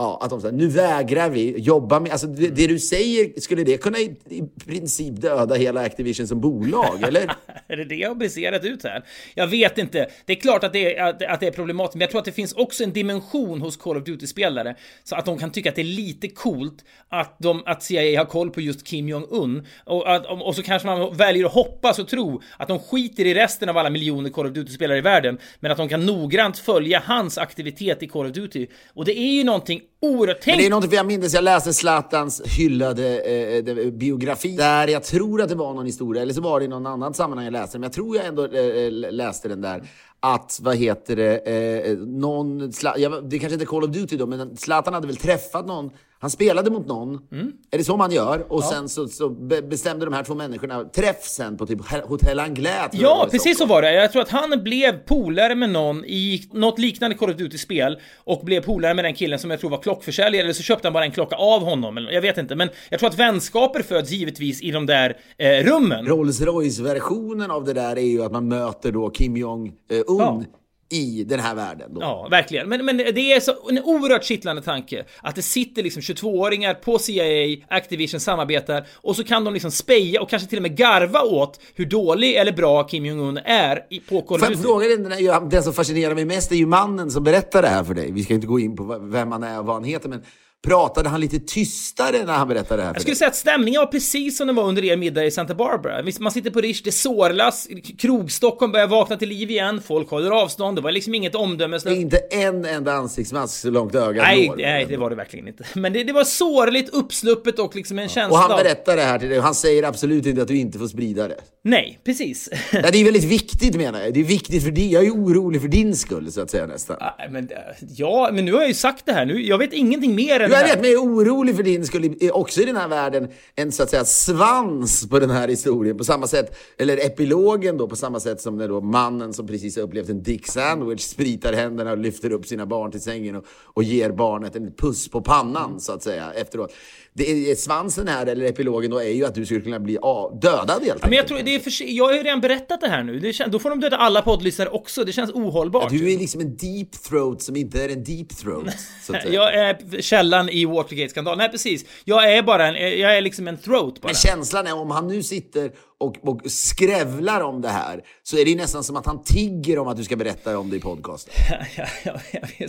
Ja, 0.00 0.18
att 0.22 0.30
de 0.30 0.40
säger 0.40 0.54
nu 0.54 0.68
vägrar 0.68 1.30
vi 1.30 1.58
jobba 1.58 2.00
med... 2.00 2.12
Alltså 2.12 2.26
det, 2.26 2.48
det, 2.48 2.66
du 2.66 2.78
säger, 2.78 3.40
skulle 3.40 3.64
det 3.64 3.76
kunna 3.76 3.98
i, 3.98 4.16
i 4.28 4.42
princip 4.66 5.20
döda 5.20 5.54
hela 5.54 5.80
Activision 5.80 6.28
som 6.28 6.40
bolag, 6.40 7.02
eller? 7.02 7.20
är 7.68 7.76
det 7.76 7.84
det 7.84 7.94
jag 7.94 8.08
har 8.08 8.14
briserat 8.14 8.64
ut 8.64 8.84
här? 8.84 9.04
Jag 9.34 9.46
vet 9.46 9.78
inte. 9.78 10.10
Det 10.24 10.32
är 10.32 10.40
klart 10.40 10.64
att 10.64 10.72
det 10.72 10.96
är, 10.96 11.04
att, 11.04 11.22
att 11.22 11.40
det 11.40 11.46
är 11.46 11.50
problematiskt, 11.50 11.94
men 11.94 12.00
jag 12.00 12.10
tror 12.10 12.18
att 12.18 12.24
det 12.24 12.32
finns 12.32 12.52
också 12.52 12.84
en 12.84 12.92
dimension 12.92 13.60
hos 13.60 13.76
Call 13.76 13.96
of 13.96 14.04
Duty-spelare 14.04 14.74
så 15.04 15.16
att 15.16 15.24
de 15.24 15.38
kan 15.38 15.50
tycka 15.50 15.68
att 15.68 15.76
det 15.76 15.82
är 15.82 15.84
lite 15.84 16.28
coolt 16.28 16.84
att, 17.08 17.36
de, 17.38 17.62
att 17.66 17.82
CIA 17.82 18.20
har 18.20 18.26
koll 18.26 18.50
på 18.50 18.60
just 18.60 18.86
Kim 18.86 19.08
Jong-Un. 19.08 19.66
Och, 19.84 20.14
att, 20.14 20.26
och 20.26 20.56
så 20.56 20.62
kanske 20.62 20.88
man 20.88 21.16
väljer 21.16 21.46
att 21.46 21.52
hoppas 21.52 21.98
och 21.98 22.08
tro 22.08 22.40
att 22.56 22.68
de 22.68 22.78
skiter 22.78 23.26
i 23.26 23.34
resten 23.34 23.68
av 23.68 23.76
alla 23.76 23.90
miljoner 23.90 24.30
Call 24.30 24.46
of 24.46 24.52
Duty-spelare 24.52 24.98
i 24.98 25.00
världen, 25.00 25.38
men 25.60 25.70
att 25.70 25.78
de 25.78 25.88
kan 25.88 26.06
noggrant 26.06 26.58
följa 26.58 27.02
hans 27.04 27.38
aktivitet 27.38 28.02
i 28.02 28.08
Call 28.08 28.26
of 28.26 28.32
Duty. 28.32 28.66
Och 28.94 29.04
det 29.04 29.18
är 29.18 29.32
ju 29.32 29.44
någonting 29.44 29.80
oerhört... 30.00 30.38
Tänk... 30.42 30.56
Men 30.56 30.80
det 30.80 30.86
är 30.86 30.88
för 30.88 30.96
jag 30.96 31.06
minns, 31.06 31.34
jag 31.34 31.44
läste 31.44 31.72
Zlatans 31.72 32.42
hyllade 32.44 33.20
eh, 33.20 33.90
biografi 33.90 34.56
där. 34.56 34.88
Jag 34.88 35.04
tror 35.04 35.42
att 35.42 35.48
det 35.48 35.54
var 35.54 35.74
någon 35.74 35.86
historia, 35.86 36.22
eller 36.22 36.34
så 36.34 36.40
var 36.40 36.60
det 36.60 36.64
i 36.64 36.68
någon 36.68 36.86
annan 36.86 37.14
sammanhang 37.14 37.44
jag 37.44 37.52
läste. 37.52 37.74
Den, 37.74 37.80
men 37.80 37.86
jag 37.86 37.94
tror 37.94 38.16
jag 38.16 38.26
ändå 38.26 38.44
eh, 38.44 39.12
läste 39.12 39.48
den 39.48 39.60
där. 39.60 39.82
Att, 40.20 40.58
vad 40.62 40.76
heter 40.76 41.16
det, 41.16 41.38
eh, 41.38 41.98
någon, 41.98 42.58
det 42.58 43.38
kanske 43.38 43.52
inte 43.52 43.64
är 43.64 43.66
Call 43.66 43.84
of 43.84 43.90
Duty 43.90 44.16
då, 44.16 44.26
men 44.26 44.56
Zlatan 44.56 44.94
hade 44.94 45.06
väl 45.06 45.16
träffat 45.16 45.66
någon 45.66 45.90
han 46.22 46.30
spelade 46.30 46.70
mot 46.70 46.86
någon. 46.86 47.18
Mm. 47.32 47.52
Är 47.70 47.78
det 47.78 47.84
så 47.84 47.96
man 47.96 48.12
gör? 48.12 48.52
Och 48.52 48.62
ja. 48.62 48.70
sen 48.72 48.88
så, 48.88 49.08
så, 49.08 49.28
bestämde 49.68 50.04
de 50.04 50.14
här 50.14 50.22
två 50.22 50.34
människorna 50.34 50.84
träff 50.84 51.24
sen 51.24 51.56
på 51.56 51.66
typ 51.66 51.78
Hotell 52.04 52.40
Anglais. 52.40 52.90
Ja, 52.92 53.28
precis 53.30 53.58
så 53.58 53.66
var 53.66 53.82
det. 53.82 53.94
Jag 53.94 54.12
tror 54.12 54.22
att 54.22 54.28
han 54.28 54.62
blev 54.62 54.92
polare 54.92 55.54
med 55.54 55.70
någon 55.70 56.04
i 56.04 56.48
något 56.52 56.78
liknande 56.78 57.16
Call 57.16 57.30
of 57.30 57.36
Duty-spel 57.36 57.98
och 58.16 58.44
blev 58.44 58.60
polare 58.60 58.94
med 58.94 59.04
den 59.04 59.14
killen 59.14 59.38
som 59.38 59.50
jag 59.50 59.60
tror 59.60 59.70
var 59.70 59.78
klockförsäljare, 59.78 60.44
eller 60.44 60.52
så 60.52 60.62
köpte 60.62 60.88
han 60.88 60.92
bara 60.92 61.04
en 61.04 61.10
klocka 61.10 61.36
av 61.36 61.62
honom. 61.62 62.08
Jag 62.10 62.22
vet 62.22 62.38
inte, 62.38 62.56
men 62.56 62.68
jag 62.90 63.00
tror 63.00 63.08
att 63.08 63.18
vänskaper 63.18 63.82
föds 63.82 64.10
givetvis 64.10 64.62
i 64.62 64.70
de 64.70 64.86
där 64.86 65.16
eh, 65.38 65.64
rummen. 65.64 66.06
Rolls 66.06 66.40
Royce-versionen 66.40 67.50
av 67.50 67.64
det 67.64 67.72
där 67.72 67.96
är 67.96 68.06
ju 68.06 68.22
att 68.22 68.32
man 68.32 68.48
möter 68.48 68.92
då 68.92 69.10
Kim 69.10 69.36
Jong-Un. 69.36 70.04
Ja 70.06 70.42
i 70.90 71.24
den 71.24 71.40
här 71.40 71.54
världen. 71.54 71.94
Då. 71.94 72.00
Ja, 72.00 72.28
verkligen. 72.30 72.68
Men, 72.68 72.84
men 72.84 72.96
det 72.96 73.32
är 73.32 73.40
så, 73.40 73.52
en 73.68 73.78
oerhört 73.78 74.24
kittlande 74.24 74.62
tanke 74.62 75.04
att 75.22 75.34
det 75.34 75.42
sitter 75.42 75.82
liksom 75.82 76.02
22-åringar 76.02 76.74
på 76.74 76.98
CIA, 76.98 77.56
Activision 77.68 78.20
samarbetar 78.20 78.86
och 78.94 79.16
så 79.16 79.24
kan 79.24 79.44
de 79.44 79.54
liksom 79.54 79.70
speja 79.70 80.22
och 80.22 80.30
kanske 80.30 80.48
till 80.48 80.58
och 80.58 80.62
med 80.62 80.76
garva 80.76 81.22
åt 81.22 81.60
hur 81.74 81.86
dålig 81.86 82.34
eller 82.34 82.52
bra 82.52 82.84
Kim 82.84 83.06
Jong-Un 83.06 83.38
är 83.44 83.86
i, 83.90 84.00
på 84.00 84.22
Call. 84.22 84.56
Fråga 84.56 84.88
den, 84.88 85.48
den 85.48 85.62
som 85.62 85.72
fascinerar 85.72 86.14
mig 86.14 86.24
mest 86.24 86.52
är 86.52 86.56
ju 86.56 86.66
mannen 86.66 87.10
som 87.10 87.24
berättar 87.24 87.62
det 87.62 87.68
här 87.68 87.84
för 87.84 87.94
dig. 87.94 88.12
Vi 88.12 88.22
ska 88.22 88.34
inte 88.34 88.46
gå 88.46 88.60
in 88.60 88.76
på 88.76 88.98
vem 88.98 89.32
han 89.32 89.42
är 89.42 89.58
och 89.58 89.66
vad 89.66 89.76
han 89.76 89.84
heter, 89.84 90.08
men 90.08 90.22
Pratade 90.62 91.08
han 91.08 91.20
lite 91.20 91.38
tystare 91.38 92.24
när 92.24 92.32
han 92.32 92.48
berättade 92.48 92.82
det 92.82 92.86
här? 92.86 92.94
Jag 92.94 93.02
skulle 93.02 93.12
dig? 93.12 93.18
säga 93.18 93.28
att 93.28 93.36
stämningen 93.36 93.80
var 93.80 93.86
precis 93.86 94.36
som 94.36 94.46
den 94.46 94.56
var 94.56 94.64
under 94.64 94.84
er 94.84 94.96
middag 94.96 95.24
i 95.24 95.30
Santa 95.30 95.54
Barbara. 95.54 96.04
Man 96.20 96.32
sitter 96.32 96.50
på 96.50 96.60
Rish, 96.60 96.80
det 96.84 96.92
sårlas, 96.92 97.68
krog-Stockholm 97.98 98.72
börjar 98.72 98.86
vakna 98.86 99.16
till 99.16 99.28
liv 99.28 99.50
igen, 99.50 99.82
folk 99.86 100.10
håller 100.10 100.30
avstånd, 100.30 100.78
det 100.78 100.80
var 100.80 100.92
liksom 100.92 101.14
inget 101.14 101.34
omdöme. 101.34 101.78
Det 101.78 101.90
är 101.90 101.94
inte 101.94 102.18
en 102.18 102.64
enda 102.64 102.92
ansiktsmask 102.92 103.60
så 103.60 103.70
långt 103.70 103.94
ögat 103.94 104.24
nej, 104.26 104.48
når. 104.48 104.56
Nej, 104.56 104.86
det 104.88 104.96
var 104.96 105.10
det 105.10 105.16
verkligen 105.16 105.48
inte. 105.48 105.64
Men 105.74 105.92
det, 105.92 106.04
det 106.04 106.12
var 106.12 106.24
sårligt, 106.24 106.88
uppsluppet 106.88 107.58
och 107.58 107.76
liksom 107.76 107.98
en 107.98 108.08
känsla 108.08 108.36
Och 108.36 108.38
han 108.38 108.64
berättar 108.64 108.96
det 108.96 109.02
här 109.02 109.18
till 109.18 109.28
dig 109.28 109.38
och 109.38 109.44
han 109.44 109.54
säger 109.54 109.82
absolut 109.82 110.26
inte 110.26 110.42
att 110.42 110.48
du 110.48 110.56
inte 110.56 110.78
får 110.78 110.88
sprida 110.88 111.28
det. 111.28 111.36
Nej, 111.62 111.98
precis. 112.04 112.48
Nej, 112.72 112.88
det 112.92 112.98
är 112.98 113.04
väldigt 113.04 113.24
viktigt 113.24 113.76
menar 113.76 114.00
jag. 114.00 114.14
Det 114.14 114.20
är 114.20 114.24
viktigt 114.24 114.64
för 114.64 114.70
dig. 114.70 114.92
Jag 114.92 115.06
är 115.06 115.10
orolig 115.10 115.60
för 115.60 115.68
din 115.68 115.96
skull 115.96 116.32
så 116.32 116.40
att 116.40 116.50
säga 116.50 116.66
nästan. 116.66 116.96
Men, 117.30 117.48
ja, 117.96 118.30
men 118.32 118.44
nu 118.44 118.52
har 118.52 118.60
jag 118.60 118.68
ju 118.68 118.74
sagt 118.74 119.06
det 119.06 119.12
här. 119.12 119.26
Nu, 119.26 119.46
jag 119.46 119.58
vet 119.58 119.72
ingenting 119.72 120.14
mer 120.14 120.40
än 120.40 120.49
jag 120.52 120.62
vet, 120.62 120.80
men 120.80 120.90
jag 120.90 121.02
är 121.02 121.06
orolig 121.06 121.56
för 121.56 121.62
din 121.62 121.86
skull 121.86 122.16
också 122.32 122.60
i 122.60 122.64
den 122.64 122.76
här 122.76 122.88
världen. 122.88 123.28
En 123.54 123.72
så 123.72 123.82
att 123.82 123.90
säga 123.90 124.04
svans 124.04 125.08
på 125.08 125.18
den 125.18 125.30
här 125.30 125.48
historien. 125.48 125.98
På 125.98 126.04
samma 126.04 126.26
sätt, 126.26 126.56
eller 126.78 126.96
epilogen 126.96 127.76
då 127.76 127.88
på 127.88 127.96
samma 127.96 128.20
sätt 128.20 128.40
som 128.40 128.56
när 128.56 128.68
då 128.68 128.80
mannen 128.80 129.32
som 129.32 129.46
precis 129.46 129.76
har 129.76 129.82
upplevt 129.82 130.08
en 130.08 130.22
dick 130.22 130.46
sandwich 130.46 131.02
spritar 131.02 131.52
händerna 131.52 131.90
och 131.90 131.98
lyfter 131.98 132.32
upp 132.32 132.46
sina 132.46 132.66
barn 132.66 132.90
till 132.90 133.02
sängen 133.02 133.36
och, 133.36 133.44
och 133.50 133.82
ger 133.82 134.10
barnet 134.10 134.56
en 134.56 134.72
puss 134.72 135.08
på 135.08 135.20
pannan 135.20 135.80
så 135.80 135.92
att 135.92 136.02
säga 136.02 136.32
efteråt 136.32 136.72
det 137.12 137.50
är, 137.50 137.54
svansen 137.54 138.08
här, 138.08 138.26
eller 138.26 138.44
epilogen 138.44 138.90
då, 138.90 138.98
är 138.98 139.08
ju 139.08 139.24
att 139.24 139.34
du 139.34 139.46
skulle 139.46 139.60
kunna 139.60 139.80
bli 139.80 139.98
av, 139.98 140.40
dödad 140.40 140.82
helt 140.82 140.98
ja, 141.02 141.08
men 141.08 141.16
jag, 141.16 141.28
tror, 141.28 141.38
det 141.42 141.54
är 141.54 141.58
för, 141.58 141.72
jag 141.90 142.04
har 142.04 142.12
ju 142.12 142.22
redan 142.22 142.40
berättat 142.40 142.80
det 142.80 142.88
här 142.88 143.02
nu. 143.02 143.18
Det 143.18 143.32
kän, 143.32 143.50
då 143.50 143.58
får 143.58 143.70
de 143.70 143.80
döda 143.80 143.96
alla 143.96 144.22
poddlyssnare 144.22 144.68
också. 144.68 145.04
Det 145.04 145.12
känns 145.12 145.30
ohållbart. 145.30 145.92
Ja, 145.92 145.98
du 145.98 146.12
är 146.12 146.18
liksom 146.18 146.40
en 146.40 146.56
deep 146.56 146.92
throat 146.92 147.42
som 147.42 147.56
inte 147.56 147.84
är 147.84 147.88
en 147.88 148.04
deep 148.04 148.36
throat. 148.36 148.74
Att 149.08 149.32
jag 149.32 149.54
är 149.54 150.00
källan 150.00 150.48
i 150.48 150.64
Watergate-skandalen. 150.64 151.38
Nej, 151.38 151.48
precis. 151.48 151.84
Jag 152.04 152.32
är 152.32 152.42
bara 152.42 152.66
en, 152.66 152.98
jag 153.00 153.16
är 153.16 153.20
liksom 153.20 153.48
en 153.48 153.58
throat 153.58 154.00
bara. 154.00 154.08
Men 154.08 154.14
känslan 154.14 154.66
är 154.66 154.74
om 154.74 154.90
han 154.90 155.08
nu 155.08 155.22
sitter 155.22 155.72
och, 155.98 156.28
och 156.28 156.40
skrävlar 156.50 157.40
om 157.40 157.60
det 157.60 157.68
här 157.68 158.00
så 158.22 158.36
är 158.38 158.44
det 158.44 158.50
ju 158.50 158.56
nästan 158.56 158.84
som 158.84 158.96
att 158.96 159.06
han 159.06 159.24
tigger 159.24 159.78
om 159.78 159.88
att 159.88 159.96
du 159.96 160.04
ska 160.04 160.16
berätta 160.16 160.58
om 160.58 160.70
det 160.70 160.76
i 160.76 160.80
podcasten. 160.80 161.34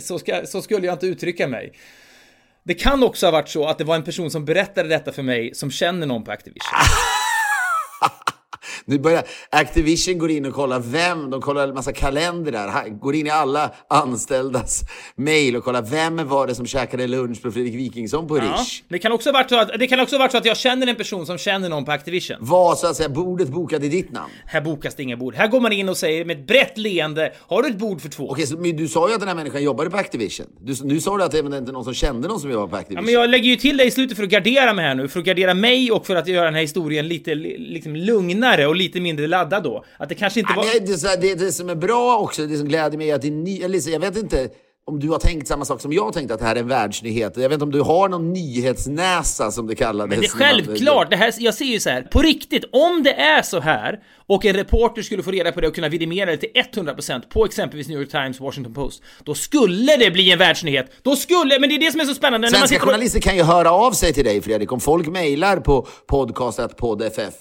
så, 0.00 0.18
ska, 0.18 0.46
så 0.46 0.62
skulle 0.62 0.86
jag 0.86 0.94
inte 0.94 1.06
uttrycka 1.06 1.48
mig. 1.48 1.72
Det 2.64 2.74
kan 2.74 3.02
också 3.02 3.26
ha 3.26 3.30
varit 3.30 3.48
så 3.48 3.66
att 3.66 3.78
det 3.78 3.84
var 3.84 3.96
en 3.96 4.04
person 4.04 4.30
som 4.30 4.44
berättade 4.44 4.88
detta 4.88 5.12
för 5.12 5.22
mig 5.22 5.54
som 5.54 5.70
känner 5.70 6.06
någon 6.06 6.24
på 6.24 6.30
Activision. 6.30 6.60
Nu 8.84 8.98
börjar 8.98 9.22
Activision 9.50 10.18
går 10.18 10.30
in 10.30 10.46
och 10.46 10.54
kollar 10.54 10.80
vem, 10.80 11.30
de 11.30 11.40
kollar 11.40 11.68
en 11.68 11.74
massa 11.74 11.92
kalendrar, 11.92 12.88
går 12.88 13.14
in 13.14 13.26
i 13.26 13.30
alla 13.30 13.70
anställdas 13.88 14.82
mail 15.16 15.56
och 15.56 15.64
kollar 15.64 15.82
vem 15.82 16.28
var 16.28 16.46
det 16.46 16.54
som 16.54 16.66
käkade 16.66 17.06
lunch 17.06 17.42
på 17.42 17.52
Fredrik 17.52 17.74
Wikingsson 17.74 18.28
på 18.28 18.38
ja, 18.38 18.42
Rish. 18.42 18.82
Det 18.88 18.98
kan 18.98 19.12
också 19.12 19.32
varit 19.32 19.48
så 19.48 19.58
att, 19.58 19.70
det 19.78 19.86
kan 19.86 20.00
också 20.00 20.18
varit 20.18 20.32
så 20.32 20.38
att 20.38 20.44
jag 20.44 20.56
känner 20.56 20.86
en 20.86 20.96
person 20.96 21.26
som 21.26 21.38
känner 21.38 21.68
någon 21.68 21.84
på 21.84 21.92
Activision. 21.92 22.36
Var 22.40 22.74
så 22.74 22.86
att 22.86 22.96
säga 22.96 23.08
bordet 23.08 23.48
bokat 23.48 23.82
i 23.82 23.88
ditt 23.88 24.12
namn? 24.12 24.32
Här 24.46 24.60
bokas 24.60 24.94
det 24.94 25.02
inga 25.02 25.16
bord. 25.16 25.34
Här 25.34 25.48
går 25.48 25.60
man 25.60 25.72
in 25.72 25.88
och 25.88 25.96
säger 25.96 26.24
med 26.24 26.38
ett 26.38 26.46
brett 26.46 26.78
leende, 26.78 27.32
har 27.38 27.62
du 27.62 27.68
ett 27.68 27.78
bord 27.78 28.00
för 28.00 28.08
två? 28.08 28.30
Okej, 28.30 28.46
så, 28.46 28.56
men 28.56 28.76
du 28.76 28.88
sa 28.88 29.08
ju 29.08 29.14
att 29.14 29.20
den 29.20 29.28
här 29.28 29.36
människan 29.36 29.62
jobbade 29.62 29.90
på 29.90 29.96
Activision. 29.96 30.46
Du, 30.60 30.74
nu 30.84 31.00
sa 31.00 31.16
du 31.16 31.24
att 31.24 31.32
det 31.32 31.38
inte 31.38 31.56
är 31.56 31.72
någon 31.72 31.84
som 31.84 31.94
kände 31.94 32.28
någon 32.28 32.40
som 32.40 32.50
jobbar 32.50 32.66
på 32.66 32.76
Activision. 32.76 33.04
Ja, 33.04 33.12
men 33.12 33.14
jag 33.20 33.30
lägger 33.30 33.50
ju 33.50 33.56
till 33.56 33.76
det 33.76 33.84
i 33.84 33.90
slutet 33.90 34.16
för 34.16 34.24
att 34.24 34.30
gardera 34.30 34.72
mig 34.72 34.84
här 34.84 34.94
nu, 34.94 35.08
för 35.08 35.20
att 35.20 35.26
gardera 35.26 35.54
mig 35.54 35.92
och 35.92 36.06
för 36.06 36.16
att 36.16 36.28
göra 36.28 36.44
den 36.44 36.54
här 36.54 36.60
historien 36.60 37.08
lite 37.08 37.34
liksom 37.34 37.96
lugnare 37.96 38.66
och 38.72 38.76
lite 38.76 39.00
mindre 39.00 39.26
laddad 39.26 39.62
då. 39.62 39.84
Att 39.96 40.08
det 40.08 40.14
kanske 40.14 40.40
inte 40.40 40.52
var... 40.56 40.64
Ja, 40.64 40.70
det, 40.80 41.02
det, 41.02 41.20
det, 41.20 41.34
det 41.34 41.52
som 41.52 41.68
är 41.68 41.74
bra 41.74 42.18
också, 42.18 42.46
det 42.46 42.56
som 42.56 42.68
gläder 42.68 42.98
mig 42.98 43.10
är 43.10 43.14
att 43.14 43.22
det 43.22 43.28
är 43.28 43.32
ny... 43.32 43.62
Eller, 43.62 43.90
jag 43.90 44.00
vet 44.00 44.16
inte 44.16 44.48
om 44.84 45.00
du 45.00 45.08
har 45.08 45.18
tänkt 45.18 45.48
samma 45.48 45.64
sak 45.64 45.80
som 45.80 45.92
jag 45.92 46.04
har 46.04 46.12
tänkt 46.12 46.30
att 46.30 46.38
det 46.38 46.46
här 46.46 46.56
är 46.56 46.60
en 46.60 46.68
världsnyhet. 46.68 47.36
Jag 47.36 47.48
vet 47.48 47.52
inte 47.52 47.64
om 47.64 47.70
du 47.70 47.80
har 47.80 48.08
någon 48.08 48.32
nyhetsnäsa 48.32 49.50
som 49.50 49.66
det 49.66 49.74
kallades. 49.74 50.10
Men 50.10 50.20
det 50.20 50.26
är 50.26 50.28
självklart. 50.28 51.10
Det 51.10 51.16
här, 51.16 51.34
jag 51.38 51.54
ser 51.54 51.64
ju 51.64 51.80
så 51.80 51.90
här, 51.90 52.02
på 52.02 52.22
riktigt, 52.22 52.64
om 52.72 53.02
det 53.02 53.14
är 53.14 53.42
så 53.42 53.60
här 53.60 54.00
och 54.26 54.44
en 54.44 54.56
reporter 54.56 55.02
skulle 55.02 55.22
få 55.22 55.30
reda 55.30 55.52
på 55.52 55.60
det 55.60 55.68
och 55.68 55.74
kunna 55.74 55.88
vidimera 55.88 56.30
det 56.30 56.36
till 56.36 56.50
100% 56.54 57.22
på 57.28 57.44
exempelvis 57.44 57.88
New 57.88 57.98
York 57.98 58.10
Times, 58.10 58.40
Washington 58.40 58.74
Post, 58.74 59.02
då 59.24 59.34
skulle 59.34 59.96
det 59.96 60.10
bli 60.10 60.32
en 60.32 60.38
världsnyhet. 60.38 60.92
Då 61.02 61.16
skulle, 61.16 61.58
men 61.58 61.68
det 61.68 61.74
är 61.74 61.80
det 61.80 61.92
som 61.92 62.00
är 62.00 62.04
så 62.04 62.14
spännande. 62.14 62.48
Svenska 62.48 62.78
journalister 62.78 63.20
kan 63.20 63.36
ju 63.36 63.42
höra 63.42 63.72
av 63.72 63.92
sig 63.92 64.12
till 64.12 64.24
dig 64.24 64.40
Fredrik, 64.42 64.72
om 64.72 64.80
folk 64.80 65.08
mejlar 65.08 65.56
på 65.56 65.86
podcast.poddff 66.06 67.34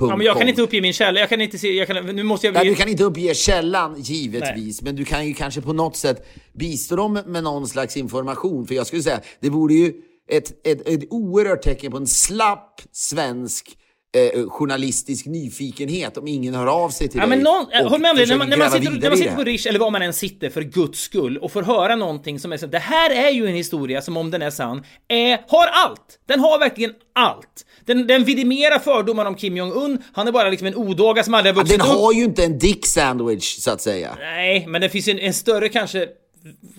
Ja, 0.00 0.16
men 0.16 0.26
jag 0.26 0.38
kan 0.38 0.48
inte 0.48 0.62
uppge 0.62 0.80
min 0.80 0.92
källa. 0.92 1.20
Jag 1.20 1.28
kan 1.28 1.40
inte 1.40 1.58
se, 1.58 1.72
jag 1.72 1.86
kan, 1.86 2.06
nu 2.06 2.22
måste 2.22 2.46
jag... 2.46 2.54
Nej, 2.54 2.64
du 2.64 2.74
kan 2.74 2.88
inte 2.88 3.04
uppge 3.04 3.34
källan 3.34 4.00
givetvis, 4.00 4.82
Nej. 4.82 4.88
men 4.88 4.96
du 4.96 5.04
kan 5.04 5.26
ju 5.26 5.34
kanske 5.34 5.60
på 5.60 5.72
något 5.72 5.96
sätt 5.96 6.26
bistå 6.52 6.96
dem 6.96 7.20
med 7.26 7.44
någon 7.44 7.68
slags 7.68 7.96
information. 7.96 8.66
För 8.66 8.74
jag 8.74 8.86
skulle 8.86 9.02
säga, 9.02 9.20
det 9.40 9.50
vore 9.50 9.74
ju 9.74 9.92
ett, 10.30 10.66
ett, 10.66 10.88
ett 10.88 11.04
oerhört 11.10 11.62
tecken 11.62 11.90
på 11.90 11.96
en 11.96 12.06
slapp 12.06 12.80
svensk 12.92 13.77
eh, 14.16 14.48
journalistisk 14.48 15.26
nyfikenhet 15.26 16.16
om 16.16 16.26
ingen 16.28 16.54
hör 16.54 16.66
av 16.66 16.90
sig 16.90 17.08
till 17.08 17.18
Ja, 17.18 17.26
dig. 17.26 17.28
men 17.30 17.38
någon, 17.44 17.66
och 17.84 17.90
håll 17.90 18.00
med 18.00 18.10
om 18.10 18.16
det, 18.16 18.26
när 18.26 18.36
man, 18.36 18.48
när 18.48 18.56
man 18.56 18.70
sitter, 18.70 18.90
när 18.90 19.08
man 19.08 19.18
sitter 19.18 19.36
på. 19.36 19.44
Rish 19.44 19.66
eller 19.68 19.78
var 19.78 19.90
man 19.90 20.02
än 20.02 20.12
sitter 20.12 20.50
för 20.50 20.62
guds 20.62 21.00
skull 21.00 21.38
och 21.38 21.52
får 21.52 21.62
höra 21.62 21.96
någonting 21.96 22.40
som 22.40 22.52
är 22.52 22.56
så 22.56 22.66
det 22.66 22.78
här 22.78 23.10
är 23.10 23.30
ju 23.30 23.46
en 23.46 23.54
historia 23.54 24.02
som 24.02 24.16
om 24.16 24.30
den 24.30 24.42
är 24.42 24.50
sann, 24.50 24.84
är, 25.08 25.40
har 25.48 25.66
allt! 25.66 26.18
Den 26.28 26.40
har 26.40 26.58
verkligen 26.58 26.92
allt! 27.14 27.64
Den, 27.84 28.06
den 28.06 28.24
vidimerar 28.24 28.78
fördomar 28.78 29.24
om 29.26 29.34
Kim 29.34 29.56
Jong-Un, 29.56 30.02
han 30.12 30.28
är 30.28 30.32
bara 30.32 30.48
liksom 30.50 30.66
en 30.66 30.74
odåga 30.76 31.24
som 31.24 31.34
aldrig 31.34 31.54
har 31.54 31.60
vuxit 31.62 31.78
Den 31.78 31.86
upp. 31.90 31.96
har 31.98 32.12
ju 32.12 32.24
inte 32.24 32.44
en 32.44 32.58
dick 32.58 32.86
sandwich, 32.86 33.58
så 33.58 33.70
att 33.70 33.80
säga. 33.80 34.16
Nej, 34.20 34.64
men 34.68 34.80
det 34.80 34.88
finns 34.88 35.08
en, 35.08 35.18
en 35.18 35.34
större 35.34 35.68
kanske 35.68 36.08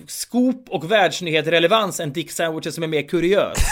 scoop 0.07 0.69
och 0.69 0.91
världsnyhet-relevans 0.91 1.99
än 1.99 2.13
Dick 2.13 2.31
Sandwiches 2.31 2.75
som 2.75 2.83
är 2.83 2.87
mer 2.87 3.01
kuriös. 3.01 3.57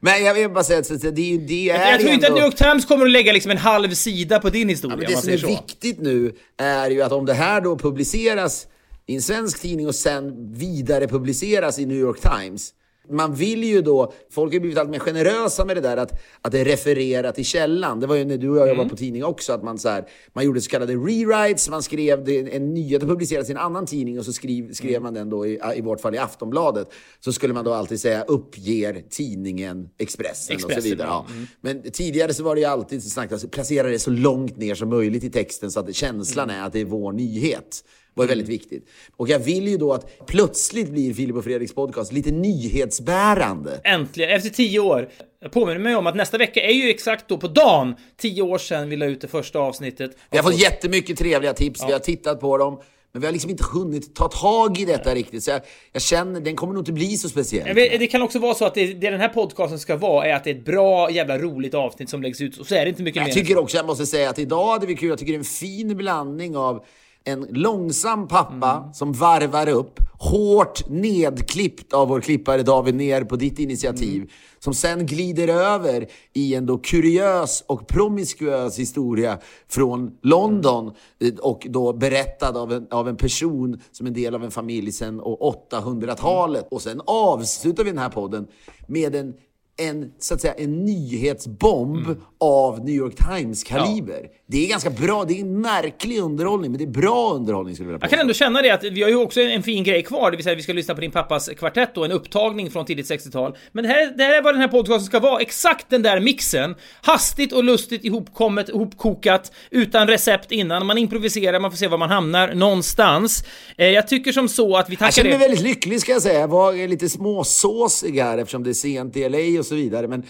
Men 0.00 0.24
jag 0.24 0.34
vill 0.34 0.50
bara 0.50 0.64
säga 0.64 0.78
att 0.78 0.88
det, 0.88 1.10
det, 1.10 1.38
det 1.38 1.70
är 1.70 1.90
jag 1.90 2.00
tror 2.00 2.12
inte 2.12 2.26
att 2.26 2.30
ändå- 2.30 2.34
New 2.40 2.44
York 2.44 2.56
Times 2.56 2.84
kommer 2.86 3.04
att 3.06 3.10
lägga 3.10 3.32
liksom 3.32 3.50
en 3.50 3.58
halv 3.58 3.90
sida 3.90 4.40
på 4.40 4.50
din 4.50 4.68
historia 4.68 4.96
Men 4.96 5.06
om 5.06 5.12
det 5.12 5.20
som 5.20 5.32
är 5.32 5.36
så. 5.36 5.46
viktigt 5.46 6.00
nu 6.00 6.32
är 6.56 6.90
ju 6.90 7.02
att 7.02 7.12
om 7.12 7.26
det 7.26 7.34
här 7.34 7.60
då 7.60 7.78
publiceras 7.78 8.66
i 9.06 9.14
en 9.14 9.22
svensk 9.22 9.60
tidning 9.60 9.86
och 9.88 9.94
sen 9.94 10.54
vidare 10.54 11.08
publiceras 11.08 11.78
i 11.78 11.86
New 11.86 11.96
York 11.96 12.18
Times. 12.20 12.70
Man 13.10 13.34
vill 13.34 13.64
ju 13.64 13.82
då, 13.82 14.12
folk 14.30 14.52
har 14.52 14.60
blivit 14.60 14.78
allt 14.78 14.90
mer 14.90 14.98
generösa 14.98 15.64
med 15.64 15.76
det 15.76 15.80
där 15.80 15.96
att, 15.96 16.20
att 16.42 16.52
det 16.52 16.64
refererar 16.64 17.32
till 17.32 17.44
källan. 17.44 18.00
Det 18.00 18.06
var 18.06 18.14
ju 18.16 18.24
när 18.24 18.36
du 18.38 18.48
och 18.50 18.56
jag 18.56 18.62
Mm. 18.62 18.76
jobbade 18.76 18.90
på 18.90 18.96
tidning 18.96 19.24
också, 19.24 19.52
att 19.52 19.62
man, 19.62 19.78
så 19.78 19.88
här, 19.88 20.08
man 20.32 20.44
gjorde 20.44 20.60
så 20.60 20.70
kallade 20.70 20.92
rewrites, 20.94 21.68
man 21.68 21.82
skrev 21.82 22.28
en 22.28 22.74
nyhet 22.74 23.02
och 23.02 23.08
publicerades 23.08 23.48
i 23.48 23.52
en 23.52 23.58
annan 23.58 23.86
tidning 23.86 24.18
och 24.18 24.24
så 24.24 24.32
skrev 24.32 24.70
Mm. 24.80 25.02
man 25.02 25.14
den 25.14 25.30
då 25.30 25.46
i, 25.46 25.60
i 25.76 25.80
vårt 25.80 26.00
fall 26.00 26.14
i 26.14 26.18
Aftonbladet. 26.18 26.88
Så 27.20 27.32
skulle 27.32 27.54
man 27.54 27.64
då 27.64 27.72
alltid 27.72 28.00
säga 28.00 28.22
uppger 28.22 29.02
tidningen 29.10 29.88
Expressen, 29.98 30.54
och 30.54 30.60
Expressen, 30.60 30.82
så 30.82 30.88
vidare. 30.88 31.08
ja. 31.08 31.26
Ja. 31.28 31.34
Men 31.60 31.82
tidigare 31.82 32.34
så 32.34 32.42
var 32.42 32.54
det 32.54 32.60
ju 32.60 32.66
alltid 32.66 33.02
så 33.02 33.10
snack, 33.10 33.32
alltså, 33.32 33.48
placera 33.48 33.88
det 33.88 33.98
så 33.98 34.10
långt 34.10 34.56
ner 34.56 34.74
som 34.74 34.88
möjligt 34.88 35.24
i 35.24 35.30
texten 35.30 35.70
så 35.70 35.80
att 35.80 35.94
känslan 35.94 36.50
är 36.50 36.62
att 36.66 36.72
det 36.72 36.80
är 36.80 36.84
vår 36.84 37.12
nyhet. 37.12 37.84
Var 38.18 38.24
ju 38.24 38.28
väldigt 38.28 38.48
viktigt. 38.48 38.88
Och 39.16 39.28
jag 39.28 39.38
vill 39.38 39.68
ju 39.68 39.76
då 39.76 39.92
att 39.92 40.26
plötsligt 40.26 40.90
blir 40.90 41.14
Filip 41.14 41.36
och 41.36 41.44
Fredriks 41.44 41.74
podcast 41.74 42.12
lite 42.12 42.30
nyhetsbärande. 42.30 43.80
Äntligen, 43.84 44.30
efter 44.30 44.50
tio 44.50 44.80
år. 44.80 45.08
Jag 45.40 45.52
påminner 45.52 45.80
mig 45.80 45.94
om 45.96 46.06
att 46.06 46.16
nästa 46.16 46.38
vecka 46.38 46.60
är 46.60 46.72
ju 46.72 46.90
exakt 46.90 47.28
då 47.28 47.38
på 47.38 47.48
dagen 47.48 47.94
tio 48.16 48.42
år 48.42 48.58
sedan 48.58 48.88
vi 48.88 48.96
la 48.96 49.06
ut 49.06 49.20
det 49.20 49.28
första 49.28 49.58
avsnittet. 49.58 50.10
Vi 50.30 50.36
har 50.36 50.44
fått 50.44 50.60
jättemycket 50.60 51.18
trevliga 51.18 51.52
tips, 51.52 51.84
vi 51.88 51.92
har 51.92 51.98
tittat 51.98 52.40
på 52.40 52.58
dem. 52.58 52.80
Men 53.12 53.20
vi 53.20 53.26
har 53.26 53.32
liksom 53.32 53.50
inte 53.50 53.64
hunnit 53.72 54.14
ta 54.14 54.28
tag 54.28 54.78
i 54.78 54.84
detta 54.84 55.14
riktigt. 55.14 55.44
Så 55.44 55.50
jag, 55.50 55.60
jag 55.92 56.02
känner, 56.02 56.40
den 56.40 56.56
kommer 56.56 56.74
nog 56.74 56.80
inte 56.80 56.92
bli 56.92 57.16
så 57.16 57.28
speciell. 57.28 57.68
Jag 57.68 57.74
vet, 57.74 57.98
det 57.98 58.06
kan 58.06 58.22
också 58.22 58.38
vara 58.38 58.54
så 58.54 58.64
att 58.64 58.74
det, 58.74 58.86
det 58.86 59.10
den 59.10 59.20
här 59.20 59.28
podcasten 59.28 59.78
ska 59.78 59.96
vara 59.96 60.26
är 60.26 60.34
att 60.34 60.44
det 60.44 60.50
är 60.50 60.54
ett 60.54 60.64
bra 60.64 61.10
jävla 61.10 61.38
roligt 61.38 61.74
avsnitt 61.74 62.10
som 62.10 62.22
läggs 62.22 62.40
ut 62.40 62.58
och 62.58 62.66
så 62.66 62.74
är 62.74 62.84
det 62.84 62.88
inte 62.88 63.02
mycket 63.02 63.16
Jag 63.16 63.26
mer. 63.26 63.32
tycker 63.32 63.58
också, 63.58 63.76
jag 63.76 63.86
måste 63.86 64.06
säga 64.06 64.30
att 64.30 64.38
idag 64.38 64.72
hade 64.72 64.86
vi 64.86 64.96
kul. 64.96 65.08
Jag 65.08 65.18
tycker 65.18 65.32
det 65.32 65.36
är 65.36 65.38
en 65.38 65.44
fin 65.44 65.96
blandning 65.96 66.56
av 66.56 66.84
en 67.28 67.46
långsam 67.50 68.28
pappa 68.28 68.70
Mm. 68.82 68.92
som 68.94 69.12
varvar 69.12 69.68
upp, 69.68 70.00
hårt 70.20 70.88
nedklippt 70.88 71.92
av 71.92 72.08
vår 72.08 72.20
klippare 72.20 72.62
David 72.62 72.94
ner 72.94 73.24
på 73.24 73.36
ditt 73.36 73.58
initiativ, 73.58 74.16
Mm. 74.16 74.28
som 74.58 74.74
sen 74.74 75.06
glider 75.06 75.48
över 75.48 76.06
i 76.32 76.54
en 76.54 76.66
då 76.66 76.78
kuriös 76.78 77.64
och 77.66 77.86
promiskuös 77.88 78.78
historia 78.78 79.38
från 79.68 80.10
London 80.22 80.92
eh, 81.20 81.34
och 81.34 81.66
då 81.70 81.92
berättad 81.92 82.56
av 82.56 82.72
en, 82.72 82.86
av 82.90 83.08
en 83.08 83.16
person 83.16 83.80
som 83.92 84.06
en 84.06 84.14
del 84.14 84.34
av 84.34 84.44
en 84.44 84.50
familj 84.50 84.92
sedan 84.92 85.20
800-talet. 85.20 86.68
Och 86.70 86.82
sen 86.82 87.00
avslutar 87.06 87.84
vi 87.84 87.90
den 87.90 87.98
här 87.98 88.08
podden 88.08 88.46
med 88.86 89.14
en 89.14 89.34
en, 89.78 90.12
så 90.18 90.34
att 90.34 90.40
säga, 90.40 90.54
en 90.54 90.84
nyhetsbomb 90.84 92.06
Mm. 92.06 92.18
av 92.40 92.84
New 92.84 92.94
York 92.94 93.14
Times-kaliber. 93.16 94.20
Det 94.46 94.64
är 94.64 94.68
ganska 94.68 94.90
bra, 94.90 95.24
det 95.24 95.34
är 95.34 95.40
en 95.40 95.60
märklig 95.60 96.18
underhållning, 96.18 96.70
men 96.70 96.78
det 96.78 96.84
är 96.84 97.02
bra 97.02 97.32
underhållning 97.34 97.74
skulle 97.74 97.86
jag 97.88 97.92
vilja 97.92 98.04
Jag 98.04 98.10
kan 98.10 98.16
påstå. 98.16 98.22
ändå 98.22 98.34
känna 98.34 98.62
det 98.62 98.70
att 98.70 98.84
vi 98.84 99.02
har 99.02 99.08
ju 99.10 99.16
också 99.16 99.40
en 99.40 99.62
fin 99.62 99.84
grej 99.84 100.02
kvar, 100.02 100.30
det 100.30 100.36
vill 100.36 100.44
säga 100.44 100.52
att 100.52 100.58
vi 100.58 100.62
ska 100.62 100.72
lyssna 100.72 100.94
på 100.94 101.00
din 101.00 101.10
pappas 101.10 101.48
kvartett 101.48 101.96
och 101.96 102.04
en 102.04 102.12
upptagning 102.12 102.70
från 102.70 102.84
tidigt 102.86 103.06
60-tal. 103.10 103.56
Men 103.72 103.84
det 103.84 103.90
här, 103.90 104.12
det 104.16 104.24
här 104.24 104.38
är 104.38 104.42
vad 104.42 104.54
den 104.54 104.60
här 104.60 104.68
podcasten 104.68 105.04
ska 105.06 105.20
vara, 105.20 105.40
exakt 105.40 105.90
den 105.90 106.02
där 106.02 106.20
mixen. 106.20 106.74
Hastigt 107.02 107.52
och 107.52 107.64
lustigt 107.64 108.04
ihopkommet, 108.04 108.68
ihopkokat, 108.68 109.52
utan 109.70 110.06
recept 110.06 110.52
innan. 110.52 110.86
Man 110.86 110.98
improviserar, 110.98 111.60
man 111.60 111.70
får 111.70 111.78
se 111.78 111.88
var 111.88 111.98
man 111.98 112.10
hamnar 112.10 112.54
någonstans. 112.54 113.44
Eh, 113.78 113.86
jag 113.86 114.08
tycker 114.08 114.32
som 114.32 114.48
så 114.48 114.76
att 114.76 114.88
vi 114.90 114.92
Jag 114.92 114.98
tackar 114.98 115.12
känner 115.12 115.30
mig 115.30 115.38
väldigt 115.38 115.60
lycklig 115.60 116.00
ska 116.00 116.12
jag 116.12 116.22
säga. 116.22 116.40
Jag 116.40 116.48
var 116.48 116.86
lite 116.88 117.08
småsåsig 117.08 118.20
här 118.20 118.38
eftersom 118.38 118.62
det 118.64 118.70
är 118.70 118.74
sent 118.74 119.16
i 119.16 119.28
LA 119.28 119.58
och 119.60 119.66
så 119.68 119.74
vidare. 119.74 120.08
Men 120.08 120.22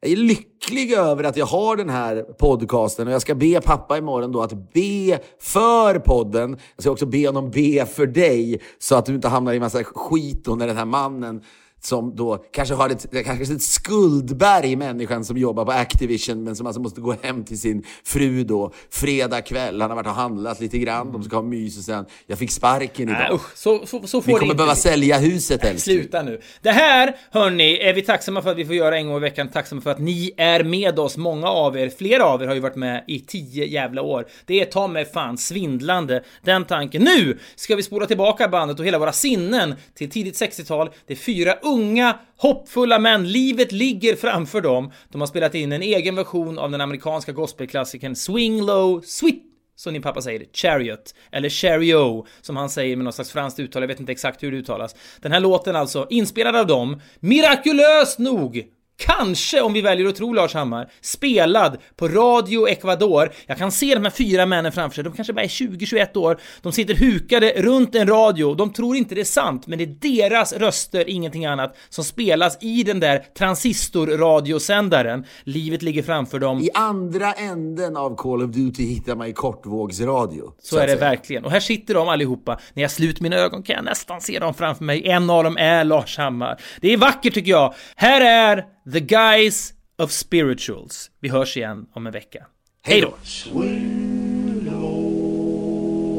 jag 0.00 0.12
är 0.12 0.16
lycklig 0.16 0.92
över 0.92 1.24
att 1.24 1.36
jag 1.36 1.46
har 1.46 1.76
den 1.76 1.88
här 1.88 2.22
podcasten 2.22 3.06
och 3.06 3.12
jag 3.12 3.22
ska 3.22 3.34
be 3.34 3.60
pappa 3.60 3.98
imorgon 3.98 4.32
då 4.32 4.42
att 4.42 4.72
be 4.72 5.20
för 5.40 5.98
podden. 5.98 6.50
Jag 6.76 6.82
ska 6.82 6.90
också 6.90 7.06
be 7.06 7.26
honom 7.26 7.50
be 7.50 7.86
för 7.86 8.06
dig 8.06 8.60
så 8.78 8.94
att 8.94 9.06
du 9.06 9.14
inte 9.14 9.28
hamnar 9.28 9.52
i 9.52 9.60
massa 9.60 9.84
skit 9.84 10.44
då 10.44 10.54
när 10.54 10.66
den 10.66 10.76
här 10.76 10.84
mannen 10.84 11.42
som 11.84 12.16
då 12.16 12.44
kanske 12.52 12.74
har 12.74 12.90
ett, 12.90 13.24
kanske 13.24 13.54
ett 13.54 13.62
skuldberg, 13.62 14.76
människan 14.76 15.24
som 15.24 15.36
jobbar 15.36 15.64
på 15.64 15.72
Activision 15.72 16.44
men 16.44 16.56
som 16.56 16.66
alltså 16.66 16.82
måste 16.82 17.00
gå 17.00 17.16
hem 17.22 17.44
till 17.44 17.60
sin 17.60 17.84
fru 18.04 18.44
då 18.44 18.72
fredag 18.90 19.40
kväll. 19.40 19.80
Han 19.80 19.90
har 19.90 19.96
varit 19.96 20.06
och 20.06 20.12
handlat 20.12 20.60
lite 20.60 20.78
grann, 20.78 21.12
de 21.12 21.22
ska 21.22 21.36
ha 21.36 21.42
mys 21.42 21.78
och 21.78 21.84
sen 21.84 22.04
jag 22.26 22.38
fick 22.38 22.50
sparken 22.50 23.08
idag. 23.08 23.20
Nej, 23.20 23.32
usch, 23.32 23.56
så, 23.56 23.86
så, 23.86 24.06
så 24.06 24.22
får 24.22 24.26
Vi 24.26 24.32
kommer 24.32 24.44
inte 24.44 24.56
behöva 24.56 24.74
sälja 24.74 25.18
huset 25.18 25.64
älskling. 25.64 25.98
Sluta 25.98 26.22
nu. 26.22 26.40
Det 26.62 26.70
här, 26.70 27.16
hörni, 27.30 27.78
är 27.78 27.94
vi 27.94 28.02
tacksamma 28.02 28.42
för 28.42 28.50
att 28.50 28.56
vi 28.56 28.64
får 28.64 28.74
göra 28.74 28.98
en 28.98 29.06
gång 29.06 29.16
i 29.16 29.20
veckan. 29.20 29.48
Tacksamma 29.48 29.80
för 29.80 29.90
att 29.90 29.98
ni 29.98 30.34
är 30.36 30.64
med 30.64 30.98
oss. 30.98 31.16
Många 31.16 31.48
av 31.48 31.76
er, 31.76 31.88
flera 31.88 32.24
av 32.24 32.42
er 32.42 32.46
har 32.46 32.54
ju 32.54 32.60
varit 32.60 32.76
med 32.76 33.04
i 33.06 33.20
tio 33.20 33.66
jävla 33.66 34.02
år. 34.02 34.26
Det 34.46 34.60
är 34.60 34.64
ta 34.64 34.88
mig 34.88 35.04
fan 35.04 35.38
svindlande, 35.38 36.22
den 36.42 36.64
tanken. 36.64 37.02
Nu 37.02 37.38
ska 37.54 37.76
vi 37.76 37.82
spola 37.82 38.06
tillbaka 38.06 38.48
bandet 38.48 38.80
och 38.80 38.86
hela 38.86 38.98
våra 38.98 39.12
sinnen 39.12 39.74
till 39.94 40.10
tidigt 40.10 40.40
60-tal. 40.40 40.90
Det 41.06 41.12
är 41.12 41.16
fyra 41.16 41.54
unga, 41.72 42.18
hoppfulla 42.36 42.98
män. 42.98 43.32
Livet 43.32 43.72
ligger 43.72 44.16
framför 44.16 44.60
dem. 44.60 44.92
De 45.08 45.20
har 45.20 45.28
spelat 45.28 45.54
in 45.54 45.72
en 45.72 45.82
egen 45.82 46.16
version 46.16 46.58
av 46.58 46.70
den 46.70 46.80
amerikanska 46.80 47.32
gospelklassikern 47.32 48.14
Swing 48.14 48.62
Low 48.62 49.00
Sweet 49.00 49.42
som 49.76 49.92
din 49.92 50.02
pappa 50.02 50.22
säger, 50.22 50.46
Chariot, 50.52 51.14
eller 51.32 51.48
'Chario' 51.48 52.26
som 52.40 52.56
han 52.56 52.70
säger 52.70 52.96
med 52.96 53.04
något 53.04 53.14
slags 53.14 53.32
franskt 53.32 53.60
uttal, 53.60 53.82
jag 53.82 53.88
vet 53.88 54.00
inte 54.00 54.12
exakt 54.12 54.42
hur 54.42 54.52
det 54.52 54.56
uttalas. 54.56 54.94
Den 55.20 55.32
här 55.32 55.40
låten 55.40 55.76
alltså, 55.76 56.06
inspelad 56.10 56.56
av 56.56 56.66
dem, 56.66 57.00
mirakulöst 57.20 58.18
nog, 58.18 58.64
Kanske, 59.06 59.60
om 59.60 59.72
vi 59.72 59.80
väljer 59.80 60.06
att 60.08 60.16
tro 60.16 60.32
Lars 60.32 60.54
Hammar, 60.54 60.90
spelad 61.00 61.78
på 61.96 62.08
Radio 62.08 62.68
Ecuador. 62.68 63.32
Jag 63.46 63.58
kan 63.58 63.72
se 63.72 63.94
de 63.94 64.04
här 64.04 64.10
fyra 64.10 64.46
männen 64.46 64.72
framför 64.72 64.94
sig, 64.94 65.04
de 65.04 65.12
kanske 65.12 65.32
bara 65.32 65.42
är 65.42 65.48
20-21 65.48 66.16
år. 66.16 66.40
De 66.62 66.72
sitter 66.72 66.94
hukade 66.94 67.52
runt 67.62 67.94
en 67.94 68.06
radio, 68.06 68.54
de 68.54 68.72
tror 68.72 68.96
inte 68.96 69.14
det 69.14 69.20
är 69.20 69.24
sant, 69.24 69.66
men 69.66 69.78
det 69.78 69.84
är 69.84 70.28
deras 70.30 70.52
röster, 70.52 71.08
ingenting 71.08 71.46
annat, 71.46 71.76
som 71.88 72.04
spelas 72.04 72.58
i 72.60 72.82
den 72.82 73.00
där 73.00 73.24
transistorradiosändaren. 73.38 75.24
Livet 75.44 75.82
ligger 75.82 76.02
framför 76.02 76.38
dem. 76.38 76.58
I 76.60 76.70
andra 76.74 77.32
änden 77.32 77.96
av 77.96 78.16
Call 78.16 78.42
of 78.42 78.50
Duty 78.50 78.86
hittar 78.86 79.16
man 79.16 79.26
ju 79.26 79.32
kortvågsradio. 79.32 80.52
Så 80.62 80.76
är 80.76 80.80
att 80.80 80.86
det 80.86 80.92
säga. 80.92 81.10
verkligen. 81.10 81.44
Och 81.44 81.50
här 81.50 81.60
sitter 81.60 81.94
de 81.94 82.08
allihopa. 82.08 82.58
När 82.74 82.82
jag 82.82 82.90
sluter 82.90 83.22
mina 83.22 83.36
ögon 83.36 83.62
kan 83.62 83.76
jag 83.76 83.84
nästan 83.84 84.20
se 84.20 84.38
dem 84.38 84.54
framför 84.54 84.84
mig. 84.84 85.08
En 85.08 85.30
av 85.30 85.44
dem 85.44 85.56
är 85.56 85.84
Lars 85.84 86.18
Hammar. 86.18 86.60
Det 86.80 86.92
är 86.92 86.96
vackert 86.96 87.34
tycker 87.34 87.50
jag. 87.50 87.74
Här 87.96 88.20
är 88.20 88.64
The 88.84 89.00
Guys 89.00 89.74
of 89.96 90.10
Spirituals. 90.10 91.10
Vi 91.20 91.28
hörs 91.28 91.56
igen 91.56 91.86
om 91.92 92.06
en 92.06 92.12
vecka. 92.12 92.46
Hej 92.82 93.00
då! 93.00 93.14
Swing 93.22 94.64
low, 94.70 96.12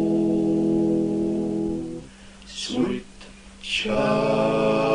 sweet 2.45 3.03
chariot, 3.61 4.93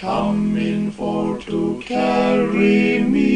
coming 0.00 0.90
for 0.92 1.40
to 1.40 1.82
carry 1.88 3.00
me 3.04 3.31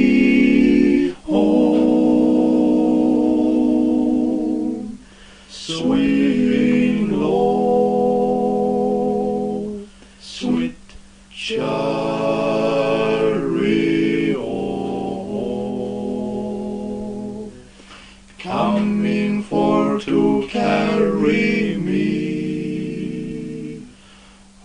coming 18.38 19.42
for 19.44 20.00
to 20.00 20.48
carry 20.50 21.76
me 21.76 23.86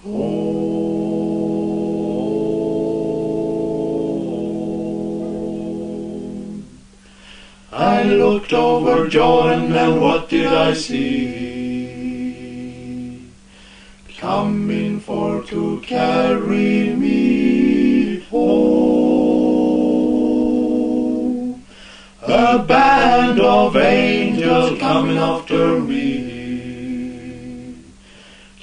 home. 0.01 0.41
I 7.71 8.01
looked 8.05 8.53
over 8.53 9.07
Jordan 9.07 9.71
and 9.73 10.01
what 10.01 10.29
did 10.29 10.47
I 10.47 10.73
see? 10.73 11.51
for 15.01 15.43
to 15.43 15.79
carry 15.81 16.93
me 16.95 18.19
home. 18.29 18.81
A 22.21 22.59
band 22.59 23.39
of 23.39 23.75
angels 23.75 24.79
coming 24.79 25.17
after 25.17 25.79
me, 25.79 27.75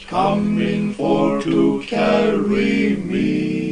coming 0.07 0.95
for 0.95 1.43
to 1.43 1.83
carry 1.87 2.97
me. 2.97 3.68